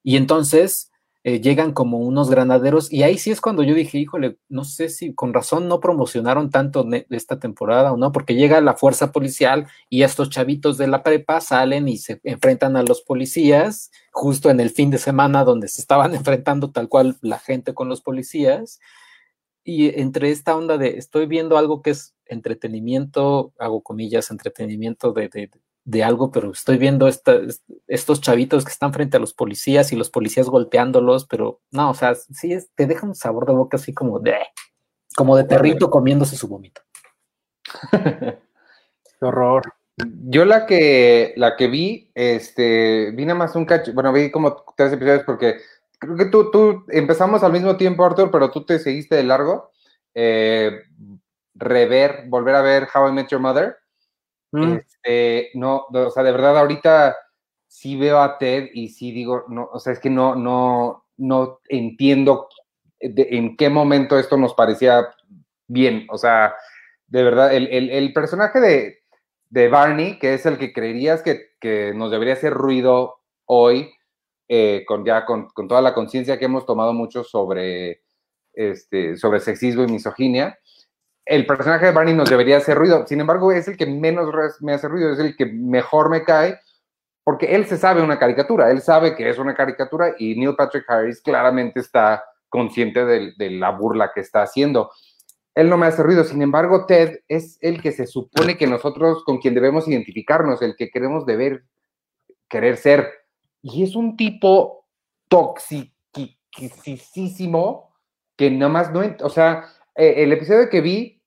Y 0.03 0.17
entonces 0.17 0.91
eh, 1.23 1.39
llegan 1.39 1.71
como 1.71 1.99
unos 1.99 2.31
granaderos 2.31 2.91
y 2.91 3.03
ahí 3.03 3.19
sí 3.19 3.29
es 3.29 3.41
cuando 3.41 3.61
yo 3.61 3.75
dije, 3.75 3.99
híjole, 3.99 4.39
no 4.49 4.63
sé 4.63 4.89
si 4.89 5.13
con 5.13 5.35
razón 5.35 5.67
no 5.67 5.79
promocionaron 5.79 6.49
tanto 6.49 6.87
esta 7.11 7.39
temporada 7.39 7.93
o 7.93 7.97
no, 7.97 8.11
porque 8.11 8.33
llega 8.33 8.59
la 8.59 8.73
fuerza 8.73 9.11
policial 9.11 9.67
y 9.87 10.01
estos 10.01 10.31
chavitos 10.31 10.79
de 10.79 10.87
la 10.87 11.03
prepa 11.03 11.39
salen 11.39 11.87
y 11.87 11.97
se 11.97 12.19
enfrentan 12.23 12.75
a 12.75 12.81
los 12.81 13.03
policías 13.03 13.91
justo 14.11 14.49
en 14.49 14.59
el 14.59 14.71
fin 14.71 14.89
de 14.89 14.97
semana 14.97 15.43
donde 15.43 15.67
se 15.67 15.81
estaban 15.81 16.15
enfrentando 16.15 16.71
tal 16.71 16.89
cual 16.89 17.17
la 17.21 17.37
gente 17.37 17.75
con 17.75 17.87
los 17.87 18.01
policías. 18.01 18.79
Y 19.63 19.99
entre 20.01 20.31
esta 20.31 20.55
onda 20.55 20.79
de 20.79 20.97
estoy 20.97 21.27
viendo 21.27 21.55
algo 21.55 21.83
que 21.83 21.91
es 21.91 22.15
entretenimiento, 22.31 23.53
hago 23.59 23.81
comillas, 23.81 24.31
entretenimiento 24.31 25.13
de, 25.13 25.49
de 25.83 26.03
algo, 26.03 26.31
pero 26.31 26.51
estoy 26.51 26.77
viendo 26.77 27.07
estos 27.07 28.21
chavitos 28.21 28.65
que 28.65 28.71
están 28.71 28.93
frente 28.93 29.17
a 29.17 29.19
los 29.19 29.33
policías 29.33 29.91
y 29.91 29.95
los 29.95 30.09
policías 30.09 30.47
golpeándolos, 30.47 31.25
pero 31.25 31.61
no, 31.71 31.89
o 31.91 31.93
sea, 31.93 32.15
sí 32.15 32.57
te 32.75 32.85
deja 32.85 33.07
un 33.07 33.15
sabor 33.15 33.45
de 33.45 33.53
boca 33.53 33.77
así 33.77 33.93
como 33.93 34.19
de, 34.19 34.35
como 35.15 35.35
de 35.35 35.45
perrito 35.45 35.89
comiéndose 35.89 36.35
su 36.35 36.47
vómito. 36.47 36.81
Qué 37.91 38.39
horror. 39.25 39.63
Yo 40.25 40.45
la 40.45 40.65
que, 40.65 41.33
la 41.35 41.55
que 41.55 41.67
vi, 41.67 42.11
este, 42.15 43.11
vi 43.11 43.25
nada 43.25 43.37
más 43.37 43.55
un 43.55 43.65
cacho, 43.65 43.93
bueno, 43.93 44.13
vi 44.13 44.31
como 44.31 44.63
tres 44.75 44.93
episodios 44.93 45.23
porque 45.25 45.57
creo 45.99 46.15
que 46.15 46.25
tú, 46.25 46.49
tú 46.49 46.85
empezamos 46.89 47.43
al 47.43 47.51
mismo 47.51 47.77
tiempo, 47.77 48.05
Arthur, 48.05 48.31
pero 48.31 48.49
tú 48.51 48.65
te 48.65 48.79
seguiste 48.79 49.15
de 49.15 49.23
largo. 49.23 49.71
Eh, 50.13 50.71
rever, 51.61 52.25
volver 52.27 52.55
a 52.55 52.61
ver 52.61 52.87
How 52.93 53.07
I 53.07 53.11
Met 53.13 53.29
Your 53.29 53.39
Mother. 53.39 53.77
Mm. 54.51 54.73
Este, 54.73 55.51
no, 55.53 55.85
o 55.89 56.09
sea, 56.09 56.23
de 56.23 56.31
verdad 56.31 56.57
ahorita 56.57 57.15
sí 57.67 57.97
veo 57.97 58.19
a 58.19 58.37
Ted 58.37 58.69
y 58.73 58.89
sí 58.89 59.11
digo, 59.11 59.45
no, 59.47 59.69
o 59.71 59.79
sea, 59.79 59.93
es 59.93 59.99
que 59.99 60.09
no, 60.09 60.35
no, 60.35 61.05
no 61.17 61.61
entiendo 61.69 62.49
en 62.99 63.55
qué 63.55 63.69
momento 63.69 64.19
esto 64.19 64.37
nos 64.37 64.53
parecía 64.53 65.07
bien. 65.67 66.05
O 66.09 66.17
sea, 66.17 66.53
de 67.07 67.23
verdad, 67.23 67.53
el, 67.53 68.13
personaje 68.13 68.59
de, 68.59 68.99
de, 69.49 69.67
Barney, 69.69 70.19
que 70.19 70.33
es 70.33 70.45
el 70.45 70.57
que 70.57 70.73
creerías 70.73 71.23
que, 71.23 71.93
nos 71.95 72.11
debería 72.11 72.33
hacer 72.33 72.53
ruido 72.53 73.21
hoy, 73.45 73.91
eh, 74.47 74.83
con 74.85 75.05
ya 75.05 75.25
con, 75.25 75.47
con 75.49 75.67
toda 75.67 75.81
la 75.81 75.93
conciencia 75.93 76.37
que 76.37 76.45
hemos 76.45 76.65
tomado 76.65 76.93
mucho 76.93 77.23
sobre, 77.23 78.01
este, 78.53 79.15
sobre 79.15 79.39
sexismo 79.39 79.83
y 79.83 79.87
misoginia, 79.87 80.59
el 81.31 81.45
personaje 81.45 81.85
de 81.85 81.91
Barney 81.93 82.13
nos 82.13 82.29
debería 82.29 82.57
hacer 82.57 82.77
ruido. 82.77 83.07
Sin 83.07 83.21
embargo, 83.21 83.53
es 83.53 83.65
el 83.69 83.77
que 83.77 83.85
menos 83.85 84.29
me 84.59 84.73
hace 84.73 84.89
ruido, 84.89 85.13
es 85.13 85.19
el 85.19 85.37
que 85.37 85.45
mejor 85.45 86.09
me 86.09 86.25
cae, 86.25 86.59
porque 87.23 87.55
él 87.55 87.65
se 87.67 87.77
sabe 87.77 88.01
una 88.01 88.19
caricatura, 88.19 88.69
él 88.69 88.81
sabe 88.81 89.15
que 89.15 89.29
es 89.29 89.37
una 89.37 89.55
caricatura 89.55 90.13
y 90.19 90.35
Neil 90.35 90.57
Patrick 90.57 90.83
Harris 90.89 91.21
claramente 91.21 91.79
está 91.79 92.21
consciente 92.49 93.05
de, 93.05 93.49
la 93.51 93.71
burla 93.71 94.11
que 94.13 94.19
está 94.19 94.41
haciendo. 94.41 94.91
Él 95.55 95.69
no 95.69 95.77
me 95.77 95.85
hace 95.85 96.03
ruido, 96.03 96.25
sin 96.25 96.41
embargo, 96.41 96.85
Ted 96.85 97.19
es 97.29 97.57
el 97.61 97.81
que 97.81 97.93
se 97.93 98.07
supone 98.07 98.57
que 98.57 98.67
nosotros 98.67 99.23
con 99.23 99.37
quien 99.37 99.53
debemos 99.53 99.87
identificarnos, 99.87 100.61
el 100.61 100.75
que 100.75 100.89
queremos 100.89 101.25
deber, 101.25 101.63
querer 102.49 102.75
ser. 102.75 103.09
Y 103.61 103.83
es 103.83 103.95
un 103.95 104.17
tipo 104.17 104.85
toxicísimo 105.29 107.95
que 108.35 108.51
nada 108.51 108.69
más 108.69 108.91
no, 108.91 108.99
o 109.21 109.29
sea, 109.29 109.63
eh, 109.95 110.23
el 110.23 110.33
episodio 110.33 110.69
que 110.69 110.81
vi, 110.81 111.20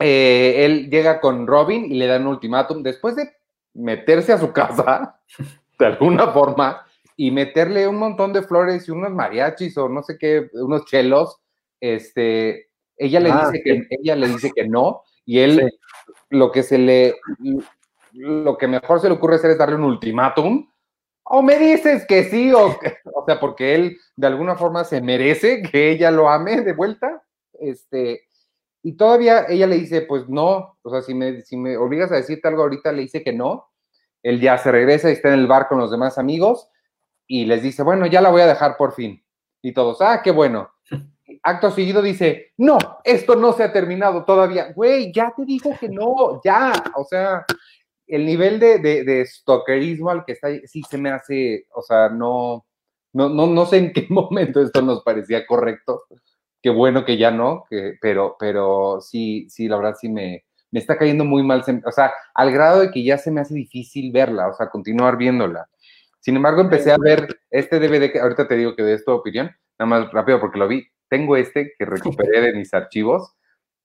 eh, 0.00 0.64
él 0.64 0.90
llega 0.90 1.20
con 1.20 1.46
Robin 1.46 1.84
y 1.84 1.94
le 1.94 2.06
dan 2.06 2.22
un 2.22 2.28
ultimátum 2.28 2.82
después 2.82 3.16
de 3.16 3.30
meterse 3.74 4.32
a 4.32 4.38
su 4.38 4.52
casa, 4.52 5.20
de 5.78 5.86
alguna 5.86 6.28
forma, 6.28 6.86
y 7.16 7.30
meterle 7.30 7.86
un 7.86 7.96
montón 7.96 8.32
de 8.32 8.42
flores 8.42 8.88
y 8.88 8.92
unos 8.92 9.12
mariachis 9.12 9.76
o 9.76 9.88
no 9.88 10.02
sé 10.02 10.16
qué, 10.18 10.48
unos 10.54 10.86
chelos, 10.86 11.38
este, 11.78 12.70
ella 12.96 13.20
le, 13.20 13.30
ah, 13.30 13.50
dice, 13.50 13.62
que, 13.62 13.86
ella 13.90 14.16
le 14.16 14.28
dice 14.28 14.50
que 14.54 14.66
no, 14.66 15.02
y 15.26 15.40
él 15.40 15.70
lo 16.30 16.50
que 16.50 16.62
se 16.62 16.78
le, 16.78 17.16
lo 18.12 18.56
que 18.56 18.68
mejor 18.68 19.00
se 19.00 19.08
le 19.08 19.14
ocurre 19.14 19.36
hacer 19.36 19.50
es 19.50 19.58
darle 19.58 19.76
un 19.76 19.84
ultimátum. 19.84 20.66
O 21.24 21.42
me 21.42 21.58
dices 21.58 22.06
que 22.06 22.24
sí, 22.24 22.52
o, 22.52 22.68
o 23.14 23.24
sea, 23.26 23.38
porque 23.38 23.74
él 23.74 23.98
de 24.16 24.26
alguna 24.26 24.56
forma 24.56 24.84
se 24.84 25.00
merece 25.00 25.62
que 25.62 25.90
ella 25.90 26.10
lo 26.10 26.28
ame 26.28 26.62
de 26.62 26.72
vuelta, 26.72 27.22
este, 27.52 28.22
y 28.82 28.96
todavía 28.96 29.46
ella 29.48 29.66
le 29.66 29.76
dice, 29.76 30.02
pues 30.02 30.28
no, 30.28 30.78
o 30.82 30.90
sea, 30.90 31.02
si 31.02 31.14
me, 31.14 31.42
si 31.42 31.56
me 31.56 31.76
obligas 31.76 32.10
a 32.12 32.16
decirte 32.16 32.48
algo 32.48 32.62
ahorita, 32.62 32.92
le 32.92 33.02
dice 33.02 33.22
que 33.22 33.32
no, 33.32 33.70
él 34.22 34.40
ya 34.40 34.58
se 34.58 34.72
regresa 34.72 35.10
y 35.10 35.14
está 35.14 35.28
en 35.28 35.40
el 35.40 35.46
bar 35.46 35.68
con 35.68 35.78
los 35.78 35.90
demás 35.90 36.18
amigos, 36.18 36.68
y 37.26 37.44
les 37.44 37.62
dice, 37.62 37.82
bueno, 37.82 38.06
ya 38.06 38.20
la 38.20 38.30
voy 38.30 38.40
a 38.42 38.46
dejar 38.46 38.76
por 38.76 38.92
fin, 38.92 39.22
y 39.62 39.72
todos, 39.72 40.00
ah, 40.00 40.20
qué 40.22 40.30
bueno. 40.30 40.70
Acto 41.42 41.70
seguido 41.70 42.02
dice, 42.02 42.52
no, 42.56 42.78
esto 43.04 43.36
no 43.36 43.52
se 43.52 43.62
ha 43.62 43.72
terminado 43.72 44.24
todavía. 44.24 44.72
Güey, 44.72 45.12
ya 45.12 45.32
te 45.36 45.44
dijo 45.44 45.70
que 45.78 45.88
no, 45.88 46.40
ya. 46.44 46.72
O 46.96 47.04
sea, 47.04 47.44
el 48.06 48.26
nivel 48.26 48.58
de, 48.58 48.78
de, 48.78 49.04
de 49.04 49.24
stalkerismo 49.24 50.10
al 50.10 50.24
que 50.24 50.32
está 50.32 50.48
sí 50.64 50.82
se 50.82 50.98
me 50.98 51.10
hace, 51.10 51.66
o 51.74 51.82
sea, 51.82 52.08
no, 52.08 52.66
no, 53.12 53.28
no, 53.28 53.46
no 53.46 53.66
sé 53.66 53.78
en 53.78 53.92
qué 53.92 54.06
momento 54.10 54.60
esto 54.60 54.82
nos 54.82 55.02
parecía 55.02 55.46
correcto. 55.46 56.04
Qué 56.62 56.70
bueno 56.70 57.04
que 57.04 57.16
ya 57.16 57.30
no, 57.30 57.64
que, 57.68 57.94
pero, 58.00 58.36
pero 58.38 59.00
sí, 59.00 59.48
sí, 59.48 59.68
la 59.68 59.76
verdad 59.76 59.96
sí 59.98 60.08
me, 60.08 60.44
me 60.70 60.80
está 60.80 60.98
cayendo 60.98 61.24
muy 61.24 61.42
mal, 61.42 61.64
o 61.84 61.92
sea, 61.92 62.12
al 62.34 62.52
grado 62.52 62.80
de 62.80 62.90
que 62.90 63.02
ya 63.02 63.18
se 63.18 63.30
me 63.30 63.40
hace 63.40 63.54
difícil 63.54 64.12
verla, 64.12 64.48
o 64.48 64.54
sea, 64.54 64.68
continuar 64.68 65.16
viéndola. 65.16 65.68
Sin 66.20 66.36
embargo, 66.36 66.60
empecé 66.60 66.92
a 66.92 66.98
ver 66.98 67.40
este 67.50 67.80
DVD, 67.80 68.12
que 68.12 68.20
ahorita 68.20 68.46
te 68.46 68.56
digo 68.56 68.76
que 68.76 68.82
de 68.82 68.94
esto 68.94 69.14
opinión, 69.14 69.50
nada 69.78 69.88
más 69.88 70.12
rápido 70.12 70.38
porque 70.38 70.58
lo 70.58 70.68
vi. 70.68 70.86
Tengo 71.08 71.36
este 71.36 71.72
que 71.78 71.86
recuperé 71.86 72.40
de 72.40 72.52
mis 72.52 72.74
archivos 72.74 73.34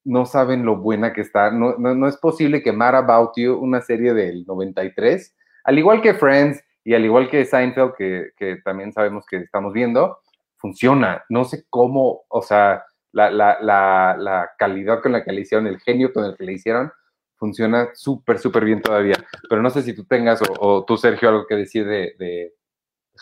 no 0.06 0.24
saben 0.24 0.64
lo 0.64 0.76
buena 0.76 1.12
que 1.12 1.20
está. 1.20 1.50
No, 1.50 1.76
no, 1.76 2.08
es 2.08 2.16
posible 2.16 2.62
que 2.62 2.72
Mad 2.72 2.94
About 2.94 3.32
You, 3.36 3.54
una 3.56 3.80
serie 3.80 4.14
del 4.14 4.46
93, 4.46 5.36
al 5.64 5.78
igual 5.78 6.00
que 6.00 6.14
Friends 6.14 6.62
y 6.84 6.94
al 6.94 7.04
igual 7.04 7.28
que 7.28 7.44
Seinfeld, 7.44 7.94
que, 7.98 8.30
que 8.36 8.56
también 8.64 8.92
sabemos 8.92 9.26
que 9.26 9.38
estamos 9.38 9.72
viendo, 9.72 10.18
funciona. 10.56 11.24
No 11.28 11.44
sé 11.44 11.64
cómo, 11.70 12.24
o 12.28 12.42
sea, 12.42 12.84
la, 13.12 13.30
la, 13.30 13.58
la, 13.60 14.50
calidad 14.58 15.02
con 15.02 15.12
la 15.12 15.24
que 15.24 15.32
le 15.32 15.42
hicieron, 15.42 15.66
el 15.66 15.80
genio 15.80 16.12
con 16.12 16.24
el 16.24 16.36
que 16.36 16.44
le 16.44 16.52
hicieron, 16.52 16.90
funciona 17.36 17.88
súper, 17.94 18.38
súper 18.38 18.64
bien 18.64 18.82
todavía. 18.82 19.16
Pero 19.48 19.62
no 19.62 19.70
sé 19.70 19.82
si 19.82 19.94
tú 19.94 20.04
tengas, 20.04 20.40
o, 20.58 20.84
tú, 20.84 20.96
Sergio, 20.96 21.28
algo 21.28 21.46
que 21.46 21.56
decir 21.56 21.86
de, 21.86 22.14
de 22.18 22.54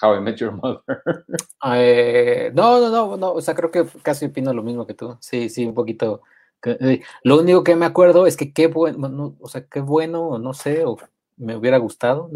How 0.00 0.16
I 0.16 0.20
Met 0.20 0.36
Your 0.36 0.52
Mother. 0.52 0.82
Eh, 1.76 2.50
no, 2.54 2.78
no, 2.78 2.90
no, 2.90 3.16
no, 3.16 3.32
o 3.32 3.40
sea, 3.40 3.54
creo 3.54 3.70
que 3.70 3.86
casi 4.02 4.26
opino 4.26 4.52
lo 4.52 4.62
mismo 4.62 4.86
que 4.86 4.92
tú. 4.92 5.16
Sí, 5.20 5.48
sí, 5.48 5.64
un 5.64 5.72
poquito 5.72 6.20
eh, 6.64 7.02
lo 7.22 7.40
único 7.40 7.62
que 7.64 7.76
me 7.76 7.86
acuerdo 7.86 8.26
es 8.26 8.36
que 8.36 8.52
qué 8.52 8.68
bueno, 8.68 9.36
o 9.40 9.48
sea, 9.48 9.66
qué 9.66 9.80
bueno, 9.80 10.38
no 10.38 10.54
sé, 10.54 10.84
o 10.84 10.96
me 11.36 11.56
hubiera 11.56 11.78
gustado. 11.78 12.30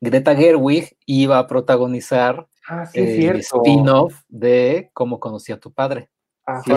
Greta 0.00 0.34
Gerwig 0.34 0.96
iba 1.06 1.38
a 1.38 1.46
protagonizar 1.46 2.46
ah, 2.68 2.84
el 2.92 3.36
spin-off 3.40 4.22
de 4.28 4.90
Cómo 4.92 5.20
conocí 5.20 5.52
a 5.52 5.60
tu 5.60 5.72
padre. 5.72 6.08
Ah, 6.46 6.62
sí, 6.62 6.72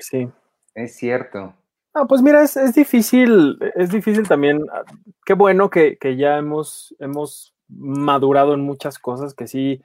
sí. 0.00 0.28
Es 0.74 0.96
cierto. 0.96 1.54
Ah, 1.92 2.06
pues 2.06 2.22
mira, 2.22 2.42
es, 2.42 2.56
es, 2.56 2.74
difícil, 2.74 3.58
es 3.76 3.90
difícil 3.90 4.26
también. 4.26 4.66
Ah, 4.72 4.82
qué 5.24 5.34
bueno 5.34 5.70
que, 5.70 5.96
que 5.96 6.16
ya 6.16 6.38
hemos, 6.38 6.94
hemos 6.98 7.54
madurado 7.68 8.54
en 8.54 8.60
muchas 8.60 8.98
cosas, 8.98 9.34
que 9.34 9.46
sí, 9.46 9.82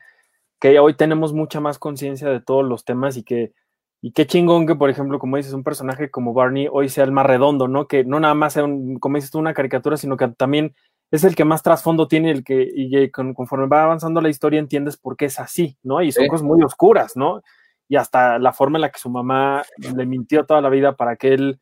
que 0.59 0.79
hoy 0.79 0.95
tenemos 0.95 1.33
mucha 1.33 1.59
más 1.59 1.79
conciencia 1.79 2.29
de 2.29 2.41
todos 2.41 2.65
los 2.65 2.83
temas 2.83 3.17
y 3.17 3.23
que 3.23 3.53
y 4.01 4.11
qué 4.13 4.25
chingón 4.25 4.65
que, 4.65 4.75
por 4.75 4.89
ejemplo, 4.89 5.19
como 5.19 5.35
dices, 5.37 5.53
un 5.53 5.63
personaje 5.63 6.09
como 6.09 6.33
Barney 6.33 6.67
hoy 6.71 6.87
sea 6.87 7.03
el 7.03 7.11
más 7.11 7.25
redondo, 7.25 7.67
¿no? 7.67 7.87
Que 7.87 8.05
no 8.05 8.19
nada 8.19 8.33
más 8.33 8.53
sea, 8.53 8.63
un, 8.63 8.97
como 8.97 9.17
dices 9.17 9.31
tú, 9.31 9.39
una 9.39 9.53
caricatura, 9.53 9.97
sino 9.97 10.15
que 10.15 10.29
también 10.29 10.73
es 11.11 11.23
el 11.23 11.35
que 11.35 11.45
más 11.45 11.63
trasfondo 11.63 12.07
tiene, 12.07 12.31
el 12.31 12.43
que, 12.43 12.69
y 12.73 13.09
conforme 13.11 13.67
va 13.67 13.83
avanzando 13.83 14.21
la 14.21 14.29
historia 14.29 14.59
entiendes 14.59 14.97
por 14.97 15.17
qué 15.17 15.25
es 15.25 15.39
así, 15.39 15.77
¿no? 15.83 16.01
Y 16.01 16.11
son 16.11 16.27
cosas 16.27 16.45
muy 16.45 16.61
oscuras, 16.63 17.15
¿no? 17.15 17.41
Y 17.87 17.95
hasta 17.95 18.37
la 18.37 18.53
forma 18.53 18.77
en 18.77 18.81
la 18.81 18.91
que 18.91 18.99
su 18.99 19.09
mamá 19.09 19.63
le 19.77 20.05
mintió 20.05 20.45
toda 20.45 20.61
la 20.61 20.69
vida 20.69 20.95
para 20.95 21.15
que 21.15 21.33
él, 21.33 21.59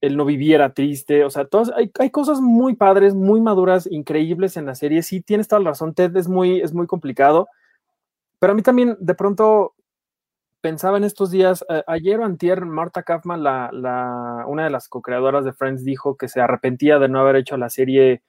él 0.00 0.16
no 0.16 0.24
viviera 0.24 0.74
triste, 0.74 1.24
o 1.24 1.30
sea, 1.30 1.44
todas, 1.44 1.70
hay, 1.76 1.92
hay 2.00 2.10
cosas 2.10 2.40
muy 2.40 2.74
padres, 2.74 3.14
muy 3.14 3.40
maduras, 3.40 3.86
increíbles 3.90 4.56
en 4.56 4.66
la 4.66 4.74
serie. 4.74 5.02
Sí, 5.02 5.20
tienes 5.20 5.46
toda 5.46 5.62
la 5.62 5.70
razón, 5.70 5.94
Ted 5.94 6.16
es 6.16 6.26
muy, 6.26 6.60
es 6.60 6.74
muy 6.74 6.88
complicado, 6.88 7.48
pero 8.40 8.52
a 8.52 8.56
mí 8.56 8.62
también 8.62 8.96
de 8.98 9.14
pronto 9.14 9.74
pensaba 10.60 10.96
en 10.96 11.04
estos 11.04 11.30
días, 11.30 11.64
eh, 11.68 11.84
ayer 11.86 12.18
o 12.18 12.24
antier, 12.24 12.64
Marta 12.66 13.04
Kaufman, 13.04 13.44
la, 13.44 14.44
una 14.48 14.64
de 14.64 14.70
las 14.70 14.88
co-creadoras 14.88 15.44
de 15.44 15.52
Friends, 15.52 15.84
dijo 15.84 16.16
que 16.16 16.26
se 16.26 16.40
arrepentía 16.40 16.98
de 16.98 17.08
no 17.08 17.20
haber 17.20 17.36
hecho 17.36 17.56
la 17.56 17.70
serie 17.70 18.22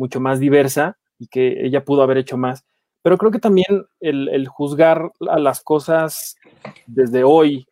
mucho 0.00 0.18
más 0.18 0.40
diversa 0.40 0.96
y 1.18 1.28
que 1.28 1.66
ella 1.66 1.84
pudo 1.84 2.02
haber 2.02 2.16
hecho 2.16 2.38
más. 2.38 2.64
Pero 3.02 3.18
creo 3.18 3.30
que 3.30 3.38
también 3.38 3.86
el, 4.00 4.48
juzgar 4.48 5.12
a 5.28 5.38
las 5.38 5.62
cosas 5.62 6.36
desde 6.86 7.22
hoy, 7.22 7.66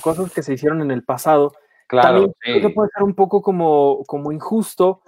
cosas 0.00 0.32
que 0.32 0.42
se 0.42 0.54
hicieron 0.54 0.80
en 0.80 0.90
el 0.90 1.02
pasado, 1.02 1.52
claro, 1.88 2.32
creo 2.38 2.60
que 2.60 2.70
puede 2.70 2.90
ser 2.94 3.02
un 3.02 3.14
poco 3.14 3.42
como, 3.42 4.02
como 4.06 4.32
injusto, 4.32 5.02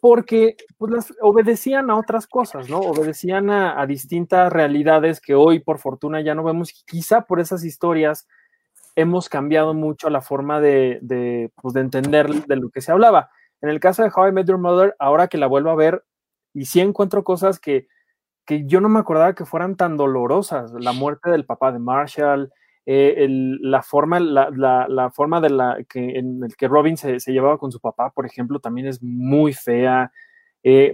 porque 0.00 0.56
pues, 0.78 0.92
las, 0.92 1.14
obedecían 1.20 1.90
a 1.90 1.96
otras 1.96 2.26
cosas, 2.26 2.68
¿no? 2.68 2.80
Obedecían 2.80 3.50
a, 3.50 3.86
distintas 3.86 4.52
realidades 4.52 5.20
que 5.20 5.34
hoy, 5.34 5.60
por 5.60 5.78
fortuna, 5.78 6.20
ya 6.20 6.34
no 6.34 6.42
vemos. 6.42 6.72
Quizá 6.86 7.22
por 7.22 7.40
esas 7.40 7.64
historias 7.64 8.26
hemos 8.96 9.28
cambiado 9.28 9.72
mucho 9.74 10.10
la 10.10 10.20
forma 10.20 10.60
de, 10.60 10.98
de, 11.02 11.50
pues, 11.60 11.74
de 11.74 11.80
entender 11.80 12.28
de 12.46 12.56
lo 12.56 12.70
que 12.70 12.80
se 12.80 12.92
hablaba. 12.92 13.30
En 13.62 13.70
el 13.70 13.80
caso 13.80 14.02
de 14.02 14.10
How 14.14 14.28
I 14.28 14.32
Met 14.32 14.46
Your 14.46 14.58
Mother, 14.58 14.94
ahora 14.98 15.28
que 15.28 15.38
la 15.38 15.46
vuelvo 15.46 15.70
a 15.70 15.76
ver, 15.76 16.04
y 16.52 16.66
sí 16.66 16.80
encuentro 16.80 17.24
cosas 17.24 17.58
que, 17.58 17.86
que 18.44 18.66
yo 18.66 18.80
no 18.80 18.88
me 18.88 18.98
acordaba 18.98 19.34
que 19.34 19.46
fueran 19.46 19.76
tan 19.76 19.96
dolorosas. 19.96 20.72
La 20.72 20.92
muerte 20.92 21.30
del 21.30 21.46
papá 21.46 21.72
de 21.72 21.78
Marshall, 21.78 22.52
eh, 22.84 23.26
la 23.28 23.82
forma, 23.82 24.18
la, 24.18 25.10
forma 25.14 25.40
de 25.40 25.50
la 25.50 25.78
que, 25.88 26.18
en 26.18 26.42
el 26.42 26.56
que 26.56 26.68
Robin 26.68 26.96
se, 26.96 27.18
llevaba 27.18 27.58
con 27.58 27.70
su 27.70 27.80
papá, 27.80 28.10
por 28.10 28.26
ejemplo, 28.26 28.58
también 28.58 28.88
es 28.88 29.02
muy 29.02 29.52
fea. 29.52 30.10
Eh, 30.64 30.92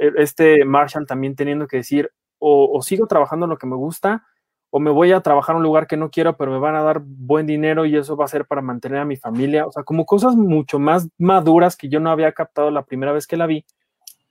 eh, 0.00 0.12
este 0.16 0.64
Marshall 0.64 1.06
también 1.06 1.36
teniendo 1.36 1.68
que 1.68 1.78
decir, 1.78 2.10
o, 2.38 2.80
sigo 2.82 3.06
trabajando 3.06 3.46
en 3.46 3.50
lo 3.50 3.58
que 3.58 3.66
me 3.66 3.76
gusta, 3.76 4.26
o 4.70 4.80
me 4.80 4.90
voy 4.90 5.12
a 5.12 5.20
trabajar 5.20 5.54
en 5.54 5.58
un 5.58 5.62
lugar 5.64 5.86
que 5.86 5.96
no 5.96 6.10
quiero, 6.10 6.36
pero 6.36 6.52
me 6.52 6.58
van 6.58 6.76
a 6.76 6.82
dar 6.82 7.00
buen 7.04 7.46
dinero 7.46 7.84
y 7.86 7.96
eso 7.96 8.16
va 8.16 8.24
a 8.24 8.28
ser 8.28 8.46
para 8.46 8.62
mantener 8.62 8.98
a 8.98 9.04
mi 9.04 9.16
familia. 9.16 9.66
O 9.66 9.72
sea, 9.72 9.82
como 9.82 10.06
cosas 10.06 10.36
mucho 10.36 10.78
más 10.78 11.08
maduras 11.18 11.76
que 11.76 11.88
yo 11.88 12.00
no 12.00 12.10
había 12.10 12.32
captado 12.32 12.70
la 12.70 12.84
primera 12.84 13.12
vez 13.12 13.26
que 13.26 13.36
la 13.36 13.46
vi. 13.46 13.64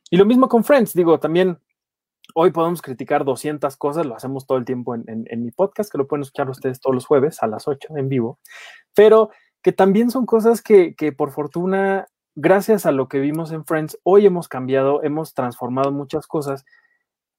Y 0.09 0.17
lo 0.17 0.25
mismo 0.25 0.47
con 0.47 0.63
Friends, 0.63 0.93
digo, 0.93 1.19
también 1.19 1.59
Hoy 2.35 2.51
podemos 2.51 2.81
criticar 2.81 3.25
200 3.25 3.75
cosas, 3.77 4.05
lo 4.05 4.15
hacemos 4.15 4.45
todo 4.45 4.57
el 4.57 4.65
tiempo 4.65 4.93
en, 4.93 5.43
mi 5.43 5.51
podcast, 5.51 5.91
que 5.91 5.97
lo 5.97 6.07
pueden 6.07 6.21
escuchar 6.21 6.49
ustedes 6.49 6.79
todos 6.79 6.93
los 6.93 7.05
jueves 7.05 7.41
a 7.41 7.47
las 7.47 7.67
8 7.67 7.97
en 7.97 8.07
vivo, 8.07 8.39
pero 8.93 9.31
que 9.63 9.71
también 9.71 10.11
son 10.11 10.25
cosas 10.25 10.61
que, 10.61 10.93
por 11.17 11.31
fortuna, 11.31 12.07
gracias 12.35 12.85
a 12.85 12.91
lo 12.91 13.07
que 13.07 13.19
vimos 13.19 13.51
en 13.51 13.65
Friends, 13.65 13.97
hoy 14.03 14.25
hemos 14.27 14.47
cambiado, 14.47 15.01
hemos 15.03 15.33
transformado 15.33 15.91
muchas 15.91 16.27
cosas. 16.27 16.65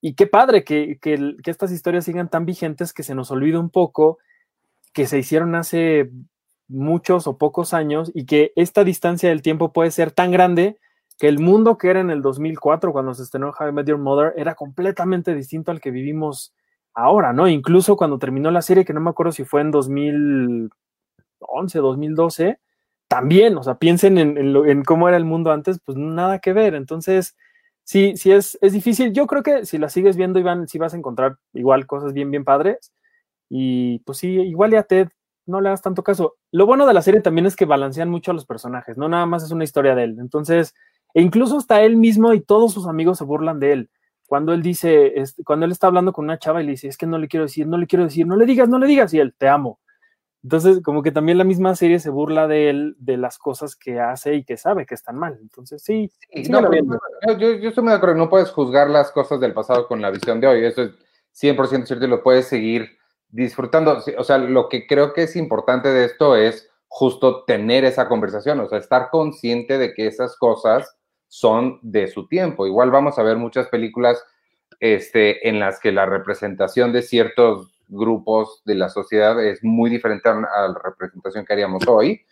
Y 0.00 0.14
qué 0.14 0.26
padre 0.26 0.64
que, 0.64 0.98
que, 1.00 1.36
estas 1.44 1.72
historias 1.72 2.04
sigan 2.04 2.28
tan 2.28 2.46
vigentes 2.46 2.92
que 2.92 3.02
se 3.02 3.14
nos 3.14 3.30
olvide 3.30 3.58
un 3.58 3.70
poco 3.70 4.18
que 4.92 5.06
se 5.06 5.18
hicieron 5.18 5.54
hace 5.54 6.10
muchos 6.68 7.26
o 7.26 7.36
pocos 7.36 7.74
años 7.74 8.10
y 8.14 8.26
que 8.26 8.52
esta 8.56 8.84
distancia 8.84 9.28
del 9.28 9.42
tiempo 9.42 9.72
puede 9.72 9.90
ser 9.90 10.10
tan 10.12 10.30
grande 10.30 10.78
que 11.18 11.28
el 11.28 11.38
mundo 11.38 11.76
que 11.76 11.90
era 11.90 12.00
en 12.00 12.10
el 12.10 12.22
2004 12.22 12.92
cuando 12.92 13.12
se 13.12 13.22
estrenó 13.22 13.50
How 13.50 13.68
I 13.68 13.72
Met 13.72 13.86
Your 13.88 13.98
Mother 13.98 14.32
era 14.36 14.54
completamente 14.54 15.34
distinto 15.34 15.70
al 15.70 15.80
que 15.80 15.90
vivimos 15.90 16.54
ahora, 16.94 17.32
¿no? 17.32 17.48
Incluso 17.48 17.96
cuando 17.96 18.18
terminó 18.18 18.50
la 18.50 18.62
serie, 18.62 18.84
que 18.84 18.92
no 18.92 19.00
me 19.00 19.10
acuerdo 19.10 19.32
si 19.32 19.44
fue 19.44 19.60
en 19.60 19.70
2011, 19.70 20.70
2012, 21.78 22.58
también, 23.08 23.56
o 23.56 23.62
sea, 23.62 23.74
piensen 23.74 24.18
en, 24.18 24.84
cómo 24.84 25.08
era 25.08 25.16
el 25.16 25.24
mundo 25.24 25.50
antes, 25.50 25.80
pues 25.84 25.98
nada 25.98 26.38
que 26.38 26.52
ver. 26.52 26.74
Entonces, 26.74 27.36
sí, 27.84 28.16
sí 28.16 28.32
es, 28.32 28.58
es 28.60 28.72
difícil. 28.72 29.12
Yo 29.12 29.26
creo 29.26 29.42
que 29.42 29.64
si 29.66 29.78
la 29.78 29.88
sigues 29.88 30.16
viendo, 30.16 30.38
Iván, 30.38 30.68
sí 30.68 30.78
vas 30.78 30.94
a 30.94 30.96
encontrar 30.96 31.36
igual 31.52 31.86
cosas 31.86 32.12
bien, 32.12 32.30
bien 32.30 32.44
padres. 32.44 32.92
Y 33.48 34.00
pues 34.00 34.18
sí, 34.18 34.28
igual 34.28 34.72
ya 34.72 34.84
Ted 34.84 35.08
no 35.46 35.60
le 35.60 35.70
das 35.70 35.82
tanto 35.82 36.02
caso. 36.02 36.36
Lo 36.52 36.66
bueno 36.66 36.86
de 36.86 36.94
la 36.94 37.02
serie 37.02 37.20
también 37.20 37.46
es 37.46 37.56
que 37.56 37.64
balancean 37.64 38.08
mucho 38.10 38.30
a 38.30 38.34
los 38.34 38.46
personajes, 38.46 38.96
no 38.96 39.08
nada 39.08 39.26
más 39.26 39.42
es 39.42 39.50
una 39.50 39.64
historia 39.64 39.94
de 39.94 40.04
él. 40.04 40.16
Entonces, 40.20 40.74
e 41.14 41.22
incluso 41.22 41.58
hasta 41.58 41.82
él 41.82 41.96
mismo 41.96 42.32
y 42.32 42.40
todos 42.40 42.72
sus 42.72 42.86
amigos 42.86 43.18
se 43.18 43.24
burlan 43.24 43.60
de 43.60 43.72
él. 43.72 43.90
Cuando 44.26 44.52
él 44.52 44.62
dice, 44.62 45.12
cuando 45.44 45.66
él 45.66 45.72
está 45.72 45.88
hablando 45.88 46.12
con 46.12 46.24
una 46.24 46.38
chava 46.38 46.62
y 46.62 46.66
le 46.66 46.72
dice, 46.72 46.86
es 46.86 46.96
que 46.96 47.06
no 47.06 47.18
le 47.18 47.26
quiero 47.26 47.46
decir, 47.46 47.66
no 47.66 47.76
le 47.76 47.88
quiero 47.88 48.04
decir, 48.04 48.26
no 48.26 48.36
le 48.36 48.46
digas, 48.46 48.68
no 48.68 48.78
le 48.78 48.86
digas, 48.86 49.12
y 49.12 49.18
él, 49.18 49.34
te 49.36 49.48
amo. 49.48 49.80
Entonces, 50.42 50.80
como 50.82 51.02
que 51.02 51.12
también 51.12 51.36
la 51.36 51.44
misma 51.44 51.74
serie 51.74 51.98
se 51.98 52.08
burla 52.08 52.48
de 52.48 52.70
él, 52.70 52.96
de 52.98 53.18
las 53.18 53.36
cosas 53.36 53.76
que 53.76 54.00
hace 54.00 54.34
y 54.34 54.44
que 54.44 54.56
sabe 54.56 54.86
que 54.86 54.94
están 54.94 55.16
mal. 55.16 55.38
Entonces, 55.40 55.82
sí. 55.82 56.10
no, 56.48 56.70
yo, 57.38 57.52
yo, 57.56 57.68
estoy 57.68 57.84
muy 57.84 57.90
de 57.90 57.98
acuerdo, 57.98 58.16
no 58.16 58.30
puedes 58.30 58.50
juzgar 58.50 58.88
las 58.88 59.12
cosas 59.12 59.38
del 59.40 59.52
pasado 59.52 59.86
con 59.86 60.00
la 60.00 60.10
visión 60.10 60.40
de 60.40 60.46
hoy. 60.46 60.64
Eso 60.64 60.82
es 60.82 60.92
100% 61.38 61.86
cierto 61.86 62.06
y 62.06 62.08
lo 62.08 62.22
puedes 62.22 62.46
seguir 62.46 62.88
disfrutando. 63.28 64.02
O 64.16 64.24
sea, 64.24 64.38
lo 64.38 64.68
que 64.68 64.86
creo 64.86 65.12
que 65.12 65.24
es 65.24 65.36
importante 65.36 65.90
de 65.90 66.06
esto 66.06 66.36
es 66.36 66.70
justo 66.88 67.44
tener 67.44 67.84
esa 67.84 68.08
conversación, 68.08 68.60
o 68.60 68.68
sea, 68.68 68.78
estar 68.78 69.10
consciente 69.10 69.78
de 69.78 69.94
que 69.94 70.06
esas 70.06 70.36
cosas 70.36 70.96
son 71.28 71.78
de 71.82 72.08
su 72.08 72.26
tiempo. 72.26 72.66
Igual 72.66 72.90
vamos 72.90 73.18
a 73.18 73.22
ver 73.22 73.36
muchas 73.36 73.68
películas 73.68 74.22
este, 74.80 75.48
en 75.48 75.60
las 75.60 75.78
que 75.78 75.92
la 75.92 76.06
representación 76.06 76.92
de 76.92 77.02
ciertos 77.02 77.79
grupos 77.90 78.62
de 78.64 78.76
la 78.76 78.88
sociedad 78.88 79.42
es 79.44 79.62
muy 79.62 79.90
diferente 79.90 80.28
a 80.28 80.34
la 80.34 80.80
representación 80.82 81.44
que 81.44 81.52
haríamos 81.52 81.86
hoy. 81.86 82.24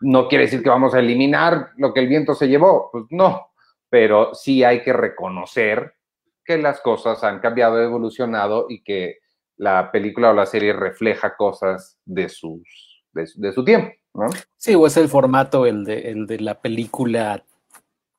No 0.00 0.28
quiere 0.28 0.44
decir 0.44 0.62
que 0.62 0.68
vamos 0.68 0.94
a 0.94 1.00
eliminar 1.00 1.70
lo 1.76 1.92
que 1.92 2.00
el 2.00 2.08
viento 2.08 2.34
se 2.34 2.48
llevó, 2.48 2.90
pues 2.92 3.04
no, 3.10 3.52
pero 3.88 4.34
sí 4.34 4.64
hay 4.64 4.82
que 4.82 4.92
reconocer 4.92 5.94
que 6.44 6.58
las 6.58 6.80
cosas 6.80 7.22
han 7.24 7.40
cambiado, 7.40 7.80
evolucionado 7.80 8.66
y 8.68 8.82
que 8.82 9.18
la 9.56 9.92
película 9.92 10.30
o 10.30 10.34
la 10.34 10.46
serie 10.46 10.72
refleja 10.72 11.36
cosas 11.36 11.98
de, 12.04 12.28
sus, 12.28 13.04
de, 13.12 13.52
su 13.52 13.64
tiempo, 13.64 13.92
¿no? 14.14 14.26
Sí, 14.56 14.74
o 14.74 14.86
es 14.86 14.96
el 14.96 15.08
formato, 15.08 15.66
el 15.66 15.84
de, 15.84 16.10
el 16.10 16.26
de 16.26 16.40
la 16.40 16.60
película 16.60 17.44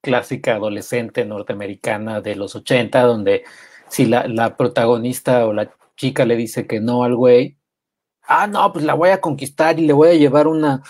clásica 0.02 0.56
adolescente 0.56 1.26
norteamericana 1.26 2.22
de 2.22 2.36
los 2.36 2.56
80, 2.56 3.02
donde 3.02 3.44
si 3.90 4.06
la, 4.06 4.28
la, 4.28 4.56
protagonista 4.56 5.46
o 5.46 5.54
la 5.54 5.72
chica 5.96 6.26
le 6.26 6.36
dice 6.36 6.68
que 6.68 6.80
no 6.80 7.04
al 7.04 7.16
güey, 7.16 7.58
ah, 8.28 8.48
no, 8.48 8.72
pues 8.72 8.86
la 8.86 8.94
voy 8.94 9.10
a 9.10 9.22
conquistar 9.22 9.80
y 9.80 9.86
le 9.86 9.94
voy 9.94 10.10
a 10.10 10.14
llevar 10.14 10.48
una, 10.48 10.82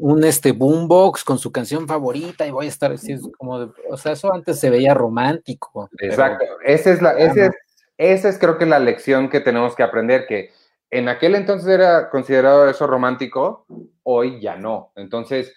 un, 0.00 0.24
este 0.24 0.52
boombox 0.52 1.24
con 1.24 1.38
su 1.38 1.52
canción 1.52 1.86
favorita 1.86 2.46
y 2.46 2.50
voy 2.50 2.66
a 2.66 2.68
estar 2.68 2.92
así, 2.92 3.16
como, 3.38 3.72
o 3.88 3.96
sea, 3.96 4.12
eso 4.12 4.32
antes 4.32 4.60
se 4.60 4.70
veía 4.70 4.94
romántico. 4.94 5.88
Exacto, 5.98 6.44
esa 6.64 6.92
es 6.92 7.02
la, 7.02 7.12
ese 7.12 7.46
es, 7.46 7.52
esa 7.98 8.28
es 8.28 8.38
creo 8.38 8.58
que 8.58 8.66
la 8.66 8.78
lección 8.78 9.28
que 9.28 9.40
tenemos 9.40 9.74
que 9.74 9.82
aprender, 9.82 10.26
que 10.26 10.50
en 10.90 11.08
aquel 11.08 11.34
entonces 11.34 11.68
era 11.68 12.10
considerado 12.10 12.68
eso 12.68 12.86
romántico, 12.86 13.66
hoy 14.04 14.40
ya 14.40 14.56
no. 14.56 14.92
Entonces, 14.94 15.52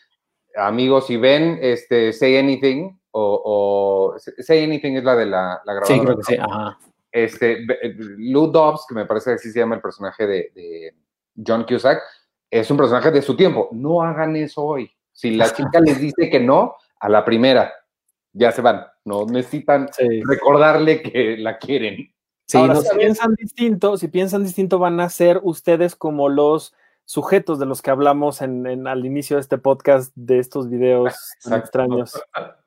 amigos, 0.56 1.08
si 1.08 1.18
ven 1.18 1.60
este 1.62 2.12
Say 2.12 2.38
Anything 2.38 3.00
o, 3.12 4.16
Say 4.40 4.64
Anything 4.64 4.98
es 4.98 5.04
la 5.04 5.16
de 5.16 5.26
la, 5.28 5.62
la 5.64 5.74
grabadora. 5.74 5.88
Sí, 5.88 6.00
creo 6.00 6.18
que 6.18 6.24
sí, 6.24 6.38
ajá 6.40 6.80
este, 7.24 7.66
Lou 8.18 8.48
Dobbs, 8.48 8.86
que 8.88 8.96
me 8.96 9.06
parece 9.06 9.32
que 9.32 9.36
así 9.36 9.52
se 9.52 9.60
llama 9.60 9.76
el 9.76 9.82
personaje 9.82 10.28
de, 10.28 10.94
John 11.46 11.66
Cusack, 11.66 12.02
es 12.50 12.70
un 12.72 12.78
personaje 12.78 13.12
de 13.12 13.22
su 13.22 13.36
tiempo. 13.36 13.70
No 13.72 14.02
hagan 14.02 14.36
eso 14.36 14.64
hoy. 14.64 14.92
Si 15.12 15.32
la 15.32 15.52
chica 15.52 15.80
les 15.80 16.00
dice 16.00 16.30
que 16.30 16.40
no, 16.40 16.76
a 17.00 17.10
la 17.10 17.26
primera, 17.26 17.74
ya 18.34 18.52
se 18.52 18.62
van. 18.62 18.86
No 19.06 19.26
necesitan 19.26 19.90
recordarle 20.26 21.02
que 21.02 21.38
la 21.38 21.58
quieren. 21.58 22.14
si 22.46 22.60
piensan 22.98 23.34
distinto, 23.36 23.98
si 23.98 24.08
piensan 24.08 24.44
distinto, 24.44 24.80
van 24.80 25.00
a 25.00 25.10
ser 25.10 25.40
ustedes 25.44 25.96
como 25.96 26.30
los 26.30 26.74
sujetos 27.06 27.58
de 27.58 27.66
los 27.66 27.82
que 27.82 27.92
hablamos 27.92 28.42
en, 28.42 28.88
al 28.88 29.06
inicio 29.06 29.38
de 29.38 29.42
este 29.42 29.58
podcast, 29.58 30.12
de 30.16 30.40
estos 30.40 30.70
videos 30.70 31.16
extraños. 31.50 32.20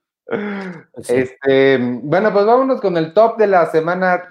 Este, 1.08 1.78
bueno, 1.78 2.32
pues 2.32 2.46
vámonos 2.46 2.80
con 2.80 2.96
el 2.96 3.12
top 3.12 3.36
de 3.36 3.48
la 3.48 3.66
semana. 3.66 4.30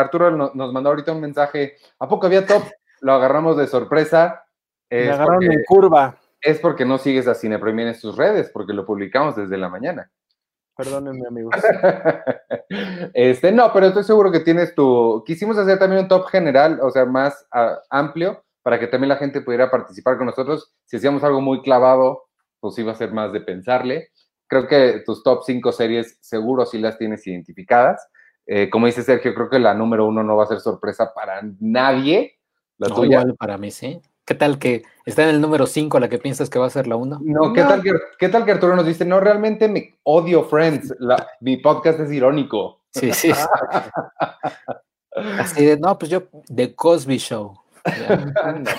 Arturo 0.00 0.30
nos 0.30 0.72
mandó 0.72 0.90
ahorita 0.90 1.12
un 1.12 1.20
mensaje. 1.20 1.76
¿A 1.98 2.08
poco 2.08 2.26
había 2.26 2.46
top? 2.46 2.64
Lo 3.00 3.12
agarramos 3.12 3.56
de 3.56 3.66
sorpresa. 3.66 4.44
Me 4.90 5.10
agarraron 5.10 5.44
en 5.44 5.62
curva. 5.66 6.18
Es 6.40 6.58
porque 6.58 6.84
no 6.84 6.98
sigues 6.98 7.28
a 7.28 7.34
Cine 7.34 7.58
Premier 7.58 7.88
en 7.88 8.00
tus 8.00 8.16
redes, 8.16 8.50
porque 8.52 8.72
lo 8.72 8.84
publicamos 8.84 9.36
desde 9.36 9.56
la 9.56 9.68
mañana. 9.68 10.10
Perdónenme, 10.76 11.26
amigos. 11.26 11.54
este, 13.14 13.50
no, 13.50 13.72
pero 13.72 13.86
estoy 13.86 14.04
seguro 14.04 14.30
que 14.30 14.40
tienes 14.40 14.74
tu. 14.74 15.22
Quisimos 15.26 15.56
hacer 15.58 15.78
también 15.78 16.02
un 16.02 16.08
top 16.08 16.26
general, 16.26 16.80
o 16.82 16.90
sea, 16.90 17.06
más 17.06 17.46
amplio, 17.88 18.44
para 18.62 18.78
que 18.78 18.86
también 18.86 19.08
la 19.08 19.16
gente 19.16 19.40
pudiera 19.40 19.70
participar 19.70 20.18
con 20.18 20.26
nosotros. 20.26 20.74
Si 20.84 20.96
hacíamos 20.96 21.24
algo 21.24 21.40
muy 21.40 21.62
clavado, 21.62 22.24
pues 22.60 22.78
iba 22.78 22.92
a 22.92 22.96
ser 22.96 23.12
más 23.12 23.32
de 23.32 23.40
pensarle 23.40 24.10
creo 24.46 24.66
que 24.66 25.02
tus 25.04 25.22
top 25.22 25.42
5 25.44 25.72
series 25.72 26.18
seguro 26.20 26.66
sí 26.66 26.78
las 26.78 26.98
tienes 26.98 27.26
identificadas. 27.26 28.08
Eh, 28.46 28.70
como 28.70 28.86
dice 28.86 29.02
Sergio, 29.02 29.34
creo 29.34 29.50
que 29.50 29.58
la 29.58 29.74
número 29.74 30.06
uno 30.06 30.22
no 30.22 30.36
va 30.36 30.44
a 30.44 30.48
ser 30.48 30.60
sorpresa 30.60 31.12
para 31.14 31.42
nadie. 31.60 32.38
La 32.78 32.88
tuya. 32.88 33.24
para 33.38 33.58
mí 33.58 33.70
sí. 33.70 34.00
¿Qué 34.24 34.34
tal 34.34 34.58
que 34.58 34.82
está 35.04 35.22
en 35.22 35.30
el 35.30 35.40
número 35.40 35.66
5 35.66 36.00
la 36.00 36.08
que 36.08 36.18
piensas 36.18 36.50
que 36.50 36.58
va 36.58 36.66
a 36.66 36.70
ser 36.70 36.86
la 36.86 36.96
1? 36.96 37.20
No, 37.22 37.52
¿qué, 37.52 37.62
Tal 37.62 37.82
que, 37.82 37.92
¿qué 38.18 38.28
tal 38.28 38.44
que 38.44 38.52
Arturo 38.52 38.74
nos 38.74 38.86
dice, 38.86 39.04
no, 39.04 39.20
realmente 39.20 39.68
me 39.68 39.98
odio 40.02 40.44
Friends, 40.44 40.94
mi 41.40 41.58
podcast 41.58 42.00
es 42.00 42.10
irónico? 42.10 42.82
Sí, 42.90 43.12
sí. 43.12 43.30
Así 45.38 45.64
de, 45.64 45.78
no, 45.78 45.96
pues 45.96 46.10
yo, 46.10 46.24
The 46.54 46.74
Cosby 46.74 47.18
Show. 47.18 47.54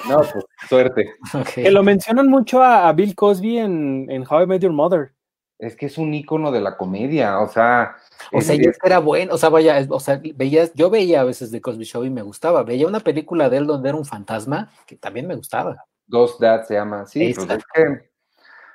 no, 0.10 0.18
pues 0.18 0.46
suerte. 0.68 1.14
Que 1.56 1.72
lo 1.72 1.82
mencionan 1.82 2.28
mucho 2.28 2.62
a, 2.62 2.92
Bill 2.92 3.16
Cosby 3.16 3.60
en, 3.60 4.08
en 4.10 4.26
How 4.30 4.44
I 4.44 4.48
Met 4.48 4.62
Your 4.62 4.74
Mother 4.74 5.14
es 5.60 5.76
que 5.76 5.88
es 5.88 5.98
un 5.98 6.14
icono 6.14 6.52
de 6.52 6.62
la 6.62 6.78
comedia, 6.78 7.40
o 7.40 7.48
sea. 7.48 7.96
O 8.32 8.42
sea, 8.42 8.56
ya 8.56 8.72
era 8.84 9.00
bueno, 9.00 9.34
o 9.34 9.38
sea, 9.38 9.50
vaya, 9.50 9.86
o 9.90 10.00
sea, 10.00 10.22
veías, 10.36 10.74
yo 10.74 10.90
veía 10.90 11.22
a 11.22 11.24
veces 11.24 11.52
de 11.52 11.62
Cosby 11.62 11.86
Show 11.86 12.04
y 12.04 12.10
me 12.10 12.22
gustaba. 12.22 12.64
Veía 12.64 12.88
una 12.88 13.00
película 13.00 13.50
de 13.50 13.58
él 13.58 13.68
donde 13.68 13.90
era 13.90 13.98
un 13.98 14.06
fantasma 14.06 14.72
que 14.86 14.96
también 14.96 15.28
me 15.28 15.36
gustaba. 15.36 15.86
Ghost 16.08 16.40
Dad 16.40 16.64
se 16.64 16.76
llama, 16.76 17.06
sí, 17.06 17.34
pues 17.34 17.50
es 17.50 17.64
que 17.74 18.10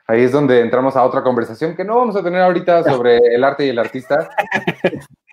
ahí 0.06 0.22
es 0.22 0.32
donde 0.32 0.60
entramos 0.60 0.96
a 0.96 1.04
otra 1.04 1.22
conversación 1.22 1.74
que 1.74 1.84
no 1.84 1.96
vamos 1.96 2.16
a 2.16 2.22
tener 2.22 2.42
ahorita 2.42 2.82
sobre 2.90 3.18
el 3.18 3.42
arte 3.44 3.66
y 3.66 3.70
el 3.70 3.78
artista, 3.78 4.30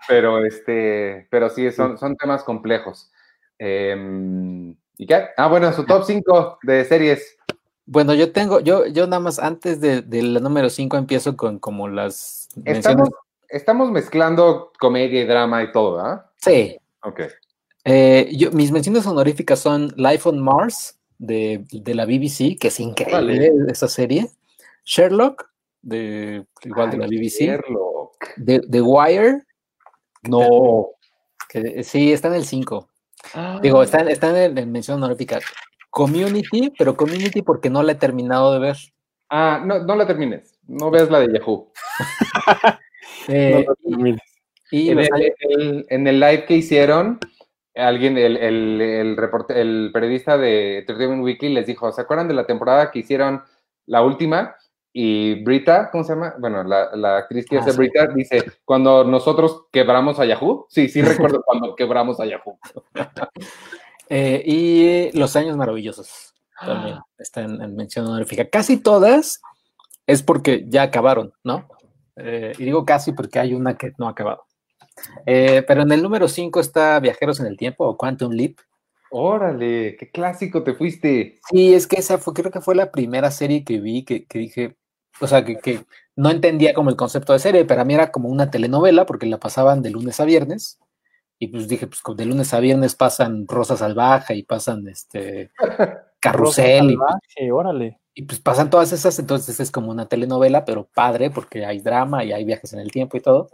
pero 0.08 0.46
este, 0.46 1.28
pero 1.30 1.50
sí, 1.50 1.72
son, 1.72 1.98
son 1.98 2.16
temas 2.16 2.44
complejos. 2.44 3.12
Em, 3.58 4.76
¿Y 4.98 5.06
qué? 5.06 5.30
Ah, 5.38 5.48
bueno, 5.48 5.72
su 5.74 5.86
top 5.86 6.04
5 6.06 6.60
de 6.64 6.86
series. 6.86 7.38
Bueno, 7.92 8.14
yo 8.14 8.32
tengo, 8.32 8.60
yo, 8.60 8.86
yo 8.86 9.08
nada 9.08 9.20
más 9.20 9.40
antes 9.40 9.82
de, 9.82 10.04
la 10.22 10.40
número 10.40 10.70
5 10.70 10.96
empiezo 10.96 11.36
con 11.36 11.58
como 11.58 11.88
las. 11.88 12.48
Estamos, 12.64 13.10
estamos 13.48 13.90
mezclando 13.90 14.72
comedia 14.80 15.22
y 15.24 15.26
drama 15.26 15.64
y 15.64 15.72
todo, 15.72 16.00
¿ah? 16.00 16.30
Sí. 16.38 16.78
Ok. 17.02 17.22
Eh, 17.86 18.30
yo, 18.38 18.52
mis 18.52 18.72
menciones 18.72 19.08
honoríficas 19.08 19.58
son 19.58 19.92
Life 19.98 20.30
on 20.30 20.40
Mars 20.40 21.00
de, 21.18 21.66
la 21.84 22.06
BBC, 22.06 22.60
que 22.60 22.68
es 22.68 22.80
increíble 22.80 23.52
esa 23.70 23.88
serie. 23.88 24.30
Sherlock, 24.86 25.50
de, 25.82 26.46
igual 26.66 26.92
de 26.92 26.98
la 26.98 27.08
BBC. 27.08 27.40
Sherlock. 27.40 28.36
The, 28.46 28.82
Wire. 28.84 29.48
No. 30.22 30.90
Que, 31.50 31.84
sí, 31.84 32.14
está 32.14 32.28
en 32.28 32.36
el 32.36 32.46
5. 32.46 32.88
Digo, 33.64 33.82
está, 33.82 34.02
está 34.02 34.46
en, 34.46 34.56
en 34.56 34.72
mención 34.72 35.02
honorífica. 35.02 35.40
Community, 35.90 36.72
pero 36.78 36.96
Community 36.96 37.42
porque 37.42 37.70
no 37.70 37.84
la 37.84 37.94
he 37.94 37.96
terminado 37.96 38.54
de 38.54 38.60
ver. 38.60 38.78
Ah, 39.30 39.62
no, 39.64 39.80
no 39.80 39.96
la 39.96 40.08
termines. 40.08 40.60
No 40.68 40.90
veas 40.92 41.10
la 41.10 41.20
de 41.20 41.34
Yahoo. 41.34 41.72
Eh, 43.28 43.66
y, 44.72 44.90
en, 44.90 46.08
el, 46.08 46.20
live 46.20 46.46
que 46.46 46.56
hicieron, 46.56 47.20
alguien, 47.76 48.18
el, 48.18 48.38
el, 48.38 48.82
el, 48.82 49.18
el 49.50 49.92
periodista 49.94 50.38
de 50.38 50.80
Entertainment 50.80 51.24
Weekly 51.24 51.50
les 51.50 51.68
dijo, 51.68 51.92
¿se 51.92 52.02
acuerdan 52.02 52.28
de 52.28 52.34
la 52.34 52.48
temporada 52.48 52.90
que 52.90 53.00
hicieron 53.00 53.44
la 53.86 54.02
última? 54.02 54.56
Y 54.92 55.44
Brita, 55.44 55.90
¿cómo 55.92 56.04
se 56.04 56.14
llama? 56.14 56.34
Bueno, 56.40 56.64
la, 56.64 56.96
la 56.96 57.18
actriz 57.18 57.46
que 57.46 57.58
ah, 57.58 57.60
hace 57.60 57.78
Brita 57.78 58.08
dice, 58.08 58.44
cuando 58.66 59.04
nosotros 59.04 59.66
quebramos 59.72 60.20
a 60.20 60.26
Yahoo. 60.26 60.66
Sí, 60.70 60.90
sí 60.90 61.02
recuerdo 61.04 61.44
cuando 61.44 61.76
quebramos 61.76 62.20
a 62.20 62.26
Yahoo. 62.26 62.58
Eh, 64.10 64.42
y 64.44 65.18
Los 65.18 65.36
Años 65.36 65.56
Maravillosos 65.56 66.34
también 66.60 66.96
ah. 66.96 67.06
están 67.18 67.62
en, 67.62 67.76
mención 67.76 68.08
honorífica. 68.08 68.50
Casi 68.50 68.78
todas 68.78 69.42
es 70.08 70.24
porque 70.24 70.66
ya 70.68 70.84
acabaron, 70.84 71.32
¿no? 71.44 71.68
Eh, 72.16 72.54
y 72.58 72.66
digo 72.66 72.84
casi 72.86 73.14
porque 73.14 73.40
hay 73.40 73.54
una 73.54 73.78
que 73.78 73.94
no 73.98 74.08
ha 74.08 74.12
acabado. 74.12 74.46
Eh, 75.26 75.64
pero 75.68 75.84
en 75.84 75.92
el 75.92 76.02
número 76.02 76.28
5 76.28 76.60
está 76.60 77.00
Viajeros 77.00 77.40
en 77.40 77.46
el 77.46 77.56
Tiempo 77.56 77.86
o 77.86 77.96
Quantum 77.96 78.34
Leap. 78.34 78.58
Órale, 79.12 79.96
qué 79.98 80.10
clásico 80.12 80.64
te 80.64 80.74
fuiste. 80.74 81.40
Sí, 81.50 81.74
es 81.74 81.88
que 81.88 81.98
esa 81.98 82.18
fue, 82.18 82.34
creo 82.34 82.52
que 82.52 82.62
fue 82.62 82.76
la 82.76 82.92
primera 82.92 83.32
serie 83.32 83.64
que 83.64 83.80
vi 83.80 84.04
que, 84.04 84.26
dije, 84.32 84.76
o 85.22 85.28
sea, 85.28 85.46
que, 85.46 85.58
que, 85.58 85.84
no 86.16 86.30
entendía 86.30 86.74
como 86.74 86.90
el 86.90 86.96
concepto 86.96 87.34
de 87.34 87.40
serie, 87.40 87.66
pero 87.66 87.82
a 87.82 87.86
mí 87.86 87.94
era 87.94 88.12
como 88.12 88.28
una 88.28 88.52
telenovela 88.52 89.06
porque 89.06 89.26
la 89.26 89.40
pasaban 89.40 89.82
de 89.82 89.90
lunes 89.90 90.20
a 90.20 90.26
viernes 90.26 90.80
y 91.40 91.48
pues 91.48 91.68
dije, 91.70 91.88
pues 91.88 92.02
de 92.18 92.26
lunes 92.26 92.54
a 92.54 92.60
viernes 92.60 92.96
pasan 92.96 93.48
Rosa 93.48 93.78
Salvaje 93.78 94.36
y 94.36 94.44
pasan 94.44 94.88
este 94.90 95.52
Carrusel. 96.20 96.98
y, 97.38 97.50
órale. 97.50 98.00
Y 98.14 98.24
pues 98.24 98.42
pasan 98.42 98.70
todas 98.70 98.92
esas, 98.92 99.18
entonces 99.20 99.60
es 99.62 99.72
como 99.72 99.90
una 99.90 100.08
telenovela, 100.08 100.66
pero 100.66 100.90
padre, 100.94 101.32
porque 101.32 101.66
hay 101.66 101.80
drama 101.80 102.26
y 102.26 102.34
hay 102.34 102.44
viajes 102.44 102.74
en 102.74 102.80
el 102.80 102.92
tiempo 102.92 103.16
y 103.16 103.22
todo. 103.22 103.50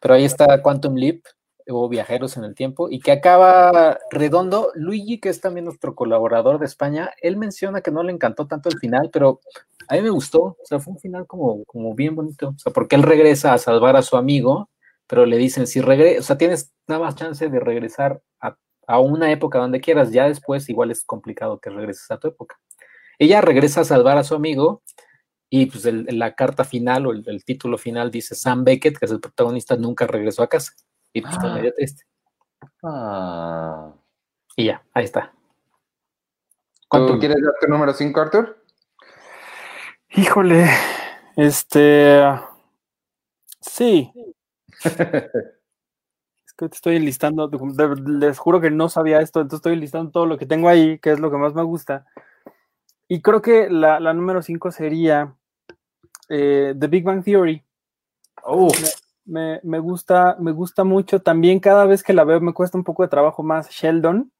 Pero 0.00 0.14
ahí 0.14 0.24
está 0.24 0.60
Quantum 0.60 0.96
Leap 0.96 1.22
o 1.68 1.88
Viajeros 1.88 2.36
en 2.36 2.44
el 2.44 2.54
Tiempo, 2.54 2.90
y 2.90 3.00
que 3.00 3.12
acaba 3.12 3.98
redondo. 4.10 4.70
Luigi, 4.74 5.18
que 5.18 5.30
es 5.30 5.40
también 5.40 5.64
nuestro 5.64 5.94
colaborador 5.94 6.58
de 6.58 6.66
España, 6.66 7.12
él 7.22 7.38
menciona 7.38 7.80
que 7.80 7.90
no 7.90 8.02
le 8.02 8.12
encantó 8.12 8.46
tanto 8.46 8.68
el 8.68 8.78
final, 8.78 9.08
pero 9.10 9.40
a 9.88 9.94
mí 9.94 10.02
me 10.02 10.10
gustó. 10.10 10.42
O 10.42 10.56
sea, 10.64 10.78
fue 10.78 10.92
un 10.92 10.98
final 10.98 11.26
como, 11.26 11.64
como 11.64 11.94
bien 11.94 12.14
bonito. 12.14 12.50
O 12.50 12.58
sea, 12.58 12.72
porque 12.72 12.96
él 12.96 13.02
regresa 13.02 13.54
a 13.54 13.58
salvar 13.58 13.96
a 13.96 14.02
su 14.02 14.16
amigo 14.16 14.68
pero 15.14 15.26
le 15.26 15.36
dicen, 15.36 15.68
si 15.68 15.80
regresas, 15.80 16.24
o 16.24 16.26
sea, 16.26 16.38
tienes 16.38 16.74
nada 16.88 17.04
más 17.04 17.14
chance 17.14 17.48
de 17.48 17.60
regresar 17.60 18.20
a, 18.40 18.98
una 18.98 19.30
época 19.30 19.60
donde 19.60 19.80
quieras, 19.80 20.10
ya 20.10 20.26
después 20.26 20.68
igual 20.68 20.90
es 20.90 21.04
complicado 21.04 21.60
que 21.60 21.70
regreses 21.70 22.10
a 22.10 22.18
tu 22.18 22.26
época. 22.26 22.58
Ella 23.20 23.40
regresa 23.40 23.82
a 23.82 23.84
salvar 23.84 24.18
a 24.18 24.24
su 24.24 24.34
amigo 24.34 24.82
y 25.48 25.66
pues 25.66 25.84
la 25.84 26.34
carta 26.34 26.64
final 26.64 27.06
o 27.06 27.12
el, 27.12 27.44
título 27.44 27.78
final 27.78 28.10
dice 28.10 28.34
Sam 28.34 28.64
Beckett, 28.64 28.98
que 28.98 29.04
es 29.04 29.12
el 29.12 29.20
protagonista, 29.20 29.76
nunca 29.76 30.04
regresó 30.08 30.42
a 30.42 30.48
casa. 30.48 30.72
Y 31.12 31.20
pues 31.20 31.36
fue 31.38 31.54
medio 31.54 31.72
triste. 31.72 32.02
Ah. 32.82 33.94
Y 34.56 34.64
ya, 34.64 34.84
ahí 34.94 35.04
está. 35.04 35.32
¿Tú 36.90 37.18
quieres 37.20 37.36
dar 37.40 37.54
tu 37.60 37.68
número 37.68 37.92
5, 37.92 38.20
Arthur? 38.20 38.64
Híjole, 40.08 40.68
este. 41.36 42.20
Sí. 43.60 44.12
Es 44.84 46.52
que 46.56 46.68
te 46.68 46.74
estoy 46.74 46.96
enlistando, 46.96 47.50
les 48.06 48.38
juro 48.38 48.60
que 48.60 48.70
no 48.70 48.88
sabía 48.88 49.20
esto, 49.20 49.40
entonces 49.40 49.58
estoy 49.58 49.74
enlistando 49.74 50.10
todo 50.10 50.26
lo 50.26 50.38
que 50.38 50.46
tengo 50.46 50.68
ahí, 50.68 50.98
que 50.98 51.12
es 51.12 51.20
lo 51.20 51.30
que 51.30 51.36
más 51.36 51.54
me 51.54 51.62
gusta. 51.62 52.06
Y 53.08 53.20
creo 53.20 53.42
que 53.42 53.68
la, 53.70 53.98
número 54.14 54.42
5 54.42 54.70
sería 54.70 55.34
eh, 56.28 56.74
The 56.78 56.86
Big 56.86 57.04
Bang 57.04 57.22
Theory. 57.22 57.62
Oh. 58.44 58.72
Me, 59.26 59.60
me, 59.62 59.78
gusta, 59.78 60.36
me 60.38 60.52
gusta 60.52 60.84
mucho. 60.84 61.20
También 61.20 61.60
cada 61.60 61.86
vez 61.86 62.02
que 62.02 62.12
la 62.12 62.24
veo 62.24 62.40
me 62.40 62.52
cuesta 62.52 62.76
un 62.76 62.84
poco 62.84 63.02
de 63.02 63.08
trabajo 63.08 63.42
más 63.42 63.70
Sheldon. 63.70 64.32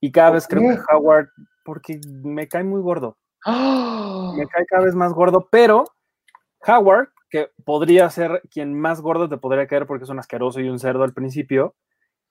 Y 0.00 0.10
cada 0.10 0.30
vez 0.30 0.48
creo 0.48 0.62
que 0.62 0.80
Howard, 0.92 1.28
porque 1.64 2.00
me 2.24 2.48
cae 2.48 2.64
muy 2.64 2.80
gordo. 2.80 3.16
Me 3.46 4.46
cae 4.48 4.66
cada 4.66 4.84
vez 4.84 4.94
más 4.94 5.12
gordo, 5.12 5.48
pero 5.50 5.84
Howard, 6.66 7.08
que 7.32 7.48
podría 7.64 8.08
ser 8.10 8.42
quien 8.50 8.78
más 8.78 9.00
gordo 9.00 9.26
te 9.26 9.38
podría 9.38 9.66
caer 9.66 9.86
porque 9.86 10.04
es 10.04 10.10
un 10.10 10.18
asqueroso 10.18 10.60
y 10.60 10.68
un 10.68 10.78
cerdo 10.78 11.02
al 11.02 11.14
principio, 11.14 11.74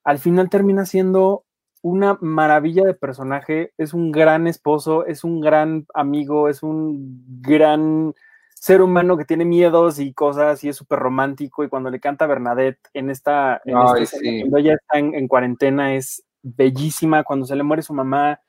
al 0.03 0.19
final 0.19 0.47
termina 0.47 0.85
siendo 0.85 1.43
una 1.81 2.19
maravilla 2.21 2.83
de 2.83 2.93
personaje, 2.93 3.73
es 3.79 3.95
un 3.95 4.11
gran 4.11 4.45
esposo, 4.45 5.07
es 5.07 5.23
un 5.23 5.41
gran 5.41 5.87
amigo, 5.95 6.49
es 6.49 6.61
un 6.61 7.25
gran 7.41 8.13
ser 8.53 8.83
humano 8.83 9.17
que 9.17 9.25
tiene 9.25 9.43
miedos 9.43 9.97
y 9.97 10.13
cosas 10.13 10.63
y 10.63 10.69
es 10.69 10.75
súper 10.75 10.99
romántico 10.99 11.63
y 11.63 11.69
cuando 11.69 11.89
le 11.89 11.99
canta 11.99 12.25
a 12.25 12.27
Bernadette 12.27 12.87
en 12.93 13.09
esta, 13.09 13.59
cuando 13.65 14.57
ella 14.57 14.75
está 14.75 14.99
en, 14.99 15.27
cuarentena 15.27 15.95
es 15.95 16.23
bellísima, 16.43 17.23
cuando 17.23 17.47
se 17.47 17.55
le 17.55 17.63
muere 17.63 17.81
su 17.81 17.95
mamá. 17.95 18.39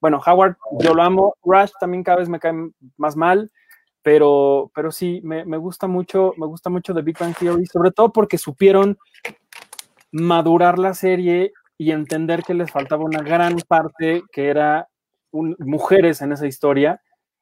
Bueno, 0.00 0.18
Howard, 0.24 0.56
yo 0.78 0.94
lo 0.94 1.02
amo, 1.02 1.36
Rush 1.44 1.72
también 1.78 2.02
cada 2.02 2.20
vez 2.20 2.28
me 2.30 2.40
cae 2.40 2.54
más 2.96 3.16
mal, 3.16 3.50
pero, 4.02 4.70
pero 4.74 4.90
sí, 4.90 5.20
me, 5.22 5.44
me 5.44 5.56
gusta 5.56 5.86
mucho, 5.86 6.32
me 6.36 6.46
gusta 6.46 6.70
mucho 6.70 6.94
The 6.94 7.02
Big 7.02 7.18
Bang 7.18 7.34
Theory, 7.36 7.66
sobre 7.66 7.90
todo 7.90 8.12
porque 8.12 8.38
supieron 8.38 8.98
madurar 10.12 10.78
la 10.78 10.94
serie 10.94 11.52
y 11.78 11.92
entender 11.92 12.42
que 12.42 12.54
les 12.54 12.70
faltaba 12.70 13.04
una 13.04 13.22
gran 13.22 13.56
parte 13.68 14.22
que 14.32 14.48
era 14.48 14.88
mujeres 15.32 16.22
en 16.22 16.32
esa 16.32 16.46
historia 16.46 17.00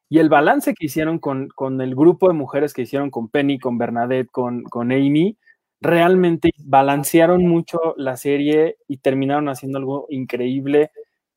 y 0.09 0.17
el 0.17 0.27
balance 0.27 0.73
que 0.73 0.87
hicieron 0.87 1.19
con, 1.19 1.51
el 1.81 1.95
grupo 1.95 2.27
de 2.27 2.33
mujeres 2.33 2.73
que 2.73 2.81
hicieron 2.81 3.11
con 3.11 3.29
Penny, 3.29 3.59
con 3.59 3.77
Bernadette, 3.77 4.29
con, 4.31 4.63
con 4.63 4.91
Amy, 4.91 5.37
realmente 5.81 6.51
balancearon 6.65 7.45
mucho 7.47 7.93
la 7.95 8.17
serie 8.17 8.77
y 8.87 8.97
terminaron 8.97 9.49
haciendo 9.49 9.77
algo 9.77 10.07
increíble. 10.09 10.91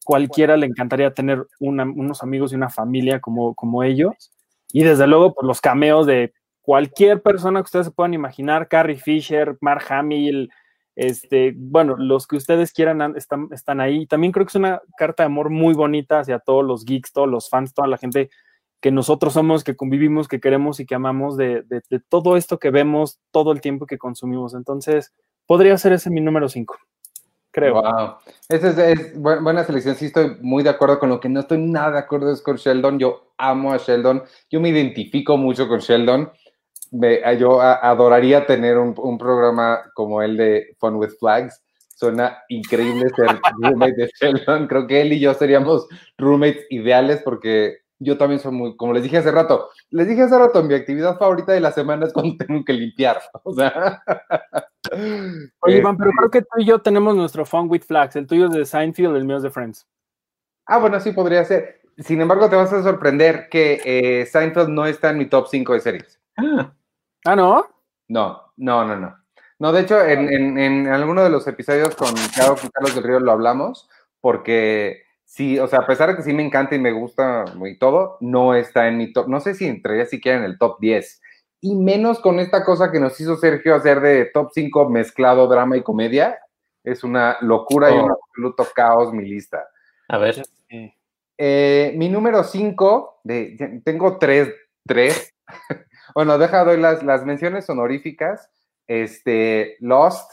Cualquiera 0.04 0.56
le 0.56 0.66
encantaría 0.66 1.12
tener 1.12 1.46
unos 1.60 2.22
amigos 2.22 2.52
y 2.52 2.56
una 2.56 2.70
familia 2.70 3.20
como, 3.20 3.54
como 3.54 3.82
ellos. 3.82 4.31
Y 4.72 4.82
desde 4.84 5.06
luego, 5.06 5.34
pues, 5.34 5.46
los 5.46 5.60
cameos 5.60 6.06
de 6.06 6.32
cualquier 6.62 7.22
persona 7.22 7.60
que 7.60 7.66
ustedes 7.66 7.86
se 7.86 7.92
puedan 7.92 8.14
imaginar, 8.14 8.68
Carrie 8.68 8.96
Fisher, 8.96 9.56
Mark 9.60 9.84
Hamill, 9.88 10.50
este, 10.94 11.54
bueno, 11.56 11.96
los 11.96 12.26
que 12.26 12.36
ustedes 12.36 12.72
quieran 12.72 13.16
están, 13.16 13.48
están 13.52 13.80
ahí. 13.80 14.06
También 14.06 14.32
creo 14.32 14.46
que 14.46 14.50
es 14.50 14.56
una 14.56 14.80
carta 14.96 15.22
de 15.22 15.26
amor 15.26 15.50
muy 15.50 15.74
bonita 15.74 16.20
hacia 16.20 16.38
todos 16.38 16.64
los 16.64 16.84
geeks, 16.84 17.12
todos 17.12 17.28
los 17.28 17.48
fans, 17.48 17.74
toda 17.74 17.88
la 17.88 17.98
gente 17.98 18.30
que 18.80 18.90
nosotros 18.90 19.34
somos, 19.34 19.62
que 19.64 19.76
convivimos, 19.76 20.28
que 20.28 20.40
queremos 20.40 20.80
y 20.80 20.86
que 20.86 20.96
amamos 20.96 21.36
de, 21.36 21.64
todo 22.08 22.36
esto 22.36 22.58
que 22.58 22.70
vemos 22.70 23.20
todo 23.30 23.52
el 23.52 23.60
tiempo 23.60 23.86
que 23.86 23.96
consumimos. 23.96 24.54
Entonces, 24.54 25.14
podría 25.46 25.78
ser 25.78 25.92
ese 25.92 26.10
mi 26.10 26.20
número 26.20 26.48
5, 26.48 26.76
creo. 27.52 27.74
Wow. 27.74 28.16
Esa 28.48 28.90
es, 28.90 29.16
buena 29.16 29.62
selección. 29.62 29.94
Sí, 29.94 30.06
estoy 30.06 30.36
muy 30.40 30.64
de 30.64 30.70
acuerdo 30.70 30.98
con 30.98 31.10
lo 31.10 31.20
que 31.20 31.28
no 31.28 31.40
estoy 31.40 31.58
nada 31.58 31.92
de 31.92 31.98
acuerdo 31.98 32.32
es 32.32 32.42
con 32.42 32.56
Sheldon. 32.56 32.98
Yo 32.98 33.34
amo 33.38 33.72
a 33.72 33.76
Sheldon. 33.76 34.24
Yo 34.50 34.60
me 34.60 34.70
identifico 34.70 35.36
mucho 35.36 35.68
con 35.68 35.78
Sheldon. 35.78 36.32
yo 37.38 37.60
adoraría 37.60 38.46
tener 38.46 38.78
un, 38.78 38.94
un, 38.96 39.18
programa 39.18 39.82
como 39.94 40.22
el 40.22 40.36
de 40.36 40.76
Fun 40.80 40.96
with 40.96 41.12
Flags. 41.20 41.62
Suena 41.94 42.38
increíble 42.48 43.08
ser 43.14 43.38
roommate 43.60 43.94
de 43.94 44.10
Sheldon. 44.18 44.66
Creo 44.66 44.86
que 44.86 45.02
él 45.02 45.12
y 45.12 45.20
yo 45.20 45.34
seríamos 45.34 45.86
roommates 46.18 46.66
ideales 46.70 47.22
porque 47.22 47.81
yo 48.02 48.18
también 48.18 48.40
soy 48.40 48.52
muy, 48.52 48.76
como 48.76 48.92
les 48.92 49.02
dije 49.02 49.18
hace 49.18 49.30
rato, 49.30 49.70
les 49.90 50.08
dije 50.08 50.22
hace 50.22 50.38
rato, 50.38 50.62
mi 50.62 50.74
actividad 50.74 51.18
favorita 51.18 51.52
de 51.52 51.60
la 51.60 51.72
semana 51.72 52.06
es 52.06 52.12
cuando 52.12 52.36
tengo 52.46 52.64
que 52.64 52.72
limpiar. 52.72 53.20
O 53.42 53.54
sea. 53.54 54.02
Oye, 55.60 55.78
Iván, 55.78 55.96
pero 55.96 56.10
creo 56.16 56.30
que 56.30 56.42
tú 56.42 56.58
y 56.58 56.64
yo 56.64 56.80
tenemos 56.80 57.14
nuestro 57.14 57.46
Fun 57.46 57.70
with 57.70 57.82
Flags. 57.82 58.16
El 58.16 58.26
tuyo 58.26 58.46
es 58.46 58.52
de 58.52 58.64
Seinfeld, 58.64 59.16
el 59.16 59.24
mío 59.24 59.36
es 59.36 59.42
de 59.42 59.50
Friends. 59.50 59.86
Ah, 60.66 60.78
bueno, 60.78 61.00
sí 61.00 61.12
podría 61.12 61.44
ser. 61.44 61.80
Sin 61.98 62.20
embargo, 62.20 62.48
te 62.48 62.56
vas 62.56 62.72
a 62.72 62.82
sorprender 62.82 63.48
que 63.50 63.80
eh, 63.84 64.26
Seinfeld 64.26 64.68
no 64.68 64.86
está 64.86 65.10
en 65.10 65.18
mi 65.18 65.26
top 65.26 65.46
5 65.48 65.72
de 65.74 65.80
series. 65.80 66.20
Ah. 66.36 66.72
ah, 67.24 67.36
¿no? 67.36 67.66
No, 68.08 68.52
no, 68.56 68.84
no, 68.84 68.96
no. 68.96 69.16
No, 69.58 69.70
de 69.70 69.82
hecho, 69.82 70.02
en, 70.02 70.58
en, 70.58 70.88
alguno 70.88 71.22
de 71.22 71.30
los 71.30 71.46
episodios 71.46 71.94
con 71.94 72.12
Carlos 72.34 72.94
del 72.96 73.04
Río 73.04 73.20
lo 73.20 73.30
hablamos, 73.30 73.88
porque 74.20 75.04
sí, 75.32 75.58
o 75.58 75.66
sea, 75.66 75.80
a 75.80 75.86
pesar 75.86 76.10
de 76.10 76.16
que 76.16 76.22
sí 76.22 76.34
me 76.34 76.44
encanta 76.44 76.74
y 76.74 76.78
me 76.78 76.92
gusta 76.92 77.46
y 77.64 77.78
todo, 77.78 78.18
no 78.20 78.54
está 78.54 78.86
en 78.88 78.98
mi 78.98 79.12
top, 79.14 79.28
no 79.28 79.40
sé 79.40 79.54
si 79.54 79.66
entraría 79.66 80.04
siquiera 80.04 80.38
en 80.38 80.44
el 80.44 80.58
top 80.58 80.78
10. 80.78 81.22
Y 81.62 81.74
menos 81.74 82.20
con 82.20 82.38
esta 82.38 82.64
cosa 82.64 82.92
que 82.92 83.00
nos 83.00 83.18
hizo 83.18 83.36
Sergio 83.36 83.74
hacer 83.74 84.00
de 84.00 84.26
top 84.26 84.50
5 84.52 84.90
mezclado 84.90 85.46
drama 85.46 85.76
y 85.76 85.82
comedia. 85.82 86.38
Es 86.84 87.02
una 87.02 87.38
locura 87.40 87.90
y 87.90 87.94
un 87.94 88.10
oh. 88.10 88.18
absoluto 88.20 88.66
caos 88.74 89.12
mi 89.14 89.24
lista. 89.24 89.66
A 90.08 90.18
ver. 90.18 90.42
Eh, 91.38 91.94
mi 91.96 92.08
número 92.08 92.44
5, 92.44 93.22
tengo 93.84 94.18
tres, 94.18 94.52
tres. 94.84 95.32
bueno, 96.14 96.36
deja, 96.36 96.64
doy 96.64 96.78
las, 96.78 97.02
las 97.04 97.24
menciones 97.24 97.70
honoríficas. 97.70 98.50
Este, 98.86 99.76
Lost, 99.80 100.30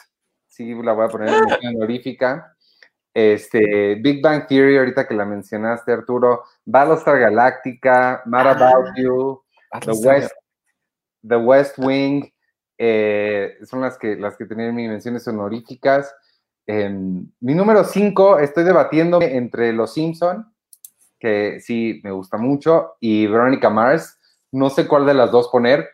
sí, 0.48 0.74
la 0.84 0.94
voy 0.94 1.06
a 1.06 1.10
poner 1.10 1.30
en 1.30 1.46
mención 1.46 1.76
honorífica. 1.76 2.58
Este, 3.14 3.96
Big 3.96 4.22
Bang 4.22 4.48
Theory, 4.48 4.78
ahorita 4.78 5.08
que 5.08 5.14
la 5.14 5.26
mencionaste, 5.26 5.92
Arturo, 5.92 6.44
Battlestar 6.66 7.20
Galactica, 7.20 8.22
Mad 8.26 8.48
ah, 8.48 8.52
About 8.52 8.96
You, 8.96 9.42
The 9.82 9.92
West, 9.92 10.32
The 11.28 11.36
West 11.36 11.78
Wing, 11.78 12.32
eh, 12.78 13.58
son 13.64 13.82
las 13.82 13.98
que, 13.98 14.16
las 14.16 14.38
que 14.38 14.46
tenían 14.46 14.76
mis 14.76 14.90
menciones 14.90 15.28
honoríficas. 15.28 16.16
Em, 16.66 17.30
mi 17.42 17.56
número 17.56 17.84
5, 17.84 18.40
estoy 18.40 18.64
debatiendo 18.64 19.22
entre 19.22 19.74
Los 19.74 19.94
Simpson, 19.94 20.54
que 21.20 21.60
sí 21.60 22.00
me 22.04 22.12
gusta 22.12 22.38
mucho, 22.38 22.94
y 23.00 23.28
Veronica 23.28 23.70
Mars. 23.70 24.18
No 24.52 24.70
sé 24.70 24.88
cuál 24.88 25.06
de 25.06 25.14
las 25.14 25.32
dos 25.32 25.50
poner. 25.50 25.90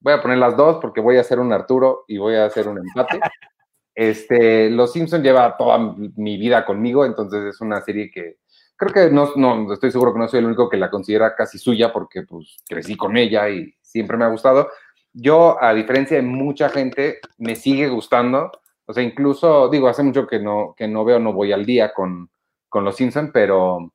Voy 0.00 0.12
a 0.12 0.20
poner 0.20 0.38
las 0.38 0.56
dos 0.56 0.78
porque 0.80 1.00
voy 1.00 1.16
a 1.16 1.22
hacer 1.22 1.38
un 1.38 1.52
Arturo 1.52 2.04
y 2.06 2.18
voy 2.18 2.34
a 2.34 2.46
hacer 2.46 2.68
un 2.68 2.78
empate. 2.78 3.20
Este, 3.96 4.68
Los 4.68 4.92
Simpson 4.92 5.22
lleva 5.22 5.56
toda 5.56 5.78
mi 5.78 6.36
vida 6.36 6.66
conmigo, 6.66 7.06
entonces 7.06 7.42
es 7.46 7.60
una 7.62 7.80
serie 7.80 8.10
que 8.10 8.36
creo 8.76 8.92
que 8.92 9.10
no, 9.10 9.32
no, 9.36 9.72
estoy 9.72 9.90
seguro 9.90 10.12
que 10.12 10.18
no 10.18 10.28
soy 10.28 10.40
el 10.40 10.44
único 10.46 10.68
que 10.68 10.76
la 10.76 10.90
considera 10.90 11.34
casi 11.34 11.58
suya 11.58 11.94
porque 11.94 12.22
pues 12.22 12.58
crecí 12.68 12.94
con 12.94 13.16
ella 13.16 13.48
y 13.48 13.74
siempre 13.80 14.18
me 14.18 14.26
ha 14.26 14.28
gustado. 14.28 14.68
Yo, 15.14 15.56
a 15.62 15.72
diferencia 15.72 16.18
de 16.18 16.22
mucha 16.22 16.68
gente, 16.68 17.20
me 17.38 17.56
sigue 17.56 17.88
gustando. 17.88 18.52
O 18.84 18.92
sea, 18.92 19.02
incluso, 19.02 19.70
digo, 19.70 19.88
hace 19.88 20.02
mucho 20.02 20.26
que 20.26 20.38
no, 20.40 20.74
que 20.76 20.86
no 20.86 21.02
veo, 21.06 21.18
no 21.18 21.32
voy 21.32 21.52
al 21.52 21.64
día 21.64 21.94
con, 21.94 22.30
con 22.68 22.84
Los 22.84 22.96
Simpson, 22.96 23.30
pero 23.32 23.94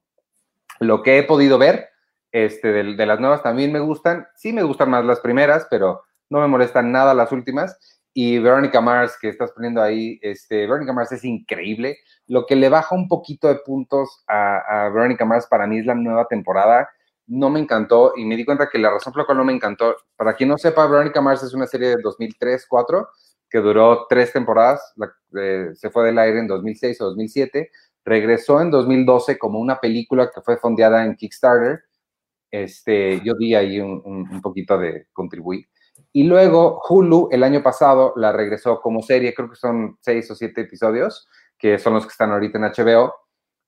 lo 0.79 1.03
que 1.03 1.19
he 1.19 1.23
podido 1.23 1.59
ver 1.59 1.89
este, 2.31 2.71
de, 2.71 2.95
de, 2.95 3.05
las 3.05 3.19
nuevas 3.19 3.43
también 3.43 3.71
me 3.71 3.79
gustan. 3.79 4.27
Sí 4.35 4.51
me 4.51 4.63
gustan 4.63 4.89
más 4.89 5.05
las 5.05 5.19
primeras, 5.19 5.67
pero 5.69 6.01
no 6.31 6.39
me 6.39 6.47
molestan 6.47 6.91
nada 6.91 7.13
las 7.13 7.31
últimas. 7.31 8.00
Y 8.13 8.39
Veronica 8.39 8.81
Mars, 8.81 9.17
que 9.19 9.29
estás 9.29 9.51
poniendo 9.53 9.81
ahí, 9.81 10.19
este, 10.21 10.67
Veronica 10.67 10.93
Mars 10.93 11.11
es 11.13 11.23
increíble. 11.23 11.97
Lo 12.27 12.45
que 12.45 12.55
le 12.55 12.69
baja 12.69 12.95
un 12.95 13.07
poquito 13.07 13.47
de 13.47 13.55
puntos 13.55 14.23
a, 14.27 14.85
a 14.85 14.89
Veronica 14.89 15.25
Mars 15.25 15.47
para 15.49 15.67
mí 15.67 15.79
es 15.79 15.85
la 15.85 15.95
nueva 15.95 16.27
temporada. 16.27 16.89
No 17.27 17.49
me 17.49 17.59
encantó 17.59 18.13
y 18.17 18.25
me 18.25 18.35
di 18.35 18.43
cuenta 18.43 18.69
que 18.69 18.79
la 18.79 18.91
razón 18.91 19.13
por 19.13 19.21
la 19.21 19.25
cual 19.25 19.37
no 19.37 19.45
me 19.45 19.53
encantó, 19.53 19.95
para 20.17 20.35
quien 20.35 20.49
no 20.49 20.57
sepa, 20.57 20.87
Veronica 20.87 21.21
Mars 21.21 21.43
es 21.43 21.53
una 21.53 21.67
serie 21.67 21.89
de 21.89 21.97
2003-4 21.97 23.07
que 23.51 23.59
duró 23.59 24.07
tres 24.09 24.31
temporadas. 24.31 24.93
Eh, 25.37 25.71
se 25.73 25.89
fue 25.91 26.05
del 26.05 26.17
aire 26.17 26.39
en 26.39 26.47
2006 26.47 27.01
o 27.01 27.05
2007. 27.07 27.69
Regresó 28.05 28.61
en 28.61 28.71
2012 28.71 29.37
como 29.37 29.59
una 29.59 29.79
película 29.79 30.31
que 30.33 30.41
fue 30.41 30.57
fondeada 30.57 31.05
en 31.05 31.15
Kickstarter. 31.15 31.81
Este, 32.49 33.21
yo 33.23 33.35
di 33.35 33.53
ahí 33.53 33.79
un, 33.79 34.41
poquito 34.41 34.77
de 34.77 35.07
contribuir. 35.11 35.67
Y 36.13 36.23
luego 36.23 36.81
Hulu 36.87 37.29
el 37.31 37.43
año 37.43 37.63
pasado 37.63 38.13
la 38.15 38.31
regresó 38.31 38.81
como 38.81 39.01
serie, 39.01 39.33
creo 39.33 39.49
que 39.49 39.55
son 39.55 39.97
seis 40.01 40.29
o 40.29 40.35
siete 40.35 40.61
episodios, 40.61 41.27
que 41.57 41.79
son 41.79 41.93
los 41.93 42.05
que 42.05 42.11
están 42.11 42.31
ahorita 42.31 42.57
en 42.57 42.65
HBO. 42.65 43.13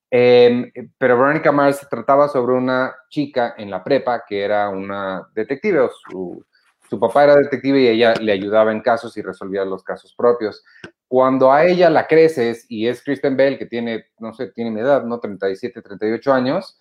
Em, 0.10 0.72
pero 0.98 1.18
Veronica 1.18 1.52
Mars 1.52 1.88
trataba 1.90 2.28
sobre 2.28 2.54
una 2.54 2.94
chica 3.10 3.56
en 3.58 3.72
la 3.72 3.84
prepa 3.84 4.24
que 4.28 4.44
era 4.44 4.70
una 4.70 5.28
detective, 5.34 5.90
su, 6.08 6.46
su 6.88 7.00
papá 7.00 7.24
era 7.24 7.36
detective 7.36 7.82
y 7.82 7.88
ella 7.88 8.14
le 8.16 8.32
ayudaba 8.32 8.72
en 8.72 8.82
casos 8.82 9.18
y 9.18 9.22
resolvía 9.24 9.66
los 9.66 9.84
casos 9.84 10.14
propios. 10.16 10.64
cuando 11.08 11.52
a 11.52 11.66
ella 11.66 11.90
la 11.92 12.08
creces 12.08 12.66
y 12.70 12.88
es 12.88 13.04
Kristen 13.04 13.38
Bell, 13.38 13.58
que 13.58 13.68
tiene, 13.68 14.08
no 14.20 14.34
sé, 14.34 14.48
tiene 14.48 14.72
mi 14.72 14.82
edad, 14.82 15.04
¿no? 15.04 15.20
37, 15.20 15.82
38 15.82 16.34
años, 16.34 16.78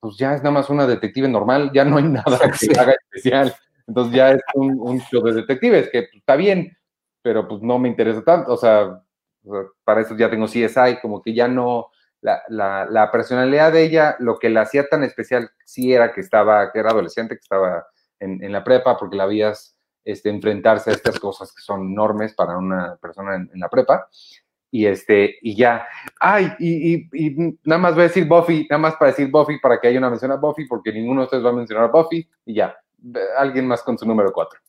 pues 0.00 0.16
ya 0.18 0.34
es 0.34 0.42
nada 0.42 0.50
más 0.50 0.68
una 0.68 0.86
detective 0.86 1.28
normal, 1.28 1.70
ya 1.72 1.84
no 1.84 1.96
hay 1.96 2.04
nada 2.04 2.38
que 2.38 2.78
haga 2.78 2.92
especial. 2.92 3.54
Entonces 3.86 4.14
ya 4.14 4.30
es 4.32 4.40
un, 4.54 5.00
show 5.00 5.22
de 5.22 5.34
detectives, 5.34 5.90
que 5.90 6.08
está 6.12 6.36
bien, 6.36 6.76
pero 7.22 7.46
pues 7.46 7.62
no 7.62 7.78
me 7.78 7.88
interesa 7.88 8.22
tanto. 8.22 8.52
O 8.52 8.56
sea, 8.56 9.02
para 9.84 10.00
eso 10.00 10.16
ya 10.16 10.30
tengo 10.30 10.46
CSI, 10.46 11.00
como 11.02 11.22
que 11.22 11.34
ya 11.34 11.48
no, 11.48 11.90
la, 12.20 12.42
la, 12.48 12.86
la, 12.86 13.10
personalidad 13.10 13.72
de 13.72 13.84
ella, 13.84 14.16
lo 14.18 14.38
que 14.38 14.48
la 14.48 14.62
hacía 14.62 14.88
tan 14.88 15.04
especial 15.04 15.50
sí 15.64 15.92
era 15.92 16.12
que 16.12 16.22
estaba, 16.22 16.72
que 16.72 16.78
era 16.78 16.90
adolescente, 16.90 17.34
que 17.34 17.42
estaba 17.42 17.86
en, 18.18 18.42
en 18.42 18.52
la 18.52 18.64
prepa, 18.64 18.96
porque 18.96 19.16
la 19.16 19.24
habías 19.24 19.76
este, 20.04 20.30
enfrentarse 20.30 20.90
a 20.90 20.94
estas 20.94 21.18
cosas 21.18 21.52
que 21.52 21.62
son 21.62 21.82
enormes 21.82 22.34
para 22.34 22.56
una 22.56 22.96
persona 22.96 23.36
en, 23.36 23.50
la 23.54 23.68
prepa. 23.68 24.08
Y, 24.70 24.86
este, 24.86 25.36
y 25.40 25.54
ya, 25.54 25.86
ay, 26.18 26.52
y, 26.58 26.94
y, 26.94 27.08
y, 27.12 27.58
nada 27.62 27.80
más 27.80 27.94
voy 27.94 28.02
a 28.02 28.08
decir 28.08 28.26
Buffy, 28.26 28.66
nada 28.68 28.80
más 28.80 28.96
para 28.96 29.12
decir 29.12 29.30
Buffy, 29.30 29.60
para 29.60 29.80
que 29.80 29.86
haya 29.86 29.98
una 29.98 30.10
mención 30.10 30.32
a 30.32 30.36
Buffy, 30.36 30.66
porque 30.66 30.92
ninguno 30.92 31.20
de 31.20 31.24
ustedes 31.26 31.44
va 31.44 31.50
a 31.50 31.54
mencionar 31.54 31.84
a 31.84 31.92
Buffy, 31.92 32.28
y 32.44 32.54
ya, 32.54 32.76
alguien 33.36 33.66
más 33.66 33.82
con 33.82 33.98
su 33.98 34.06
número 34.06 34.32
4. 34.32 34.60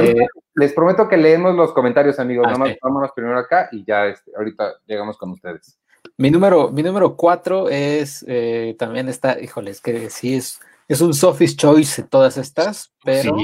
Eh, 0.00 0.14
les 0.54 0.72
prometo 0.72 1.08
que 1.08 1.16
leemos 1.16 1.54
los 1.54 1.72
comentarios, 1.72 2.18
amigos. 2.18 2.46
Ah, 2.48 2.56
Nada 2.56 2.74
vámonos 2.82 3.10
primero 3.14 3.38
acá 3.38 3.68
y 3.72 3.84
ya 3.84 4.06
este, 4.06 4.32
ahorita 4.36 4.74
llegamos 4.86 5.18
con 5.18 5.30
ustedes. 5.30 5.78
Mi 6.16 6.30
número, 6.30 6.70
mi 6.70 6.82
número 6.82 7.16
cuatro 7.16 7.68
es 7.68 8.24
eh, 8.26 8.74
también 8.78 9.08
está, 9.08 9.40
híjoles, 9.40 9.80
que 9.80 10.10
sí 10.10 10.34
es, 10.34 10.60
es 10.88 11.00
un 11.00 11.14
Sophie's 11.14 11.56
Choice 11.56 12.04
todas 12.04 12.36
estas, 12.36 12.92
pero 13.04 13.36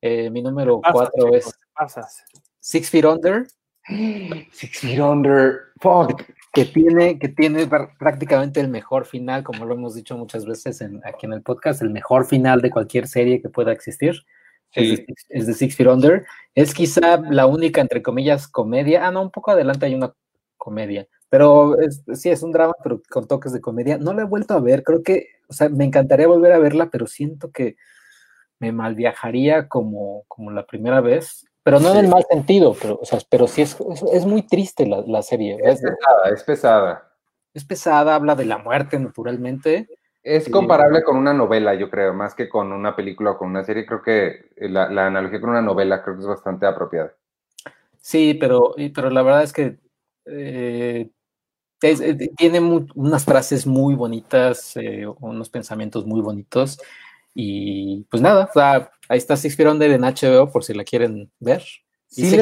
eh, 0.00 0.30
mi 0.30 0.42
número 0.42 0.80
cuatro 0.80 1.34
es 1.34 1.58
Six 2.60 2.90
Feet 2.90 3.04
Under. 3.04 3.46
Six 4.52 4.80
Feet 4.80 5.00
Under, 5.00 5.72
fuck. 5.80 6.22
Que 6.54 6.64
tiene, 6.64 7.18
que 7.18 7.28
tiene 7.28 7.66
prácticamente 7.66 8.60
el 8.60 8.68
mejor 8.68 9.06
final, 9.06 9.42
como 9.42 9.64
lo 9.64 9.74
hemos 9.74 9.94
dicho 9.94 10.16
muchas 10.16 10.46
veces 10.46 10.80
aquí 11.04 11.26
en 11.26 11.32
el 11.32 11.42
podcast, 11.42 11.82
el 11.82 11.90
mejor 11.90 12.26
final 12.26 12.60
de 12.62 12.70
cualquier 12.70 13.08
serie 13.08 13.42
que 13.42 13.48
pueda 13.48 13.72
existir. 13.72 14.24
Es, 14.72 15.46
de, 15.46 15.54
Six 15.54 15.76
Feet 15.76 15.88
Under. 15.88 16.24
Es 16.54 16.74
quizá 16.74 17.18
la 17.30 17.46
única, 17.46 17.80
entre 17.80 18.02
comillas, 18.02 18.48
comedia. 18.48 19.06
Ah, 19.06 19.10
no, 19.10 19.22
un 19.22 19.30
poco 19.30 19.50
adelante 19.50 19.86
hay 19.86 19.94
una 19.94 20.14
comedia. 20.56 21.06
Pero 21.28 21.76
sí, 22.14 22.30
es 22.30 22.42
un 22.42 22.52
drama, 22.52 22.74
pero 22.82 23.02
con 23.10 23.26
toques 23.26 23.52
de 23.52 23.60
comedia. 23.60 23.98
No 23.98 24.14
la 24.14 24.22
he 24.22 24.26
vuelto 24.26 24.54
a 24.54 24.60
ver. 24.60 24.82
Creo 24.82 25.02
que, 25.02 25.28
o 25.48 25.52
sea, 25.52 25.68
me 25.68 25.84
encantaría 25.84 26.26
volver 26.26 26.52
a 26.52 26.58
verla, 26.58 26.90
pero 26.90 27.06
siento 27.06 27.50
que 27.50 27.76
me 28.58 28.72
malviajaría 28.72 29.68
como, 29.68 30.24
como 30.28 30.50
la 30.50 30.66
primera 30.66 31.00
vez. 31.00 31.46
Pero 31.64 31.80
no 31.80 31.90
en 31.90 31.96
el 31.96 32.08
mal 32.08 32.24
sentido, 32.30 32.76
pero, 32.80 33.00
o 33.02 33.04
sea, 33.04 33.18
pero 33.28 33.48
sí 33.48 33.62
es, 33.62 33.76
es, 34.12 34.24
muy 34.24 34.42
triste 34.42 34.86
la, 34.86 35.02
la 35.06 35.22
serie. 35.22 35.58
Es 35.62 35.80
pesada, 35.80 36.28
es 36.32 36.42
pesada. 36.44 37.10
Es 37.52 37.64
pesada, 37.64 38.14
habla 38.14 38.36
de 38.36 38.44
la 38.44 38.58
muerte 38.58 38.98
naturalmente 38.98 39.88
es 40.24 40.48
comparable 40.48 41.02
con 41.02 41.18
una 41.18 41.34
novela, 41.34 41.74
yo 41.74 41.90
creo, 41.90 42.14
más 42.14 42.34
que 42.34 42.48
con 42.48 42.72
una 42.72 42.96
película 42.96 43.32
o 43.32 43.38
con 43.38 43.50
una 43.50 43.62
serie. 43.62 43.84
Creo 43.84 44.00
que 44.00 44.46
la, 44.56 44.86
analogía 45.06 45.38
con 45.38 45.50
una 45.50 45.60
novela 45.60 46.02
creo 46.02 46.16
que 46.16 46.22
es 46.22 46.26
bastante 46.26 46.64
apropiada. 46.64 47.14
Sí, 48.00 48.32
pero, 48.32 48.74
pero 48.94 49.10
la 49.10 49.22
verdad 49.22 49.42
es 49.42 49.52
que 49.52 49.76
eh, 50.24 51.10
eh, 51.82 52.30
tiene 52.38 52.86
unas 52.94 53.24
frases 53.26 53.66
muy 53.66 53.94
bonitas, 53.94 54.74
eh, 54.78 55.06
unos 55.20 55.50
pensamientos 55.50 56.06
muy 56.06 56.22
bonitos. 56.22 56.80
Y 57.34 58.06
pues 58.10 58.22
nada, 58.22 58.48
ahí 59.08 59.18
está 59.18 59.36
Six 59.36 59.56
Feet 59.56 59.68
Under 59.68 59.90
en 59.90 60.02
HBO 60.02 60.50
por 60.50 60.64
si 60.64 60.74
la 60.74 60.84
quieren 60.84 61.30
ver. 61.40 61.62
Sí, 62.08 62.36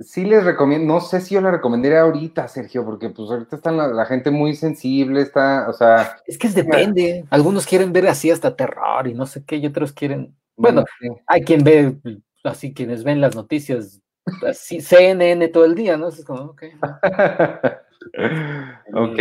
sí 0.00 0.24
les 0.24 0.44
recomiendo, 0.44 0.94
no 0.94 1.00
sé 1.00 1.20
si 1.20 1.34
yo 1.34 1.40
la 1.40 1.50
recomendaría 1.50 2.00
ahorita, 2.00 2.48
Sergio, 2.48 2.84
porque 2.84 3.10
pues 3.10 3.30
ahorita 3.30 3.56
está 3.56 3.70
la, 3.70 4.06
gente 4.06 4.30
muy 4.30 4.54
sensible, 4.54 5.20
está, 5.20 5.68
o 5.68 5.72
sea... 5.72 6.16
Es 6.26 6.38
que 6.38 6.48
depende, 6.48 7.24
algunos 7.30 7.66
quieren 7.66 7.92
ver 7.92 8.08
así 8.08 8.30
hasta 8.30 8.56
terror 8.56 9.06
y 9.06 9.14
no 9.14 9.26
sé 9.26 9.44
qué, 9.44 9.56
y 9.56 9.66
otros 9.66 9.92
quieren, 9.92 10.34
bueno, 10.56 10.84
hay 11.26 11.42
quien 11.42 11.64
ve, 11.64 11.96
así 12.44 12.72
quienes 12.72 13.04
ven 13.04 13.20
las 13.20 13.34
noticias, 13.34 14.00
así 14.48 14.80
CNN 14.80 15.48
todo 15.48 15.64
el 15.64 15.74
día, 15.74 15.96
¿no? 15.96 16.08
Es 16.08 16.24
como, 16.24 16.42
ok. 16.42 16.62
ok, 18.94 19.18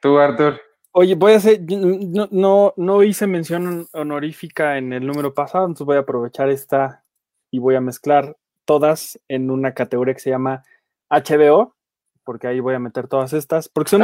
tú, 0.00 0.18
Arthur. 0.18 0.60
Oye, 0.92 1.14
voy 1.14 1.32
a 1.32 1.36
hacer, 1.36 1.60
no, 1.68 2.28
no, 2.32 2.74
no 2.76 3.02
hice 3.04 3.26
mención 3.28 3.86
honorífica 3.92 4.76
en 4.76 4.92
el 4.92 5.06
número 5.06 5.32
pasado, 5.34 5.64
entonces 5.64 5.86
voy 5.86 5.96
a 5.96 6.00
aprovechar 6.00 6.50
esta 6.50 7.04
y 7.52 7.60
voy 7.60 7.76
a 7.76 7.80
mezclar 7.80 8.36
todas 8.64 9.20
en 9.28 9.50
una 9.50 9.72
categoría 9.72 10.14
que 10.14 10.20
se 10.20 10.30
llama 10.30 10.64
HBO, 11.08 11.76
porque 12.24 12.48
ahí 12.48 12.60
voy 12.60 12.74
a 12.74 12.80
meter 12.80 13.06
todas 13.06 13.32
estas, 13.32 13.68
porque 13.68 13.90
son, 13.90 14.02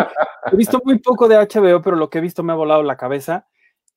he 0.53 0.57
visto 0.57 0.81
muy 0.85 0.99
poco 1.01 1.29
de 1.29 1.37
HBO, 1.37 1.83
pero 1.83 1.97
lo 1.97 2.09
que 2.09 2.19
he 2.19 2.23
visto 2.23 2.43
me 2.43 2.53
ha 2.53 2.57
volado 2.57 2.83
la 2.83 2.97
cabeza. 2.97 3.47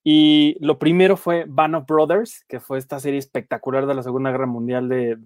Y 0.03 0.55
lo 0.65 0.79
primero 0.79 1.17
fue 1.17 1.45
Band 1.47 1.75
of 1.75 1.85
Brothers, 1.85 2.45
que 2.47 2.59
fue 2.59 2.77
esta 2.77 2.99
serie 2.99 3.19
espectacular 3.19 3.85
de 3.85 3.93
la 3.93 4.01
Segunda 4.01 4.31
Guerra 4.31 4.45
Mundial 4.45 4.87
de, 4.87 5.17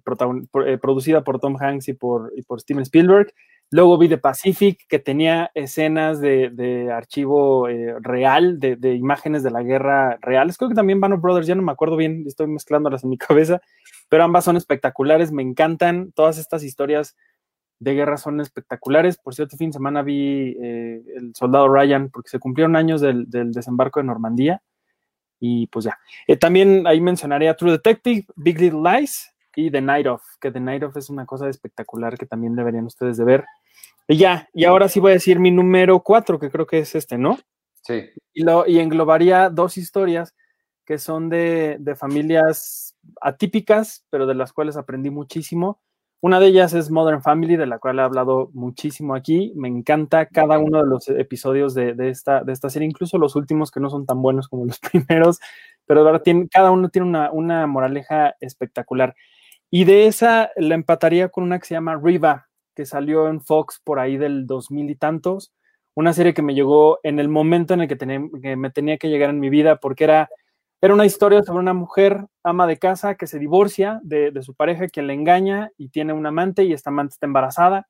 eh, 0.65 0.77
producida 0.81 1.23
por 1.23 1.39
Tom 1.39 1.57
Hanks 1.59 1.89
y 1.89 1.93
por, 1.93 2.33
y 2.35 2.41
por 2.41 2.59
Steven 2.59 2.81
Spielberg. 2.81 3.33
Luego 3.73 3.97
vi 3.97 4.07
The 4.07 4.17
Pacific, 4.17 4.85
que 4.87 4.99
tenía 4.99 5.51
escenas 5.53 6.21
de, 6.21 6.91
archivo 6.95 7.67
eh, 7.67 7.95
real, 7.99 8.59
de, 8.59 8.93
imágenes 8.93 9.43
de 9.43 9.51
la 9.51 9.63
guerra 9.63 10.17
reales. 10.21 10.57
Creo 10.57 10.69
que 10.69 10.75
también 10.75 10.99
Band 10.99 11.15
of 11.15 11.21
Brothers, 11.21 11.47
ya 11.47 11.55
no 11.55 11.63
me 11.63 11.71
acuerdo 11.71 11.97
bien, 11.97 12.23
estoy 12.27 12.47
mezclándolas 12.47 13.03
en 13.03 13.09
mi 13.09 13.17
cabeza 13.19 13.61
pero 14.13 14.25
ambas 14.25 14.45
son 14.45 14.57
espectaculares, 14.57 15.31
me 15.31 15.41
encantan, 15.41 16.11
todas 16.11 16.37
estas 16.37 16.63
historias 16.63 17.17
de 17.79 17.95
guerra 17.95 18.17
son 18.17 18.41
espectaculares. 18.41 19.17
Por 19.17 19.33
cierto, 19.33 19.57
fin 19.57 19.71
de 19.71 19.73
semana 19.73 20.03
vi 20.03 20.55
eh, 20.61 21.01
El 21.15 21.33
Soldado 21.33 21.67
Ryan, 21.67 22.11
porque 22.11 22.29
se 22.29 22.37
cumplieron 22.37 22.75
años 22.75 23.01
del, 23.01 23.25
desembarco 23.27 23.99
de 23.99 24.05
Normandía, 24.05 24.61
y 25.39 25.65
pues 25.65 25.85
ya. 25.85 25.97
Eh, 26.27 26.37
también 26.37 26.85
ahí 26.85 27.01
mencionaría 27.01 27.55
True 27.55 27.71
Detective, 27.71 28.25
Big 28.35 28.61
Little 28.61 28.81
Lies 28.83 29.33
y 29.55 29.71
The 29.71 29.81
Night 29.81 30.05
Of, 30.05 30.21
que 30.39 30.51
The 30.51 30.59
Night 30.59 30.83
Of 30.83 30.95
es 30.95 31.09
una 31.09 31.25
cosa 31.25 31.49
espectacular 31.49 32.15
que 32.15 32.27
también 32.27 32.55
deberían 32.55 32.85
ustedes 32.85 33.17
de 33.17 33.23
ver. 33.23 33.45
Y 34.07 34.17
ya, 34.17 34.49
y 34.53 34.65
ahora 34.65 34.89
sí 34.89 34.99
voy 34.99 35.11
a 35.11 35.15
decir 35.15 35.39
mi 35.39 35.51
número 35.51 36.01
cuatro, 36.01 36.39
que 36.39 36.49
creo 36.49 36.67
que 36.67 36.79
es 36.79 36.95
este, 36.95 37.17
¿no? 37.17 37.37
Sí. 37.83 38.09
Y, 38.33 38.43
lo, 38.43 38.67
y 38.67 38.79
englobaría 38.79 39.49
dos 39.49 39.77
historias 39.77 40.35
que 40.85 40.97
son 40.97 41.29
de, 41.29 41.77
de 41.79 41.95
familias 41.95 42.97
atípicas, 43.21 44.05
pero 44.09 44.25
de 44.25 44.35
las 44.35 44.51
cuales 44.53 44.75
aprendí 44.75 45.09
muchísimo. 45.09 45.81
Una 46.23 46.39
de 46.39 46.47
ellas 46.47 46.73
es 46.73 46.89
Modern 46.89 47.21
Family, 47.21 47.57
de 47.57 47.65
la 47.65 47.79
cual 47.79 47.99
he 47.99 48.01
hablado 48.01 48.49
muchísimo 48.53 49.13
aquí. 49.13 49.51
Me 49.57 49.67
encanta 49.67 50.25
cada 50.25 50.57
uno 50.57 50.81
de 50.81 50.87
los 50.87 51.09
episodios 51.09 51.73
de, 51.73 51.95
esta, 52.07 52.45
de 52.45 52.53
esta 52.53 52.69
serie, 52.69 52.87
incluso 52.87 53.17
los 53.17 53.35
últimos 53.35 53.71
que 53.71 53.81
no 53.81 53.89
son 53.89 54.05
tan 54.05 54.21
buenos 54.21 54.47
como 54.47 54.65
los 54.65 54.79
primeros, 54.91 55.41
pero 55.85 56.05
verdad, 56.05 56.23
cada 56.49 56.71
uno 56.71 56.87
tiene 56.87 57.09
una, 57.09 57.29
una 57.29 57.67
moraleja 57.67 58.35
espectacular. 58.39 59.15
Y 59.69 59.83
de 59.83 60.07
esa 60.07 60.51
la 60.55 60.75
empataría 60.75 61.27
con 61.27 61.43
una 61.43 61.59
que 61.59 61.65
se 61.65 61.73
llama 61.73 61.99
Riva, 62.01 62.47
que 62.75 62.85
salió 62.85 63.27
en 63.27 63.41
Fox 63.41 63.81
por 63.83 63.99
ahí 63.99 64.17
del 64.17 64.47
2000 64.47 64.89
y 64.89 64.95
tantos. 64.95 65.53
Una 65.95 66.13
serie 66.13 66.33
que 66.33 66.41
me 66.41 66.55
llegó 66.55 66.99
en 67.03 67.19
el 67.19 67.29
momento 67.29 67.73
en 67.73 67.81
el 67.81 67.87
que, 67.87 68.55
me 68.55 68.69
tenía 68.71 68.97
que 68.97 69.09
llegar 69.09 69.29
en 69.29 69.39
mi 69.39 69.49
vida, 69.49 69.77
porque 69.77 70.05
era 70.05 70.29
era 70.83 70.93
una 70.93 71.05
historia 71.05 71.41
sobre 71.43 71.59
una 71.59 71.73
mujer 71.73 72.25
ama 72.43 72.67
de 72.67 72.77
casa 72.77 73.15
que 73.15 73.25
se 73.25 73.39
divorcia 73.39 74.01
de, 74.03 74.37
su 74.41 74.53
pareja, 74.53 74.89
quien 74.89 75.07
le 75.07 75.13
engaña 75.13 75.71
y 75.77 75.87
tiene 75.87 76.11
un 76.11 76.25
amante 76.25 76.65
y 76.65 76.73
esta 76.73 76.89
amante 76.89 77.13
está 77.13 77.25
embarazada. 77.25 77.87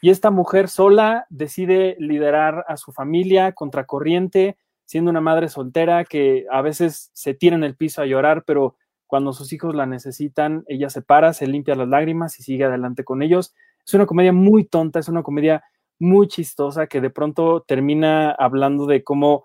Y 0.00 0.10
esta 0.10 0.32
mujer 0.32 0.68
sola 0.68 1.24
decide 1.30 1.94
liderar 2.00 2.64
a 2.66 2.76
su 2.76 2.90
familia 2.90 3.52
contracorriente, 3.52 4.56
siendo 4.84 5.12
una 5.12 5.20
madre 5.20 5.48
soltera 5.48 6.04
que 6.04 6.44
a 6.50 6.62
veces 6.62 7.12
se 7.12 7.32
tira 7.32 7.54
en 7.54 7.62
el 7.62 7.76
piso 7.76 8.02
a 8.02 8.06
llorar, 8.06 8.42
pero 8.44 8.74
cuando 9.06 9.32
sus 9.32 9.52
hijos 9.52 9.76
la 9.76 9.86
necesitan, 9.86 10.64
ella 10.66 10.90
se 10.90 11.00
para, 11.00 11.34
se 11.34 11.46
limpia 11.46 11.76
las 11.76 11.86
lágrimas 11.86 12.40
y 12.40 12.42
sigue 12.42 12.64
adelante 12.64 13.04
con 13.04 13.22
ellos. 13.22 13.54
Es 13.86 13.94
una 13.94 14.06
comedia 14.06 14.32
muy 14.32 14.64
tonta, 14.64 14.98
es 14.98 15.08
una 15.08 15.22
comedia 15.22 15.64
muy 15.98 16.28
chistosa 16.28 16.86
que 16.86 17.00
de 17.00 17.10
pronto 17.10 17.62
termina 17.62 18.32
hablando 18.32 18.86
de 18.86 19.04
cómo 19.04 19.44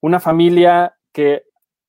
una 0.00 0.20
familia 0.20 0.96
que 1.12 1.44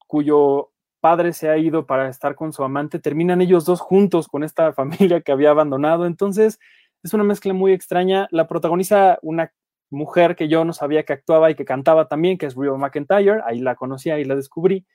cuyo 0.07 0.71
padre 0.99 1.33
se 1.33 1.49
ha 1.49 1.57
ido 1.57 1.85
para 1.85 2.07
estar 2.07 2.35
con 2.35 2.53
su 2.53 2.63
amante, 2.63 2.99
terminan 2.99 3.41
ellos 3.41 3.65
dos 3.65 3.81
juntos 3.81 4.27
con 4.27 4.43
esta 4.43 4.73
familia 4.73 5.21
que 5.21 5.31
había 5.31 5.49
abandonado. 5.49 6.05
Entonces, 6.05 6.59
es 7.03 7.13
una 7.13 7.23
mezcla 7.23 7.53
muy 7.53 7.73
extraña. 7.73 8.27
La 8.31 8.47
protagoniza 8.47 9.19
una 9.21 9.51
mujer 9.89 10.35
que 10.35 10.47
yo 10.47 10.63
no 10.65 10.73
sabía 10.73 11.03
que 11.03 11.13
actuaba 11.13 11.51
y 11.51 11.55
que 11.55 11.65
cantaba 11.65 12.07
también, 12.07 12.37
que 12.37 12.45
es 12.45 12.55
Rio 12.55 12.77
McIntyre. 12.77 13.41
Ahí 13.45 13.59
la 13.59 13.75
conocí, 13.75 14.09
ahí 14.09 14.23
la 14.23 14.35
descubrí. 14.35 14.85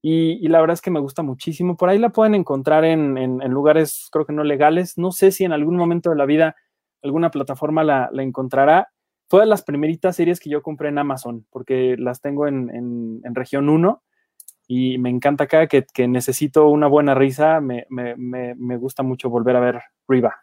Y, 0.00 0.46
la 0.48 0.60
verdad 0.60 0.74
es 0.74 0.80
que 0.80 0.90
me 0.90 1.00
gusta 1.00 1.22
muchísimo. 1.22 1.76
Por 1.76 1.88
ahí 1.88 1.98
la 1.98 2.10
pueden 2.10 2.34
encontrar 2.34 2.84
en, 2.84 3.38
lugares, 3.50 4.08
creo 4.12 4.24
que 4.24 4.32
no 4.32 4.44
legales. 4.44 4.96
No 4.96 5.10
sé 5.12 5.32
si 5.32 5.44
en 5.44 5.52
algún 5.52 5.76
momento 5.76 6.10
de 6.10 6.16
la 6.16 6.26
vida 6.26 6.56
alguna 7.02 7.30
plataforma 7.30 7.84
la, 7.84 8.10
encontrará. 8.14 8.88
Fue 9.28 9.40
de 9.40 9.46
las 9.46 9.62
primeritas 9.62 10.16
series 10.16 10.40
que 10.40 10.50
yo 10.50 10.62
compré 10.62 10.88
en 10.88 10.98
Amazon, 10.98 11.46
porque 11.50 11.96
las 11.98 12.20
tengo 12.20 12.46
en, 12.46 12.70
en 13.22 13.34
región 13.34 13.68
1 13.68 14.02
y 14.70 14.98
me 14.98 15.08
encanta 15.08 15.44
acá 15.44 15.66
que, 15.66 15.86
que 15.94 16.06
necesito 16.06 16.68
una 16.68 16.86
buena 16.86 17.14
risa, 17.14 17.58
me, 17.62 17.86
me, 17.88 18.14
me, 18.16 18.76
gusta 18.76 19.02
mucho 19.02 19.30
volver 19.30 19.56
a 19.56 19.60
ver 19.60 19.80
Riva. 20.06 20.36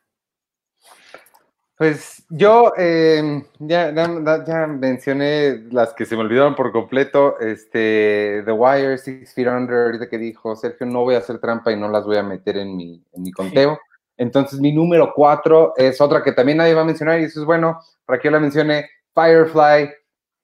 Pues 1.78 2.26
yo 2.30 2.72
em, 2.78 3.44
ya, 3.60 3.94
ya, 3.94 4.68
mencioné 4.68 5.66
las 5.72 5.94
que 5.94 6.06
se 6.06 6.16
me 6.16 6.22
olvidaron 6.22 6.56
por 6.56 6.72
completo. 6.72 7.38
Este, 7.40 8.44
The 8.46 8.52
Wire, 8.52 8.98
Six 8.98 9.34
Feet 9.34 9.48
Under, 9.48 9.86
ahorita 9.86 10.08
que 10.08 10.18
dijo 10.18 10.56
Sergio, 10.56 10.86
no 10.86 11.02
voy 11.04 11.16
a 11.16 11.18
hacer 11.18 11.40
trampa 11.40 11.74
y 11.74 11.76
no 11.76 11.90
las 11.90 12.06
voy 12.06 12.16
a 12.16 12.24
meter 12.24 12.58
en 12.58 12.78
mi, 12.78 13.04
en 13.12 13.24
mi 13.24 13.32
conteo. 13.32 13.78
Entonces, 14.16 14.62
mi 14.62 14.72
número 14.72 15.12
cuatro 15.14 15.74
es 15.76 16.00
otra 16.00 16.24
que 16.24 16.32
también 16.32 16.60
nadie 16.60 16.74
va 16.74 16.82
a 16.82 16.86
mencionar 16.86 17.20
y 17.20 17.26
eso 17.26 17.42
es 17.42 17.46
bueno. 17.46 17.82
Para 18.06 18.20
que 18.20 18.30
yo 18.30 18.32
la 18.32 18.40
mencione, 18.40 18.90
Firefly, 19.14 19.90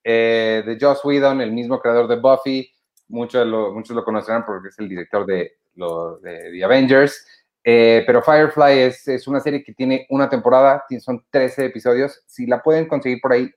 eh, 0.04 0.64
de 0.66 0.78
Joss 0.80 1.06
Whedon, 1.06 1.40
el 1.40 1.54
mismo 1.54 1.80
creador 1.80 2.10
de 2.10 2.18
Buffy. 2.18 2.70
Muchos 3.08 3.48
lo, 3.48 3.72
muchos 3.74 3.96
lo 3.96 4.04
conocerán 4.04 4.46
porque 4.46 4.68
es 4.68 4.80
el 4.80 4.90
director 4.90 5.26
de, 5.26 5.54
lo, 5.76 6.18
de 6.18 6.52
The 6.52 6.64
Avengers. 6.66 7.26
Eh, 7.64 8.04
pero 8.08 8.24
Firefly 8.24 8.80
es, 8.80 9.08
es, 9.08 9.28
una 9.28 9.40
serie 9.40 9.64
que 9.64 9.74
tiene 9.74 10.08
una 10.10 10.30
temporada, 10.30 10.84
son 11.00 11.24
13 11.30 11.66
episodios. 11.66 12.24
Si 12.26 12.48
la 12.48 12.62
pueden 12.62 12.88
conseguir 12.88 13.20
por 13.22 13.34
ahí, 13.34 13.52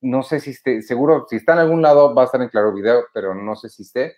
no 0.00 0.22
sé 0.22 0.40
si 0.40 0.50
esté, 0.50 0.82
seguro, 0.82 1.26
si 1.28 1.36
está 1.36 1.52
en 1.52 1.58
algún 1.60 1.82
lado 1.82 2.14
va 2.14 2.22
a 2.22 2.24
estar 2.24 2.40
en 2.40 2.48
Claro 2.48 2.72
Video, 2.72 3.04
pero 3.12 3.34
no 3.34 3.54
sé 3.56 3.68
si 3.68 3.82
esté. 3.82 4.16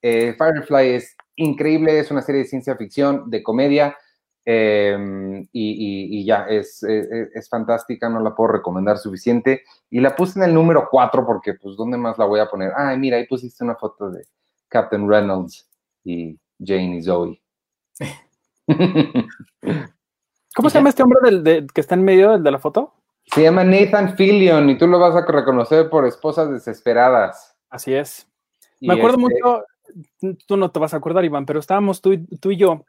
Eh, 0.00 0.34
Firefly 0.38 0.90
es 0.90 1.16
increíble, 1.36 1.98
es 1.98 2.10
una 2.10 2.22
serie 2.22 2.42
de 2.42 2.48
ciencia 2.48 2.76
ficción, 2.76 3.28
de 3.30 3.42
comedia, 3.42 3.96
em, 4.44 5.42
y, 5.52 6.20
y, 6.20 6.24
ya, 6.24 6.46
es, 6.48 6.82
es, 6.82 7.08
es, 7.34 7.48
fantástica, 7.48 8.08
no 8.08 8.20
la 8.20 8.34
puedo 8.34 8.52
recomendar 8.52 8.98
suficiente. 8.98 9.62
Y 9.90 10.00
la 10.00 10.14
puse 10.14 10.38
en 10.38 10.44
el 10.44 10.54
número 10.54 10.88
4 10.90 11.26
porque, 11.26 11.54
pues, 11.54 11.76
¿dónde 11.76 11.96
más 11.96 12.18
la 12.18 12.26
voy 12.26 12.40
a 12.40 12.46
poner? 12.50 12.72
Ay, 12.76 12.98
mira, 12.98 13.16
ahí 13.16 13.26
pusiste 13.26 13.64
una 13.64 13.76
foto 13.76 14.10
de 14.10 14.24
Captain 14.68 15.08
Reynolds 15.08 15.68
y 16.04 16.38
Jane 16.60 16.98
y 16.98 17.02
Zoe. 17.02 17.40
¿Cómo 20.54 20.70
se 20.70 20.78
llama 20.78 20.88
este 20.88 21.02
hombre 21.02 21.18
del, 21.30 21.66
que 21.72 21.80
está 21.80 21.94
en 21.94 22.04
medio 22.04 22.32
del 22.32 22.42
de 22.42 22.50
la 22.50 22.58
foto? 22.58 22.94
Se 23.26 23.42
llama 23.42 23.64
Nathan 23.64 24.16
Fillion 24.16 24.68
y 24.70 24.78
tú 24.78 24.86
lo 24.86 24.98
vas 24.98 25.16
a 25.16 25.26
reconocer 25.26 25.88
por 25.90 26.06
Esposas 26.06 26.50
Desesperadas. 26.50 27.56
Así 27.70 27.94
es. 27.94 28.28
Me 28.80 28.94
acuerdo 28.94 29.18
este 29.28 29.40
mucho, 29.40 29.64
tú 30.46 30.56
no 30.56 30.70
te 30.70 30.78
vas 30.78 30.94
a 30.94 30.98
acordar, 30.98 31.24
Iván, 31.24 31.46
pero 31.46 31.58
estábamos 31.60 32.00
tú, 32.00 32.24
tú 32.40 32.50
y 32.50 32.56
yo 32.56 32.84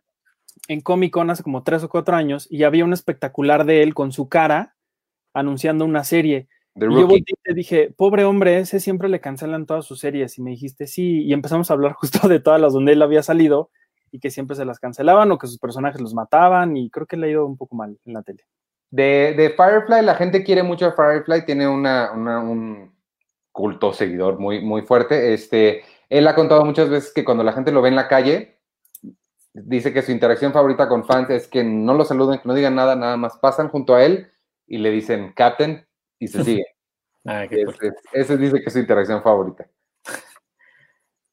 en 0.68 0.82
Comic 0.82 1.14
Con 1.14 1.30
hace 1.30 1.44
como 1.44 1.64
tres 1.64 1.84
o 1.84 1.90
cuatro 1.90 2.16
años 2.16 2.48
y 2.50 2.64
había 2.64 2.86
un 2.86 2.94
espectacular 2.94 3.66
de 3.66 3.84
él 3.84 3.94
con 3.94 4.12
su 4.12 4.30
cara 4.30 4.76
anunciando 5.34 5.86
una 5.86 6.04
serie. 6.04 6.48
Y 6.76 6.82
yo 6.82 7.08
te 7.44 7.54
dije, 7.54 7.94
pobre 7.96 8.26
hombre, 8.26 8.60
ese 8.60 8.80
siempre 8.80 9.08
le 9.08 9.22
cancelan 9.22 9.66
todas 9.66 9.86
sus 9.86 10.00
series. 10.00 10.38
Y 10.38 10.42
me 10.42 10.52
dijiste, 10.52 10.88
sí, 10.88 11.24
y 11.24 11.34
empezamos 11.34 11.70
a 11.70 11.74
hablar 11.74 11.94
justo 12.00 12.28
de 12.28 12.40
todas 12.40 12.60
las 12.60 12.74
donde 12.74 12.94
él 12.94 13.02
había 13.02 13.24
salido 13.24 13.70
y 14.16 14.20
que 14.20 14.32
siempre 14.32 14.56
se 14.56 14.64
las 14.64 14.80
cancelaban 14.80 15.30
o 15.32 15.38
que 15.38 15.48
sus 15.48 15.60
personajes 15.60 16.00
los 16.00 16.14
mataban 16.14 16.78
y 16.78 16.90
creo 16.90 17.06
que 17.06 17.18
le 17.18 17.28
ha 17.28 17.32
ido 17.32 17.46
un 17.46 17.58
poco 17.58 17.76
mal 17.76 18.00
en 18.06 18.14
la 18.14 18.24
tele. 18.24 18.46
De, 18.90 19.34
de 19.36 19.50
Firefly, 19.50 20.06
la 20.06 20.16
gente 20.16 20.46
quiere 20.46 20.64
mucho 20.64 20.86
a 20.86 20.94
Firefly, 20.94 21.46
tiene 21.46 21.68
una, 21.68 22.14
un 22.14 22.96
culto 23.52 23.92
seguidor 23.92 24.40
muy, 24.40 24.62
muy 24.62 24.84
fuerte. 24.84 25.34
Este, 25.34 25.84
él 26.08 26.26
ha 26.28 26.36
contado 26.36 26.64
muchas 26.64 26.90
veces 26.90 27.12
que 27.14 27.26
cuando 27.26 27.44
la 27.44 27.52
gente 27.52 27.74
lo 27.74 27.82
ve 27.82 27.90
en 27.90 27.98
la 27.98 28.08
calle, 28.08 28.62
dice 29.52 29.92
que 29.92 30.02
su 30.02 30.14
interacción 30.14 30.54
favorita 30.54 30.88
con 30.88 31.06
fans 31.06 31.30
es 31.30 31.50
que 31.50 31.62
no 31.62 31.94
lo 31.94 32.06
saluden, 32.06 32.40
que 32.40 32.48
no 32.48 32.54
digan 32.54 32.76
nada, 32.76 32.96
nada 32.96 33.18
más 33.18 33.38
pasan 33.38 33.68
junto 33.68 33.96
a 33.96 34.06
él 34.06 34.32
y 34.66 34.78
le 34.78 34.92
dicen 34.92 35.34
Captain 35.36 35.86
y 36.20 36.30
se 36.30 36.42
sigue. 36.46 36.66
ah, 37.26 37.44
ese, 38.14 38.38
dice 38.38 38.62
que 38.62 38.68
es 38.68 38.74
su 38.74 38.80
interacción 38.80 39.22
favorita. 39.22 39.68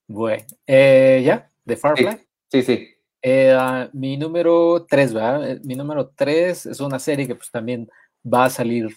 Bueno, 0.09 0.45
eh, 0.67 1.23
¿ya? 1.25 1.49
¿De 1.65 1.75
Firefly? 1.75 2.19
Sí, 2.19 2.27
sí. 2.61 2.89
Eh, 3.23 3.55
ah, 3.57 3.89
mi 3.93 4.17
número 4.17 4.85
3, 4.89 5.15
¿verdad? 5.15 5.51
Eh, 5.53 5.61
mi 5.63 5.77
número 5.77 6.13
3 6.15 6.67
es 6.67 6.81
una 6.81 6.99
serie 6.99 7.27
que 7.27 7.37
pues 7.37 7.51
también 7.53 7.89
va 8.23 8.47
a 8.47 8.51
salir, 8.51 8.89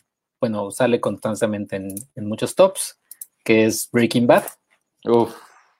bueno, 0.41 0.71
sale 0.71 0.99
constantemente 0.99 1.75
en, 1.75 2.27
muchos 2.27 2.55
tops, 2.55 2.99
que 3.43 3.65
es 3.65 3.87
Breaking 3.91 4.25
Bad. 4.25 4.43
Uf. 5.05 5.35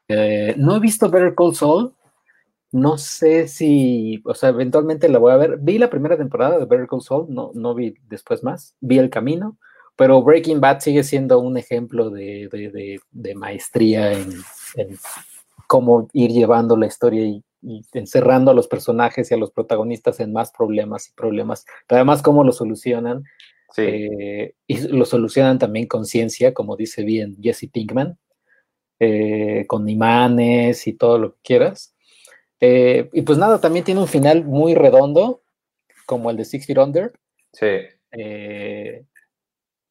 Eh, 0.08 0.54
no 0.58 0.76
he 0.76 0.80
visto 0.80 1.10
Better 1.10 1.34
Call 1.36 1.56
Saul. 1.56 1.94
No 2.72 2.98
sé 2.98 3.48
si, 3.48 4.22
o 4.26 4.36
sea, 4.36 4.50
eventualmente 4.50 5.10
la 5.10 5.20
voy 5.20 5.32
a 5.32 5.38
ver. 5.38 5.58
Vi 5.60 5.80
la 5.80 5.90
primera 5.90 6.18
temporada 6.18 6.60
de 6.60 6.66
Better 6.66 6.88
Call 6.88 7.02
Saul, 7.02 7.28
no, 7.30 7.52
no 7.56 7.74
vi 7.74 7.96
después 8.08 8.44
más. 8.44 8.76
Vi 8.80 9.00
El 9.00 9.10
Camino, 9.10 9.58
pero 9.96 10.22
Breaking 10.22 10.62
Bad 10.62 10.82
sigue 10.82 11.04
siendo 11.04 11.40
un 11.40 11.58
ejemplo 11.58 12.10
de, 12.10 13.00
maestría 13.36 14.12
en, 14.12 14.30
en, 14.76 14.98
cómo 15.68 16.10
ir 16.14 16.32
llevando 16.32 16.78
la 16.78 16.88
historia 16.88 17.24
y 17.26 17.45
y 17.66 17.82
encerrando 17.94 18.52
a 18.52 18.54
los 18.54 18.68
personajes 18.68 19.30
y 19.30 19.34
a 19.34 19.38
los 19.38 19.52
protagonistas 19.52 20.20
en 20.20 20.32
más 20.32 20.52
problemas 20.52 21.08
y 21.08 21.14
problemas, 21.14 21.66
pero 21.88 21.98
además 21.98 22.22
cómo 22.22 22.44
lo 22.44 22.52
solucionan. 22.52 23.24
Eh, 23.78 24.54
y 24.68 24.88
lo 24.88 25.04
solucionan 25.06 25.60
también 25.60 25.88
con 25.88 26.06
ciencia, 26.06 26.54
como 26.54 26.78
dice 26.78 27.04
bien 27.04 27.36
Jesse 27.42 27.70
Pinkman, 27.72 28.18
eh, 29.00 29.66
con 29.68 29.90
imanes 29.90 30.88
y 30.88 30.94
todo 30.94 31.18
lo 31.18 31.34
que 31.34 31.40
quieras. 31.44 31.94
Eh, 32.62 33.10
y 33.12 33.22
pues 33.24 33.38
nada, 33.38 33.60
también 33.60 33.84
tiene 33.84 34.00
un 34.00 34.08
final 34.08 34.46
muy 34.46 34.76
redondo, 34.76 35.42
como 36.06 36.30
el 36.30 36.38
de 36.38 36.46
Six 36.46 36.68
Feet 36.68 36.78
Under. 36.78 37.14
Sí. 37.52 37.68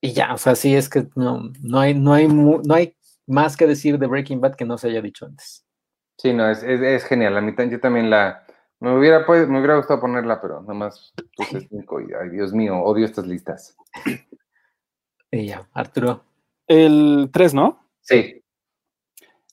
y 0.01 0.13
ya, 0.13 0.35
o 0.35 0.39
sea, 0.39 0.55
sí 0.55 0.75
es 0.75 0.89
que 0.89 1.07
no, 1.17 1.51
no, 1.61 1.81
hay, 1.81 1.95
no, 1.95 2.13
hay, 2.13 2.29
no 2.29 2.75
hay 2.75 2.95
más 3.27 3.57
que 3.57 3.67
decir 3.67 3.99
de 3.99 4.07
Breaking 4.07 4.41
Bad 4.41 4.55
que 4.55 4.65
no 4.65 4.79
se 4.79 4.89
haya 4.89 5.03
dicho 5.03 5.27
antes. 5.27 5.64
Sí, 6.17 6.33
no, 6.33 6.49
es, 6.49 6.63
es, 6.63 7.05
genial. 7.05 7.37
A 7.37 7.41
mí 7.41 7.53
yo 7.71 7.81
también 7.81 8.11
la. 8.11 8.45
Me 8.81 8.97
hubiera, 8.97 9.25
pues, 9.25 9.49
me 9.49 9.59
hubiera 9.59 9.77
gustado 9.77 10.01
ponerla, 10.01 10.41
pero 10.41 10.61
nada 10.61 10.75
más 10.75 11.13
puse 11.37 11.61
cinco 11.69 12.01
y, 12.01 12.13
ay, 12.13 12.31
Dios 12.31 12.53
mío, 12.53 12.79
odio 12.79 13.07
estas 13.07 13.27
listas. 13.27 13.77
Y 15.31 15.47
ya, 15.47 15.69
Arturo. 15.73 16.23
El 16.67 17.31
3, 17.33 17.55
¿no? 17.55 17.81
Sí. 18.01 18.43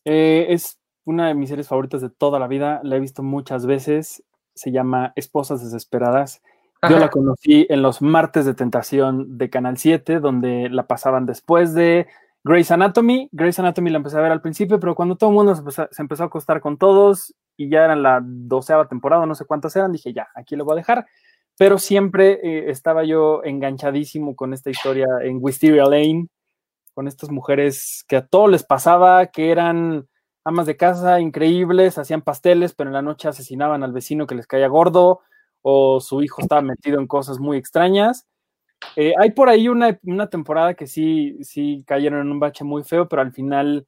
Eh, 0.06 0.48
es 0.50 0.80
una 1.06 1.28
de 1.28 1.34
mis 1.34 1.50
series 1.50 1.68
favoritas 1.68 2.02
de 2.02 2.10
toda 2.10 2.40
la 2.40 2.48
vida. 2.48 2.82
La 2.84 2.98
he 2.98 3.00
visto 3.00 3.24
muchas 3.24 3.66
veces. 3.66 4.24
Se 4.54 4.72
llama 4.72 5.14
Esposas 5.16 5.64
Desesperadas. 5.64 6.42
Yo 6.90 6.98
la 6.98 7.10
conocí 7.10 7.68
en 7.70 7.84
los 7.84 8.02
martes 8.02 8.46
de 8.46 8.56
tentación 8.56 9.38
de 9.38 9.52
Canal 9.52 9.78
7, 9.78 10.20
donde 10.20 10.68
la 10.70 10.88
pasaban 10.88 11.28
después 11.28 11.76
de 11.76 12.08
Grey's 12.44 12.72
Anatomy, 12.72 13.30
Grey's 13.32 13.60
Anatomy 13.60 13.92
la 13.92 13.98
empecé 13.98 14.18
a 14.18 14.22
ver 14.22 14.32
al 14.32 14.42
principio, 14.42 14.80
pero 14.80 14.96
cuando 14.96 15.16
todo 15.16 15.30
el 15.30 15.36
mundo 15.36 15.56
se 15.56 16.02
empezó, 16.02 16.24
a 16.24 16.26
acostar 16.26 16.60
con 16.60 16.78
todos 16.78 17.36
y 17.56 17.70
ya 17.70 17.86
eran 17.86 18.02
la 18.02 18.20
doceava 18.24 18.88
temporada, 18.88 19.26
no 19.28 19.36
sé 19.36 19.46
cuántas 19.46 19.76
eran, 19.76 19.92
dije 19.92 20.12
ya, 20.12 20.28
aquí 20.34 20.56
lo 20.56 20.66
voy 20.66 20.74
a 20.74 20.76
dejar. 20.78 21.06
Pero 21.58 21.78
siempre 21.78 22.40
eh, 22.44 22.72
estaba 22.72 23.04
yo 23.04 23.44
enganchadísimo 23.44 24.36
con 24.36 24.54
esta 24.54 24.72
historia 24.72 25.06
en 25.24 25.38
Wisteria 25.40 25.84
Lane, 25.84 26.28
con 26.96 27.08
estas 27.08 27.30
mujeres 27.30 28.04
que 28.08 28.16
a 28.18 28.26
todos 28.26 28.50
les 28.50 28.64
pasaba, 28.64 29.28
que 29.28 29.52
eran 29.52 30.08
amas 30.44 30.66
de 30.66 30.78
casa 30.78 31.20
increíbles, 31.20 32.00
hacían 32.00 32.24
pasteles, 32.24 32.74
pero 32.74 32.90
en 32.90 32.96
la 32.96 33.04
noche 33.04 33.28
asesinaban 33.28 33.84
al 33.84 33.92
vecino 33.92 34.26
que 34.26 34.36
les 34.36 34.48
caía 34.48 34.68
gordo, 34.68 35.20
o 35.62 36.00
su 36.00 36.24
hijo 36.24 36.42
estaba 36.42 36.62
metido 36.62 37.00
en 37.00 37.06
cosas 37.06 37.40
muy 37.40 37.58
extrañas 37.58 38.26
eh, 38.96 39.14
hay 39.20 39.32
por 39.32 39.50
ahí 39.50 39.68
una, 39.68 39.98
temporada 40.30 40.74
que 40.74 40.88
sí, 40.88 41.38
sí 41.44 41.84
cayeron 41.88 42.22
en 42.22 42.32
un 42.32 42.40
bache 42.40 42.64
muy 42.64 42.84
feo, 42.84 43.08
pero 43.08 43.22
al 43.22 43.32
final 43.32 43.88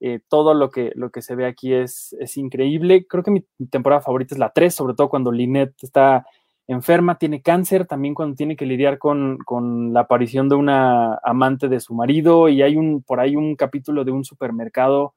eh, 0.00 0.20
todo 0.28 0.54
lo 0.54 0.70
que, 0.70 0.92
lo 0.94 1.10
que 1.10 1.22
se 1.22 1.34
ve 1.34 1.46
aquí 1.46 1.72
es, 1.72 2.14
es 2.20 2.36
increíble. 2.36 3.06
Creo 3.06 3.22
que 3.22 3.30
mi 3.30 3.44
temporada 3.70 4.02
favorita 4.02 4.34
es 4.34 4.38
la 4.38 4.52
3, 4.52 4.74
sobre 4.74 4.94
todo 4.94 5.08
cuando 5.08 5.32
Lynette 5.32 5.82
está 5.82 6.26
enferma, 6.66 7.18
tiene 7.18 7.42
cáncer, 7.42 7.86
también 7.86 8.14
cuando 8.14 8.36
tiene 8.36 8.56
que 8.56 8.66
lidiar 8.66 8.98
con, 8.98 9.38
con, 9.44 9.92
la 9.92 10.00
aparición 10.00 10.48
de 10.48 10.54
una 10.54 11.18
amante 11.22 11.68
de 11.68 11.80
su 11.80 11.94
marido 11.94 12.48
y 12.48 12.62
hay 12.62 12.76
un, 12.76 13.02
por 13.02 13.20
ahí 13.20 13.36
un 13.36 13.54
capítulo 13.54 14.04
de 14.04 14.12
un 14.12 14.24
supermercado 14.24 15.14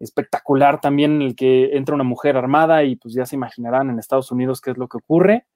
espectacular 0.00 0.80
también 0.80 1.16
en 1.16 1.22
el 1.22 1.36
que 1.36 1.76
entra 1.76 1.94
una 1.94 2.04
mujer 2.04 2.36
armada 2.36 2.84
y 2.84 2.96
pues 2.96 3.14
ya 3.14 3.26
se 3.26 3.36
imaginarán 3.36 3.90
en 3.90 3.98
Estados 3.98 4.30
Unidos 4.30 4.60
qué 4.60 4.70
es 4.70 4.78
lo 4.78 4.88
que 4.88 4.98
ocurre. 4.98 5.46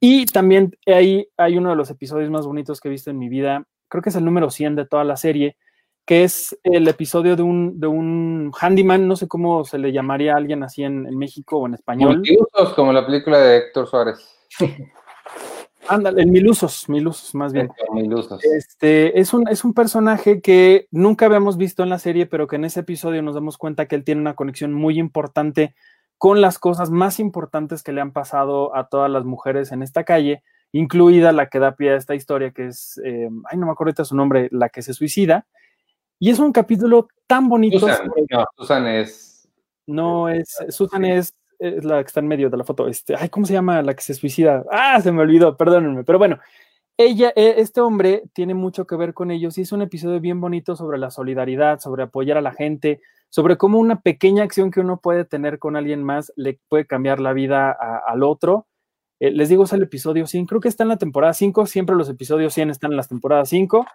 Y 0.00 0.26
también 0.26 0.76
ahí 0.86 1.28
hay 1.36 1.56
uno 1.56 1.70
de 1.70 1.76
los 1.76 1.90
episodios 1.90 2.30
más 2.30 2.46
bonitos 2.46 2.80
que 2.80 2.88
he 2.88 2.90
visto 2.90 3.10
en 3.10 3.18
mi 3.18 3.28
vida, 3.28 3.66
creo 3.88 4.02
que 4.02 4.10
es 4.10 4.16
el 4.16 4.24
número 4.24 4.50
100 4.50 4.76
de 4.76 4.86
toda 4.86 5.04
la 5.04 5.16
serie, 5.16 5.56
que 6.04 6.24
es 6.24 6.58
el 6.62 6.86
episodio 6.88 7.36
de 7.36 7.42
un, 7.42 7.80
de 7.80 7.86
un 7.86 8.52
handyman, 8.58 9.08
no 9.08 9.16
sé 9.16 9.26
cómo 9.26 9.64
se 9.64 9.78
le 9.78 9.92
llamaría 9.92 10.34
a 10.34 10.36
alguien 10.36 10.62
así 10.62 10.82
en, 10.82 11.04
México 11.16 11.58
o 11.58 11.66
en 11.66 11.74
español. 11.74 12.20
Milusos, 12.20 12.74
como 12.74 12.92
la 12.92 13.06
película 13.06 13.38
de 13.38 13.58
Héctor 13.58 13.86
Suárez. 13.86 14.36
Ándale, 15.88 16.22
en 16.22 16.30
Milusos, 16.30 16.88
Milusos 16.88 17.34
más 17.34 17.52
bien. 17.52 17.70
Milusos. 17.92 18.42
Este, 18.42 19.18
es, 19.18 19.34
un, 19.34 19.46
es 19.48 19.64
un 19.64 19.74
personaje 19.74 20.40
que 20.40 20.88
nunca 20.90 21.26
habíamos 21.26 21.56
visto 21.56 21.82
en 21.82 21.90
la 21.90 21.98
serie, 21.98 22.26
pero 22.26 22.46
que 22.46 22.56
en 22.56 22.64
ese 22.64 22.80
episodio 22.80 23.22
nos 23.22 23.34
damos 23.34 23.58
cuenta 23.58 23.86
que 23.86 23.94
él 23.94 24.04
tiene 24.04 24.20
una 24.20 24.34
conexión 24.34 24.72
muy 24.72 24.98
importante 24.98 25.74
con 26.24 26.40
las 26.40 26.58
cosas 26.58 26.90
más 26.90 27.20
importantes 27.20 27.82
que 27.82 27.92
le 27.92 28.00
han 28.00 28.10
pasado 28.10 28.74
a 28.74 28.88
todas 28.88 29.10
las 29.10 29.26
mujeres 29.26 29.72
en 29.72 29.82
esta 29.82 30.04
calle, 30.04 30.42
incluida 30.72 31.32
la 31.32 31.50
que 31.50 31.58
da 31.58 31.76
pie 31.76 31.90
a 31.90 31.96
esta 31.96 32.14
historia, 32.14 32.50
que 32.50 32.68
es, 32.68 32.98
eh, 33.04 33.28
ay, 33.44 33.58
no 33.58 33.66
me 33.66 33.72
acuerdo 33.72 33.90
ahorita 33.90 34.06
su 34.06 34.16
nombre, 34.16 34.48
la 34.50 34.70
que 34.70 34.80
se 34.80 34.94
suicida. 34.94 35.46
Y 36.18 36.30
es 36.30 36.38
un 36.38 36.50
capítulo 36.50 37.08
tan 37.26 37.50
bonito. 37.50 37.78
Susan, 37.78 38.10
no, 38.30 38.46
Susan 38.56 38.86
es. 38.86 39.46
No, 39.86 40.30
es. 40.30 40.56
Susan 40.70 41.04
es, 41.04 41.34
la 41.58 42.02
que 42.02 42.06
está 42.06 42.20
en 42.20 42.28
medio 42.28 42.48
de 42.48 42.56
la 42.56 42.64
foto. 42.64 42.88
Este, 42.88 43.14
ay, 43.14 43.28
¿cómo 43.28 43.44
se 43.44 43.52
llama 43.52 43.82
la 43.82 43.92
que 43.92 44.02
se 44.02 44.14
suicida? 44.14 44.64
Ah, 44.72 45.02
se 45.02 45.12
me 45.12 45.20
olvidó, 45.20 45.58
perdónenme. 45.58 46.04
Pero 46.04 46.18
bueno, 46.18 46.38
ella, 46.96 47.34
e, 47.36 47.56
este 47.58 47.82
hombre 47.82 48.22
tiene 48.32 48.54
mucho 48.54 48.86
que 48.86 48.96
ver 48.96 49.12
con 49.12 49.30
ellos 49.30 49.58
y 49.58 49.60
es 49.60 49.72
un 49.72 49.82
episodio 49.82 50.20
bien 50.20 50.40
bonito 50.40 50.74
sobre 50.74 50.96
la 50.96 51.10
solidaridad, 51.10 51.80
sobre 51.80 52.04
apoyar 52.04 52.38
a 52.38 52.40
la 52.40 52.54
gente, 52.54 53.02
sobre 53.34 53.56
cómo 53.56 53.80
una 53.80 54.00
pequeña 54.00 54.44
acción 54.44 54.70
que 54.70 54.78
uno 54.78 55.00
puede 55.00 55.24
tener 55.24 55.58
con 55.58 55.74
alguien 55.74 56.04
más 56.04 56.32
le 56.36 56.60
puede 56.68 56.86
cambiar 56.86 57.18
la 57.18 57.32
vida 57.32 57.76
al 58.06 58.22
otro. 58.22 58.68
Eh, 59.18 59.32
les 59.32 59.48
digo, 59.48 59.64
es 59.64 59.72
el 59.72 59.82
episodio 59.82 60.28
100, 60.28 60.46
creo 60.46 60.60
que 60.60 60.68
está 60.68 60.84
en 60.84 60.90
la 60.90 60.98
temporada 60.98 61.32
5, 61.32 61.66
siempre 61.66 61.96
los 61.96 62.08
episodios 62.08 62.54
100 62.54 62.70
están 62.70 62.92
en 62.92 62.96
las 62.96 63.08
temporadas 63.08 63.48
5. 63.48 63.86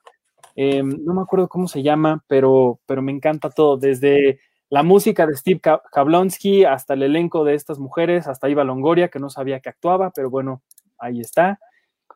Em, 0.57 0.89
no 1.05 1.13
me 1.13 1.21
acuerdo 1.21 1.47
cómo 1.47 1.69
se 1.69 1.81
llama, 1.81 2.21
pero, 2.27 2.81
pero 2.85 3.01
me 3.01 3.13
encanta 3.13 3.49
todo, 3.49 3.77
desde 3.77 4.41
la 4.69 4.83
música 4.83 5.25
de 5.25 5.37
Steve 5.37 5.61
Kablonsky 5.89 6.65
hasta 6.65 6.95
el 6.95 7.03
elenco 7.03 7.45
de 7.45 7.53
estas 7.53 7.79
mujeres, 7.79 8.27
hasta 8.27 8.49
Iva 8.49 8.65
Longoria, 8.65 9.07
que 9.07 9.19
no 9.19 9.29
sabía 9.29 9.61
que 9.61 9.69
actuaba, 9.69 10.11
pero 10.13 10.29
bueno, 10.29 10.63
ahí 10.97 11.21
está 11.21 11.61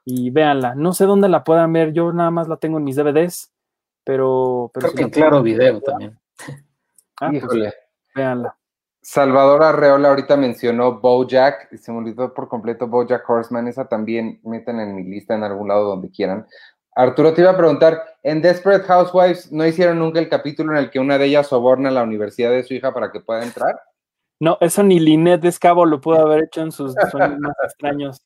y 0.03 0.29
véanla. 0.29 0.75
No 0.75 0.91
sé 0.91 1.05
dónde 1.05 1.29
la 1.29 1.45
puedan 1.45 1.71
ver, 1.71 1.93
yo 1.93 2.11
nada 2.11 2.31
más 2.31 2.49
la 2.49 2.57
tengo 2.57 2.79
en 2.79 2.83
mis 2.83 2.97
DVDs, 2.97 3.49
pero... 4.03 4.71
pero 4.73 4.87
Creo 4.87 4.95
que 4.97 5.03
en 5.03 5.09
claro 5.09 5.41
video 5.41 5.79
también. 5.79 6.19
Ah, 7.21 7.29
pues, 7.29 7.43
Híjole. 7.43 7.73
véanla. 8.15 8.57
Salvador 9.01 9.63
Arreola 9.63 10.09
ahorita 10.09 10.37
mencionó 10.37 10.99
Bojack, 11.01 11.75
se 11.75 11.91
me 11.91 11.97
olvidó 11.97 12.33
por 12.33 12.47
completo 12.47 12.87
Bojack 12.87 13.29
Horseman, 13.29 13.67
esa 13.67 13.89
también 13.89 14.39
meten 14.43 14.79
en 14.79 14.95
mi 14.95 15.03
lista 15.03 15.35
en 15.35 15.43
algún 15.43 15.67
lado 15.67 15.89
donde 15.89 16.09
quieran. 16.09 16.47
Arturo, 16.95 17.33
te 17.33 17.41
iba 17.41 17.51
a 17.51 17.57
preguntar, 17.57 18.01
en 18.21 18.41
Desperate 18.41 18.85
Housewives, 18.85 19.51
¿no 19.51 19.65
hicieron 19.65 19.99
nunca 19.99 20.19
el 20.19 20.29
capítulo 20.29 20.71
en 20.71 20.77
el 20.77 20.89
que 20.89 20.99
una 20.99 21.17
de 21.17 21.25
ellas 21.25 21.47
soborna 21.47 21.89
a 21.89 21.91
la 21.91 22.03
universidad 22.03 22.51
de 22.51 22.63
su 22.63 22.75
hija 22.75 22.93
para 22.93 23.11
que 23.11 23.19
pueda 23.19 23.43
entrar? 23.43 23.77
No, 24.39 24.57
eso 24.61 24.83
ni 24.83 24.99
Lynette 24.99 25.45
Escabo 25.45 25.85
lo 25.85 25.99
pudo 25.99 26.19
haber 26.19 26.43
hecho 26.43 26.61
en 26.61 26.71
sus 26.71 26.93
sueños 27.11 27.39
más 27.39 27.55
extraños. 27.63 28.21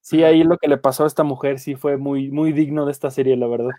Sí, 0.00 0.24
ahí 0.24 0.42
lo 0.42 0.58
que 0.58 0.66
le 0.66 0.78
pasó 0.78 1.04
a 1.04 1.06
esta 1.06 1.22
mujer 1.22 1.60
sí 1.60 1.76
fue 1.76 1.96
muy, 1.96 2.30
muy 2.30 2.52
digno 2.52 2.84
de 2.86 2.92
esta 2.92 3.10
serie, 3.10 3.36
la 3.36 3.46
verdad. 3.46 3.70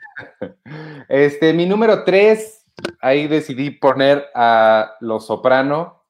Este, 1.10 1.52
mi 1.54 1.66
número 1.66 2.06
tres, 2.06 2.63
ahí 3.02 3.28
decidí 3.28 3.72
poner 3.72 4.26
a 4.36 4.96
Los 5.00 5.28
Soprano. 5.28 6.04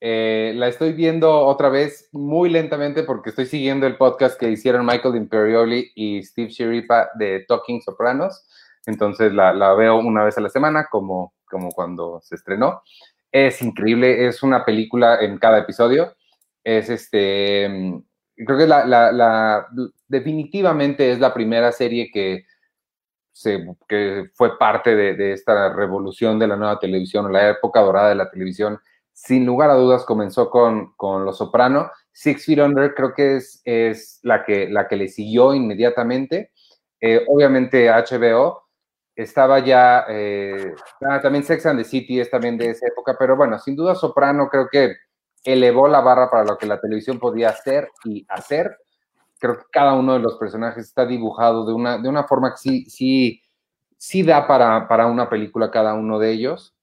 Eh, 0.00 0.52
la 0.56 0.68
estoy 0.68 0.92
viendo 0.92 1.40
otra 1.46 1.68
vez 1.70 2.08
muy 2.12 2.50
lentamente 2.50 3.04
porque 3.04 3.30
estoy 3.30 3.46
siguiendo 3.46 3.86
el 3.86 3.96
podcast 3.96 4.38
que 4.38 4.50
hicieron 4.50 4.84
Michael 4.84 5.16
Imperioli 5.16 5.92
y 5.94 6.22
Steve 6.22 6.50
Shiripa 6.50 7.10
de 7.14 7.44
Talking 7.48 7.80
Sopranos. 7.80 8.46
Entonces 8.86 9.32
la, 9.32 9.54
la, 9.54 9.72
veo 9.74 9.96
una 9.96 10.24
vez 10.24 10.36
a 10.36 10.42
la 10.42 10.50
semana, 10.50 10.88
como, 10.90 11.34
como 11.46 11.70
cuando 11.70 12.20
se 12.22 12.34
estrenó. 12.34 12.82
Es 13.32 13.62
increíble, 13.62 14.26
es 14.26 14.42
una 14.42 14.64
película 14.64 15.20
en 15.20 15.38
cada 15.38 15.58
episodio. 15.58 16.14
Es 16.62 16.90
este 16.90 18.02
creo 18.36 18.58
que 18.58 18.66
la, 18.66 18.84
la, 18.86 19.66
definitivamente 20.08 21.12
es 21.12 21.20
la 21.20 21.32
primera 21.32 21.72
serie 21.72 22.10
que, 22.12 22.44
se, 23.34 23.66
que 23.88 24.30
fue 24.32 24.56
parte 24.58 24.94
de, 24.94 25.32
esta 25.32 25.72
revolución 25.74 26.38
de 26.38 26.46
la 26.46 26.56
nueva 26.56 26.78
televisión, 26.78 27.32
la 27.32 27.50
época 27.50 27.80
dorada 27.80 28.08
de 28.08 28.14
la 28.14 28.30
televisión. 28.30 28.78
Sin 29.12 29.44
lugar 29.44 29.70
a 29.70 29.74
dudas 29.74 30.04
comenzó 30.04 30.50
con, 30.50 30.94
con 30.96 31.24
Los 31.24 31.38
Soprano. 31.38 31.90
Six 32.12 32.46
Feet 32.46 32.60
Under 32.60 32.94
creo 32.94 33.12
que 33.12 33.36
es, 33.36 33.60
es 33.64 34.20
la, 34.22 34.44
que, 34.44 34.68
la 34.68 34.86
que 34.86 34.96
le 34.96 35.08
siguió 35.08 35.52
inmediatamente. 35.52 36.52
Eh, 37.00 37.24
obviamente 37.28 37.90
HBO 37.90 38.62
estaba 39.16 39.58
ya, 39.58 40.06
eh, 40.08 40.74
ah, 41.02 41.20
también 41.20 41.44
Sex 41.44 41.66
and 41.66 41.80
the 41.80 41.84
City 41.84 42.20
es 42.20 42.30
también 42.30 42.56
de 42.56 42.70
esa 42.70 42.86
época, 42.86 43.16
pero 43.18 43.36
bueno, 43.36 43.58
sin 43.58 43.76
duda 43.76 43.94
Soprano 43.94 44.48
creo 44.48 44.68
que 44.70 44.96
elevó 45.42 45.88
la 45.88 46.00
barra 46.00 46.30
para 46.30 46.44
lo 46.44 46.56
que 46.56 46.66
la 46.66 46.80
televisión 46.80 47.18
podía 47.18 47.50
hacer 47.50 47.90
y 48.04 48.24
hacer. 48.28 48.76
Creo 49.44 49.58
que 49.58 49.64
cada 49.70 49.92
uno 49.92 50.14
de 50.14 50.20
los 50.20 50.38
personajes 50.38 50.86
está 50.86 51.04
dibujado 51.04 51.66
de 51.66 51.74
una, 51.74 51.98
de 51.98 52.08
una 52.08 52.24
forma 52.24 52.52
que 52.52 52.56
sí, 52.56 52.84
sí, 52.88 53.42
sí 53.98 54.22
da 54.22 54.46
para, 54.46 54.88
para 54.88 55.06
una 55.06 55.28
película 55.28 55.70
cada 55.70 55.92
uno 55.92 56.18
de 56.18 56.30
ellos. 56.30 56.74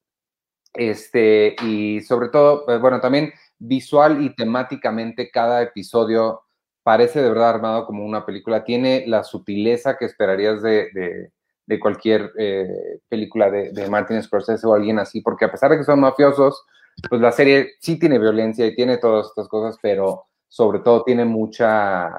Este, 0.75 1.55
y 1.63 2.01
sobre 2.01 2.29
todo, 2.29 2.63
pues, 2.63 2.79
bueno, 2.79 3.01
también 3.01 3.33
visual 3.57 4.21
y 4.21 4.35
temáticamente 4.35 5.31
cada 5.31 5.63
episodio 5.63 6.43
parece 6.83 7.23
de 7.23 7.29
verdad 7.29 7.49
armado 7.49 7.87
como 7.87 8.05
una 8.05 8.27
película. 8.27 8.63
Tiene 8.63 9.05
la 9.07 9.23
sutileza 9.23 9.97
que 9.97 10.05
esperarías 10.05 10.61
de, 10.61 11.31
de, 11.65 11.79
cualquier 11.79 12.31
eh, 12.37 12.99
película 13.09 13.49
de, 13.49 13.71
de 13.71 13.89
Martin 13.89 14.21
Scorsese 14.21 14.67
o 14.67 14.75
alguien 14.75 14.99
así, 14.99 15.21
porque 15.21 15.45
a 15.45 15.51
pesar 15.51 15.71
de 15.71 15.77
que 15.79 15.83
son 15.83 15.99
mafiosos, 15.99 16.63
pues 17.09 17.19
la 17.21 17.31
serie 17.31 17.71
sí 17.79 17.97
tiene 17.97 18.19
violencia 18.19 18.67
y 18.67 18.75
tiene 18.75 18.97
todas 18.97 19.29
estas 19.29 19.47
cosas, 19.47 19.79
pero 19.81 20.25
sobre 20.47 20.79
todo 20.79 21.03
tiene 21.03 21.25
mucha, 21.25 22.11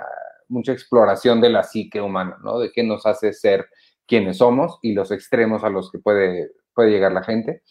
mucha 0.53 0.73
exploración 0.73 1.41
de 1.41 1.51
la 1.51 1.63
psique 1.63 2.01
humana, 2.01 2.37
¿no? 2.43 2.59
De 2.59 2.71
qué 2.71 2.83
nos 2.83 3.07
hace 3.07 3.33
ser 3.33 3.67
quienes 4.07 4.39
somos 4.39 4.79
y 4.83 4.93
los 4.93 5.11
extremos 5.11 5.65
a 5.65 5.71
los 5.71 5.91
que 5.91 5.99
puede, 5.99 6.53
puede 6.75 6.91
llegar 6.91 7.13
la 7.13 7.25
gente. 7.25 7.63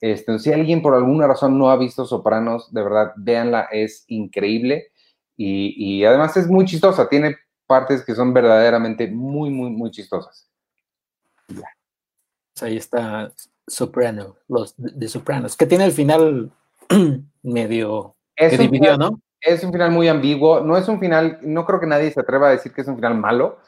Este, 0.00 0.38
si 0.38 0.52
alguien 0.52 0.80
por 0.80 0.94
alguna 0.94 1.26
razón 1.26 1.58
no 1.58 1.70
ha 1.70 1.76
visto 1.76 2.06
Sopranos, 2.06 2.72
de 2.72 2.82
verdad, 2.82 3.12
véanla, 3.16 3.68
es 3.72 4.04
increíble 4.06 4.92
y, 5.36 5.74
y 5.76 6.04
además 6.04 6.36
es 6.36 6.46
muy 6.46 6.64
chistosa, 6.64 7.08
tiene 7.08 7.36
partes 7.66 8.04
que 8.04 8.14
son 8.14 8.32
verdaderamente 8.32 9.08
muy, 9.08 9.50
muy, 9.50 9.70
muy 9.70 9.90
chistosas. 9.90 10.48
Ya. 11.48 11.68
Ahí 12.60 12.76
está 12.76 13.32
Soprano, 13.66 14.36
los 14.48 14.74
de 14.76 15.08
Sopranos, 15.08 15.56
que 15.56 15.66
tiene 15.66 15.84
el 15.84 15.92
final 15.92 16.52
medio 17.42 18.16
es 18.36 18.58
dividió, 18.58 18.96
¿no? 18.96 19.20
Es 19.40 19.62
un 19.62 19.72
final 19.72 19.90
muy 19.90 20.08
ambiguo, 20.08 20.60
no 20.60 20.76
es 20.76 20.88
un 20.88 20.98
final, 20.98 21.38
no 21.42 21.64
creo 21.64 21.80
que 21.80 21.86
nadie 21.86 22.10
se 22.10 22.20
atreva 22.20 22.48
a 22.48 22.52
decir 22.52 22.72
que 22.72 22.80
es 22.80 22.88
un 22.88 22.96
final 22.96 23.16
malo, 23.16 23.58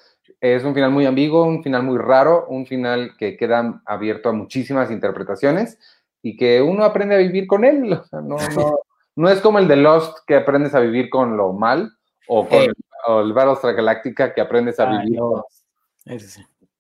es 0.41 0.65
un 0.65 0.75
final 0.75 0.91
muy 0.91 1.07
ambiguo, 1.07 1.45
un 1.45 1.63
final 1.63 1.83
muy 1.83 1.99
raro, 1.99 2.47
un 2.49 2.67
final 2.67 3.13
que 3.19 3.37
queda 3.37 3.83
abierto 3.85 4.29
a 4.29 4.33
muchísimas 4.33 4.91
interpretaciones 4.91 5.79
y 6.23 6.37
que 6.37 6.61
uno 6.61 6.85
aprende 6.85 7.15
a 7.15 7.19
vivir 7.19 7.47
con 7.47 7.65
él, 7.65 7.89
no, 7.89 8.01
no, 8.23 8.37
no 9.17 9.29
es 9.29 9.41
como 9.41 9.59
el 9.59 9.69
de 9.69 9.77
Lost 9.77 10.19
que 10.27 10.37
aprendes 10.37 10.75
a 10.75 10.81
vivir 10.81 11.11
con 11.11 11.37
lo 11.37 11.53
mal 11.53 11.93
o 12.27 12.47
con 12.49 12.59
el, 12.59 12.75
o 13.07 13.21
el 13.21 13.33
Battlestar 13.33 13.75
Galactica 13.75 14.35
que 14.35 14.41
aprendes 14.41 14.79
a 14.81 14.87
vivir 14.87 15.19
con... 15.19 15.43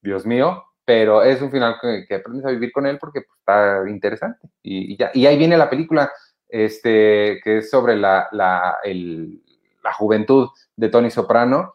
Dios 0.02 0.24
mío, 0.24 0.64
pero 0.84 1.22
es 1.22 1.42
un 1.42 1.50
final 1.50 1.76
que, 1.80 2.14
aprendes 2.14 2.44
a 2.46 2.50
vivir 2.50 2.72
con 2.72 2.86
él 2.86 2.98
porque 2.98 3.20
pues, 3.20 3.38
está 3.38 3.82
interesante. 3.88 4.48
Y, 4.62 4.96
ya, 4.96 5.10
y 5.14 5.26
ahí 5.26 5.36
viene 5.36 5.56
la 5.56 5.68
película, 5.68 6.10
este, 6.51 7.40
que 7.43 7.59
es 7.59 7.70
sobre 7.70 7.97
la, 7.97 8.28
la, 8.32 8.77
la 8.85 9.93
juventud 9.94 10.48
de 10.77 10.89
Tony 10.89 11.10
Soprano 11.10 11.72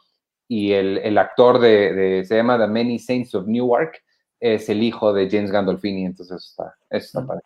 y 0.47 0.73
el, 0.73 0.99
el 0.99 1.17
actor 1.17 1.59
de, 1.59 1.93
de, 1.93 2.25
se 2.25 2.35
llama 2.35 2.57
The 2.57 2.67
Many 2.67 2.99
Saints 2.99 3.33
of 3.35 3.47
Newark, 3.47 4.03
es 4.39 4.69
el 4.69 4.83
hijo 4.83 5.13
de 5.13 5.29
James 5.29 5.51
Gandolfini, 5.51 6.05
entonces 6.05 6.45
está, 6.49 6.75
eso 6.89 7.19
está 7.19 7.25
padre. 7.25 7.41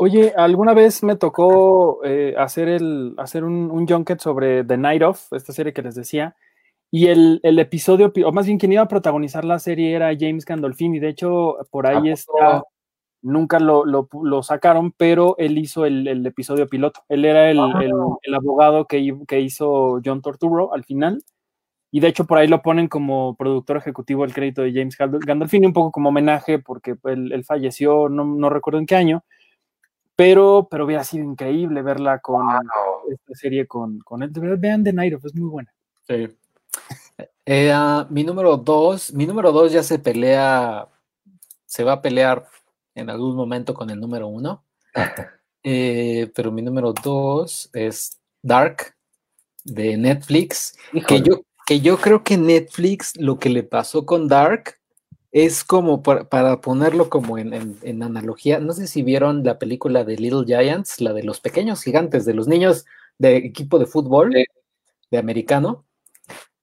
Oye, 0.00 0.32
alguna 0.36 0.74
vez 0.74 1.02
me 1.02 1.16
tocó 1.16 2.04
eh, 2.04 2.34
hacer, 2.38 2.68
el, 2.68 3.14
hacer 3.18 3.42
un, 3.42 3.70
un 3.70 3.86
junket 3.86 4.20
sobre 4.20 4.62
The 4.62 4.76
Night 4.76 5.02
Of, 5.02 5.32
esta 5.32 5.52
serie 5.52 5.72
que 5.72 5.82
les 5.82 5.96
decía, 5.96 6.36
y 6.90 7.08
el, 7.08 7.40
el, 7.42 7.58
episodio, 7.58 8.12
o 8.24 8.32
más 8.32 8.46
bien 8.46 8.58
quien 8.58 8.72
iba 8.72 8.82
a 8.82 8.88
protagonizar 8.88 9.44
la 9.44 9.58
serie 9.58 9.94
era 9.94 10.16
James 10.18 10.44
Gandolfini. 10.44 11.00
De 11.00 11.08
hecho, 11.08 11.56
por 11.70 11.86
ahí 11.86 12.10
está, 12.10 12.62
nunca 13.22 13.58
lo, 13.58 13.84
lo, 13.84 14.08
lo, 14.22 14.42
sacaron, 14.42 14.92
pero 14.92 15.36
él 15.38 15.58
hizo 15.58 15.84
el, 15.86 16.06
el 16.06 16.24
episodio 16.26 16.68
piloto. 16.68 17.02
Él 17.08 17.24
era 17.24 17.50
el, 17.50 17.58
el 18.22 18.34
abogado 18.34 18.86
que, 18.86 19.16
que, 19.26 19.40
hizo 19.40 20.00
John 20.04 20.22
Torturo 20.22 20.72
al 20.72 20.84
final. 20.84 21.22
Y 21.90 22.00
de 22.00 22.08
hecho, 22.08 22.26
por 22.26 22.38
ahí 22.38 22.48
lo 22.48 22.62
ponen 22.62 22.88
como 22.88 23.34
productor 23.36 23.78
ejecutivo 23.78 24.24
el 24.24 24.34
crédito 24.34 24.62
de 24.62 24.72
James 24.72 24.96
Gandolfini, 24.98 25.66
un 25.66 25.72
poco 25.72 25.90
como 25.90 26.10
homenaje, 26.10 26.58
porque 26.58 26.96
él, 27.04 27.32
él 27.32 27.44
falleció, 27.44 28.08
no, 28.08 28.24
no, 28.24 28.50
recuerdo 28.50 28.78
en 28.78 28.86
qué 28.86 28.96
año. 28.96 29.24
Pero, 30.14 30.68
pero 30.70 30.84
hubiera 30.84 31.04
sido 31.04 31.24
increíble 31.24 31.80
verla 31.80 32.18
con 32.18 32.44
esta 33.10 33.34
serie 33.34 33.66
con, 33.66 34.00
con 34.00 34.22
él. 34.22 34.32
De 34.32 34.40
verdad, 34.40 34.58
vean 34.60 34.84
The 34.84 34.92
Night 34.92 35.14
of, 35.14 35.24
es 35.24 35.34
muy 35.34 35.48
buena. 35.48 35.72
Sí. 36.06 36.28
Eh, 37.46 37.72
mi 38.10 38.24
número 38.24 38.56
dos, 38.58 39.12
mi 39.14 39.26
número 39.26 39.52
dos 39.52 39.72
ya 39.72 39.82
se 39.82 39.98
pelea, 39.98 40.86
se 41.64 41.84
va 41.84 41.92
a 41.94 42.02
pelear 42.02 42.46
en 42.98 43.10
algún 43.10 43.36
momento 43.36 43.74
con 43.74 43.90
el 43.90 44.00
número 44.00 44.28
uno, 44.28 44.64
eh, 45.62 46.30
pero 46.34 46.52
mi 46.52 46.62
número 46.62 46.92
dos 46.92 47.70
es 47.72 48.18
Dark 48.42 48.94
de 49.64 49.96
Netflix, 49.96 50.76
que 51.06 51.22
yo, 51.22 51.42
que 51.66 51.80
yo 51.80 51.98
creo 51.98 52.24
que 52.24 52.36
Netflix 52.36 53.16
lo 53.16 53.38
que 53.38 53.50
le 53.50 53.62
pasó 53.62 54.06
con 54.06 54.28
Dark 54.28 54.78
es 55.30 55.62
como 55.62 56.02
para, 56.02 56.28
para 56.28 56.60
ponerlo 56.60 57.10
como 57.10 57.38
en, 57.38 57.52
en, 57.52 57.78
en, 57.82 58.02
analogía, 58.02 58.60
no 58.60 58.72
sé 58.72 58.86
si 58.86 59.02
vieron 59.02 59.44
la 59.44 59.58
película 59.58 60.04
de 60.04 60.16
Little 60.16 60.44
Giants, 60.46 61.00
la 61.00 61.12
de 61.12 61.22
los 61.22 61.40
pequeños 61.40 61.82
gigantes, 61.82 62.24
de 62.24 62.34
los 62.34 62.48
niños 62.48 62.86
de 63.18 63.36
equipo 63.36 63.78
de 63.78 63.86
fútbol, 63.86 64.32
sí. 64.32 64.44
de 65.10 65.18
americano. 65.18 65.84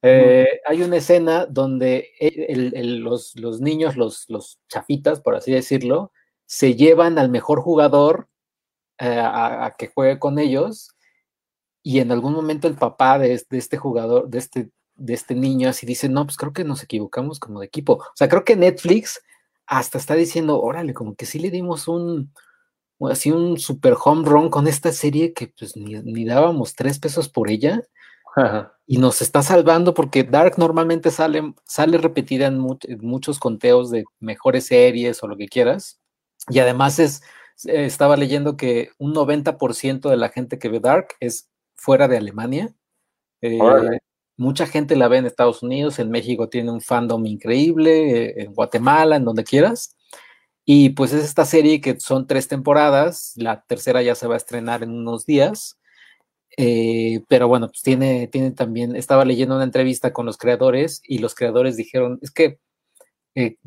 Eh, 0.08 0.62
hay 0.68 0.84
una 0.84 0.98
escena 0.98 1.48
donde 1.48 2.12
el, 2.20 2.76
el, 2.76 2.98
los, 2.98 3.36
los, 3.36 3.60
niños, 3.60 3.96
los, 3.98 4.30
los, 4.30 4.60
chafitas, 4.68 5.20
por 5.20 5.36
así 5.36 5.52
decirlo, 5.52 6.12
se 6.46 6.76
llevan 6.76 7.18
al 7.18 7.30
mejor 7.30 7.62
jugador 7.62 8.28
eh, 8.98 9.20
a, 9.20 9.66
a, 9.66 9.76
que 9.76 9.88
juegue 9.88 10.20
con 10.20 10.40
ellos 10.40 10.92
y 11.84 12.00
en 12.00 12.12
algún 12.12 12.34
momento 12.34 12.68
el 12.68 12.76
papá 12.76 13.20
de, 13.20 13.30
de, 13.50 13.58
este 13.58 13.78
jugador, 13.78 14.30
de 14.30 14.38
este 14.40 14.70
de 14.96 15.14
este 15.14 15.36
niño, 15.36 15.70
así 15.70 15.86
dice, 15.86 16.10
no, 16.10 16.26
pues 16.26 16.38
creo 16.38 16.54
que 16.54 16.64
nos 16.64 16.84
equivocamos 16.84 17.40
como 17.40 17.60
de 17.60 17.66
equipo. 17.66 17.94
O 17.94 18.16
sea, 18.16 18.30
creo 18.30 18.44
que 18.46 18.56
Netflix 18.56 19.22
hasta 19.66 19.98
está 19.98 20.16
diciendo, 20.16 20.62
órale, 20.62 20.94
como 20.94 21.16
que 21.16 21.26
sí 21.26 21.40
le 21.40 21.52
dimos 21.52 21.88
un, 21.88 22.34
así 23.10 23.32
un 23.32 23.60
super 23.60 23.96
home 24.04 24.28
run 24.28 24.50
con 24.50 24.68
esta 24.68 24.92
serie 24.92 25.34
que 25.34 25.54
pues 25.58 25.76
ni, 25.76 26.26
dábamos 26.26 26.76
tres 26.76 27.00
pesos 27.00 27.30
por 27.30 27.50
ella. 27.50 27.82
Y 28.86 28.98
nos 28.98 29.22
está 29.22 29.42
salvando 29.42 29.94
porque 29.94 30.24
Dark 30.24 30.56
normalmente 30.58 31.10
sale, 31.10 31.54
sale 31.66 31.98
repetida 31.98 32.48
en, 32.48 32.60
muchos 33.00 33.40
conteos 33.40 33.92
de 33.92 34.04
mejores 34.20 34.66
series 34.68 35.24
o 35.24 35.28
lo 35.28 35.38
que 35.38 35.48
quieras. 35.48 36.02
Y 36.50 36.60
además 36.60 37.00
es, 37.00 37.22
estaba 37.66 38.18
leyendo 38.18 38.58
que 38.58 38.90
un 38.98 39.14
90% 39.14 40.10
de 40.10 40.18
la 40.18 40.30
gente 40.30 40.60
que 40.60 40.70
ve 40.70 40.80
Dark 40.80 41.16
es 41.20 41.50
fuera 41.76 42.08
de 42.08 42.18
Alemania. 42.18 42.74
Eh, 43.42 43.60
mucha 44.38 44.68
gente 44.68 44.96
la 44.96 45.08
ve 45.08 45.18
en 45.18 45.26
Estados 45.26 45.64
Unidos, 45.64 46.00
en 46.00 46.10
México 46.10 46.50
tiene 46.50 46.72
un 46.72 46.82
fandom 46.82 47.26
increíble, 47.26 48.28
eh, 48.28 48.44
en 48.44 48.54
Guatemala, 48.54 49.16
en 49.16 49.26
donde 49.26 49.44
quieras. 49.44 49.96
Y 50.66 50.90
pues 50.90 51.14
es 51.14 51.24
esta 51.24 51.46
serie 51.46 51.80
que 51.80 52.00
son 52.00 52.28
tres 52.28 52.48
temporadas, 52.48 53.34
la 53.36 53.64
tercera 53.64 54.02
ya 54.02 54.16
se 54.16 54.28
va 54.28 54.34
a 54.34 54.38
estrenar 54.38 54.84
en 54.84 54.92
unos 54.92 55.26
días. 55.26 55.78
Eh, 56.58 57.22
pero 57.28 57.48
bueno, 57.48 57.68
pues 57.68 57.82
tiene, 57.82 58.28
tiene 58.28 58.52
también, 58.52 58.96
estaba 58.96 59.26
leyendo 59.26 59.56
una 59.56 59.66
entrevista 59.66 60.14
con 60.14 60.26
los 60.26 60.38
creadores 60.38 61.02
y 61.04 61.20
los 61.20 61.36
creadores 61.36 61.76
dijeron, 61.76 62.18
es 62.22 62.32
que 62.32 62.60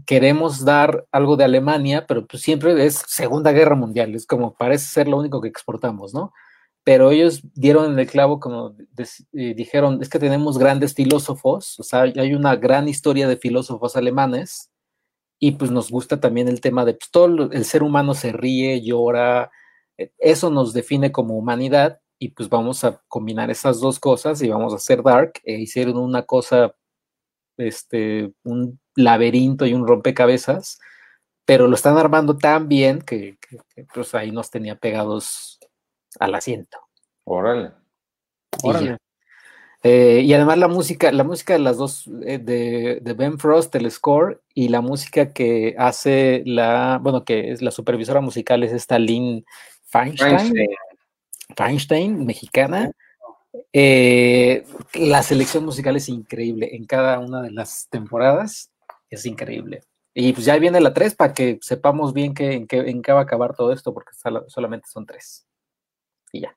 queremos 0.07 0.65
dar 0.65 1.07
algo 1.12 1.36
de 1.36 1.45
Alemania, 1.45 2.07
pero 2.07 2.27
pues 2.27 2.43
siempre 2.43 2.86
es 2.86 3.03
Segunda 3.07 3.53
Guerra 3.53 3.74
Mundial, 3.74 4.15
es 4.15 4.27
como 4.27 4.55
parece 4.55 4.86
ser 4.86 5.09
lo 5.09 5.19
único 5.19 5.40
que 5.43 5.49
exportamos, 5.49 6.15
¿no? 6.15 6.32
Pero 6.85 7.11
ellos 7.11 7.43
dieron 7.55 7.93
en 7.93 7.99
el 7.99 8.07
clavo 8.07 8.40
como 8.40 8.74
eh, 9.35 9.55
dijeron, 9.55 10.01
es 10.01 10.09
que 10.09 10.19
tenemos 10.19 10.59
grandes 10.59 10.95
filósofos, 10.95 11.78
o 11.78 11.82
sea, 11.82 12.03
hay 12.03 12.35
una 12.35 12.57
gran 12.57 12.89
historia 12.89 13.28
de 13.28 13.36
filósofos 13.36 13.95
alemanes 13.97 14.70
y 15.39 15.53
pues 15.53 15.70
nos 15.70 15.90
gusta 15.90 16.20
también 16.20 16.49
el 16.49 16.61
tema 16.61 16.85
de, 16.85 16.95
pues 16.95 17.53
el 17.53 17.65
ser 17.65 17.82
humano 17.82 18.15
se 18.15 18.32
ríe, 18.32 18.82
llora, 18.82 19.51
e, 19.99 20.12
eso 20.19 20.51
nos 20.51 20.73
define 20.73 21.12
como 21.12 21.36
humanidad 21.36 22.01
y 22.19 22.31
pues 22.31 22.49
vamos 22.49 22.85
a 22.85 23.03
combinar 23.09 23.51
esas 23.51 23.81
dos 23.81 24.01
cosas 24.01 24.43
y 24.43 24.49
vamos 24.49 24.73
a 24.73 24.77
hacer 24.77 25.03
Dark, 25.03 25.35
e 25.45 25.61
hicieron 25.61 25.99
una 25.99 26.23
cosa, 26.23 26.74
este, 27.59 28.33
un 28.45 28.81
laberinto 28.95 29.67
y 29.67 29.75
un 29.75 29.87
rompecabezas, 29.87 30.79
pero 31.45 31.67
lo 31.67 31.75
están 31.75 31.97
armando 31.97 32.37
tan 32.37 32.69
bien 32.69 33.01
que, 33.01 33.39
pues 33.95 34.15
ahí 34.15 34.31
nos 34.31 34.51
tenía 34.51 34.77
pegados 34.77 35.59
al 36.19 36.35
asiento. 36.35 36.79
Órale. 37.25 37.73
Órale. 38.63 38.99
Eh, 39.85 40.23
y 40.25 40.33
además 40.35 40.59
la 40.59 40.67
música, 40.67 41.13
la 41.13 41.23
música 41.23 41.53
de 41.53 41.61
las 41.61 41.77
dos, 41.77 42.11
eh, 42.27 42.39
de, 42.39 43.13
Ben 43.15 43.39
Frost, 43.39 43.75
el 43.77 43.91
score, 43.91 44.43
y 44.53 44.69
la 44.69 44.81
música 44.81 45.33
que 45.33 45.75
hace 45.79 46.43
la, 46.47 46.99
bueno, 47.01 47.25
que 47.25 47.53
es 47.53 47.63
la 47.63 47.71
supervisora 47.71 48.21
musical 48.21 48.65
es 48.65 48.73
esta 48.73 48.99
Lynn 48.99 49.45
Feinstein, 49.85 50.53
Feinstein, 51.57 52.27
mexicana. 52.27 52.93
Eh, 53.73 54.65
la 54.95 55.23
selección 55.23 55.65
musical 55.65 55.97
es 55.97 56.09
increíble 56.09 56.75
en 56.75 56.85
cada 56.85 57.19
una 57.19 57.43
de 57.43 57.51
las 57.51 57.89
temporadas 57.91 58.71
es 59.11 59.27
increíble. 59.27 59.83
Y 60.15 60.33
pues 60.33 60.45
ya 60.47 60.59
viene 60.59 60.81
la 60.81 60.93
3 60.93 61.15
para 61.15 61.33
que 61.33 61.59
sepamos 61.63 62.13
bien 62.13 62.35
que, 62.35 62.53
en, 62.53 62.67
qué, 62.67 62.79
en 62.79 63.03
qué 63.03 63.13
va 63.13 63.21
a 63.21 63.23
acabar 63.23 63.55
todo 63.55 63.73
esto, 63.73 63.95
porque 63.95 64.13
solamente 64.49 64.89
son 64.89 65.07
3. 65.07 65.47
Y 66.33 66.41
ya. 66.41 66.57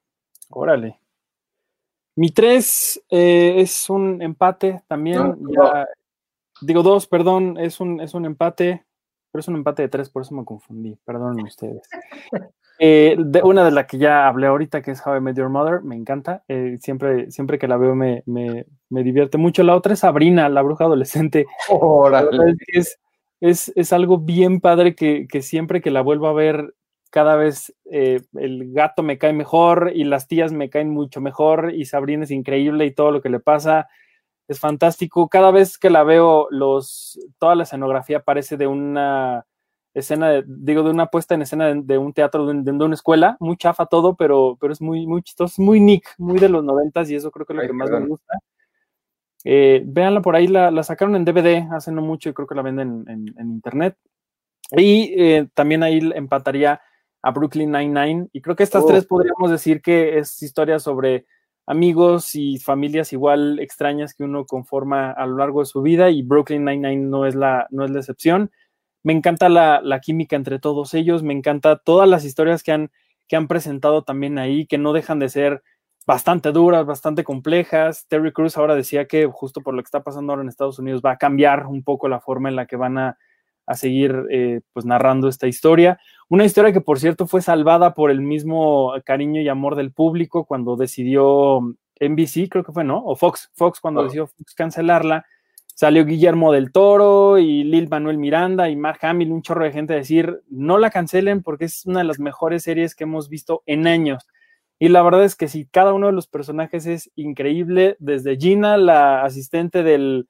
Órale. 0.49 0.99
Mi 2.15 2.31
3 2.31 3.03
eh, 3.09 3.55
es 3.57 3.89
un 3.89 4.21
empate 4.21 4.81
también. 4.87 5.37
Digo 6.61 6.83
dos, 6.83 7.07
perdón, 7.07 7.57
es 7.57 7.79
un, 7.79 8.01
es 8.01 8.13
un 8.13 8.25
empate, 8.25 8.85
pero 9.31 9.39
es 9.39 9.47
un 9.47 9.55
empate 9.55 9.83
de 9.83 9.89
3, 9.89 10.09
por 10.09 10.21
eso 10.23 10.35
me 10.35 10.45
confundí. 10.45 10.97
Perdonen 11.05 11.45
ustedes. 11.45 11.87
Eh, 12.83 13.15
de, 13.15 13.43
una 13.43 13.63
de 13.63 13.69
las 13.69 13.85
que 13.85 13.99
ya 13.99 14.27
hablé 14.27 14.47
ahorita, 14.47 14.81
que 14.81 14.89
es 14.89 15.05
How 15.05 15.17
I 15.17 15.21
Met 15.21 15.37
Your 15.37 15.49
Mother, 15.49 15.83
me 15.83 15.95
encanta. 15.95 16.43
Eh, 16.47 16.77
siempre, 16.79 17.29
siempre 17.29 17.59
que 17.59 17.67
la 17.67 17.77
veo 17.77 17.93
me, 17.93 18.23
me, 18.25 18.65
me, 18.89 19.03
divierte 19.03 19.37
mucho. 19.37 19.61
La 19.61 19.75
otra 19.75 19.93
es 19.93 19.99
Sabrina, 19.99 20.49
la 20.49 20.63
bruja 20.63 20.85
adolescente. 20.85 21.45
es, 22.73 22.99
es, 23.39 23.71
es, 23.75 23.93
algo 23.93 24.17
bien 24.17 24.59
padre 24.61 24.95
que, 24.95 25.27
que, 25.29 25.43
siempre 25.43 25.79
que 25.79 25.91
la 25.91 26.01
vuelvo 26.01 26.25
a 26.25 26.33
ver, 26.33 26.73
cada 27.11 27.35
vez 27.35 27.71
eh, 27.91 28.21
el 28.33 28.73
gato 28.73 29.03
me 29.03 29.19
cae 29.19 29.33
mejor 29.33 29.91
y 29.93 30.03
las 30.03 30.27
tías 30.27 30.51
me 30.51 30.71
caen 30.71 30.89
mucho 30.89 31.21
mejor 31.21 31.73
y 31.75 31.85
Sabrina 31.85 32.23
es 32.23 32.31
increíble 32.31 32.87
y 32.87 32.95
todo 32.95 33.11
lo 33.11 33.21
que 33.21 33.29
le 33.29 33.39
pasa 33.39 33.89
es 34.47 34.59
fantástico. 34.59 35.29
Cada 35.29 35.51
vez 35.51 35.77
que 35.77 35.91
la 35.91 36.03
veo, 36.03 36.47
los, 36.49 37.19
toda 37.37 37.53
la 37.53 37.61
escenografía 37.61 38.21
parece 38.21 38.57
de 38.57 38.65
una 38.65 39.45
escena, 39.93 40.41
digo, 40.45 40.83
de 40.83 40.91
una 40.91 41.07
puesta 41.07 41.35
en 41.35 41.41
escena 41.41 41.73
de, 41.73 41.97
un 41.97 42.13
teatro, 42.13 42.45
de, 42.45 42.61
de, 42.61 42.71
una 42.71 42.95
escuela, 42.95 43.37
muy 43.39 43.57
chafa 43.57 43.85
todo, 43.85 44.15
pero, 44.15 44.57
pero 44.59 44.73
es 44.73 44.81
muy, 44.81 45.05
muy 45.05 45.21
chistoso, 45.21 45.61
muy 45.61 45.79
Nick, 45.79 46.13
muy 46.17 46.39
de 46.39 46.49
los 46.49 46.63
noventas 46.63 47.09
y 47.09 47.15
eso 47.15 47.31
creo 47.31 47.45
que 47.45 47.53
es 47.53 47.57
lo 47.57 47.67
que 47.67 47.73
más 47.73 47.89
me 47.89 48.07
gusta. 48.07 48.37
Eh, 49.43 49.81
véanla 49.85 50.21
por 50.21 50.35
ahí, 50.35 50.47
la, 50.47 50.83
sacaron 50.83 51.15
en 51.15 51.25
DVD 51.25 51.67
hace 51.71 51.91
no 51.91 52.01
mucho 52.01 52.29
y 52.29 52.33
creo 52.33 52.47
que 52.47 52.55
la 52.55 52.61
venden 52.61 53.05
en, 53.07 53.49
internet. 53.49 53.97
Y 54.71 55.13
eh, 55.17 55.49
también 55.53 55.83
ahí 55.83 55.99
empataría 56.15 56.81
a 57.21 57.31
Brooklyn 57.31 57.71
Nine-Nine. 57.71 58.29
Y 58.31 58.41
creo 58.41 58.55
que 58.55 58.63
estas 58.63 58.85
tres 58.85 59.05
podríamos 59.05 59.51
decir 59.51 59.81
que 59.81 60.17
es 60.17 60.41
historia 60.41 60.79
sobre 60.79 61.25
amigos 61.65 62.35
y 62.35 62.57
familias 62.57 63.13
igual 63.13 63.59
extrañas 63.59 64.13
que 64.13 64.23
uno 64.23 64.45
conforma 64.45 65.11
a 65.11 65.25
lo 65.25 65.37
largo 65.37 65.59
de 65.59 65.65
su 65.65 65.81
vida 65.81 66.09
y 66.09 66.21
Brooklyn 66.21 66.65
Nine-Nine 66.65 67.07
no, 67.07 67.25
es 67.25 67.35
la, 67.35 67.67
no 67.69 67.85
es 67.85 67.91
la 67.91 67.99
excepción 67.99 68.51
me 69.03 69.13
encanta 69.13 69.49
la, 69.49 69.99
química 70.01 70.35
entre 70.35 70.59
todos 70.59 70.93
ellos, 70.93 71.23
me 71.23 71.33
encanta 71.33 71.77
todas 71.77 72.07
las 72.07 72.23
historias 72.23 72.63
que 72.63 72.71
han, 72.71 72.91
que 73.27 73.35
han 73.35 73.47
presentado 73.47 74.03
también 74.03 74.37
ahí, 74.37 74.65
que 74.65 74.77
no 74.77 74.93
dejan 74.93 75.19
de 75.19 75.29
ser 75.29 75.63
bastante 76.05 76.51
duras, 76.51 76.85
bastante 76.85 77.23
complejas. 77.23 78.05
Terry 78.07 78.31
Cruz 78.31 78.57
ahora 78.57 78.75
decía 78.75 79.07
que 79.07 79.25
justo 79.27 79.61
por 79.61 79.73
lo 79.73 79.81
que 79.81 79.87
está 79.87 80.03
pasando 80.03 80.33
ahora 80.33 80.43
en 80.43 80.49
Estados 80.49 80.79
Unidos 80.79 81.01
va 81.05 81.11
a 81.11 81.17
cambiar 81.17 81.67
un 81.67 81.83
poco 81.83 82.09
la 82.09 82.19
forma 82.19 82.49
en 82.49 82.55
la 82.55 82.65
que 82.65 82.75
van 82.75 82.97
a, 82.97 83.17
seguir 83.73 84.25
eh, 84.29 84.59
pues 84.73 84.85
narrando 84.85 85.29
esta 85.29 85.47
historia. 85.47 85.97
Una 86.27 86.43
historia 86.43 86.73
que 86.73 86.81
por 86.81 86.99
cierto 86.99 87.25
fue 87.25 87.41
salvada 87.41 87.93
por 87.93 88.11
el 88.11 88.19
mismo 88.19 88.91
cariño 89.05 89.39
y 89.39 89.47
amor 89.47 89.77
del 89.77 89.93
público 89.93 90.43
cuando 90.43 90.75
decidió 90.75 91.61
NBC, 92.01 92.49
creo 92.49 92.65
que 92.65 92.73
fue, 92.73 92.83
¿no? 92.83 93.01
O 93.05 93.15
Fox, 93.15 93.49
Fox 93.55 93.79
cuando 93.79 94.03
decidió 94.03 94.29
cancelarla 94.57 95.25
Salió 95.81 96.05
Guillermo 96.05 96.51
del 96.51 96.71
Toro 96.71 97.39
y 97.39 97.63
Lil 97.63 97.89
Manuel 97.89 98.19
Miranda 98.19 98.69
y 98.69 98.75
Mark 98.75 98.99
Hamill, 99.01 99.31
un 99.31 99.41
chorro 99.41 99.63
de 99.63 99.71
gente 99.71 99.93
a 99.93 99.95
decir, 99.95 100.43
no 100.47 100.77
la 100.77 100.91
cancelen 100.91 101.41
porque 101.41 101.65
es 101.65 101.87
una 101.87 102.01
de 102.01 102.05
las 102.05 102.19
mejores 102.19 102.61
series 102.61 102.93
que 102.93 103.05
hemos 103.05 103.29
visto 103.29 103.63
en 103.65 103.87
años. 103.87 104.27
Y 104.77 104.89
la 104.89 105.01
verdad 105.01 105.23
es 105.23 105.35
que 105.35 105.47
sí, 105.47 105.67
cada 105.71 105.93
uno 105.93 106.05
de 106.05 106.13
los 106.13 106.27
personajes 106.27 106.85
es 106.85 107.09
increíble, 107.15 107.95
desde 107.97 108.37
Gina, 108.37 108.77
la 108.77 109.23
asistente 109.23 109.81
del, 109.81 110.27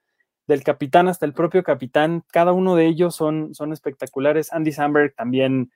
capitán, 0.63 1.09
hasta 1.09 1.25
el 1.25 1.33
propio 1.33 1.63
capitán, 1.63 2.23
cada 2.31 2.53
uno 2.53 2.77
de 2.77 2.85
ellos 2.85 3.13
son, 3.13 3.53
son 3.53 3.73
espectaculares. 3.73 4.53
Andy 4.53 4.71
Samberg 4.71 5.15
también 5.15 5.73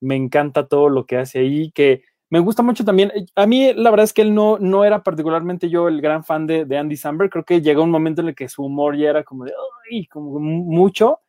me 0.00 0.16
encanta 0.16 0.68
todo 0.68 0.90
lo 0.90 1.06
que 1.06 1.16
hace 1.16 1.38
ahí, 1.38 1.70
que 1.70 2.02
me 2.34 2.40
gusta 2.40 2.64
mucho 2.64 2.84
también. 2.84 3.12
Eh, 3.14 3.26
a 3.36 3.46
mí, 3.46 3.72
la 3.74 3.90
verdad 3.90 4.02
es 4.02 4.12
que 4.12 4.22
él 4.22 4.34
no, 4.34 4.58
no 4.58 4.84
era 4.84 5.04
particularmente 5.04 5.70
yo 5.70 5.86
el 5.86 6.00
gran 6.00 6.24
fan 6.24 6.48
de, 6.48 6.66
Andy 6.76 6.96
Samberg. 6.96 7.30
Creo 7.30 7.44
que 7.44 7.60
llegó 7.60 7.84
un 7.84 7.92
momento 7.92 8.22
en 8.22 8.26
el 8.28 8.34
que 8.34 8.48
su 8.48 8.64
humor 8.64 8.96
ya 8.96 9.10
era 9.10 9.22
como 9.22 9.44
de, 9.44 9.52
ay, 9.88 10.06
como 10.06 10.40
mucho, 10.40 11.20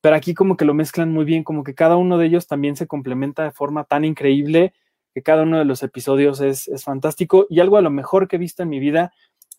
pero 0.00 0.14
aquí 0.14 0.34
como 0.34 0.56
que 0.56 0.64
lo 0.64 0.72
mezclan 0.72 1.10
muy 1.10 1.24
bien, 1.24 1.42
como 1.42 1.64
que 1.64 1.74
cada 1.74 1.96
uno 1.96 2.16
de 2.16 2.26
ellos 2.26 2.46
también 2.46 2.76
se 2.76 2.86
complementa 2.86 3.42
de 3.42 3.50
forma 3.50 3.82
tan 3.82 4.04
increíble 4.04 4.72
que 5.12 5.24
cada 5.24 5.42
uno 5.42 5.58
de 5.58 5.64
los 5.64 5.82
episodios 5.82 6.40
es, 6.40 6.68
es 6.68 6.84
fantástico. 6.84 7.44
Y 7.50 7.58
algo 7.58 7.76
a 7.76 7.82
lo 7.82 7.90
mejor 7.90 8.28
que 8.28 8.36
he 8.36 8.38
visto 8.38 8.62
en 8.62 8.68
mi 8.68 8.78
vida, 8.78 9.12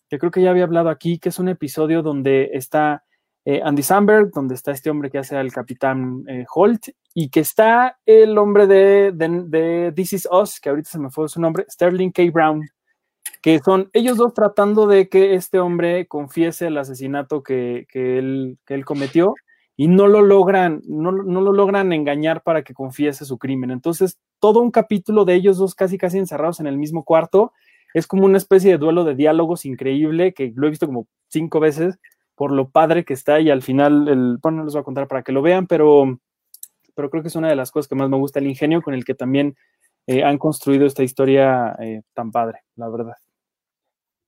que 0.08 0.18
creo 0.18 0.30
que 0.30 0.40
ya 0.40 0.52
había 0.52 0.64
hablado 0.64 0.88
aquí, 0.88 1.18
que 1.18 1.28
es 1.28 1.38
un 1.38 1.50
episodio 1.50 2.00
donde 2.00 2.52
está 2.54 3.04
eh, 3.44 3.60
Andy 3.62 3.82
Samberg, 3.82 4.30
donde 4.30 4.54
está 4.54 4.72
este 4.72 4.90
hombre 4.90 5.10
que 5.10 5.18
hace 5.18 5.36
al 5.36 5.52
capitán 5.52 6.24
eh, 6.28 6.46
Holt, 6.52 6.88
y 7.12 7.28
que 7.28 7.40
está 7.40 7.98
el 8.06 8.38
hombre 8.38 8.66
de, 8.66 9.92
This 9.94 10.12
Is 10.14 10.28
Us, 10.30 10.60
que 10.60 10.70
ahorita 10.70 10.90
se 10.90 10.98
me 10.98 11.10
fue 11.10 11.28
su 11.28 11.40
nombre, 11.40 11.66
Sterling 11.68 12.10
K. 12.10 12.22
Brown, 12.32 12.66
que 13.42 13.58
son 13.58 13.90
ellos 13.92 14.16
dos 14.16 14.32
tratando 14.32 14.86
de 14.86 15.08
que 15.08 15.34
este 15.34 15.58
hombre 15.60 16.06
confiese 16.06 16.68
el 16.68 16.78
asesinato 16.78 17.42
que, 17.42 17.86
que, 17.90 18.18
él, 18.18 18.58
que 18.64 18.74
él, 18.74 18.84
cometió 18.86 19.34
y 19.76 19.88
no 19.88 20.06
lo 20.06 20.22
logran, 20.22 20.80
no, 20.86 21.12
no, 21.12 21.40
lo 21.42 21.52
logran 21.52 21.92
engañar 21.92 22.42
para 22.42 22.62
que 22.62 22.72
confiese 22.72 23.26
su 23.26 23.38
crimen. 23.38 23.70
Entonces, 23.70 24.18
todo 24.38 24.60
un 24.60 24.70
capítulo 24.70 25.26
de 25.26 25.34
ellos 25.34 25.58
dos 25.58 25.74
casi 25.74 25.98
casi 25.98 26.18
encerrados 26.18 26.60
en 26.60 26.66
el 26.66 26.78
mismo 26.78 27.04
cuarto 27.04 27.52
es 27.92 28.06
como 28.06 28.24
una 28.24 28.38
especie 28.38 28.70
de 28.70 28.78
duelo 28.78 29.04
de 29.04 29.14
diálogos 29.14 29.66
increíble 29.66 30.32
que 30.32 30.52
lo 30.56 30.66
he 30.66 30.70
visto 30.70 30.86
como 30.86 31.06
cinco 31.28 31.60
veces 31.60 31.98
por 32.34 32.52
lo 32.52 32.68
padre 32.68 33.04
que 33.04 33.14
está 33.14 33.40
y 33.40 33.50
al 33.50 33.62
final, 33.62 34.08
el, 34.08 34.38
bueno, 34.42 34.58
no 34.58 34.64
les 34.64 34.74
voy 34.74 34.80
a 34.80 34.84
contar 34.84 35.08
para 35.08 35.22
que 35.22 35.32
lo 35.32 35.42
vean, 35.42 35.66
pero, 35.66 36.18
pero 36.94 37.10
creo 37.10 37.22
que 37.22 37.28
es 37.28 37.36
una 37.36 37.48
de 37.48 37.56
las 37.56 37.70
cosas 37.70 37.88
que 37.88 37.94
más 37.94 38.08
me 38.08 38.16
gusta, 38.16 38.38
el 38.38 38.46
ingenio 38.46 38.82
con 38.82 38.94
el 38.94 39.04
que 39.04 39.14
también 39.14 39.56
eh, 40.06 40.22
han 40.22 40.38
construido 40.38 40.86
esta 40.86 41.02
historia 41.02 41.76
eh, 41.80 42.02
tan 42.12 42.30
padre, 42.30 42.60
la 42.76 42.88
verdad. 42.88 43.14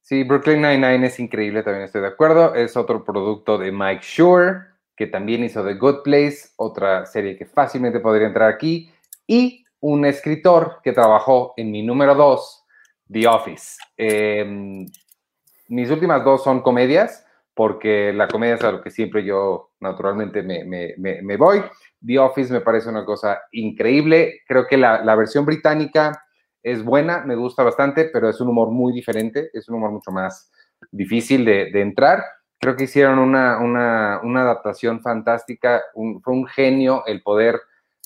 Sí, 0.00 0.22
Brooklyn 0.22 0.62
Nine-Nine 0.62 1.06
es 1.06 1.18
increíble, 1.18 1.64
también 1.64 1.84
estoy 1.84 2.00
de 2.00 2.06
acuerdo. 2.06 2.54
Es 2.54 2.76
otro 2.76 3.04
producto 3.04 3.58
de 3.58 3.72
Mike 3.72 4.02
Shure, 4.04 4.58
que 4.94 5.08
también 5.08 5.42
hizo 5.42 5.64
The 5.64 5.74
Good 5.74 6.02
Place, 6.04 6.50
otra 6.54 7.04
serie 7.06 7.36
que 7.36 7.44
fácilmente 7.44 7.98
podría 7.98 8.28
entrar 8.28 8.48
aquí. 8.48 8.88
Y 9.26 9.64
un 9.80 10.04
escritor 10.04 10.78
que 10.84 10.92
trabajó 10.92 11.54
en 11.56 11.72
mi 11.72 11.82
número 11.82 12.14
dos, 12.14 12.64
The 13.10 13.26
Office. 13.26 13.78
Em, 13.96 14.86
mis 15.68 15.90
últimas 15.90 16.24
dos 16.24 16.44
son 16.44 16.62
comedias, 16.62 17.25
porque 17.56 18.12
la 18.12 18.28
comedia 18.28 18.56
es 18.56 18.62
a 18.64 18.70
lo 18.70 18.82
que 18.82 18.90
siempre 18.90 19.24
yo 19.24 19.70
naturalmente 19.80 20.42
me, 20.42 21.36
voy. 21.38 21.62
The 22.04 22.18
Office 22.18 22.52
me 22.52 22.60
parece 22.60 22.90
una 22.90 23.06
cosa 23.06 23.40
increíble. 23.50 24.42
Creo 24.46 24.66
que 24.66 24.76
la, 24.76 25.02
la 25.02 25.16
versión 25.16 25.46
británica 25.46 26.22
es 26.62 26.84
buena, 26.84 27.24
me 27.24 27.34
gusta 27.34 27.62
bastante, 27.62 28.10
pero 28.12 28.28
es 28.28 28.40
un 28.40 28.48
humor 28.48 28.70
muy 28.70 28.92
diferente, 28.92 29.50
es 29.54 29.68
un 29.68 29.76
humor 29.76 29.92
mucho 29.92 30.10
más 30.10 30.52
difícil 30.90 31.44
de, 31.44 31.80
entrar. 31.80 32.24
Creo 32.58 32.76
que 32.76 32.84
hicieron 32.84 33.20
una, 33.20 33.58
una, 33.58 34.42
adaptación 34.42 35.00
fantástica, 35.00 35.82
fue 35.94 36.34
un 36.34 36.46
genio 36.46 37.04
el 37.06 37.22
poder, 37.22 37.60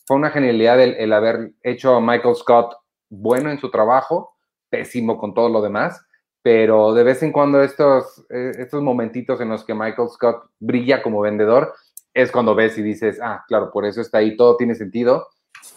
fue 0.07 0.17
una 0.17 0.31
genialidad 0.31 0.81
el, 0.81 1.13
haber 1.13 1.53
hecho 1.63 1.97
a 1.97 2.01
Michael 2.01 2.37
Scott 2.37 2.77
bueno 3.09 3.51
en 3.51 3.59
su 3.59 3.71
trabajo, 3.71 4.37
pésimo 4.69 5.19
con 5.19 5.35
todo 5.35 5.49
lo 5.49 5.63
demás, 5.63 6.07
pero 6.43 6.95
de 6.95 7.05
vez 7.05 7.23
en 7.23 7.33
cuando 7.33 7.63
estos, 7.63 8.25
eh, 8.31 8.53
estos 8.59 8.83
momentitos 8.83 9.41
en 9.41 9.51
los 9.51 9.65
que 9.65 9.75
Michael 9.75 10.09
Scott 10.09 10.51
brilla 10.59 11.03
como 11.03 11.21
vendedor, 11.21 11.75
es 12.15 12.33
cuando 12.33 12.55
ves 12.55 12.77
y 12.79 12.83
dices, 12.83 13.21
ah, 13.23 13.45
claro, 13.47 13.71
por 13.71 13.85
eso 13.85 14.01
está 14.01 14.19
ahí, 14.19 14.37
todo 14.37 14.57
tiene 14.57 14.75
sentido. 14.75 15.29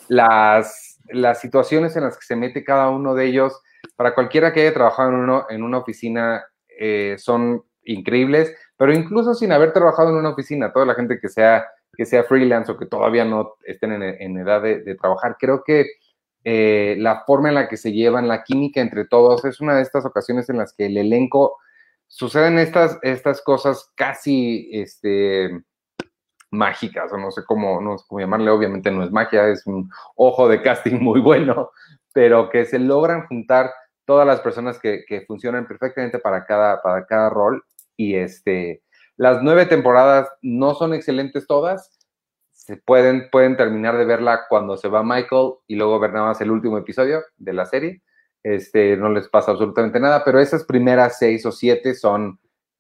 Las, 0.07 0.99
las 1.10 1.41
situaciones 1.41 1.95
en 1.95 2.03
las 2.03 2.18
que 2.18 2.26
se 2.26 2.35
mete 2.35 2.64
cada 2.64 2.90
uno 2.90 3.14
de 3.14 3.26
ellos, 3.26 3.61
para 3.95 4.15
cualquiera 4.15 4.53
que 4.53 4.61
haya 4.61 4.73
trabajado 4.73 5.10
en, 5.10 5.15
uno, 5.15 5.45
en 5.49 5.64
una 5.64 5.80
oficina, 5.80 6.44
eh, 6.80 7.15
son 7.19 7.64
increíbles, 7.85 8.56
pero 8.77 8.94
incluso 8.94 9.34
sin 9.34 9.52
haber 9.52 9.73
trabajado 9.73 10.10
en 10.10 10.15
una 10.15 10.30
oficina, 10.30 10.72
toda 10.72 10.85
la 10.85 10.95
gente 10.95 11.19
que 11.19 11.30
sea, 11.30 11.65
que 11.95 12.06
sea 12.06 12.23
freelance 12.23 12.72
o 12.72 12.77
que 12.77 12.85
todavía 12.85 13.26
no 13.26 13.56
estén 13.64 13.91
en, 13.91 14.38
edad 14.38 14.61
de, 14.61 14.95
trabajar, 14.95 15.35
creo 15.40 15.64
que 15.64 15.85
eh, 16.44 16.95
la 16.99 17.24
forma 17.26 17.49
en 17.49 17.56
la 17.56 17.68
que 17.68 17.78
se 17.78 17.91
llevan, 17.91 18.28
la 18.28 18.44
química 18.44 18.82
entre 18.82 19.06
todos, 19.06 19.45
es 19.45 19.61
una 19.61 19.76
de 19.76 19.82
estas 19.82 20.06
ocasiones 20.06 20.49
en 20.49 20.57
las 20.57 20.74
que 20.74 20.88
el 20.88 20.98
elenco 20.98 21.57
suceden 22.07 22.60
estas, 22.60 22.99
estas 23.02 23.41
cosas 23.41 23.91
casi, 23.95 24.70
este, 24.72 25.64
mágicas, 26.53 27.11
o 27.11 27.18
no 27.18 27.32
sé 27.32 27.41
cómo, 27.45 27.82
no 27.82 27.98
sé 27.98 28.06
cómo 28.07 28.22
llamarle, 28.22 28.52
obviamente 28.52 28.91
no 28.91 29.03
es 29.03 29.11
magia, 29.11 29.48
es 29.48 29.65
un 29.65 29.90
ojo 30.15 30.48
de 30.48 30.61
casting 30.61 30.99
muy 31.02 31.20
bueno, 31.20 31.72
pero 32.14 32.49
que 32.49 32.65
se 32.65 32.80
logran 32.80 33.26
juntar 33.28 33.72
todas 34.06 34.28
las 34.28 34.40
personas 34.41 34.80
que, 34.80 35.03
funcionan 35.28 35.68
perfectamente 35.68 36.20
para 36.20 36.45
cada, 36.45 36.82
para 36.82 37.06
cada 37.06 37.30
rol. 37.30 37.64
Y 37.98 38.15
este, 38.15 38.84
las 39.18 39.41
nueve 39.41 39.65
temporadas 39.65 40.30
no 40.41 40.76
son 40.76 40.94
excelentes 40.94 41.48
todas, 41.48 42.03
se 42.65 42.77
pueden, 42.77 43.30
pueden 43.30 43.57
terminar 43.57 43.98
de 43.98 44.06
verla 44.06 44.45
cuando 44.48 44.77
se 44.77 44.88
va 44.88 45.03
Michael 45.03 45.56
y 45.68 45.76
luego 45.76 45.99
ver 45.99 46.14
nada 46.14 46.27
más 46.27 46.40
el 46.40 46.49
último 46.49 46.77
episodio 46.77 47.22
de 47.35 47.52
la 47.52 47.65
serie. 47.65 48.02
Este, 48.41 48.95
no 48.95 49.10
les 49.10 49.27
pasa 49.27 49.52
absolutamente 49.52 49.99
nada, 49.99 50.23
pero 50.23 50.40
esas 50.40 50.64
primeras 50.64 51.18
seis 51.19 51.45
o 51.45 51.52
siete 51.52 51.94
son 51.94 52.40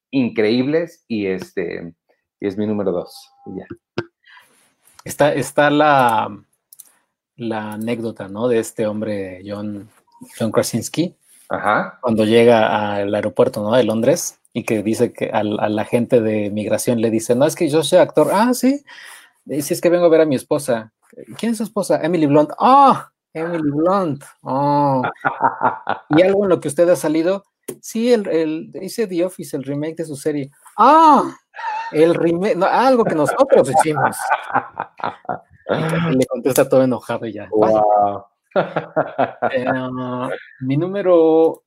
increíbles 0.09 1.03
y 1.09 1.25
este, 1.25 1.93
y 2.39 2.47
es 2.47 2.57
mi 2.57 2.65
número 2.65 2.93
dos. 2.93 3.29
ya. 3.47 3.65
Está, 5.03 5.33
está 5.33 5.69
la, 5.69 6.29
la 7.35 7.73
anécdota, 7.73 8.29
¿no? 8.29 8.47
De 8.47 8.59
este 8.59 8.87
hombre, 8.87 9.41
John, 9.45 9.89
John 10.39 10.53
Krasinski, 10.53 11.17
Ajá. 11.49 11.99
cuando 12.01 12.23
llega 12.23 12.95
al 12.95 13.13
aeropuerto, 13.13 13.61
¿no? 13.61 13.75
De 13.75 13.83
Londres 13.83 14.39
y 14.53 14.63
que 14.63 14.81
dice 14.81 15.11
que 15.11 15.29
a 15.29 15.43
la 15.43 15.83
gente 15.83 16.21
de 16.21 16.49
migración 16.51 17.01
le 17.01 17.09
dice, 17.09 17.35
no, 17.35 17.45
es 17.45 17.55
que 17.55 17.67
yo 17.67 17.83
soy 17.83 17.99
actor. 17.99 18.29
Ah, 18.31 18.53
sí. 18.53 18.85
Dice, 19.45 19.73
es 19.73 19.81
que 19.81 19.89
vengo 19.89 20.05
a 20.05 20.09
ver 20.09 20.21
a 20.21 20.25
mi 20.25 20.35
esposa. 20.35 20.93
¿Quién 21.37 21.51
es 21.51 21.57
su 21.57 21.63
esposa? 21.63 21.99
Emily 22.01 22.25
Blunt. 22.25 22.51
¡Ah! 22.59 23.11
Emily 23.33 23.71
Blunt. 23.71 24.23
Oh. 24.41 25.01
y 26.09 26.21
algo 26.21 26.43
en 26.43 26.49
lo 26.49 26.59
que 26.59 26.67
usted 26.67 26.87
ha 26.89 26.95
salido. 26.95 27.43
Sí, 27.81 28.11
el, 28.11 28.27
el, 28.27 28.71
dice 28.71 29.07
The 29.07 29.25
Office, 29.25 29.55
el 29.55 29.63
remake 29.63 29.97
de 29.97 30.05
su 30.05 30.15
serie. 30.15 30.51
¡Ah! 30.77 31.35
El 31.91 32.13
remake, 32.15 32.57
algo 32.63 33.03
que 33.03 33.15
nosotros 33.15 33.69
hicimos. 33.69 34.17
le 36.11 36.25
contesta 36.25 36.67
todo 36.67 36.83
enojado 36.83 37.25
ya. 37.27 37.49
Eh, 39.51 39.65
mi 40.61 40.77
número, 40.77 41.63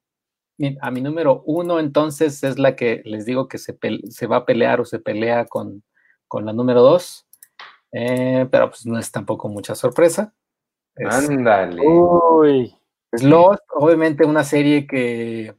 a 0.80 0.90
mi 0.90 1.00
número 1.00 1.42
uno, 1.46 1.80
entonces, 1.80 2.44
es 2.44 2.58
la 2.58 2.76
que 2.76 3.02
les 3.04 3.24
digo 3.26 3.48
que 3.48 3.58
se, 3.58 3.76
se 4.08 4.26
va 4.26 4.36
a 4.36 4.46
pelear 4.46 4.80
o 4.80 4.84
se 4.84 4.98
pelea 4.98 5.46
con, 5.46 5.82
con 6.28 6.46
la 6.46 6.52
número 6.52 6.82
dos. 6.82 7.25
Eh, 7.98 8.46
pero 8.50 8.68
pues 8.68 8.84
no 8.84 8.98
es 8.98 9.10
tampoco 9.10 9.48
mucha 9.48 9.74
sorpresa. 9.74 10.34
Ándale. 10.96 11.82
Es 13.10 13.22
Lost, 13.22 13.62
obviamente 13.74 14.26
una 14.26 14.44
serie 14.44 14.86
que 14.86 15.54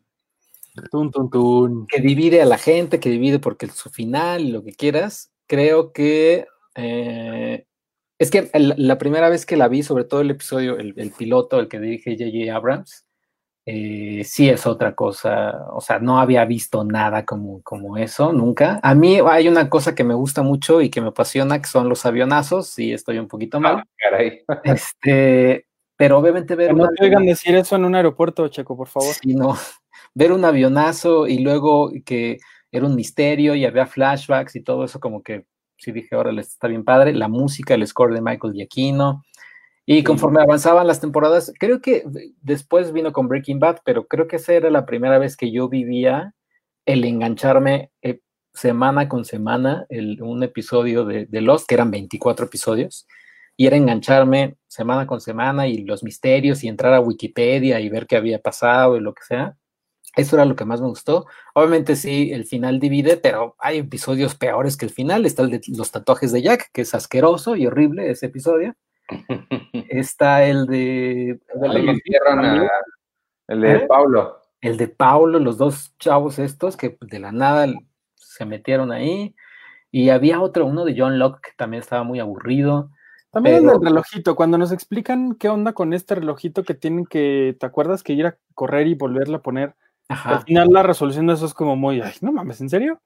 que 1.91 2.01
divide 2.01 2.43
a 2.43 2.45
la 2.45 2.59
gente, 2.59 2.99
que 2.99 3.09
divide 3.09 3.39
porque 3.39 3.68
su 3.68 3.89
final 3.89 4.41
y 4.43 4.51
lo 4.51 4.64
que 4.64 4.73
quieras. 4.73 5.31
Creo 5.47 5.91
que 5.91 6.45
eh, 6.76 7.65
es 8.19 8.30
que 8.30 8.51
la 8.53 8.99
primera 8.99 9.30
vez 9.30 9.47
que 9.47 9.57
la 9.57 9.68
vi, 9.68 9.81
sobre 9.81 10.03
todo 10.03 10.22
el 10.22 10.30
episodio, 10.30 10.77
el, 10.77 11.11
piloto, 11.18 11.59
el 11.59 11.68
que 11.68 11.80
dirige 11.80 12.15
J.J. 12.15 12.55
Abrams, 12.55 13.06
eh, 13.69 14.23
sí 14.23 14.48
es 14.49 14.65
otra 14.65 14.95
cosa. 14.95 15.65
O 15.73 15.81
sea, 15.81 15.99
no 15.99 16.19
había 16.22 16.45
visto 16.45 16.85
nada 16.85 17.26
como, 17.26 17.61
como 17.64 17.98
eso, 17.98 18.31
nunca. 18.31 18.80
A 18.81 18.95
mí 18.95 19.19
hay 19.30 19.49
una 19.49 19.69
cosa 19.69 19.94
que 19.94 20.06
me 20.06 20.14
gusta 20.14 20.41
mucho 20.41 20.81
y 20.81 20.89
que 20.89 21.02
me 21.02 21.10
apasiona, 21.10 21.61
que 21.61 21.68
son 21.68 21.89
los 21.89 22.06
avionazos, 22.06 22.80
y 22.80 22.94
estoy 22.94 23.19
un 23.19 23.27
poquito 23.27 23.60
mal. 23.60 23.84
Ah, 23.84 24.18
este, 24.64 25.68
pero 25.98 26.18
obviamente 26.18 26.56
ver. 26.56 26.73
no 26.73 26.88
te 26.88 27.03
oigan 27.03 27.26
decir 27.26 27.56
eso 27.56 27.76
en 27.76 27.84
un 27.84 27.95
aeropuerto, 27.95 28.48
Checo, 28.48 28.77
por 28.77 28.88
favor. 28.88 29.14
Sí, 29.14 29.35
no 29.35 29.57
ver 30.15 30.31
un 30.31 30.45
avionazo 30.45 31.27
y 31.27 31.39
luego 31.39 31.91
que 32.06 32.38
era 32.72 32.85
un 32.85 32.95
misterio 32.95 33.53
y 33.53 33.65
había 33.65 33.85
flashbacks 33.85 34.56
y 34.56 34.64
todo 34.64 34.85
eso, 34.85 35.02
como 35.02 35.22
que 35.22 35.45
sí 35.77 35.91
dije, 35.91 36.15
ahora 36.15 36.31
está 36.39 36.69
bien 36.69 36.85
padre. 36.85 37.14
La 37.14 37.27
música, 37.27 37.73
el 37.73 37.85
score 37.85 38.14
de 38.14 38.22
Michael 38.22 38.53
Giacchino. 38.53 39.23
Y 39.89 40.03
conforme 40.03 40.41
avanzaban 40.41 40.85
las 40.85 40.99
temporadas, 40.99 41.53
creo 41.57 41.80
que 41.80 42.03
después 42.41 42.91
vino 42.91 43.14
con 43.14 43.30
Breaking 43.30 43.59
Bad, 43.59 43.77
pero 43.85 44.05
creo 44.05 44.27
que 44.27 44.35
esa 44.35 44.51
era 44.53 44.69
la 44.69 44.85
primera 44.85 45.18
vez 45.18 45.38
que 45.38 45.49
yo 45.49 45.69
vivía 45.69 46.35
el 46.85 47.05
engancharme 47.05 47.89
eh, 48.01 48.19
semana 48.53 49.07
con 49.07 49.23
semana 49.23 49.85
el, 49.88 50.22
un 50.22 50.43
episodio 50.43 51.05
de, 51.05 51.26
de 51.26 51.39
Lost, 51.39 51.68
que 51.69 51.76
eran 51.76 51.89
24 51.89 52.47
episodios, 52.47 53.07
y 53.55 53.65
era 53.65 53.77
engancharme 53.77 54.57
semana 54.68 55.07
con 55.07 55.22
semana 55.22 55.68
y 55.69 55.77
los 55.85 56.03
misterios 56.03 56.65
y 56.65 56.68
entrar 56.68 56.93
a 56.93 56.99
Wikipedia 56.99 57.80
y 57.80 57.88
ver 57.88 58.07
qué 58.07 58.18
había 58.18 58.39
pasado 58.39 58.97
y 58.97 58.99
lo 58.99 59.14
que 59.14 59.23
sea. 59.23 59.55
Eso 60.18 60.35
era 60.35 60.43
lo 60.43 60.57
que 60.57 60.65
más 60.65 60.81
me 60.81 60.88
gustó. 60.88 61.27
Obviamente 61.53 61.95
sí, 61.95 62.31
el 62.34 62.43
final 62.45 62.81
divide, 62.81 63.15
pero 63.15 63.55
hay 63.57 63.77
episodios 63.77 64.35
peores 64.35 64.76
que 64.76 64.85
el 64.85 64.91
final. 64.91 65.26
Está 65.26 65.43
el 65.43 65.51
de 65.51 65.61
los 65.77 65.91
tatuajes 65.91 66.34
de 66.34 66.41
Jack, 66.41 66.72
que 66.73 66.81
es 66.81 66.93
asqueroso 66.93 67.55
y 67.55 67.68
horrible 67.68 68.11
ese 68.11 68.26
episodio. 68.26 68.76
Está 69.89 70.45
el 70.45 70.65
de... 70.67 71.39
El 73.47 73.61
de, 73.61 73.73
¿Eh? 73.73 73.85
Paulo. 73.88 74.41
El 74.61 74.77
de 74.77 74.88
Paulo, 74.88 75.39
los 75.39 75.57
dos 75.57 75.95
chavos 75.99 76.39
estos 76.39 76.75
que 76.75 76.97
de 76.99 77.19
la 77.19 77.31
nada 77.31 77.67
se 78.15 78.45
metieron 78.45 78.91
ahí. 78.91 79.35
Y 79.91 80.09
había 80.09 80.41
otro, 80.41 80.65
uno 80.65 80.84
de 80.84 80.95
John 80.97 81.17
Locke, 81.17 81.41
que 81.41 81.51
también 81.57 81.81
estaba 81.81 82.03
muy 82.03 82.19
aburrido. 82.19 82.91
También 83.31 83.57
el 83.57 83.67
del 83.67 83.81
relojito, 83.81 84.35
cuando 84.35 84.57
nos 84.57 84.71
explican 84.71 85.35
qué 85.35 85.49
onda 85.49 85.73
con 85.73 85.93
este 85.93 86.15
relojito 86.15 86.63
que 86.63 86.73
tienen 86.73 87.05
que, 87.05 87.55
¿te 87.59 87.65
acuerdas 87.65 88.03
que 88.03 88.13
ir 88.13 88.25
a 88.25 88.38
correr 88.53 88.88
y 88.88 88.95
volverlo 88.95 89.38
a 89.38 89.41
poner? 89.41 89.75
Al 90.09 90.43
final 90.43 90.69
la 90.69 90.84
resolución 90.84 91.27
de 91.27 91.34
eso 91.34 91.45
es 91.45 91.53
como 91.53 91.75
muy, 91.75 92.01
ay, 92.01 92.13
no 92.21 92.31
mames, 92.31 92.61
¿en 92.61 92.69
serio? 92.69 93.01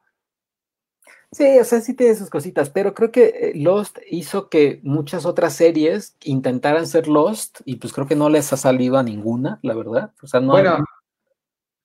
Sí, 1.34 1.60
o 1.60 1.64
sea, 1.64 1.80
sí 1.80 1.94
tiene 1.94 2.16
sus 2.16 2.30
cositas, 2.30 2.70
pero 2.70 2.94
creo 2.94 3.12
que 3.12 3.26
eh, 3.28 3.52
Lost 3.56 4.00
hizo 4.10 4.50
que 4.50 4.82
muchas 4.84 5.26
otras 5.26 5.54
series 5.54 6.18
intentaran 6.24 6.86
ser 6.88 7.08
Lost 7.08 7.62
y 7.64 7.78
pues 7.78 7.94
creo 7.94 8.06
que 8.06 8.18
no 8.18 8.30
les 8.30 8.52
ha 8.52 8.58
salido 8.58 8.98
a 8.98 9.04
ninguna, 9.04 9.60
la 9.62 9.74
verdad. 9.74 10.12
O 10.22 10.28
sea, 10.28 10.42
no 10.42 10.52
bueno, 10.52 10.84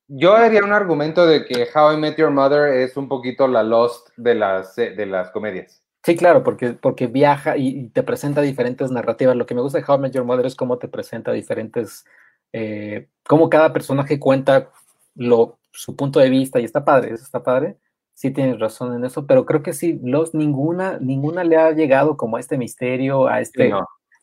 yo 0.09 0.33
haría 0.35 0.63
un 0.63 0.73
argumento 0.73 1.25
de 1.25 1.45
que 1.45 1.67
How 1.73 1.93
I 1.93 1.97
Met 1.97 2.17
Your 2.17 2.31
Mother 2.31 2.73
es 2.73 2.97
un 2.97 3.07
poquito 3.07 3.47
la 3.47 3.63
Lost 3.63 4.09
de 4.17 4.35
las, 4.35 4.75
de 4.75 5.05
las 5.05 5.31
comedias. 5.31 5.81
Sí, 6.03 6.15
claro, 6.15 6.43
porque, 6.43 6.71
porque 6.71 7.07
viaja 7.07 7.57
y, 7.57 7.89
te 7.89 8.03
presenta 8.03 8.41
diferentes 8.41 8.91
narrativas. 8.91 9.35
Lo 9.35 9.45
que 9.45 9.55
me 9.55 9.61
gusta 9.61 9.79
de 9.79 9.85
How 9.85 9.95
I 9.95 9.99
Met 9.99 10.13
Your 10.13 10.23
Mother 10.23 10.45
es 10.45 10.55
cómo 10.55 10.77
te 10.77 10.87
presenta 10.87 11.33
diferentes, 11.33 12.05
eh, 12.53 13.09
cómo 13.27 13.49
cada 13.49 13.73
personaje 13.73 14.17
cuenta 14.17 14.71
lo, 15.15 15.59
su 15.71 15.95
punto 15.95 16.19
de 16.19 16.29
vista 16.29 16.59
y 16.59 16.63
está 16.63 16.85
padre, 16.85 17.13
eso 17.13 17.23
está 17.23 17.43
padre. 17.43 17.77
Sí 18.17 18.31
tienes 18.31 18.59
razón 18.59 18.95
en 18.95 19.05
eso, 19.05 19.27
pero 19.27 19.45
creo 19.45 19.61
que 19.61 19.73
sí, 19.73 19.99
los, 20.01 20.33
ninguna, 20.33 20.97
ninguna 20.99 21.43
le 21.43 21.57
ha 21.57 21.71
llegado 21.71 22.17
como 22.17 22.37
a 22.37 22.39
este 22.39 22.57
misterio, 22.57 23.27
a 23.27 23.41
este 23.41 23.71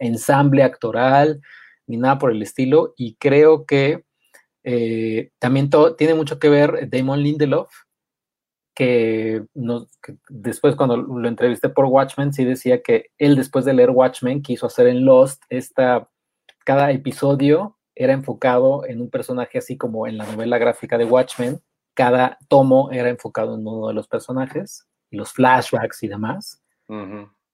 ensamble 0.01 0.65
actoral, 0.65 1.41
ni 1.87 1.97
nada 1.97 2.19
por 2.19 2.33
el 2.33 2.43
estilo. 2.43 2.95
Y 2.97 3.15
creo 3.15 3.65
que 3.65 4.03
Eh, 4.67 5.31
también 5.39 5.69
tiene 5.99 6.15
mucho 6.15 6.39
que 6.39 6.49
ver 6.49 6.89
Damon 6.89 7.21
Lindelof, 7.23 7.71
que, 8.75 9.45
después 10.31 10.75
cuando 10.75 10.97
lo 10.97 11.29
entrevisté 11.29 11.69
por 11.69 11.85
Watchmen, 11.85 12.33
sí 12.33 12.47
decía 12.47 12.81
que 12.83 13.11
él 13.19 13.37
después 13.37 13.67
de 13.67 13.75
leer 13.75 13.91
Watchmen 13.91 14.41
quiso 14.41 14.67
hacer 14.67 14.87
en 14.87 15.05
Lost 15.05 15.43
esta, 15.51 16.09
cada 16.65 16.91
episodio 16.93 17.77
era 17.95 18.15
enfocado 18.15 18.87
en 18.87 19.03
un 19.03 19.11
personaje 19.11 19.59
así 19.59 19.77
como 19.77 20.07
en 20.07 20.17
la 20.17 20.25
novela 20.25 20.57
gráfica 20.57 20.97
de 20.97 21.05
Watchmen, 21.05 21.61
cada 21.95 22.39
tomo 22.49 22.91
era 22.93 23.09
enfocado 23.09 23.55
en 23.55 23.67
uno 23.67 23.89
de 23.89 23.95
los 23.95 24.09
personajes, 24.09 24.87
y 25.11 25.17
los 25.17 25.33
flashbacks 25.33 26.03
y 26.03 26.09
demás. 26.09 26.63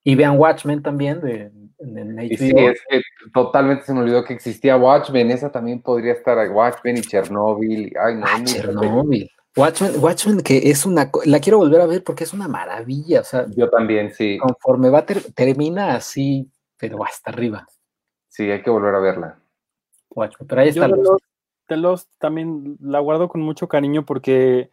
Y 0.02 0.14
vean 0.14 0.38
Watchmen 0.38 0.82
también 0.82 1.20
de, 1.20 1.50
HBO. 1.78 2.36
Sí, 2.36 2.54
es 2.56 2.82
que 2.88 3.02
totalmente 3.32 3.84
se 3.84 3.92
me 3.92 4.00
olvidó 4.00 4.24
que 4.24 4.32
existía 4.34 4.76
Watchmen. 4.76 5.30
Esa 5.30 5.52
también 5.52 5.82
podría 5.82 6.14
estar 6.14 6.36
Watchmen 6.50 6.96
y 6.96 7.02
Chernobyl. 7.02 7.92
Ay, 8.02 8.16
no, 8.16 8.24
ah, 8.26 8.42
Chernobyl. 8.44 9.30
Watchmen, 9.56 9.92
Watchmen, 9.98 10.40
que 10.40 10.70
es 10.70 10.86
una. 10.86 11.10
La 11.26 11.40
quiero 11.40 11.58
volver 11.58 11.82
a 11.82 11.86
ver 11.86 12.02
porque 12.02 12.24
es 12.24 12.32
una 12.32 12.48
maravilla. 12.48 13.20
O 13.20 13.24
sea, 13.24 13.46
yo 13.54 13.68
también, 13.68 14.12
sí. 14.14 14.38
Conforme 14.38 14.88
va, 14.88 15.04
termina 15.04 15.94
así, 15.94 16.50
pero 16.78 17.04
hasta 17.04 17.30
arriba. 17.30 17.66
Sí, 18.28 18.50
hay 18.50 18.62
que 18.62 18.70
volver 18.70 18.94
a 18.94 19.00
verla. 19.00 19.38
Watchmen, 20.10 20.48
pero 20.48 20.62
ahí 20.62 20.68
está. 20.68 20.88
Yo 20.88 21.18
también 22.18 22.76
la 22.80 23.00
guardo 23.00 23.28
con 23.28 23.40
mucho 23.40 23.68
cariño 23.68 24.04
porque 24.04 24.70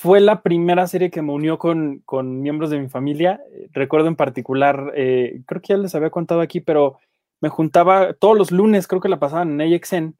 fue 0.00 0.20
la 0.20 0.42
primera 0.42 0.86
serie 0.86 1.10
que 1.10 1.20
me 1.20 1.32
unió 1.32 1.58
con, 1.58 2.02
miembros 2.40 2.70
de 2.70 2.78
mi 2.78 2.88
familia. 2.88 3.42
Recuerdo 3.72 4.08
en 4.08 4.16
particular, 4.16 4.92
eh, 4.96 5.42
creo 5.46 5.60
que 5.60 5.74
ya 5.74 5.76
les 5.76 5.94
había 5.94 6.08
contado 6.08 6.40
aquí, 6.40 6.60
pero 6.60 6.98
me 7.40 7.50
juntaba 7.50 8.14
todos 8.14 8.36
los 8.36 8.50
lunes, 8.50 8.86
creo 8.86 9.00
que 9.00 9.10
la 9.10 9.18
pasaban 9.18 9.60
en 9.60 9.74
AXN, 9.74 10.14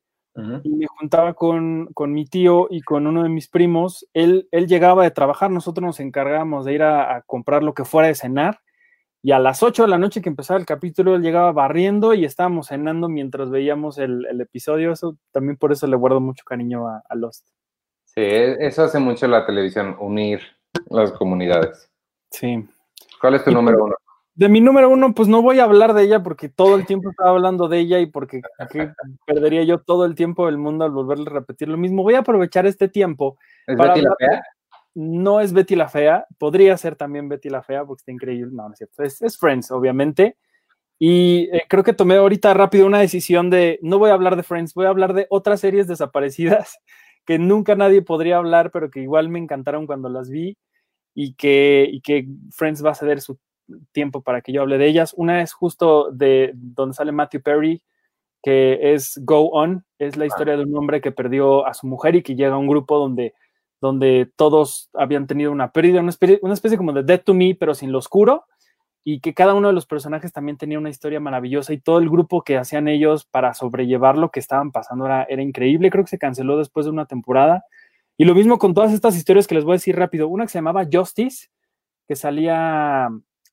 y 0.63 0.71
me 0.71 0.87
juntaba 0.87 1.35
con, 1.35 1.89
mi 1.97 2.25
tío 2.25 2.69
y 2.71 2.83
con 2.83 3.07
uno 3.07 3.23
de 3.23 3.29
mis 3.29 3.49
primos. 3.49 4.07
Él, 4.15 4.49
él 4.53 4.67
llegaba 4.69 5.03
de 5.03 5.11
trabajar, 5.11 5.51
nosotros 5.51 5.85
nos 5.85 6.01
encargábamos 6.01 6.65
de 6.65 6.75
ir 6.75 6.83
a, 6.83 7.23
comprar 7.27 7.63
lo 7.63 7.75
que 7.75 7.85
fuera 7.85 8.09
de 8.09 8.15
cenar, 8.15 8.61
y 9.23 9.33
a 9.33 9.39
las 9.39 9.63
8 9.63 9.83
de 9.83 9.89
la 9.89 9.99
noche 9.99 10.23
que 10.23 10.29
empezaba 10.29 10.59
el 10.59 10.67
capítulo, 10.67 11.15
él 11.15 11.23
llegaba 11.23 11.53
barriendo 11.53 12.15
y 12.15 12.25
estábamos 12.25 12.69
cenando 12.69 13.09
mientras 13.09 13.51
veíamos 13.51 13.99
el, 13.99 14.41
episodio. 14.41 14.93
Eso 14.93 15.17
también 15.31 15.57
por 15.57 15.73
eso 15.73 15.87
le 15.87 15.97
guardo 15.97 16.21
mucho 16.21 16.45
cariño 16.45 16.89
a 16.89 17.15
Lost. 17.15 17.47
Sí, 18.15 18.23
e, 18.23 18.67
eso 18.67 18.83
hace 18.83 18.99
mucho 18.99 19.29
la 19.29 19.47
televisión, 19.47 19.97
unir 20.01 20.41
las 20.89 21.13
comunidades. 21.13 21.91
Sí. 22.31 22.67
¿Cuál 23.21 23.35
es 23.35 23.45
tu 23.45 23.53
número 23.53 23.85
uno? 23.85 23.95
De 24.35 24.49
mi 24.49 24.61
número 24.61 24.89
uno, 24.89 25.15
pues 25.15 25.29
no 25.29 25.43
voy 25.43 25.61
a 25.61 25.65
hablar 25.65 25.95
de 25.95 26.05
ella 26.05 26.23
porque 26.23 26.49
todo 26.49 26.77
el 26.77 26.87
tiempo 26.87 27.11
estaba 27.11 27.31
hablando 27.31 27.69
de 27.69 27.79
ella 27.79 28.01
y 28.01 28.07
porque 28.07 28.41
perdería 29.27 29.63
yo 29.65 29.79
todo 29.79 30.07
el 30.07 30.15
tiempo 30.15 30.47
del 30.47 30.59
mundo 30.59 30.85
al 30.85 30.91
volverle 30.91 31.27
a 31.31 31.35
repetir 31.35 31.69
lo 31.69 31.77
mismo. 31.77 32.03
Voy 32.03 32.15
a 32.15 32.21
aprovechar 32.21 32.67
este 32.67 32.89
tiempo. 32.89 33.39
¿Es 33.67 33.77
Betty 33.77 34.01
la 34.01 34.15
Fea? 34.19 34.43
No 34.95 35.41
es 35.41 35.53
Betty 35.53 35.77
la 35.77 35.89
Fea, 35.89 36.27
podría 36.39 36.77
ser 36.77 36.97
también 36.97 37.29
Betty 37.29 37.49
la 37.49 37.63
Fea 37.63 37.85
porque 37.85 38.01
está 38.01 38.13
increíble. 38.13 38.53
No, 38.55 38.69
no 38.69 38.73
es 38.73 38.79
cierto. 38.79 39.03
Es, 39.03 39.39
Friends, 39.39 39.71
obviamente. 39.71 40.37
Y 40.99 41.49
eh, 41.53 41.65
creo 41.69 41.85
que 41.85 41.93
tomé 41.93 42.17
ahorita 42.17 42.53
rápido 42.55 42.87
una 42.87 42.99
decisión 43.01 43.51
de 43.51 43.79
no 43.83 43.99
voy 43.99 44.11
a 44.11 44.15
hablar 44.15 44.37
de 44.37 44.43
Friends, 44.43 44.75
voy 44.75 44.87
a 44.87 44.91
hablar 44.91 45.15
de 45.15 45.27
otras 45.31 45.61
series 45.61 45.87
desaparecidas 45.87 46.79
que 47.25 47.39
nunca 47.39 47.75
nadie 47.75 48.03
podría 48.03 48.39
hablar, 48.39 48.71
pero 48.71 48.91
que 48.91 49.01
igual 49.01 49.29
me 49.29 49.39
encantaron 49.39 49.87
cuando 49.87 50.09
las 50.09 50.29
vi 50.29 50.59
y 51.15 51.35
que, 51.35 52.01
que 52.05 52.27
Friends 52.53 52.85
va 52.85 52.91
a 52.91 52.95
ceder 52.95 53.21
su 53.21 53.39
tiempo 53.93 54.23
para 54.23 54.41
que 54.41 54.53
yo 54.53 54.63
hable 54.63 54.79
de 54.79 54.87
ellas. 54.87 55.15
Una 55.17 55.43
es 55.43 55.53
justo 55.53 56.11
de 56.11 56.53
donde 56.55 56.95
sale 56.95 57.13
Matthew 57.13 57.43
Perry, 57.43 57.83
que 58.43 58.95
es 58.95 59.21
Go 59.23 59.51
On, 59.51 59.85
es 59.99 60.17
la 60.17 60.27
historia 60.27 60.57
de 60.57 60.65
un 60.65 60.77
hombre 60.77 61.01
que 61.01 61.13
perdió 61.13 61.67
a 61.67 61.75
su 61.75 61.87
mujer 61.87 62.17
y 62.17 62.23
que 62.23 62.35
llega 62.35 62.55
a 62.55 62.59
un 62.59 62.69
grupo 62.69 62.99
donde, 62.99 63.35
donde 63.81 64.31
todos 64.37 64.91
habían 64.95 65.27
tenido 65.27 65.53
una 65.53 65.73
pérdida, 65.73 66.01
una 66.01 66.11
especie, 66.11 66.77
como 66.77 66.93
de 66.93 67.03
Dead 67.03 67.23
to 67.23 67.35
Me, 67.35 67.57
pero 67.59 67.75
sin 67.75 67.93
lo 67.93 67.99
oscuro, 67.99 68.45
y 69.03 69.21
que 69.21 69.35
cada 69.35 69.55
uno 69.55 69.69
de 69.69 69.75
los 69.75 69.87
personajes 69.87 70.33
también 70.33 70.59
tenía 70.59 70.79
una 70.79 70.91
historia 70.91 71.21
maravillosa 71.21 71.73
y 71.73 71.79
todo 71.79 71.99
el 71.99 72.11
grupo 72.11 72.43
que 72.43 72.59
hacían 72.59 72.89
ellos 72.89 73.25
para 73.25 73.55
sobrellevar 73.55 74.19
lo 74.19 74.31
que 74.31 74.41
estaban 74.41 74.73
pasando 74.73 75.07
era, 75.07 75.25
era 75.25 75.43
increíble. 75.43 75.91
Creo 75.91 76.05
que 76.05 76.11
se 76.11 76.19
canceló 76.19 76.59
después 76.59 76.85
de 76.85 76.93
una 76.93 77.07
temporada. 77.07 77.65
Y 78.19 78.27
lo 78.27 78.35
mismo 78.35 78.59
con 78.59 78.75
todas 78.75 78.93
estas 78.93 79.17
historias 79.17 79.47
que 79.47 79.55
les 79.55 79.65
voy 79.65 79.73
a 79.73 79.77
decir 79.77 79.97
rápido. 79.97 80.29
Una 80.29 80.45
que 80.45 80.51
se 80.51 80.59
llamaba 80.59 80.87
Justice, 80.93 81.49
que 82.07 82.17
salía... 82.17 83.09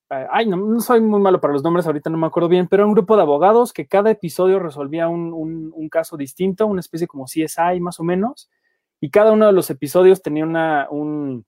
Eh, 0.09 0.27
ay, 0.31 0.47
no, 0.47 0.81
soy 0.81 0.99
muy 0.99 1.21
malo 1.21 1.39
para 1.39 1.53
los 1.53 1.63
nombres, 1.63 1.85
ahorita 1.85 2.09
no 2.09 2.17
me 2.17 2.27
acuerdo 2.27 2.49
bien, 2.49 2.67
pero 2.67 2.81
era 2.81 2.87
un 2.87 2.93
grupo 2.93 3.15
de 3.15 3.21
abogados 3.21 3.71
que 3.71 3.87
cada 3.87 4.09
episodio 4.09 4.59
resolvía 4.59 5.07
un, 5.07 5.31
un, 5.73 5.89
caso 5.89 6.17
distinto, 6.17 6.65
una 6.65 6.79
especie 6.79 7.07
como 7.07 7.25
CSI 7.25 7.79
más 7.79 7.99
o 7.99 8.03
menos, 8.03 8.49
y 8.99 9.09
cada 9.09 9.31
uno 9.31 9.47
de 9.47 9.53
los 9.53 9.69
episodios 9.69 10.21
tenía 10.21 10.43
una, 10.43 10.87
un, 10.89 11.45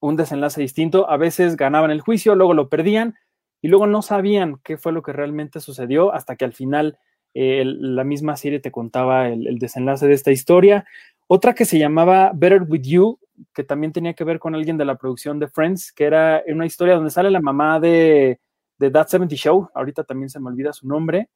un 0.00 0.16
desenlace 0.16 0.60
distinto. 0.60 1.08
A 1.08 1.16
veces 1.16 1.56
ganaban 1.56 1.90
el 1.90 2.00
juicio, 2.00 2.34
luego 2.34 2.54
lo 2.54 2.68
perdían, 2.68 3.14
y 3.62 3.68
luego 3.68 3.86
no 3.86 4.02
sabían 4.02 4.60
qué 4.62 4.76
fue 4.76 4.92
lo 4.92 5.02
que 5.02 5.14
realmente 5.14 5.60
sucedió 5.60 6.12
hasta 6.12 6.36
que 6.36 6.44
al 6.44 6.52
final 6.52 6.98
eh, 7.32 7.64
la 7.64 8.04
misma 8.04 8.36
serie 8.36 8.60
te 8.60 8.70
contaba 8.70 9.28
el, 9.28 9.58
desenlace 9.58 10.06
de 10.06 10.12
esta 10.12 10.30
historia. 10.30 10.84
Otra 11.26 11.54
que 11.54 11.64
se 11.64 11.78
llamaba 11.78 12.32
Better 12.34 12.64
With 12.68 12.82
You, 12.82 13.18
que 13.54 13.64
también 13.64 13.92
tenía 13.92 14.12
que 14.12 14.24
ver 14.24 14.38
con 14.38 14.54
alguien 14.54 14.76
de 14.76 14.84
la 14.84 14.96
producción 14.96 15.38
de 15.38 15.48
Friends, 15.48 15.92
que 15.92 16.04
era 16.04 16.42
una 16.46 16.66
historia 16.66 16.94
donde 16.94 17.10
sale 17.10 17.30
la 17.30 17.40
mamá 17.40 17.80
de, 17.80 18.38
de 18.78 18.90
That 18.90 19.08
70 19.08 19.34
Show, 19.34 19.70
ahorita 19.74 20.04
también 20.04 20.28
se 20.28 20.38
me 20.38 20.48
olvida 20.48 20.74
su 20.74 20.86
nombre, 20.86 21.30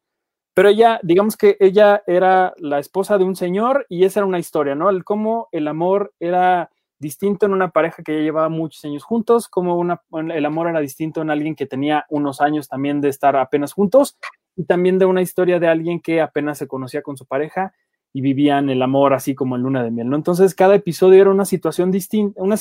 pero 0.59 0.71
ella, 0.71 0.99
digamos 1.05 1.37
que 1.37 1.57
ella 1.61 2.03
era 2.05 2.53
la 2.59 2.81
esposa 2.81 3.17
de 3.17 3.23
un 3.23 3.37
señor 3.37 3.87
y 3.89 4.03
esa 4.03 4.19
era 4.19 4.27
una 4.27 4.41
historia, 4.41 4.75
¿no? 4.75 4.91
El 4.91 5.05
cómo 5.05 5.47
el 5.53 5.69
amor 5.69 6.13
era 6.19 6.73
distinto 6.99 7.47
en 7.47 7.53
una 7.53 7.71
pareja 7.71 8.03
que 8.03 8.17
ya 8.17 8.23
llevaba 8.23 8.49
muchos 8.49 8.85
años 8.85 9.05
juntos, 9.05 9.47
como 9.47 9.77
una, 9.77 10.03
el 10.35 10.45
amor 10.45 10.67
era 10.67 10.81
distinto 10.81 11.23
en 11.23 11.31
alguien 11.31 11.55
que 11.55 11.67
tenía 11.67 12.07
unos 12.09 12.41
años 12.41 12.67
también 12.67 13.01
de 13.01 13.09
estar 13.09 13.37
apenas 13.37 13.73
juntos, 13.73 14.19
y 14.57 14.65
también 14.65 14.99
de 14.99 15.05
una 15.05 15.23
historia 15.23 15.61
de 15.61 15.69
alguien 15.69 16.01
que 16.01 16.21
apenas 16.21 16.59
se 16.59 16.67
conocía 16.67 17.03
con 17.03 17.17
su 17.17 17.25
pareja 17.25 17.73
y 18.13 18.21
vivían 18.21 18.69
el 18.69 18.83
amor 18.83 19.15
así 19.15 19.37
como 19.37 19.55
en 19.55 19.63
luna 19.63 19.85
de 19.85 19.93
miel, 19.93 20.11
¿no? 20.11 20.17
Entonces 20.17 20.57
cada 20.57 20.75
episodio 20.75 21.21
era 21.21 21.31
una 21.31 21.45
situación 21.45 21.93
distinta, 21.93 22.43
una, 22.43 22.57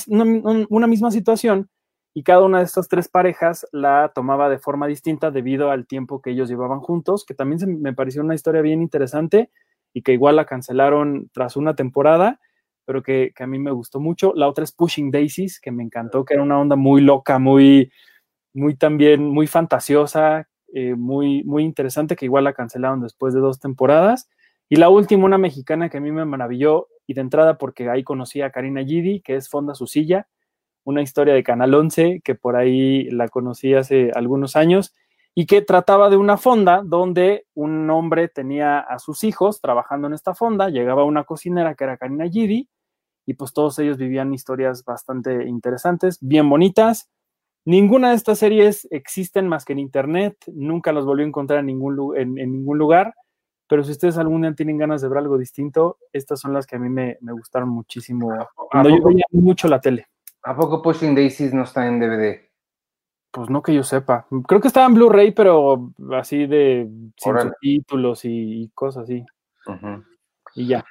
una, 0.68 0.86
misma 0.86 1.10
situación, 1.10 1.68
y 2.14 2.22
cada 2.22 2.44
una 2.44 2.58
de 2.58 2.64
estas 2.64 2.88
tres 2.88 3.08
parejas 3.08 3.66
la 3.72 4.12
tomaba 4.14 4.48
de 4.48 4.58
forma 4.58 4.86
distinta 4.86 5.30
debido 5.30 5.70
al 5.70 5.86
tiempo 5.86 6.20
que 6.20 6.30
ellos 6.30 6.48
llevaban 6.48 6.80
juntos, 6.80 7.24
que 7.24 7.34
también 7.34 7.80
me 7.80 7.92
pareció 7.92 8.22
una 8.22 8.34
historia 8.34 8.62
bien 8.62 8.82
interesante 8.82 9.50
y 9.92 10.02
que 10.02 10.12
igual 10.12 10.36
la 10.36 10.46
cancelaron 10.46 11.30
tras 11.32 11.56
una 11.56 11.74
temporada 11.74 12.40
pero 12.88 13.02
que, 13.02 13.34
a 13.38 13.46
mí 13.46 13.58
me 13.58 13.70
gustó 13.70 14.00
mucho. 14.00 14.32
La 14.34 14.48
otra 14.48 14.64
es 14.64 14.72
Pushing 14.72 15.10
Daisies, 15.10 15.60
que 15.60 15.70
me 15.70 15.82
encantó, 15.82 16.24
que 16.24 16.32
era 16.32 16.42
una 16.42 16.58
onda 16.58 16.74
muy 16.74 17.02
loca, 17.02 17.38
muy, 17.38 17.92
muy 18.54 18.76
también, 18.76 19.26
muy 19.26 19.46
fantasiosa, 19.46 20.48
eh, 20.72 20.94
muy, 20.94 21.44
muy 21.44 21.64
interesante, 21.64 22.16
que 22.16 22.24
igual 22.24 22.44
la 22.44 22.54
cancelaron 22.54 23.02
después 23.02 23.34
de 23.34 23.40
dos 23.40 23.60
temporadas. 23.60 24.30
Y 24.70 24.76
la 24.76 24.88
última, 24.88 25.26
una 25.26 25.36
mexicana 25.36 25.90
que 25.90 25.98
a 25.98 26.00
mí 26.00 26.10
me 26.10 26.24
maravilló, 26.24 26.88
y 27.06 27.12
de 27.12 27.20
entrada 27.20 27.58
porque 27.58 27.90
ahí 27.90 28.04
conocí 28.04 28.40
a 28.40 28.52
Karina 28.52 28.82
Gidi, 28.82 29.20
que 29.20 29.36
es 29.36 29.50
Fonda 29.50 29.74
Su 29.74 29.86
Silla, 29.86 30.26
una 30.88 31.02
historia 31.02 31.34
de 31.34 31.42
Canal 31.42 31.74
11, 31.74 32.22
que 32.24 32.34
por 32.34 32.56
ahí 32.56 33.10
la 33.10 33.28
conocí 33.28 33.74
hace 33.74 34.10
algunos 34.14 34.56
años, 34.56 34.94
y 35.34 35.44
que 35.44 35.60
trataba 35.60 36.08
de 36.08 36.16
una 36.16 36.38
fonda 36.38 36.80
donde 36.82 37.44
un 37.54 37.90
hombre 37.90 38.28
tenía 38.28 38.80
a 38.80 38.98
sus 38.98 39.22
hijos 39.22 39.60
trabajando 39.60 40.08
en 40.08 40.14
esta 40.14 40.34
fonda, 40.34 40.70
llegaba 40.70 41.04
una 41.04 41.24
cocinera 41.24 41.74
que 41.74 41.84
era 41.84 41.98
Karina 41.98 42.26
Gidi, 42.26 42.70
y 43.26 43.34
pues 43.34 43.52
todos 43.52 43.78
ellos 43.78 43.98
vivían 43.98 44.32
historias 44.32 44.82
bastante 44.82 45.46
interesantes, 45.46 46.16
bien 46.22 46.48
bonitas. 46.48 47.10
Ninguna 47.66 48.08
de 48.08 48.16
estas 48.16 48.38
series 48.38 48.88
existen 48.90 49.46
más 49.46 49.66
que 49.66 49.74
en 49.74 49.80
internet, 49.80 50.38
nunca 50.46 50.92
los 50.92 51.04
volví 51.04 51.22
a 51.22 51.26
encontrar 51.26 51.60
en 51.60 51.66
ningún, 51.66 52.16
en, 52.16 52.34
ningún 52.34 52.78
lugar, 52.78 53.12
pero 53.68 53.84
si 53.84 53.90
ustedes 53.90 54.16
algún 54.16 54.40
día 54.40 54.54
tienen 54.54 54.78
ganas 54.78 55.02
de 55.02 55.08
ver 55.10 55.18
algo 55.18 55.36
distinto, 55.36 55.98
estas 56.14 56.40
son 56.40 56.54
las 56.54 56.66
que 56.66 56.76
a 56.76 56.78
mí 56.78 56.88
me, 56.88 57.18
gustaron 57.20 57.68
muchísimo. 57.68 58.30
Cuando 58.54 58.88
yo 58.88 59.04
veía 59.04 59.26
mucho 59.32 59.68
la 59.68 59.82
tele. 59.82 60.06
¿A 60.48 60.56
poco 60.56 60.80
Pushing 60.80 61.14
Daisies 61.14 61.52
no 61.52 61.64
está 61.64 61.86
en 61.86 62.00
DVD? 62.00 62.40
Pues 63.30 63.50
no 63.50 63.60
que 63.60 63.74
yo 63.74 63.82
sepa. 63.82 64.26
Creo 64.46 64.62
que 64.62 64.68
estaba 64.68 64.86
en 64.86 64.94
Blu-ray, 64.94 65.32
pero 65.32 65.92
así 66.16 66.46
de 66.46 66.88
sin 67.18 67.38
subtítulos 67.38 68.24
y, 68.24 68.70
cosas 68.74 69.02
así. 69.04 69.26
Y 70.54 70.68
ya. 70.68 70.86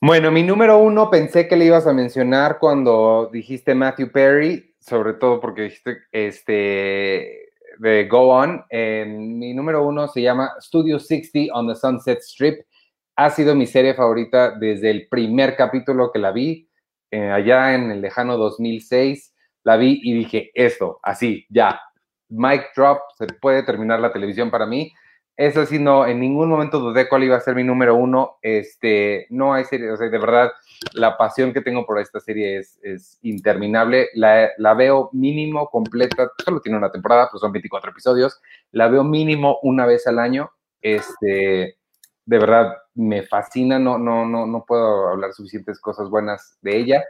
Bueno, 0.00 0.32
mi 0.32 0.42
número 0.42 0.78
uno 0.78 1.08
pensé 1.10 1.46
que 1.46 1.54
le 1.54 1.66
ibas 1.66 1.86
a 1.86 1.92
mencionar 1.92 2.58
cuando 2.58 3.30
dijiste 3.32 3.72
Matthew 3.72 4.10
Perry, 4.10 4.74
sobre 4.80 5.12
todo 5.12 5.38
porque 5.38 5.62
dijiste 5.62 5.98
este 6.10 7.52
de 7.78 8.08
Go 8.10 8.30
On. 8.30 8.64
mi 8.68 9.54
número 9.54 9.86
uno 9.86 10.08
se 10.08 10.22
llama 10.22 10.54
Studio 10.60 10.98
60 10.98 11.54
on 11.54 11.68
the 11.68 11.76
Sunset 11.76 12.18
Strip. 12.18 12.66
Ha 13.14 13.30
sido 13.30 13.54
mi 13.54 13.66
serie 13.66 13.94
favorita 13.94 14.58
desde 14.58 14.90
el 14.90 15.06
primer 15.06 15.54
capítulo 15.54 16.10
que 16.10 16.18
la 16.18 16.32
vi, 16.32 16.68
eh, 17.12 17.30
allá 17.30 17.74
en 17.74 17.90
el 17.92 18.00
lejano 18.00 18.36
2006. 18.36 19.32
La 19.64 19.76
vi 19.76 20.00
y 20.02 20.14
dije, 20.14 20.50
esto, 20.54 20.98
así, 21.02 21.46
ya. 21.48 21.80
Mic 22.28 22.70
drop, 22.74 23.00
se 23.16 23.26
puede 23.26 23.62
terminar 23.62 24.00
la 24.00 24.12
televisión 24.12 24.50
para 24.50 24.66
mí. 24.66 24.92
Eso 25.36 25.64
sí, 25.66 25.78
no, 25.78 26.06
en 26.06 26.20
ningún 26.20 26.48
momento 26.48 26.78
dudé 26.78 27.08
cuál 27.08 27.24
iba 27.24 27.36
a 27.36 27.40
ser 27.40 27.54
mi 27.54 27.64
número 27.64 27.94
uno. 27.94 28.38
Este, 28.42 29.26
no 29.30 29.52
hay 29.54 29.64
serie, 29.64 29.90
o 29.90 29.96
de 29.96 30.08
verdad, 30.10 30.52
la 30.94 31.16
pasión 31.16 31.52
que 31.52 31.60
tengo 31.60 31.86
por 31.86 32.00
esta 32.00 32.20
serie 32.20 32.58
es, 32.58 32.78
es 32.82 33.18
interminable. 33.22 34.08
La, 34.14 34.74
veo 34.74 35.10
mínimo 35.12 35.68
completa, 35.68 36.30
solo 36.44 36.60
tiene 36.60 36.78
una 36.78 36.90
temporada, 36.90 37.28
pero 37.30 37.38
son 37.38 37.52
24 37.52 37.90
episodios. 37.90 38.40
La 38.72 38.88
veo 38.88 39.04
mínimo 39.04 39.58
una 39.62 39.86
vez 39.86 40.06
al 40.06 40.18
año. 40.18 40.50
Este, 40.80 41.76
de 42.24 42.38
verdad, 42.38 42.76
me 42.94 43.22
fascina, 43.22 43.78
no, 43.78 43.98
no, 43.98 44.26
no, 44.26 44.46
no 44.46 44.64
puedo 44.64 45.08
hablar 45.08 45.32
suficientes 45.32 45.80
cosas 45.80 46.10
buenas 46.10 46.58
de 46.62 46.76
ella. 46.76 47.04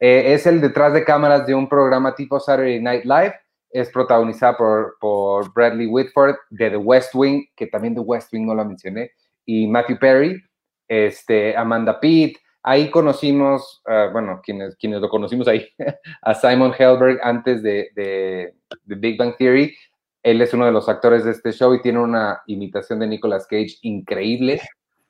Eh, 0.00 0.34
es 0.34 0.46
el 0.46 0.60
detrás 0.60 0.92
de 0.92 1.04
cámaras 1.04 1.46
de 1.46 1.54
un 1.54 1.68
programa 1.68 2.14
tipo 2.14 2.40
Saturday 2.40 2.80
Night 2.80 3.04
Live 3.04 3.34
es 3.74 3.90
protagonizada 3.90 4.56
por, 4.56 4.96
por, 5.00 5.52
Bradley 5.52 5.88
Whitford 5.88 6.36
de 6.50 6.70
The 6.70 6.76
West 6.76 7.12
Wing, 7.12 7.44
que 7.56 7.66
también 7.66 7.94
The 7.94 8.00
West 8.00 8.32
Wing 8.32 8.46
no 8.46 8.54
la 8.54 8.64
mencioné, 8.64 9.10
y 9.44 9.66
Matthew 9.66 9.98
Perry, 9.98 10.40
este, 10.86 11.56
Amanda 11.56 11.98
Pitt. 11.98 12.38
Ahí 12.62 12.88
conocimos, 12.88 13.82
uh, 13.86 14.12
bueno, 14.12 14.40
quienes, 14.44 14.76
quienes 14.76 15.00
lo 15.00 15.08
conocimos 15.08 15.48
ahí, 15.48 15.68
a 16.22 16.34
Simon 16.34 16.72
Helberg 16.78 17.18
antes 17.22 17.64
de, 17.64 17.90
de, 17.96 18.54
de, 18.84 18.94
Big 18.94 19.18
Bang 19.18 19.36
Theory. 19.36 19.76
Él 20.22 20.40
es 20.40 20.54
uno 20.54 20.66
de 20.66 20.72
los 20.72 20.88
actores 20.88 21.24
de 21.24 21.32
este 21.32 21.50
show 21.50 21.74
y 21.74 21.82
tiene 21.82 21.98
una 21.98 22.42
imitación 22.46 23.00
de 23.00 23.08
Nicolas 23.08 23.44
Cage 23.48 23.78
increíble. 23.82 24.60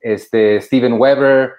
Este, 0.05 0.60
Steven 0.60 0.93
Weber, 0.93 1.55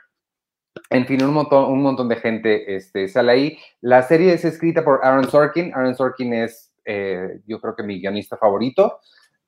en 0.91 1.05
fin, 1.07 1.23
un 1.23 1.33
montón, 1.33 1.71
un 1.71 1.81
montón 1.81 2.07
de 2.07 2.15
gente 2.17 2.75
este, 2.75 3.07
sale 3.07 3.31
ahí. 3.31 3.57
La 3.81 4.03
serie 4.03 4.33
es 4.33 4.45
escrita 4.45 4.83
por 4.83 5.03
Aaron 5.03 5.29
Sorkin. 5.29 5.73
Aaron 5.73 5.95
Sorkin 5.95 6.33
es 6.33 6.71
eh, 6.85 7.39
yo 7.47 7.59
creo 7.59 7.75
que 7.75 7.83
mi 7.83 7.99
guionista 7.99 8.37
favorito. 8.37 8.99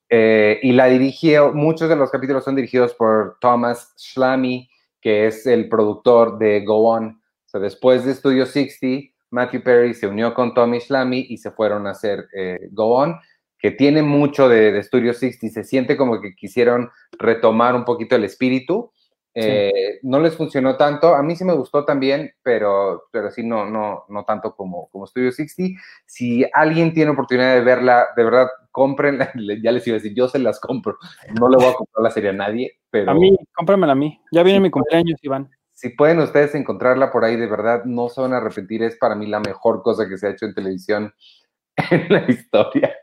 Eh, 0.10 0.60
y 0.64 0.72
la 0.72 0.88
dirigió, 0.88 1.54
muchos 1.54 1.90
de 1.90 1.96
los 1.96 2.10
capítulos 2.10 2.44
son 2.44 2.56
dirigidos 2.56 2.94
por 2.94 3.38
Thomas 3.40 3.94
Schlamy, 3.98 4.70
que 5.02 5.28
es 5.28 5.46
el 5.46 5.70
productor 5.70 6.38
de 6.40 6.66
Go 6.66 6.90
On. 6.90 7.10
O 7.10 7.50
sea, 7.50 7.62
después 7.62 8.04
de 8.04 8.16
Studio 8.16 8.46
60, 8.46 9.14
Matthew 9.30 9.62
Perry 9.62 9.94
se 9.94 10.08
unió 10.08 10.34
con 10.34 10.54
Tommy 10.54 10.80
Schlamy 10.80 11.28
y 11.30 11.38
se 11.38 11.52
fueron 11.52 11.86
a 11.88 11.92
hacer 11.92 12.28
eh, 12.36 12.58
Go 12.72 12.96
On, 12.96 13.16
que 13.60 13.72
tiene 13.72 14.02
mucho 14.02 14.50
de, 14.50 14.72
de, 14.72 14.84
Studio 14.84 15.14
60. 15.14 15.54
Se 15.54 15.64
siente 15.64 15.98
como 15.98 16.22
que 16.22 16.36
quisieron 16.36 16.90
retomar 17.18 17.76
un 17.76 17.86
poquito 17.86 18.16
el 18.16 18.24
espíritu. 18.24 18.92
Eh, 19.40 20.00
no 20.02 20.20
les 20.20 20.36
funcionó 20.36 20.78
tanto. 20.78 21.14
A 21.14 21.22
mí 21.22 21.36
sí 21.36 21.44
me 21.44 21.54
gustó 21.54 21.86
también, 21.86 22.32
pero, 22.42 23.04
pero 23.12 23.30
sí 23.30 23.44
no, 23.44 23.70
no, 23.70 24.06
no 24.10 24.26
tanto 24.26 24.56
como, 24.56 24.90
como 24.90 25.06
Studio 25.06 25.32
60. 25.32 25.80
Si 26.08 26.44
alguien 26.54 26.92
tiene 26.92 27.12
oportunidad 27.12 27.54
de 27.54 27.62
verla, 27.62 28.08
de 28.16 28.24
verdad, 28.24 28.48
cómprenla. 28.72 29.32
Ya 29.64 29.72
les 29.72 29.86
iba 29.86 29.96
a 29.96 30.00
decir, 30.00 30.16
yo 30.16 30.28
se 30.28 30.40
las 30.40 30.60
compro. 30.60 30.98
No 31.40 31.50
le 31.50 31.58
voy 31.58 31.68
a 31.68 31.74
comprar 31.74 32.04
la 32.04 32.10
serie 32.10 32.32
a 32.32 32.34
nadie, 32.34 32.80
pero... 32.90 33.12
A 33.12 33.14
mí, 33.14 33.36
cómpramela 33.56 33.94
a 33.94 33.96
mí. 33.96 34.20
Ya 34.32 34.42
viene 34.42 34.60
mi 34.60 34.72
cumpleaños, 34.72 35.20
Iván. 35.22 35.50
Si 35.72 35.90
pueden 35.90 36.18
ustedes 36.18 36.56
encontrarla 36.56 37.12
por 37.12 37.24
ahí, 37.24 37.36
de 37.36 37.46
verdad, 37.46 37.86
no 37.86 38.10
se 38.10 38.22
van 38.22 38.34
a 38.34 38.38
arrepentir. 38.38 38.82
Es 38.82 38.98
para 38.98 39.14
mí 39.14 39.28
la 39.28 39.40
mejor 39.40 39.84
cosa 39.84 40.10
que 40.10 40.18
se 40.18 40.26
ha 40.26 40.32
hecho 40.32 40.48
en 40.48 40.56
televisión 40.56 41.14
en 41.92 42.08
la 42.10 42.30
historia. 42.30 42.96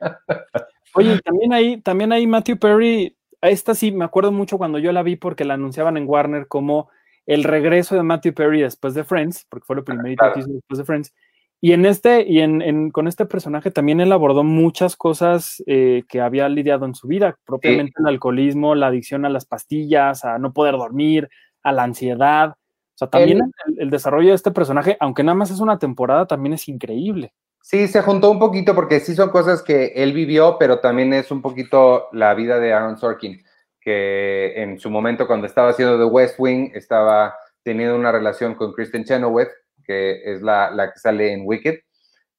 Oye, 0.94 1.18
también 1.20 1.52
ahí, 1.52 1.80
también 1.80 2.12
ahí 2.12 2.26
Matthew 2.26 2.58
Perry 2.58 3.16
esta 3.50 3.74
sí 3.74 3.92
me 3.92 4.04
acuerdo 4.04 4.32
mucho 4.32 4.58
cuando 4.58 4.78
yo 4.78 4.92
la 4.92 5.02
vi 5.02 5.16
porque 5.16 5.44
la 5.44 5.54
anunciaban 5.54 5.96
en 5.96 6.08
Warner 6.08 6.48
como 6.48 6.88
el 7.26 7.44
regreso 7.44 7.94
de 7.94 8.02
Matthew 8.02 8.34
Perry 8.34 8.62
después 8.62 8.94
de 8.94 9.04
Friends, 9.04 9.46
porque 9.48 9.66
fue 9.66 9.76
lo 9.76 9.84
primerito 9.84 10.24
que 10.32 10.40
hizo 10.40 10.52
después 10.52 10.78
de 10.78 10.84
Friends. 10.84 11.14
Y 11.60 11.72
en 11.72 11.86
este, 11.86 12.26
y 12.28 12.40
en, 12.40 12.90
con 12.90 13.08
este 13.08 13.24
personaje 13.24 13.70
también 13.70 14.00
él 14.00 14.12
abordó 14.12 14.44
muchas 14.44 14.96
cosas 14.96 15.62
eh, 15.66 16.04
que 16.08 16.20
había 16.20 16.48
lidiado 16.48 16.84
en 16.84 16.94
su 16.94 17.08
vida, 17.08 17.38
propiamente 17.46 17.94
el 17.98 18.06
alcoholismo, 18.06 18.74
la 18.74 18.88
adicción 18.88 19.24
a 19.24 19.30
las 19.30 19.46
pastillas, 19.46 20.24
a 20.24 20.38
no 20.38 20.52
poder 20.52 20.74
dormir, 20.74 21.30
a 21.62 21.72
la 21.72 21.84
ansiedad. 21.84 22.50
O 22.50 22.96
sea, 22.96 23.08
también 23.08 23.40
el, 23.66 23.80
el, 23.80 23.90
desarrollo 23.90 24.28
de 24.28 24.34
este 24.34 24.50
personaje, 24.50 24.98
aunque 25.00 25.24
nada 25.24 25.36
más 25.36 25.50
es 25.50 25.60
una 25.60 25.78
temporada, 25.78 26.26
también 26.26 26.52
es 26.52 26.68
increíble. 26.68 27.32
Sí, 27.66 27.88
se 27.88 28.02
juntó 28.02 28.30
un 28.30 28.38
poquito 28.38 28.74
porque 28.74 29.00
sí 29.00 29.14
son 29.14 29.30
cosas 29.30 29.62
que 29.62 29.94
él 29.96 30.12
vivió, 30.12 30.58
pero 30.58 30.80
también 30.80 31.14
es 31.14 31.30
un 31.30 31.40
poquito 31.40 32.08
la 32.12 32.34
vida 32.34 32.60
de 32.60 32.74
Aaron 32.74 32.98
Sorkin, 32.98 33.42
que 33.80 34.52
en 34.62 34.78
su 34.78 34.90
momento 34.90 35.26
cuando 35.26 35.46
estaba 35.46 35.70
haciendo 35.70 35.96
The 35.96 36.04
West 36.04 36.34
Wing 36.38 36.72
estaba 36.74 37.34
teniendo 37.62 37.96
una 37.96 38.12
relación 38.12 38.54
con 38.54 38.74
Kristen 38.74 39.04
Chenoweth, 39.04 39.48
que 39.82 40.30
es 40.30 40.42
la, 40.42 40.72
la 40.72 40.92
que 40.92 40.98
sale 40.98 41.32
en 41.32 41.46
Wicked, 41.46 41.78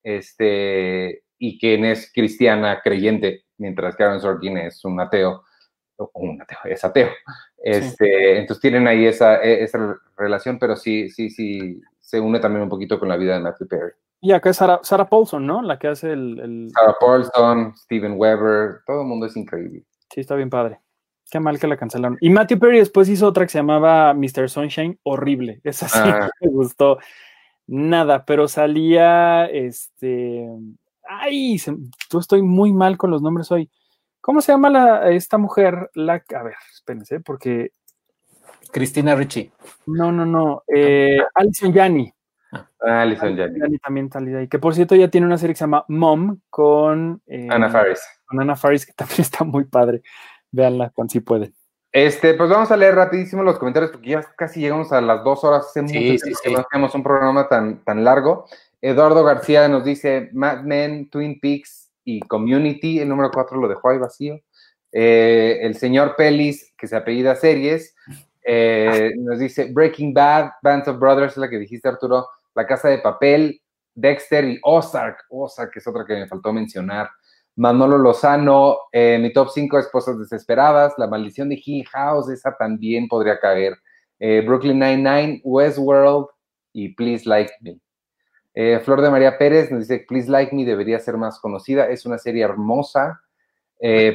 este, 0.03 1.23
y 1.39 1.57
quien 1.57 1.85
es 1.85 2.11
cristiana 2.13 2.81
creyente, 2.83 3.45
mientras 3.57 3.95
que 3.95 4.03
Aaron 4.03 4.21
Sorkin 4.21 4.59
es 4.59 4.85
un 4.85 4.99
ateo, 4.99 5.43
o 5.95 6.11
un 6.13 6.39
ateo, 6.39 6.59
es 6.65 6.85
ateo. 6.85 7.09
Este, 7.57 8.05
sí. 8.05 8.39
Entonces 8.41 8.61
tienen 8.61 8.87
ahí 8.87 9.07
esa, 9.07 9.43
e, 9.43 9.63
esa 9.63 9.99
relación, 10.17 10.59
pero 10.59 10.75
sí, 10.75 11.09
sí, 11.09 11.31
sí, 11.31 11.81
se 11.99 12.19
une 12.19 12.39
también 12.39 12.61
un 12.61 12.69
poquito 12.69 12.99
con 12.99 13.09
la 13.09 13.17
vida 13.17 13.33
de 13.33 13.39
Matthew 13.39 13.67
Perry. 13.67 13.93
Y 14.21 14.31
acá 14.31 14.49
es 14.49 14.57
Sarah, 14.57 14.79
Sarah, 14.83 15.07
Paulson, 15.07 15.45
¿no? 15.45 15.61
La 15.61 15.77
que 15.77 15.87
hace 15.87 16.11
el, 16.11 16.39
el... 16.39 16.71
Sarah 16.73 16.95
Paulson, 16.99 17.75
Steven 17.77 18.15
Weber, 18.17 18.81
todo 18.85 19.01
el 19.01 19.07
mundo 19.07 19.25
es 19.25 19.37
increíble. 19.37 19.85
Sí, 20.09 20.21
está 20.21 20.35
bien 20.35 20.49
padre. 20.49 20.79
Qué 21.29 21.39
mal 21.39 21.59
que 21.59 21.67
la 21.67 21.77
cancelaron. 21.77 22.17
Y 22.21 22.29
Matthew 22.29 22.59
Perry 22.59 22.79
después 22.79 23.09
hizo 23.09 23.27
otra 23.27 23.45
que 23.45 23.51
se 23.51 23.57
llamaba 23.57 24.13
Mr. 24.13 24.49
Sunshine, 24.49 24.99
horrible. 25.03 25.59
Esa 25.63 25.87
sí 25.87 25.99
ah. 26.01 26.29
me 26.39 26.49
gustó. 26.49 26.99
Nada, 27.67 28.25
pero 28.25 28.47
salía 28.47 29.45
este. 29.45 30.47
Ay, 31.07 31.57
se... 31.57 31.75
yo 32.11 32.19
estoy 32.19 32.41
muy 32.41 32.73
mal 32.73 32.97
con 32.97 33.09
los 33.11 33.21
nombres 33.21 33.51
hoy. 33.51 33.69
¿Cómo 34.21 34.41
se 34.41 34.51
llama 34.51 34.69
la, 34.69 35.11
esta 35.11 35.37
mujer? 35.37 35.89
La, 35.93 36.23
a 36.35 36.43
ver, 36.43 36.55
espérense, 36.73 37.19
porque. 37.19 37.71
Cristina 38.71 39.15
Ricci. 39.15 39.51
No, 39.87 40.11
no, 40.11 40.25
no. 40.25 40.63
Eh, 40.67 41.19
Alison 41.33 41.73
Janney. 41.73 42.11
Ah, 42.81 43.01
Alison 43.01 43.35
Janney. 43.35 43.77
también 43.79 44.11
salida 44.11 44.39
ahí. 44.39 44.47
Que 44.47 44.59
por 44.59 44.75
cierto 44.75 44.95
ya 44.95 45.09
tiene 45.09 45.27
una 45.27 45.37
serie 45.37 45.53
que 45.53 45.57
se 45.57 45.63
llama 45.63 45.85
Mom 45.87 46.39
con 46.49 47.21
eh, 47.27 47.47
Ana 47.49 47.69
Faris. 47.69 48.01
Con 48.25 48.39
Ana 48.39 48.55
Faris, 48.55 48.85
que 48.85 48.93
también 48.95 49.21
está 49.21 49.43
muy 49.43 49.65
padre. 49.65 50.01
Véanla 50.51 50.91
cuando 50.93 51.11
sí 51.11 51.19
pueden. 51.19 51.53
Este, 51.91 52.33
pues 52.33 52.49
vamos 52.49 52.71
a 52.71 52.77
leer 52.77 52.93
rapidísimo 52.93 53.41
los 53.41 53.57
comentarios 53.57 53.91
porque 53.91 54.09
ya 54.09 54.21
casi 54.35 54.59
llegamos 54.59 54.91
a 54.91 54.99
las 54.99 55.23
dos 55.23 55.43
horas. 55.43 55.67
Hace 55.67 55.87
sí, 55.87 56.11
mucho 56.11 56.25
sí, 56.25 56.33
sí. 56.43 56.53
no 56.53 56.59
hacemos 56.59 56.93
un 56.93 57.03
programa 57.03 57.47
tan, 57.47 57.83
tan 57.83 58.03
largo. 58.03 58.45
Eduardo 58.81 59.23
García 59.23 59.67
nos 59.67 59.85
dice 59.85 60.29
Mad 60.33 60.63
Men, 60.63 61.09
Twin 61.09 61.39
Peaks 61.39 61.91
y 62.03 62.19
Community. 62.19 62.99
El 62.99 63.09
número 63.09 63.31
cuatro 63.31 63.59
lo 63.59 63.67
dejó 63.67 63.89
ahí 63.89 63.97
vacío. 63.97 64.39
Eh, 64.91 65.59
el 65.61 65.75
señor 65.75 66.15
Pelis, 66.15 66.73
que 66.77 66.87
se 66.87 66.95
apellida 66.95 67.35
Series, 67.35 67.95
eh, 68.45 69.11
nos 69.17 69.39
dice 69.39 69.71
Breaking 69.73 70.13
Bad, 70.13 70.51
Bands 70.61 70.87
of 70.87 70.99
Brothers, 70.99 71.33
es 71.33 71.37
la 71.37 71.49
que 71.49 71.59
dijiste, 71.59 71.89
Arturo. 71.89 72.27
La 72.55 72.65
Casa 72.65 72.89
de 72.89 72.99
Papel, 72.99 73.61
Dexter 73.93 74.45
y 74.45 74.59
Ozark. 74.63 75.25
Ozark 75.29 75.75
es 75.75 75.87
otra 75.87 76.05
que 76.05 76.15
me 76.15 76.27
faltó 76.27 76.51
mencionar. 76.51 77.09
Manolo 77.57 77.97
Lozano, 77.97 78.77
eh, 78.91 79.17
mi 79.21 79.31
top 79.31 79.49
5 79.49 79.79
esposas 79.79 80.19
desesperadas, 80.19 80.93
La 80.97 81.07
maldición 81.07 81.47
de 81.47 81.61
Hill 81.63 81.85
House, 81.87 82.29
esa 82.29 82.55
también 82.57 83.07
podría 83.07 83.39
caer. 83.39 83.77
Eh, 84.19 84.43
Brooklyn 84.45 84.79
Nine-Nine, 84.79 85.41
Westworld 85.43 86.27
y 86.73 86.93
Please 86.95 87.27
Like 87.27 87.53
Me. 87.61 87.79
Eh, 88.53 88.79
Flor 88.79 89.01
de 89.01 89.09
María 89.09 89.37
Pérez 89.37 89.71
nos 89.71 89.87
dice, 89.87 90.05
Please 90.07 90.29
Like 90.29 90.53
Me 90.53 90.65
debería 90.65 90.99
ser 90.99 91.15
más 91.15 91.39
conocida, 91.39 91.87
es 91.87 92.05
una 92.05 92.17
serie 92.17 92.43
hermosa. 92.43 93.21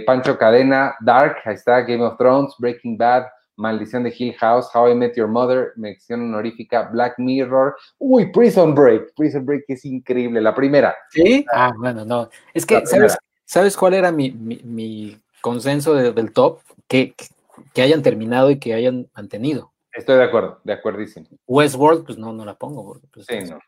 Pancho 0.06 0.36
Cadena, 0.36 0.96
Dark, 1.00 1.36
ahí 1.44 1.54
está, 1.54 1.82
Game 1.82 2.02
of 2.02 2.16
Thrones, 2.16 2.54
Breaking 2.58 2.96
Bad, 2.96 3.26
Maldición 3.60 4.02
de 4.02 4.14
Hill 4.16 4.34
House, 4.38 4.68
How 4.74 4.88
I 4.88 4.94
Met 4.94 5.14
Your 5.16 5.28
Mother, 5.28 5.72
mención 5.76 6.22
honorífica, 6.22 6.88
Black 6.90 7.18
Mirror, 7.18 7.76
uy, 7.98 8.32
Prison 8.32 8.74
Break, 8.74 9.14
Prison 9.14 9.44
Break 9.44 9.64
es 9.68 9.84
increíble, 9.84 10.40
la 10.40 10.54
primera. 10.54 10.96
¿Sí? 11.10 11.44
Ah, 11.52 11.72
bueno, 11.76 12.04
no. 12.04 12.28
Es 12.54 12.64
que, 12.64 12.84
¿sabes, 12.86 13.16
¿sabes 13.44 13.76
cuál 13.76 13.94
era 13.94 14.10
mi, 14.10 14.30
mi, 14.30 14.60
mi 14.64 15.20
consenso 15.42 15.94
de, 15.94 16.12
del 16.12 16.32
top? 16.32 16.60
Que, 16.88 17.14
que 17.74 17.82
hayan 17.82 18.02
terminado 18.02 18.50
y 18.50 18.58
que 18.58 18.74
hayan 18.74 19.08
mantenido. 19.14 19.70
Estoy 19.92 20.16
de 20.16 20.24
acuerdo, 20.24 20.60
de 20.64 20.72
acuerdísimo. 20.72 21.26
Westworld, 21.46 22.06
pues 22.06 22.18
no, 22.18 22.32
no 22.32 22.44
la 22.44 22.54
pongo. 22.54 22.84
Porque, 22.84 23.06
pues, 23.12 23.26
sí, 23.26 23.38
no. 23.48 23.60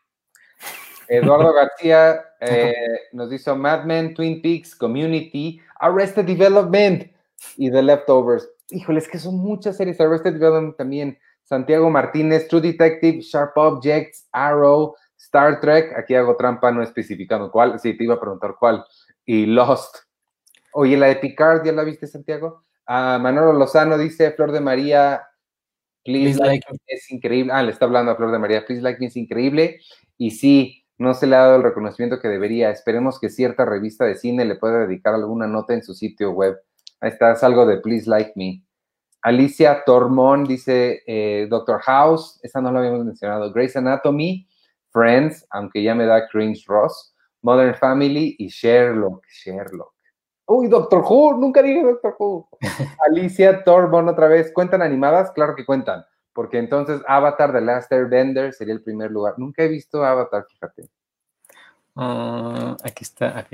Eduardo 1.07 1.53
García 1.53 2.21
eh, 2.39 2.73
nos 3.11 3.29
dice 3.29 3.53
Mad 3.53 3.83
Men, 3.83 4.13
Twin 4.13 4.41
Peaks, 4.41 4.75
Community, 4.75 5.61
Arrested 5.79 6.25
Development 6.25 7.11
y 7.57 7.69
The 7.69 7.83
Leftovers 7.83 8.49
híjole, 8.69 8.99
es 8.99 9.07
que 9.07 9.19
son 9.19 9.37
muchas 9.37 9.77
series. 9.77 9.99
Arrested 9.99 10.33
Development 10.33 10.77
también. 10.77 11.17
Santiago 11.43 11.89
Martínez, 11.89 12.47
True 12.47 12.61
Detective, 12.61 13.21
Sharp 13.21 13.57
Objects, 13.57 14.27
Arrow, 14.31 14.95
Star 15.17 15.59
Trek. 15.59 15.93
Aquí 15.97 16.15
hago 16.15 16.35
trampa 16.35 16.71
no 16.71 16.81
especificando 16.81 17.51
cuál. 17.51 17.79
Sí, 17.79 17.95
te 17.97 18.03
iba 18.03 18.15
a 18.15 18.19
preguntar 18.19 18.55
cuál. 18.59 18.83
Y 19.25 19.45
Lost. 19.45 19.97
Oye, 20.73 20.97
la 20.97 21.07
de 21.07 21.17
Picard, 21.17 21.63
¿ya 21.65 21.71
la 21.71 21.83
viste, 21.83 22.07
Santiago? 22.07 22.65
Ah, 22.85 23.19
Manolo 23.21 23.53
Lozano 23.53 23.97
dice, 23.97 24.31
Flor 24.31 24.51
de 24.51 24.59
María, 24.59 25.21
Please, 26.03 26.37
Please 26.37 26.45
Like 26.45 26.67
Me 26.69 26.77
es 26.87 27.11
increíble. 27.11 27.53
Ah, 27.53 27.63
le 27.63 27.71
está 27.71 27.85
hablando 27.85 28.11
a 28.11 28.15
Flor 28.15 28.31
de 28.31 28.39
María, 28.39 28.65
Please 28.65 28.81
Like 28.81 28.99
Me 28.99 29.07
es 29.07 29.15
increíble. 29.15 29.79
Y 30.17 30.31
sí, 30.31 30.85
no 30.97 31.13
se 31.13 31.27
le 31.27 31.35
ha 31.35 31.41
dado 31.41 31.57
el 31.57 31.63
reconocimiento 31.63 32.19
que 32.19 32.27
debería. 32.27 32.71
Esperemos 32.71 33.19
que 33.19 33.29
cierta 33.29 33.65
revista 33.65 34.05
de 34.05 34.15
cine 34.15 34.45
le 34.45 34.55
pueda 34.55 34.79
dedicar 34.79 35.13
alguna 35.13 35.47
nota 35.47 35.73
en 35.73 35.83
su 35.83 35.93
sitio 35.93 36.31
web 36.31 36.57
Ahí 37.03 37.09
está, 37.09 37.33
es 37.33 37.43
algo 37.43 37.65
de 37.65 37.79
Please 37.79 38.09
Like 38.09 38.31
Me. 38.37 38.63
Alicia 39.23 39.83
Tormón 39.85 40.45
dice 40.45 41.03
eh, 41.05 41.47
Doctor 41.49 41.81
House, 41.81 42.39
esa 42.43 42.61
no 42.61 42.71
lo 42.71 42.79
habíamos 42.79 43.03
mencionado. 43.03 43.51
Grey's 43.51 43.75
Anatomy, 43.75 44.47
Friends, 44.89 45.45
aunque 45.49 45.83
ya 45.83 45.93
me 45.95 46.05
da 46.05 46.29
cringe 46.29 46.63
Ross, 46.65 47.13
Modern 47.41 47.75
Family 47.75 48.37
y 48.39 48.47
Sherlock. 48.47 49.21
Sherlock. 49.27 49.93
Uy, 50.45 50.69
Doctor 50.69 51.03
Who, 51.05 51.37
nunca 51.37 51.61
dije 51.61 51.83
Doctor 51.83 52.15
Who. 52.17 52.47
Alicia 53.09 53.65
Tormón 53.65 54.07
otra 54.07 54.29
vez. 54.29 54.53
¿Cuentan 54.53 54.81
animadas? 54.81 55.29
Claro 55.31 55.55
que 55.55 55.65
cuentan. 55.65 56.05
Porque 56.31 56.57
entonces 56.57 57.01
Avatar 57.05 57.51
The 57.51 57.59
Last 57.59 57.91
Airbender 57.91 58.53
sería 58.53 58.75
el 58.75 58.81
primer 58.81 59.11
lugar. 59.11 59.33
Nunca 59.37 59.63
he 59.63 59.67
visto 59.67 60.05
Avatar, 60.05 60.45
fíjate. 60.49 60.83
Ah, 61.97 62.77
aquí 62.81 63.03
está. 63.03 63.45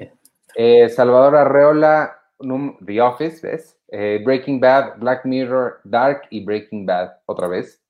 Eh, 0.53 0.88
Salvador 0.89 1.35
Arreola, 1.35 2.18
The 2.40 3.02
Office, 3.02 3.45
¿ves? 3.45 3.78
Eh, 3.90 4.22
Breaking 4.24 4.60
Bad, 4.60 4.99
Black 4.99 5.26
Mirror, 5.26 5.82
Dark 5.84 6.24
y 6.30 6.44
Breaking 6.44 6.86
Bad, 6.86 7.11
otra 7.26 7.48
vez. 7.48 7.82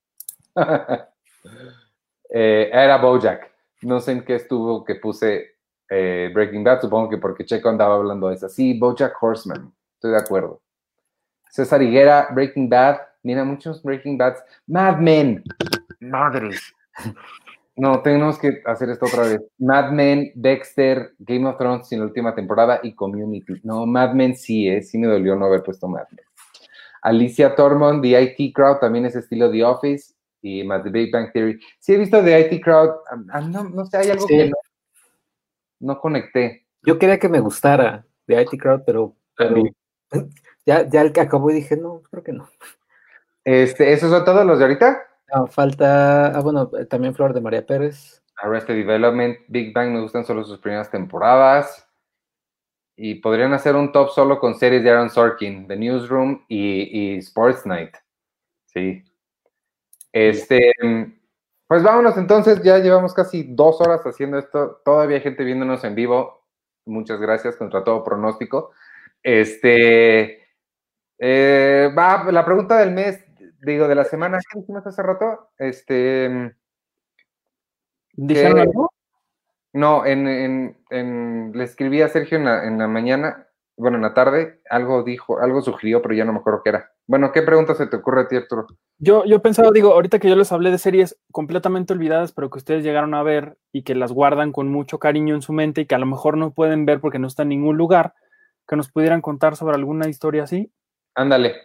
Eh, 2.31 2.69
era 2.71 2.97
Bojack. 2.97 3.51
No 3.81 3.99
sé 3.99 4.11
en 4.11 4.23
qué 4.23 4.35
estuvo 4.35 4.85
que 4.85 4.93
puse 4.93 5.55
eh, 5.89 6.29
Breaking 6.31 6.63
Bad, 6.63 6.81
supongo 6.81 7.09
que 7.09 7.17
porque 7.17 7.43
Checo 7.43 7.69
andaba 7.69 7.95
hablando 7.95 8.27
de 8.29 8.35
eso. 8.35 8.47
Sí, 8.47 8.77
Bojack 8.77 9.15
Horseman, 9.19 9.73
estoy 9.95 10.11
de 10.11 10.17
acuerdo. 10.17 10.61
César 11.49 11.81
Higuera, 11.81 12.27
Breaking 12.31 12.69
Bad. 12.69 12.99
Mira, 13.23 13.43
muchos 13.43 13.81
Breaking 13.81 14.17
Bads. 14.17 14.43
Mad 14.67 14.97
Men. 14.99 15.43
Madres. 15.99 16.73
No, 17.79 18.01
tenemos 18.01 18.37
que 18.37 18.61
hacer 18.65 18.89
esto 18.89 19.05
otra 19.05 19.23
vez. 19.23 19.41
Mad 19.57 19.91
Men, 19.91 20.33
Dexter, 20.35 21.13
Game 21.17 21.47
of 21.47 21.57
Thrones 21.57 21.89
en 21.93 21.99
la 21.99 22.07
última 22.07 22.35
temporada 22.35 22.81
y 22.83 22.93
Community. 22.93 23.61
No, 23.63 23.85
Mad 23.85 24.13
Men 24.15 24.35
sí, 24.35 24.67
eh, 24.67 24.81
sí 24.81 24.97
me 24.97 25.07
dolió 25.07 25.33
no 25.37 25.45
haber 25.45 25.63
puesto 25.63 25.87
Mad 25.87 26.03
Men. 26.11 26.25
Alicia 27.01 27.55
Tormund, 27.55 28.01
The 28.01 28.21
IT 28.21 28.53
Crowd, 28.53 28.79
también 28.79 29.05
es 29.05 29.15
estilo 29.15 29.49
The 29.49 29.63
Office 29.63 30.13
y 30.41 30.61
más 30.65 30.83
The 30.83 30.89
Big 30.89 31.09
Bang 31.09 31.31
Theory. 31.31 31.57
Sí 31.79 31.93
he 31.93 31.97
visto 31.97 32.21
The 32.21 32.51
IT 32.51 32.61
Crowd, 32.61 32.95
no, 33.73 33.85
sé, 33.85 33.97
hay 33.97 34.09
algo 34.09 34.27
que 34.27 34.51
no, 35.79 36.01
conecté. 36.01 36.65
Yo 36.83 36.99
quería 36.99 37.17
que 37.17 37.29
me 37.29 37.39
gustara 37.39 38.05
The 38.25 38.41
IT 38.41 38.59
Crowd, 38.59 38.81
pero, 38.85 39.15
ya, 40.65 40.85
ya 40.85 41.01
el 41.01 41.13
que 41.13 41.21
acabó 41.21 41.49
y 41.49 41.53
dije, 41.53 41.77
no, 41.77 42.01
creo 42.11 42.23
que 42.23 42.33
no. 42.33 42.49
Este, 43.45 43.93
¿Esos 43.93 44.11
son 44.11 44.25
todos 44.25 44.45
los 44.45 44.59
de 44.59 44.65
ahorita? 44.65 45.08
Falta, 45.49 46.27
ah, 46.27 46.41
bueno, 46.41 46.69
eh, 46.77 46.85
también 46.85 47.13
Flor 47.13 47.33
de 47.33 47.41
María 47.41 47.65
Pérez. 47.65 48.23
Arrested 48.41 48.75
Development, 48.75 49.37
Big 49.47 49.73
Bang 49.73 49.91
me 49.91 50.01
gustan 50.01 50.25
solo 50.25 50.43
sus 50.43 50.59
primeras 50.59 50.89
temporadas. 50.89 51.87
Y 52.95 53.15
podrían 53.15 53.53
hacer 53.53 53.75
un 53.75 53.91
top 53.91 54.09
solo 54.09 54.39
con 54.39 54.55
series 54.55 54.83
de 54.83 54.89
Aaron 54.89 55.09
Sorkin, 55.09 55.67
The 55.67 55.77
Newsroom 55.77 56.43
y, 56.49 57.17
Sports 57.19 57.65
Night. 57.65 57.95
Sí. 58.65 59.03
Este, 60.11 60.73
pues 61.67 61.83
vámonos 61.83 62.17
entonces, 62.17 62.61
ya 62.61 62.79
llevamos 62.79 63.13
casi 63.13 63.43
dos 63.43 63.79
horas 63.79 64.01
haciendo 64.05 64.37
esto. 64.37 64.81
Todavía 64.83 65.17
hay 65.17 65.23
gente 65.23 65.43
viéndonos 65.43 65.83
en 65.83 65.95
vivo. 65.95 66.45
Muchas 66.85 67.19
gracias, 67.19 67.55
contra 67.55 67.83
todo 67.83 68.03
pronóstico. 68.03 68.71
Este, 69.23 70.47
eh, 71.19 71.93
va, 71.97 72.31
la 72.31 72.43
pregunta 72.43 72.79
del 72.79 72.91
mes, 72.91 73.23
digo, 73.61 73.87
de 73.87 73.95
la 73.95 74.05
semana, 74.05 74.39
¿qué 74.39 74.59
dijimos 74.59 74.85
hace 74.85 75.01
rato? 75.03 75.49
Este. 75.57 76.55
¿Dijeron 78.13 78.59
algo? 78.59 78.89
No, 79.73 80.05
en, 80.05 80.75
en, 80.89 81.51
le 81.53 81.63
escribí 81.63 82.01
a 82.01 82.09
Sergio 82.09 82.37
en 82.37 82.45
la, 82.45 82.65
en 82.65 82.79
la, 82.79 82.87
mañana, 82.87 83.47
bueno, 83.77 83.97
en 83.97 84.03
la 84.03 84.13
tarde, 84.13 84.61
algo 84.69 85.03
dijo, 85.03 85.39
algo 85.39 85.61
sugirió, 85.61 86.01
pero 86.01 86.15
ya 86.15 86.25
no 86.25 86.33
me 86.33 86.39
acuerdo 86.39 86.61
qué 86.63 86.69
era. 86.69 86.91
Bueno, 87.05 87.31
¿qué 87.31 87.43
pregunta 87.43 87.75
se 87.75 87.87
te 87.87 87.97
ocurre 87.97 88.21
a 88.21 88.27
ti, 88.27 88.35
Arturo? 88.35 88.67
Yo, 88.97 89.25
yo 89.25 89.41
pensaba, 89.41 89.69
digo, 89.71 89.93
ahorita 89.93 90.19
que 90.19 90.29
yo 90.29 90.35
les 90.35 90.51
hablé 90.51 90.71
de 90.71 90.79
series 90.79 91.19
completamente 91.31 91.93
olvidadas, 91.93 92.33
pero 92.33 92.49
que 92.49 92.57
ustedes 92.57 92.83
llegaron 92.83 93.13
a 93.13 93.23
ver 93.23 93.57
y 93.71 93.83
que 93.83 93.95
las 93.95 94.11
guardan 94.11 94.51
con 94.51 94.69
mucho 94.69 94.97
cariño 94.99 95.35
en 95.35 95.41
su 95.41 95.53
mente 95.53 95.81
y 95.81 95.85
que 95.85 95.95
a 95.95 95.99
lo 95.99 96.05
mejor 96.07 96.35
no 96.37 96.51
pueden 96.51 96.85
ver 96.85 96.99
porque 96.99 97.19
no 97.19 97.27
está 97.27 97.43
en 97.43 97.49
ningún 97.49 97.77
lugar, 97.77 98.15
que 98.67 98.75
nos 98.75 98.91
pudieran 98.91 99.21
contar 99.21 99.55
sobre 99.55 99.75
alguna 99.75 100.09
historia 100.09 100.43
así. 100.43 100.71
Ándale, 101.15 101.55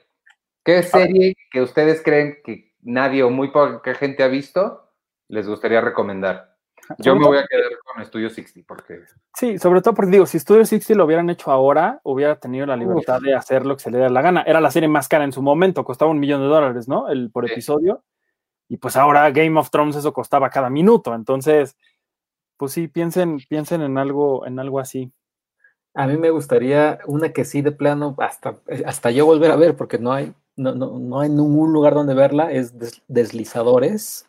¿Qué 0.64 0.82
serie 0.82 1.36
que 1.50 1.60
ustedes 1.60 2.02
creen 2.02 2.38
que 2.44 2.72
nadie 2.80 3.22
o 3.22 3.30
muy 3.30 3.50
poca 3.50 3.94
gente 3.94 4.22
ha 4.22 4.28
visto 4.28 4.90
les 5.28 5.46
gustaría 5.46 5.80
recomendar? 5.80 6.54
Yo 6.98 7.16
me 7.16 7.26
voy 7.26 7.38
a 7.38 7.46
quedar 7.46 7.70
con 7.84 8.04
Studio 8.04 8.28
60 8.28 8.66
porque... 8.66 9.00
Sí, 9.34 9.58
sobre 9.58 9.80
todo 9.80 9.94
porque 9.94 10.12
digo, 10.12 10.26
si 10.26 10.38
Studio 10.38 10.64
60 10.64 10.94
lo 10.94 11.06
hubieran 11.06 11.30
hecho 11.30 11.50
ahora, 11.50 12.00
hubiera 12.02 12.36
tenido 12.36 12.66
la 12.66 12.76
libertad 12.76 13.20
de 13.20 13.34
hacer 13.34 13.64
lo 13.64 13.76
que 13.76 13.82
se 13.82 13.90
le 13.90 13.98
diera 13.98 14.10
la 14.10 14.22
gana. 14.22 14.42
Era 14.42 14.60
la 14.60 14.70
serie 14.70 14.88
más 14.88 15.08
cara 15.08 15.24
en 15.24 15.32
su 15.32 15.42
momento, 15.42 15.84
costaba 15.84 16.10
un 16.10 16.20
millón 16.20 16.40
de 16.42 16.48
dólares, 16.48 16.88
¿no? 16.88 17.08
El, 17.08 17.30
por 17.30 17.50
episodio. 17.50 18.02
Y 18.68 18.76
pues 18.76 18.96
ahora 18.96 19.30
Game 19.30 19.58
of 19.58 19.70
Thrones 19.70 19.96
eso 19.96 20.12
costaba 20.12 20.50
cada 20.50 20.70
minuto. 20.70 21.14
Entonces, 21.14 21.76
pues 22.56 22.72
sí, 22.72 22.88
piensen, 22.88 23.38
piensen 23.48 23.82
en 23.82 23.98
algo, 23.98 24.46
en 24.46 24.58
algo 24.58 24.78
así. 24.78 25.12
A 25.94 26.06
mí 26.06 26.16
me 26.16 26.30
gustaría 26.30 26.98
una 27.06 27.32
que 27.32 27.44
sí 27.44 27.62
de 27.62 27.72
plano, 27.72 28.14
hasta, 28.18 28.56
hasta 28.84 29.10
yo 29.10 29.26
volver 29.26 29.50
a 29.52 29.56
ver, 29.56 29.76
porque 29.76 29.98
no 29.98 30.12
hay, 30.12 30.34
no, 30.56 30.74
no, 30.74 30.98
no 30.98 31.20
hay 31.20 31.28
ningún 31.28 31.72
lugar 31.72 31.94
donde 31.94 32.14
verla, 32.14 32.52
es 32.52 32.74
deslizadores, 33.08 34.28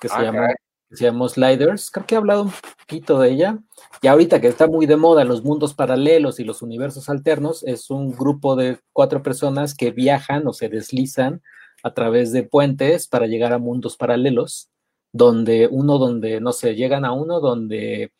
que 0.00 0.08
se, 0.08 0.14
ah, 0.14 0.22
llama, 0.22 0.48
se 0.90 1.04
llama 1.04 1.28
Sliders. 1.28 1.90
Creo 1.90 2.06
que 2.06 2.14
he 2.14 2.18
hablado 2.18 2.42
un 2.44 2.52
poquito 2.80 3.18
de 3.18 3.30
ella. 3.30 3.58
Y 4.02 4.08
ahorita 4.08 4.40
que 4.40 4.48
está 4.48 4.66
muy 4.66 4.86
de 4.86 4.96
moda 4.96 5.24
los 5.24 5.42
mundos 5.42 5.74
paralelos 5.74 6.38
y 6.40 6.44
los 6.44 6.62
universos 6.62 7.08
alternos, 7.08 7.62
es 7.64 7.90
un 7.90 8.12
grupo 8.12 8.56
de 8.56 8.78
cuatro 8.92 9.22
personas 9.22 9.74
que 9.74 9.90
viajan 9.90 10.46
o 10.46 10.52
se 10.52 10.68
deslizan 10.68 11.42
a 11.82 11.92
través 11.92 12.32
de 12.32 12.44
puentes 12.44 13.08
para 13.08 13.26
llegar 13.26 13.52
a 13.52 13.58
mundos 13.58 13.96
paralelos, 13.96 14.70
donde 15.12 15.68
uno, 15.70 15.98
donde, 15.98 16.40
no 16.40 16.52
sé, 16.52 16.74
llegan 16.74 17.04
a 17.04 17.12
uno 17.12 17.40
donde 17.40 18.12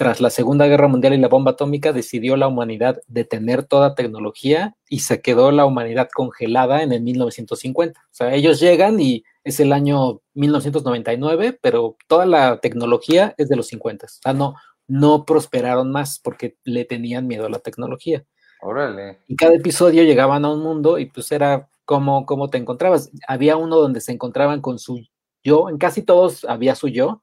tras 0.00 0.22
la 0.22 0.30
Segunda 0.30 0.66
Guerra 0.66 0.88
Mundial 0.88 1.12
y 1.12 1.18
la 1.18 1.28
bomba 1.28 1.50
atómica, 1.50 1.92
decidió 1.92 2.34
la 2.38 2.48
humanidad 2.48 3.02
detener 3.06 3.64
toda 3.64 3.94
tecnología 3.94 4.74
y 4.88 5.00
se 5.00 5.20
quedó 5.20 5.50
la 5.50 5.66
humanidad 5.66 6.08
congelada 6.10 6.82
en 6.82 6.92
el 6.92 7.02
1950. 7.02 8.00
O 8.00 8.08
sea, 8.10 8.34
ellos 8.34 8.60
llegan 8.60 8.98
y 8.98 9.24
es 9.44 9.60
el 9.60 9.74
año 9.74 10.22
1999, 10.32 11.58
pero 11.60 11.98
toda 12.06 12.24
la 12.24 12.60
tecnología 12.60 13.34
es 13.36 13.50
de 13.50 13.56
los 13.56 13.66
50. 13.66 14.06
O 14.06 14.08
sea, 14.08 14.32
no, 14.32 14.54
no 14.88 15.26
prosperaron 15.26 15.92
más 15.92 16.18
porque 16.18 16.56
le 16.64 16.86
tenían 16.86 17.26
miedo 17.26 17.44
a 17.44 17.50
la 17.50 17.58
tecnología. 17.58 18.24
Órale. 18.62 19.18
Y 19.28 19.36
cada 19.36 19.52
episodio 19.52 20.02
llegaban 20.04 20.46
a 20.46 20.50
un 20.50 20.62
mundo 20.62 20.98
y 20.98 21.10
pues 21.10 21.30
era 21.30 21.68
como, 21.84 22.24
como 22.24 22.48
te 22.48 22.56
encontrabas. 22.56 23.10
Había 23.28 23.58
uno 23.58 23.76
donde 23.76 24.00
se 24.00 24.12
encontraban 24.12 24.62
con 24.62 24.78
su 24.78 25.06
yo, 25.44 25.68
en 25.68 25.76
casi 25.76 26.00
todos 26.00 26.46
había 26.46 26.74
su 26.74 26.88
yo, 26.88 27.20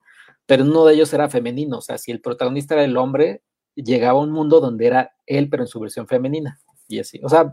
pero 0.47 0.63
uno 0.63 0.85
de 0.85 0.95
ellos 0.95 1.13
era 1.13 1.29
femenino, 1.29 1.77
o 1.77 1.81
sea, 1.81 1.97
si 1.97 2.11
el 2.11 2.21
protagonista 2.21 2.73
era 2.73 2.83
el 2.85 2.97
hombre, 2.97 3.43
llegaba 3.75 4.19
a 4.19 4.23
un 4.23 4.31
mundo 4.31 4.59
donde 4.59 4.87
era 4.87 5.15
él, 5.27 5.49
pero 5.49 5.63
en 5.63 5.67
su 5.67 5.79
versión 5.79 6.07
femenina, 6.07 6.59
y 6.87 6.99
así, 6.99 7.19
o 7.21 7.29
sea, 7.29 7.51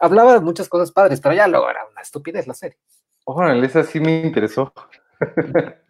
hablaba 0.00 0.32
de 0.34 0.40
muchas 0.40 0.68
cosas 0.68 0.90
padres, 0.90 1.20
pero 1.20 1.34
ya 1.34 1.46
luego 1.46 1.70
era 1.70 1.86
una 1.88 2.00
estupidez 2.00 2.46
la 2.46 2.54
serie. 2.54 2.78
Órale, 3.24 3.64
esa 3.66 3.84
sí 3.84 4.00
me 4.00 4.22
interesó. 4.22 4.72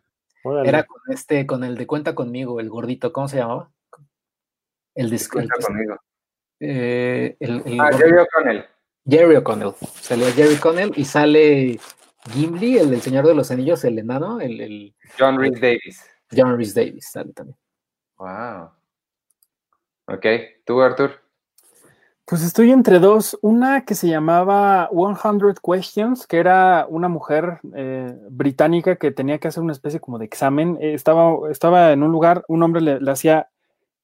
era 0.64 0.82
con 0.82 1.00
este, 1.08 1.46
con 1.46 1.64
el 1.64 1.76
de 1.76 1.86
Cuenta 1.86 2.14
Conmigo, 2.14 2.60
el 2.60 2.68
gordito, 2.68 3.12
¿cómo 3.12 3.28
se 3.28 3.38
llamaba? 3.38 3.70
El 4.94 5.08
de 5.08 5.20
Cuenta 5.32 5.54
Conmigo. 5.64 5.96
Eh, 6.58 7.36
el, 7.38 7.80
ah, 7.80 7.90
Jerry 7.96 8.18
O'Connell. 8.18 8.64
Jerry 9.06 9.36
O'Connell. 9.36 9.72
Salió 10.00 10.26
Jerry 10.32 10.56
O'Connell 10.56 10.92
y 10.96 11.04
sale 11.04 11.80
Gimli, 12.32 12.76
el 12.76 12.90
del 12.90 13.00
Señor 13.00 13.26
de 13.26 13.34
los 13.34 13.50
Anillos, 13.50 13.84
el 13.84 13.98
enano, 13.98 14.40
el... 14.40 14.60
el 14.60 14.94
John 15.18 15.38
Reed 15.38 15.60
Davis. 15.60 16.04
John 16.34 16.56
Rhys 16.56 16.74
Davis 16.74 17.10
también. 17.12 17.56
Wow. 18.18 18.70
Ok, 20.06 20.26
¿tú, 20.64 20.80
Arthur? 20.80 21.20
Pues 22.30 22.42
estoy 22.44 22.70
entre 22.70 23.00
dos. 23.00 23.36
Una 23.42 23.84
que 23.84 23.96
se 23.96 24.06
llamaba 24.06 24.88
100 24.92 25.54
Questions, 25.64 26.28
que 26.28 26.38
era 26.38 26.86
una 26.88 27.08
mujer 27.08 27.58
eh, 27.74 28.16
británica 28.30 28.96
que 28.96 29.10
tenía 29.10 29.38
que 29.38 29.48
hacer 29.48 29.62
una 29.62 29.72
especie 29.72 29.98
como 29.98 30.18
de 30.18 30.26
examen. 30.26 30.78
Eh, 30.80 30.94
estaba, 30.94 31.50
estaba 31.50 31.90
en 31.90 32.04
un 32.04 32.12
lugar, 32.12 32.44
un 32.46 32.62
hombre 32.62 32.82
le, 32.82 33.10
hacía 33.10 33.48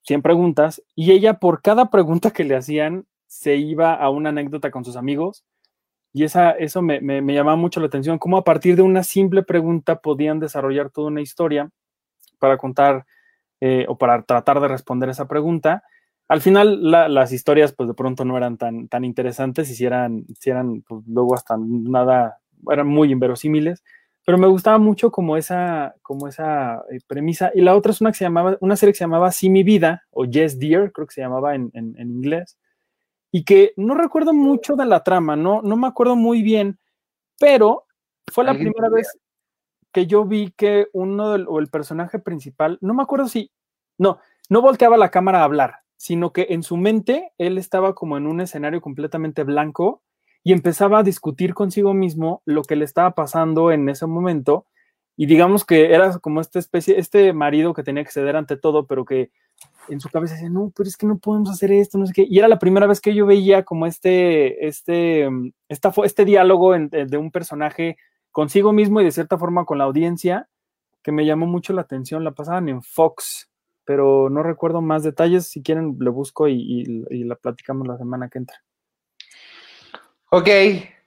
100 0.02 0.22
preguntas 0.22 0.82
y 0.96 1.12
ella 1.12 1.34
por 1.34 1.62
cada 1.62 1.90
pregunta 1.90 2.32
que 2.32 2.42
le 2.42 2.56
hacían 2.56 3.06
se 3.28 3.56
iba 3.56 3.94
a 3.94 4.10
una 4.10 4.30
anécdota 4.30 4.72
con 4.72 4.84
sus 4.84 4.96
amigos. 4.96 5.44
Y 6.12 6.24
esa, 6.24 6.50
eso 6.50 6.82
me, 6.82 7.00
me, 7.00 7.22
me 7.22 7.34
llamaba 7.34 7.56
mucho 7.56 7.78
la 7.78 7.86
atención, 7.86 8.18
cómo 8.18 8.38
a 8.38 8.44
partir 8.44 8.74
de 8.74 8.82
una 8.82 9.04
simple 9.04 9.44
pregunta 9.44 10.00
podían 10.00 10.40
desarrollar 10.40 10.90
toda 10.90 11.08
una 11.08 11.20
historia 11.20 11.70
para 12.38 12.58
contar 12.58 13.06
eh, 13.60 13.86
o 13.88 13.96
para 13.96 14.22
tratar 14.22 14.60
de 14.60 14.68
responder 14.68 15.08
esa 15.08 15.26
pregunta. 15.26 15.82
Al 16.28 16.40
final 16.40 16.90
las 16.90 17.32
historias 17.32 17.72
pues 17.72 17.88
de 17.88 17.94
pronto 17.94 18.24
no 18.24 18.36
eran 18.36 18.58
tan, 18.58 18.88
tan 18.88 19.04
interesantes 19.04 19.70
y 19.70 19.74
si 19.74 19.84
eran, 19.84 20.26
si 20.38 20.50
eran 20.50 20.82
pues, 20.82 21.04
luego 21.06 21.34
hasta 21.34 21.56
nada, 21.58 22.38
eran 22.70 22.88
muy 22.88 23.12
inverosímiles, 23.12 23.84
pero 24.24 24.36
me 24.36 24.48
gustaba 24.48 24.78
mucho 24.78 25.12
como 25.12 25.36
esa, 25.36 25.94
como 26.02 26.26
esa 26.26 26.82
eh, 26.90 26.98
premisa. 27.06 27.52
Y 27.54 27.60
la 27.60 27.76
otra 27.76 27.92
es 27.92 28.00
una, 28.00 28.10
que 28.10 28.18
se 28.18 28.24
llamaba, 28.24 28.58
una 28.60 28.76
serie 28.76 28.92
que 28.92 28.98
se 28.98 29.04
llamaba 29.04 29.30
Sí 29.30 29.48
mi 29.48 29.62
vida 29.62 30.04
o 30.10 30.24
Yes 30.24 30.58
Dear, 30.58 30.90
creo 30.90 31.06
que 31.06 31.14
se 31.14 31.20
llamaba 31.20 31.54
en, 31.54 31.70
en, 31.74 31.94
inglés. 31.98 32.58
y 33.30 33.44
que 33.44 33.72
no 33.76 33.94
recuerdo 33.94 34.34
mucho 34.34 34.74
de 34.74 34.84
la 34.84 35.04
trama, 35.04 35.36
no, 35.36 35.62
no 35.62 35.76
me 35.76 35.86
acuerdo 35.86 36.16
muy 36.16 36.42
bien, 36.42 36.78
pero 37.38 37.86
fue 38.32 38.44
la 38.44 38.54
primera 38.54 38.88
vez 38.88 39.16
que 39.96 40.06
yo 40.06 40.26
vi 40.26 40.50
que 40.50 40.88
uno 40.92 41.36
o 41.48 41.58
el 41.58 41.68
personaje 41.68 42.18
principal, 42.18 42.76
no 42.82 42.92
me 42.92 43.02
acuerdo 43.02 43.28
si, 43.28 43.50
no, 43.96 44.18
no 44.50 44.60
volteaba 44.60 44.98
la 44.98 45.10
cámara 45.10 45.40
a 45.40 45.44
hablar, 45.44 45.76
sino 45.96 46.34
que 46.34 46.48
en 46.50 46.62
su 46.62 46.76
mente 46.76 47.32
él 47.38 47.56
estaba 47.56 47.94
como 47.94 48.18
en 48.18 48.26
un 48.26 48.42
escenario 48.42 48.82
completamente 48.82 49.42
blanco 49.42 50.02
y 50.44 50.52
empezaba 50.52 50.98
a 50.98 51.02
discutir 51.02 51.54
consigo 51.54 51.94
mismo 51.94 52.42
lo 52.44 52.60
que 52.60 52.76
le 52.76 52.84
estaba 52.84 53.12
pasando 53.12 53.72
en 53.72 53.88
ese 53.88 54.06
momento. 54.06 54.66
Y 55.16 55.24
digamos 55.24 55.64
que 55.64 55.94
era 55.94 56.18
como 56.18 56.42
esta 56.42 56.58
especie, 56.58 56.98
este 56.98 57.32
marido 57.32 57.72
que 57.72 57.82
tenía 57.82 58.04
que 58.04 58.10
ceder 58.10 58.36
ante 58.36 58.58
todo, 58.58 58.86
pero 58.86 59.06
que 59.06 59.30
en 59.88 59.98
su 59.98 60.10
cabeza 60.10 60.34
decía, 60.34 60.50
no, 60.50 60.74
pero 60.76 60.90
es 60.90 60.98
que 60.98 61.06
no 61.06 61.16
podemos 61.16 61.48
hacer 61.48 61.72
esto, 61.72 61.96
no 61.96 62.04
sé 62.04 62.12
qué. 62.12 62.26
Y 62.28 62.38
era 62.38 62.48
la 62.48 62.58
primera 62.58 62.86
vez 62.86 63.00
que 63.00 63.14
yo 63.14 63.24
veía 63.24 63.62
como 63.62 63.86
este, 63.86 64.68
este, 64.68 65.26
esta, 65.70 65.90
este 66.04 66.26
diálogo 66.26 66.74
de 66.74 67.16
un 67.16 67.30
personaje 67.30 67.96
consigo 68.36 68.74
mismo 68.74 69.00
y 69.00 69.04
de 69.04 69.12
cierta 69.12 69.38
forma 69.38 69.64
con 69.64 69.78
la 69.78 69.84
audiencia, 69.84 70.46
que 71.02 71.10
me 71.10 71.24
llamó 71.24 71.46
mucho 71.46 71.72
la 71.72 71.80
atención. 71.80 72.22
La 72.22 72.32
pasaban 72.32 72.68
en 72.68 72.82
Fox, 72.82 73.48
pero 73.86 74.28
no 74.28 74.42
recuerdo 74.42 74.82
más 74.82 75.02
detalles. 75.02 75.48
Si 75.48 75.62
quieren, 75.62 75.96
le 75.98 76.10
busco 76.10 76.46
y, 76.46 76.84
la 77.24 77.34
platicamos 77.36 77.88
la 77.88 77.96
semana 77.96 78.28
que 78.28 78.40
entra. 78.40 78.62
Ok, 80.28 80.48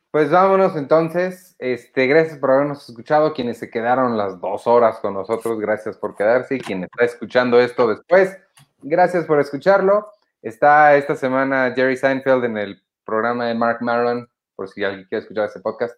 pues 0.09 0.31
vámonos 0.31 0.75
entonces. 0.75 1.55
Este, 1.59 2.07
gracias 2.07 2.39
por 2.39 2.49
habernos 2.49 2.89
escuchado. 2.89 3.31
Quienes 3.35 3.59
se 3.59 3.69
quedaron 3.69 4.17
las 4.17 4.41
dos 4.41 4.65
horas 4.65 4.97
con 4.97 5.13
nosotros, 5.13 5.59
gracias 5.59 5.97
por 5.97 6.15
quedarse. 6.15 6.55
Y 6.55 6.59
quien 6.59 6.85
está 6.85 7.05
escuchando 7.05 7.59
esto 7.59 7.87
después, 7.87 8.39
gracias 8.81 9.25
por 9.25 9.39
escucharlo. 9.39 10.07
Está 10.41 10.95
esta 10.95 11.15
semana 11.15 11.73
Jerry 11.75 11.95
Seinfeld 11.95 12.45
en 12.45 12.57
el 12.57 12.81
programa 13.05 13.45
de 13.45 13.53
Mark 13.53 13.83
Maron, 13.83 14.27
por 14.55 14.67
si 14.67 14.83
alguien 14.83 15.05
quiere 15.07 15.21
escuchar 15.21 15.45
ese 15.45 15.59
podcast. 15.59 15.95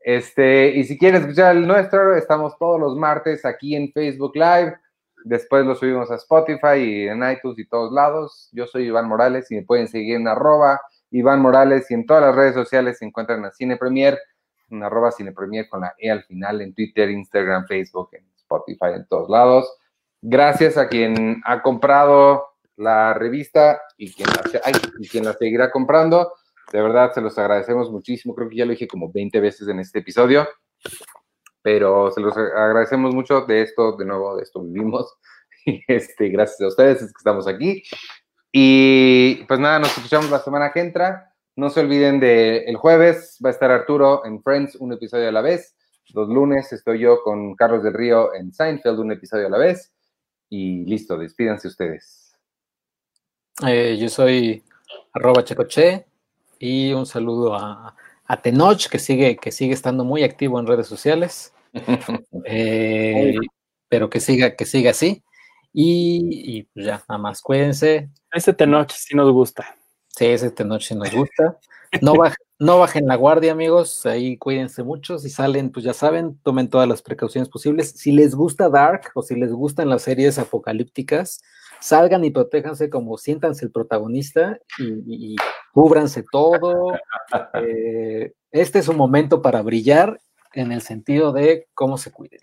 Este, 0.00 0.70
y 0.70 0.84
si 0.84 0.98
quieren 0.98 1.20
escuchar 1.20 1.56
el 1.56 1.66
nuestro, 1.66 2.16
estamos 2.16 2.56
todos 2.58 2.80
los 2.80 2.96
martes 2.96 3.44
aquí 3.44 3.76
en 3.76 3.92
Facebook 3.92 4.32
Live. 4.34 4.76
Después 5.24 5.66
lo 5.66 5.74
subimos 5.74 6.10
a 6.10 6.14
Spotify 6.14 6.78
y 6.78 7.08
en 7.08 7.22
iTunes 7.30 7.58
y 7.58 7.66
todos 7.66 7.92
lados. 7.92 8.48
Yo 8.52 8.66
soy 8.66 8.84
Iván 8.84 9.06
Morales 9.06 9.50
y 9.50 9.56
me 9.56 9.62
pueden 9.62 9.88
seguir 9.88 10.16
en 10.16 10.28
arroba 10.28 10.80
Iván 11.10 11.40
Morales 11.40 11.90
y 11.90 11.94
en 11.94 12.06
todas 12.06 12.22
las 12.22 12.34
redes 12.34 12.54
sociales 12.54 12.98
se 12.98 13.04
encuentran 13.04 13.44
a 13.44 13.50
Cine 13.50 13.76
Premier, 13.76 14.18
en 14.70 14.82
arroba 14.82 15.10
Cine 15.10 15.32
Premier 15.32 15.68
con 15.68 15.82
la 15.82 15.94
E 15.98 16.10
al 16.10 16.24
final 16.24 16.62
en 16.62 16.74
Twitter, 16.74 17.10
Instagram, 17.10 17.66
Facebook, 17.66 18.10
en 18.12 18.24
Spotify, 18.36 18.94
en 18.94 19.06
todos 19.06 19.28
lados. 19.28 19.76
Gracias 20.22 20.78
a 20.78 20.88
quien 20.88 21.42
ha 21.44 21.60
comprado 21.60 22.46
la 22.76 23.12
revista 23.12 23.80
y 23.98 24.12
quien 24.12 24.28
la, 24.28 24.72
y 24.98 25.08
quien 25.08 25.24
la 25.24 25.34
seguirá 25.34 25.70
comprando. 25.70 26.32
De 26.72 26.80
verdad, 26.80 27.12
se 27.12 27.20
los 27.20 27.36
agradecemos 27.38 27.90
muchísimo. 27.90 28.34
Creo 28.34 28.48
que 28.48 28.56
ya 28.56 28.64
lo 28.64 28.72
dije 28.72 28.88
como 28.88 29.10
20 29.12 29.40
veces 29.40 29.68
en 29.68 29.80
este 29.80 30.00
episodio 30.00 30.46
pero 31.62 32.10
se 32.10 32.20
los 32.20 32.36
agradecemos 32.36 33.14
mucho 33.14 33.42
de 33.42 33.62
esto, 33.62 33.96
de 33.96 34.04
nuevo, 34.04 34.36
de 34.36 34.42
esto 34.42 34.62
vivimos. 34.62 35.14
Este, 35.88 36.30
gracias 36.30 36.58
a 36.62 36.68
ustedes 36.68 37.02
es 37.02 37.12
que 37.12 37.18
estamos 37.18 37.46
aquí. 37.46 37.82
Y 38.50 39.44
pues 39.44 39.60
nada, 39.60 39.78
nos 39.78 39.94
escuchamos 39.94 40.30
la 40.30 40.38
semana 40.38 40.72
que 40.72 40.80
entra. 40.80 41.34
No 41.54 41.68
se 41.68 41.80
olviden 41.80 42.18
de 42.18 42.64
el 42.64 42.76
jueves 42.76 43.38
va 43.44 43.50
a 43.50 43.52
estar 43.52 43.70
Arturo 43.70 44.24
en 44.24 44.42
Friends, 44.42 44.76
un 44.76 44.94
episodio 44.94 45.28
a 45.28 45.32
la 45.32 45.42
vez. 45.42 45.76
Los 46.14 46.30
lunes 46.30 46.72
estoy 46.72 47.00
yo 47.00 47.22
con 47.22 47.54
Carlos 47.56 47.82
del 47.82 47.92
Río 47.92 48.32
en 48.34 48.54
Seinfeld, 48.54 49.00
un 49.00 49.12
episodio 49.12 49.48
a 49.48 49.50
la 49.50 49.58
vez. 49.58 49.92
Y 50.48 50.86
listo, 50.86 51.18
despídanse 51.18 51.68
ustedes. 51.68 52.34
Eh, 53.66 53.98
yo 54.00 54.08
soy 54.08 54.64
arroba 55.12 55.44
checoche 55.44 56.06
y 56.60 56.92
un 56.92 57.06
saludo 57.06 57.54
a, 57.54 57.96
a 58.26 58.42
Tenoch, 58.42 58.86
que 58.88 59.00
sigue, 59.00 59.36
que 59.36 59.50
sigue 59.50 59.72
estando 59.72 60.04
muy 60.04 60.22
activo 60.22 60.60
en 60.60 60.66
redes 60.66 60.86
sociales, 60.86 61.52
eh, 62.44 63.34
pero 63.88 64.10
que 64.10 64.20
siga, 64.20 64.54
que 64.54 64.66
siga 64.66 64.92
así. 64.92 65.24
Y, 65.72 66.64
pues 66.74 66.86
ya, 66.86 67.02
nada 67.08 67.18
más 67.18 67.40
cuídense. 67.40 68.10
Ese 68.32 68.52
Tenoch 68.52 68.90
sí 68.90 69.16
nos 69.16 69.32
gusta. 69.32 69.74
Sí, 70.08 70.26
ese 70.26 70.50
Tenoch 70.50 70.82
sí 70.82 70.94
nos 70.94 71.10
gusta. 71.12 71.58
No, 72.02 72.12
no 72.60 72.78
bajen 72.78 73.06
la 73.06 73.16
guardia, 73.16 73.52
amigos. 73.52 74.04
Ahí 74.04 74.36
cuídense 74.36 74.82
mucho. 74.82 75.18
Si 75.18 75.30
salen, 75.30 75.70
pues 75.70 75.82
ya 75.82 75.94
saben, 75.94 76.38
tomen 76.42 76.68
todas 76.68 76.86
las 76.86 77.00
precauciones 77.00 77.48
posibles. 77.48 77.90
Si 77.96 78.12
les 78.12 78.34
gusta 78.34 78.68
Dark 78.68 79.10
o 79.14 79.22
si 79.22 79.34
les 79.34 79.50
gustan 79.50 79.88
las 79.88 80.02
series 80.02 80.38
apocalípticas, 80.38 81.40
salgan 81.80 82.22
y 82.22 82.30
protéjanse 82.30 82.90
como 82.90 83.16
siéntanse 83.16 83.64
el 83.64 83.72
protagonista 83.72 84.58
y, 84.78 85.36
cúbranse 85.72 86.24
todo. 86.30 86.92
Eh, 87.54 88.32
este 88.50 88.80
es 88.80 88.88
un 88.88 88.96
momento 88.96 89.40
para 89.40 89.62
brillar 89.62 90.20
en 90.52 90.72
el 90.72 90.82
sentido 90.82 91.32
de 91.32 91.68
cómo 91.74 91.96
se 91.96 92.10
cuiden. 92.10 92.40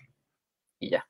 Y 0.78 0.88
ya. 0.88 1.06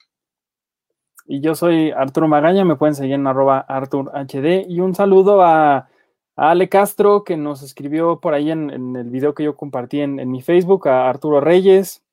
Y 1.25 1.41
yo 1.41 1.55
soy 1.55 1.93
Arturo 1.93 2.27
Magaña, 2.27 2.65
me 2.65 2.75
pueden 2.75 2.97
seguir 2.97 3.15
en 3.15 3.29
arroba 3.29 3.61
ArturHD. 3.61 4.67
Y 4.69 4.81
un 4.81 4.97
saludo 4.97 5.43
a, 5.45 5.89
Ale 6.41 6.69
Castro, 6.69 7.25
que 7.25 7.37
nos 7.37 7.63
escribió 7.63 8.21
por 8.21 8.33
ahí 8.33 8.53
en, 8.53 8.95
el 8.95 9.11
video 9.11 9.35
que 9.35 9.43
yo 9.43 9.57
compartí 9.57 10.01
en, 10.01 10.21
en 10.21 10.31
mi 10.31 10.41
Facebook, 10.41 10.87
a 10.87 11.09
Arturo 11.09 11.41
Reyes, 11.41 12.05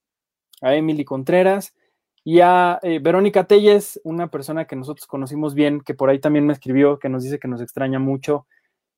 a 0.61 0.73
Emily 0.73 1.05
Contreras 1.05 1.75
y 2.23 2.39
a 2.39 2.79
eh, 2.81 2.97
Verónica 2.97 3.43
Telles, 3.43 4.01
una 4.03 4.31
persona 4.31 4.65
que 4.65 4.75
nosotros 4.75 5.05
conocimos 5.05 5.53
bien, 5.53 5.79
que 5.79 5.93
por 5.93 6.09
ahí 6.09 6.17
también 6.17 6.47
me 6.47 6.53
escribió, 6.53 6.97
que 6.97 7.07
nos 7.07 7.21
dice 7.21 7.37
que 7.37 7.47
nos 7.47 7.61
extraña 7.61 7.99
mucho. 7.99 8.47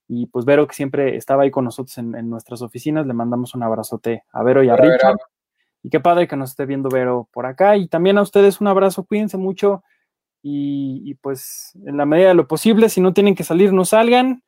Y 0.08 0.28
pues 0.28 0.45
Vero, 0.45 0.66
que 0.66 0.74
siempre 0.74 1.18
estaba 1.18 1.44
ahí 1.44 1.52
con 1.52 1.66
nosotros 1.66 1.98
en, 1.98 2.30
nuestras 2.30 2.62
oficinas, 2.62 3.06
le 3.06 3.14
mandamos 3.14 3.54
un 3.54 3.64
abrazote 3.64 4.24
a 4.32 4.44
Vero 4.44 4.64
y 4.64 4.70
a 4.70 4.78
Richard. 4.78 5.18
Y 5.84 5.90
qué 5.90 5.99
padre 5.99 6.30
que 6.30 6.38
nos 6.38 6.52
esté 6.52 6.66
viendo 6.66 6.88
Vero 6.88 7.28
por 7.34 7.45
acá. 7.45 7.76
Y 7.76 7.90
también 7.90 8.18
a 8.18 8.22
ustedes 8.22 8.62
un 8.62 8.68
abrazo, 8.68 9.04
cuídense 9.04 9.36
mucho. 9.36 9.84
Y, 10.41 11.02
y 11.04 11.16
pues 11.16 11.78
en 11.86 11.98
la 11.98 12.06
medida 12.06 12.30
de 12.30 12.34
lo 12.34 12.48
posible, 12.48 12.88
si 12.88 13.02
no 13.02 13.12
tienen 13.12 13.36
que 13.36 13.44
salir, 13.44 13.74
no 13.74 13.84
salgan, 13.84 14.41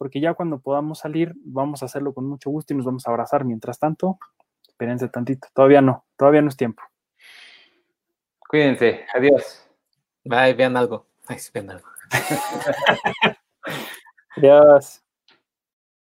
porque 0.00 0.18
ya 0.18 0.32
cuando 0.32 0.60
podamos 0.60 1.00
salir, 1.00 1.34
vamos 1.44 1.82
a 1.82 1.84
hacerlo 1.84 2.14
con 2.14 2.24
mucho 2.24 2.48
gusto 2.48 2.72
y 2.72 2.76
nos 2.78 2.86
vamos 2.86 3.06
a 3.06 3.10
abrazar. 3.10 3.44
Mientras 3.44 3.78
tanto, 3.78 4.18
espérense 4.66 5.10
tantito, 5.10 5.48
todavía 5.52 5.82
no, 5.82 6.06
todavía 6.16 6.40
no 6.40 6.48
es 6.48 6.56
tiempo. 6.56 6.82
Cuídense. 8.48 9.04
Adiós. 9.14 9.68
Bye, 10.24 10.54
vean 10.54 10.78
algo. 10.78 11.06
Ay, 11.28 11.36
vean 11.52 11.72
algo. 11.72 11.86
Adiós. 14.38 15.04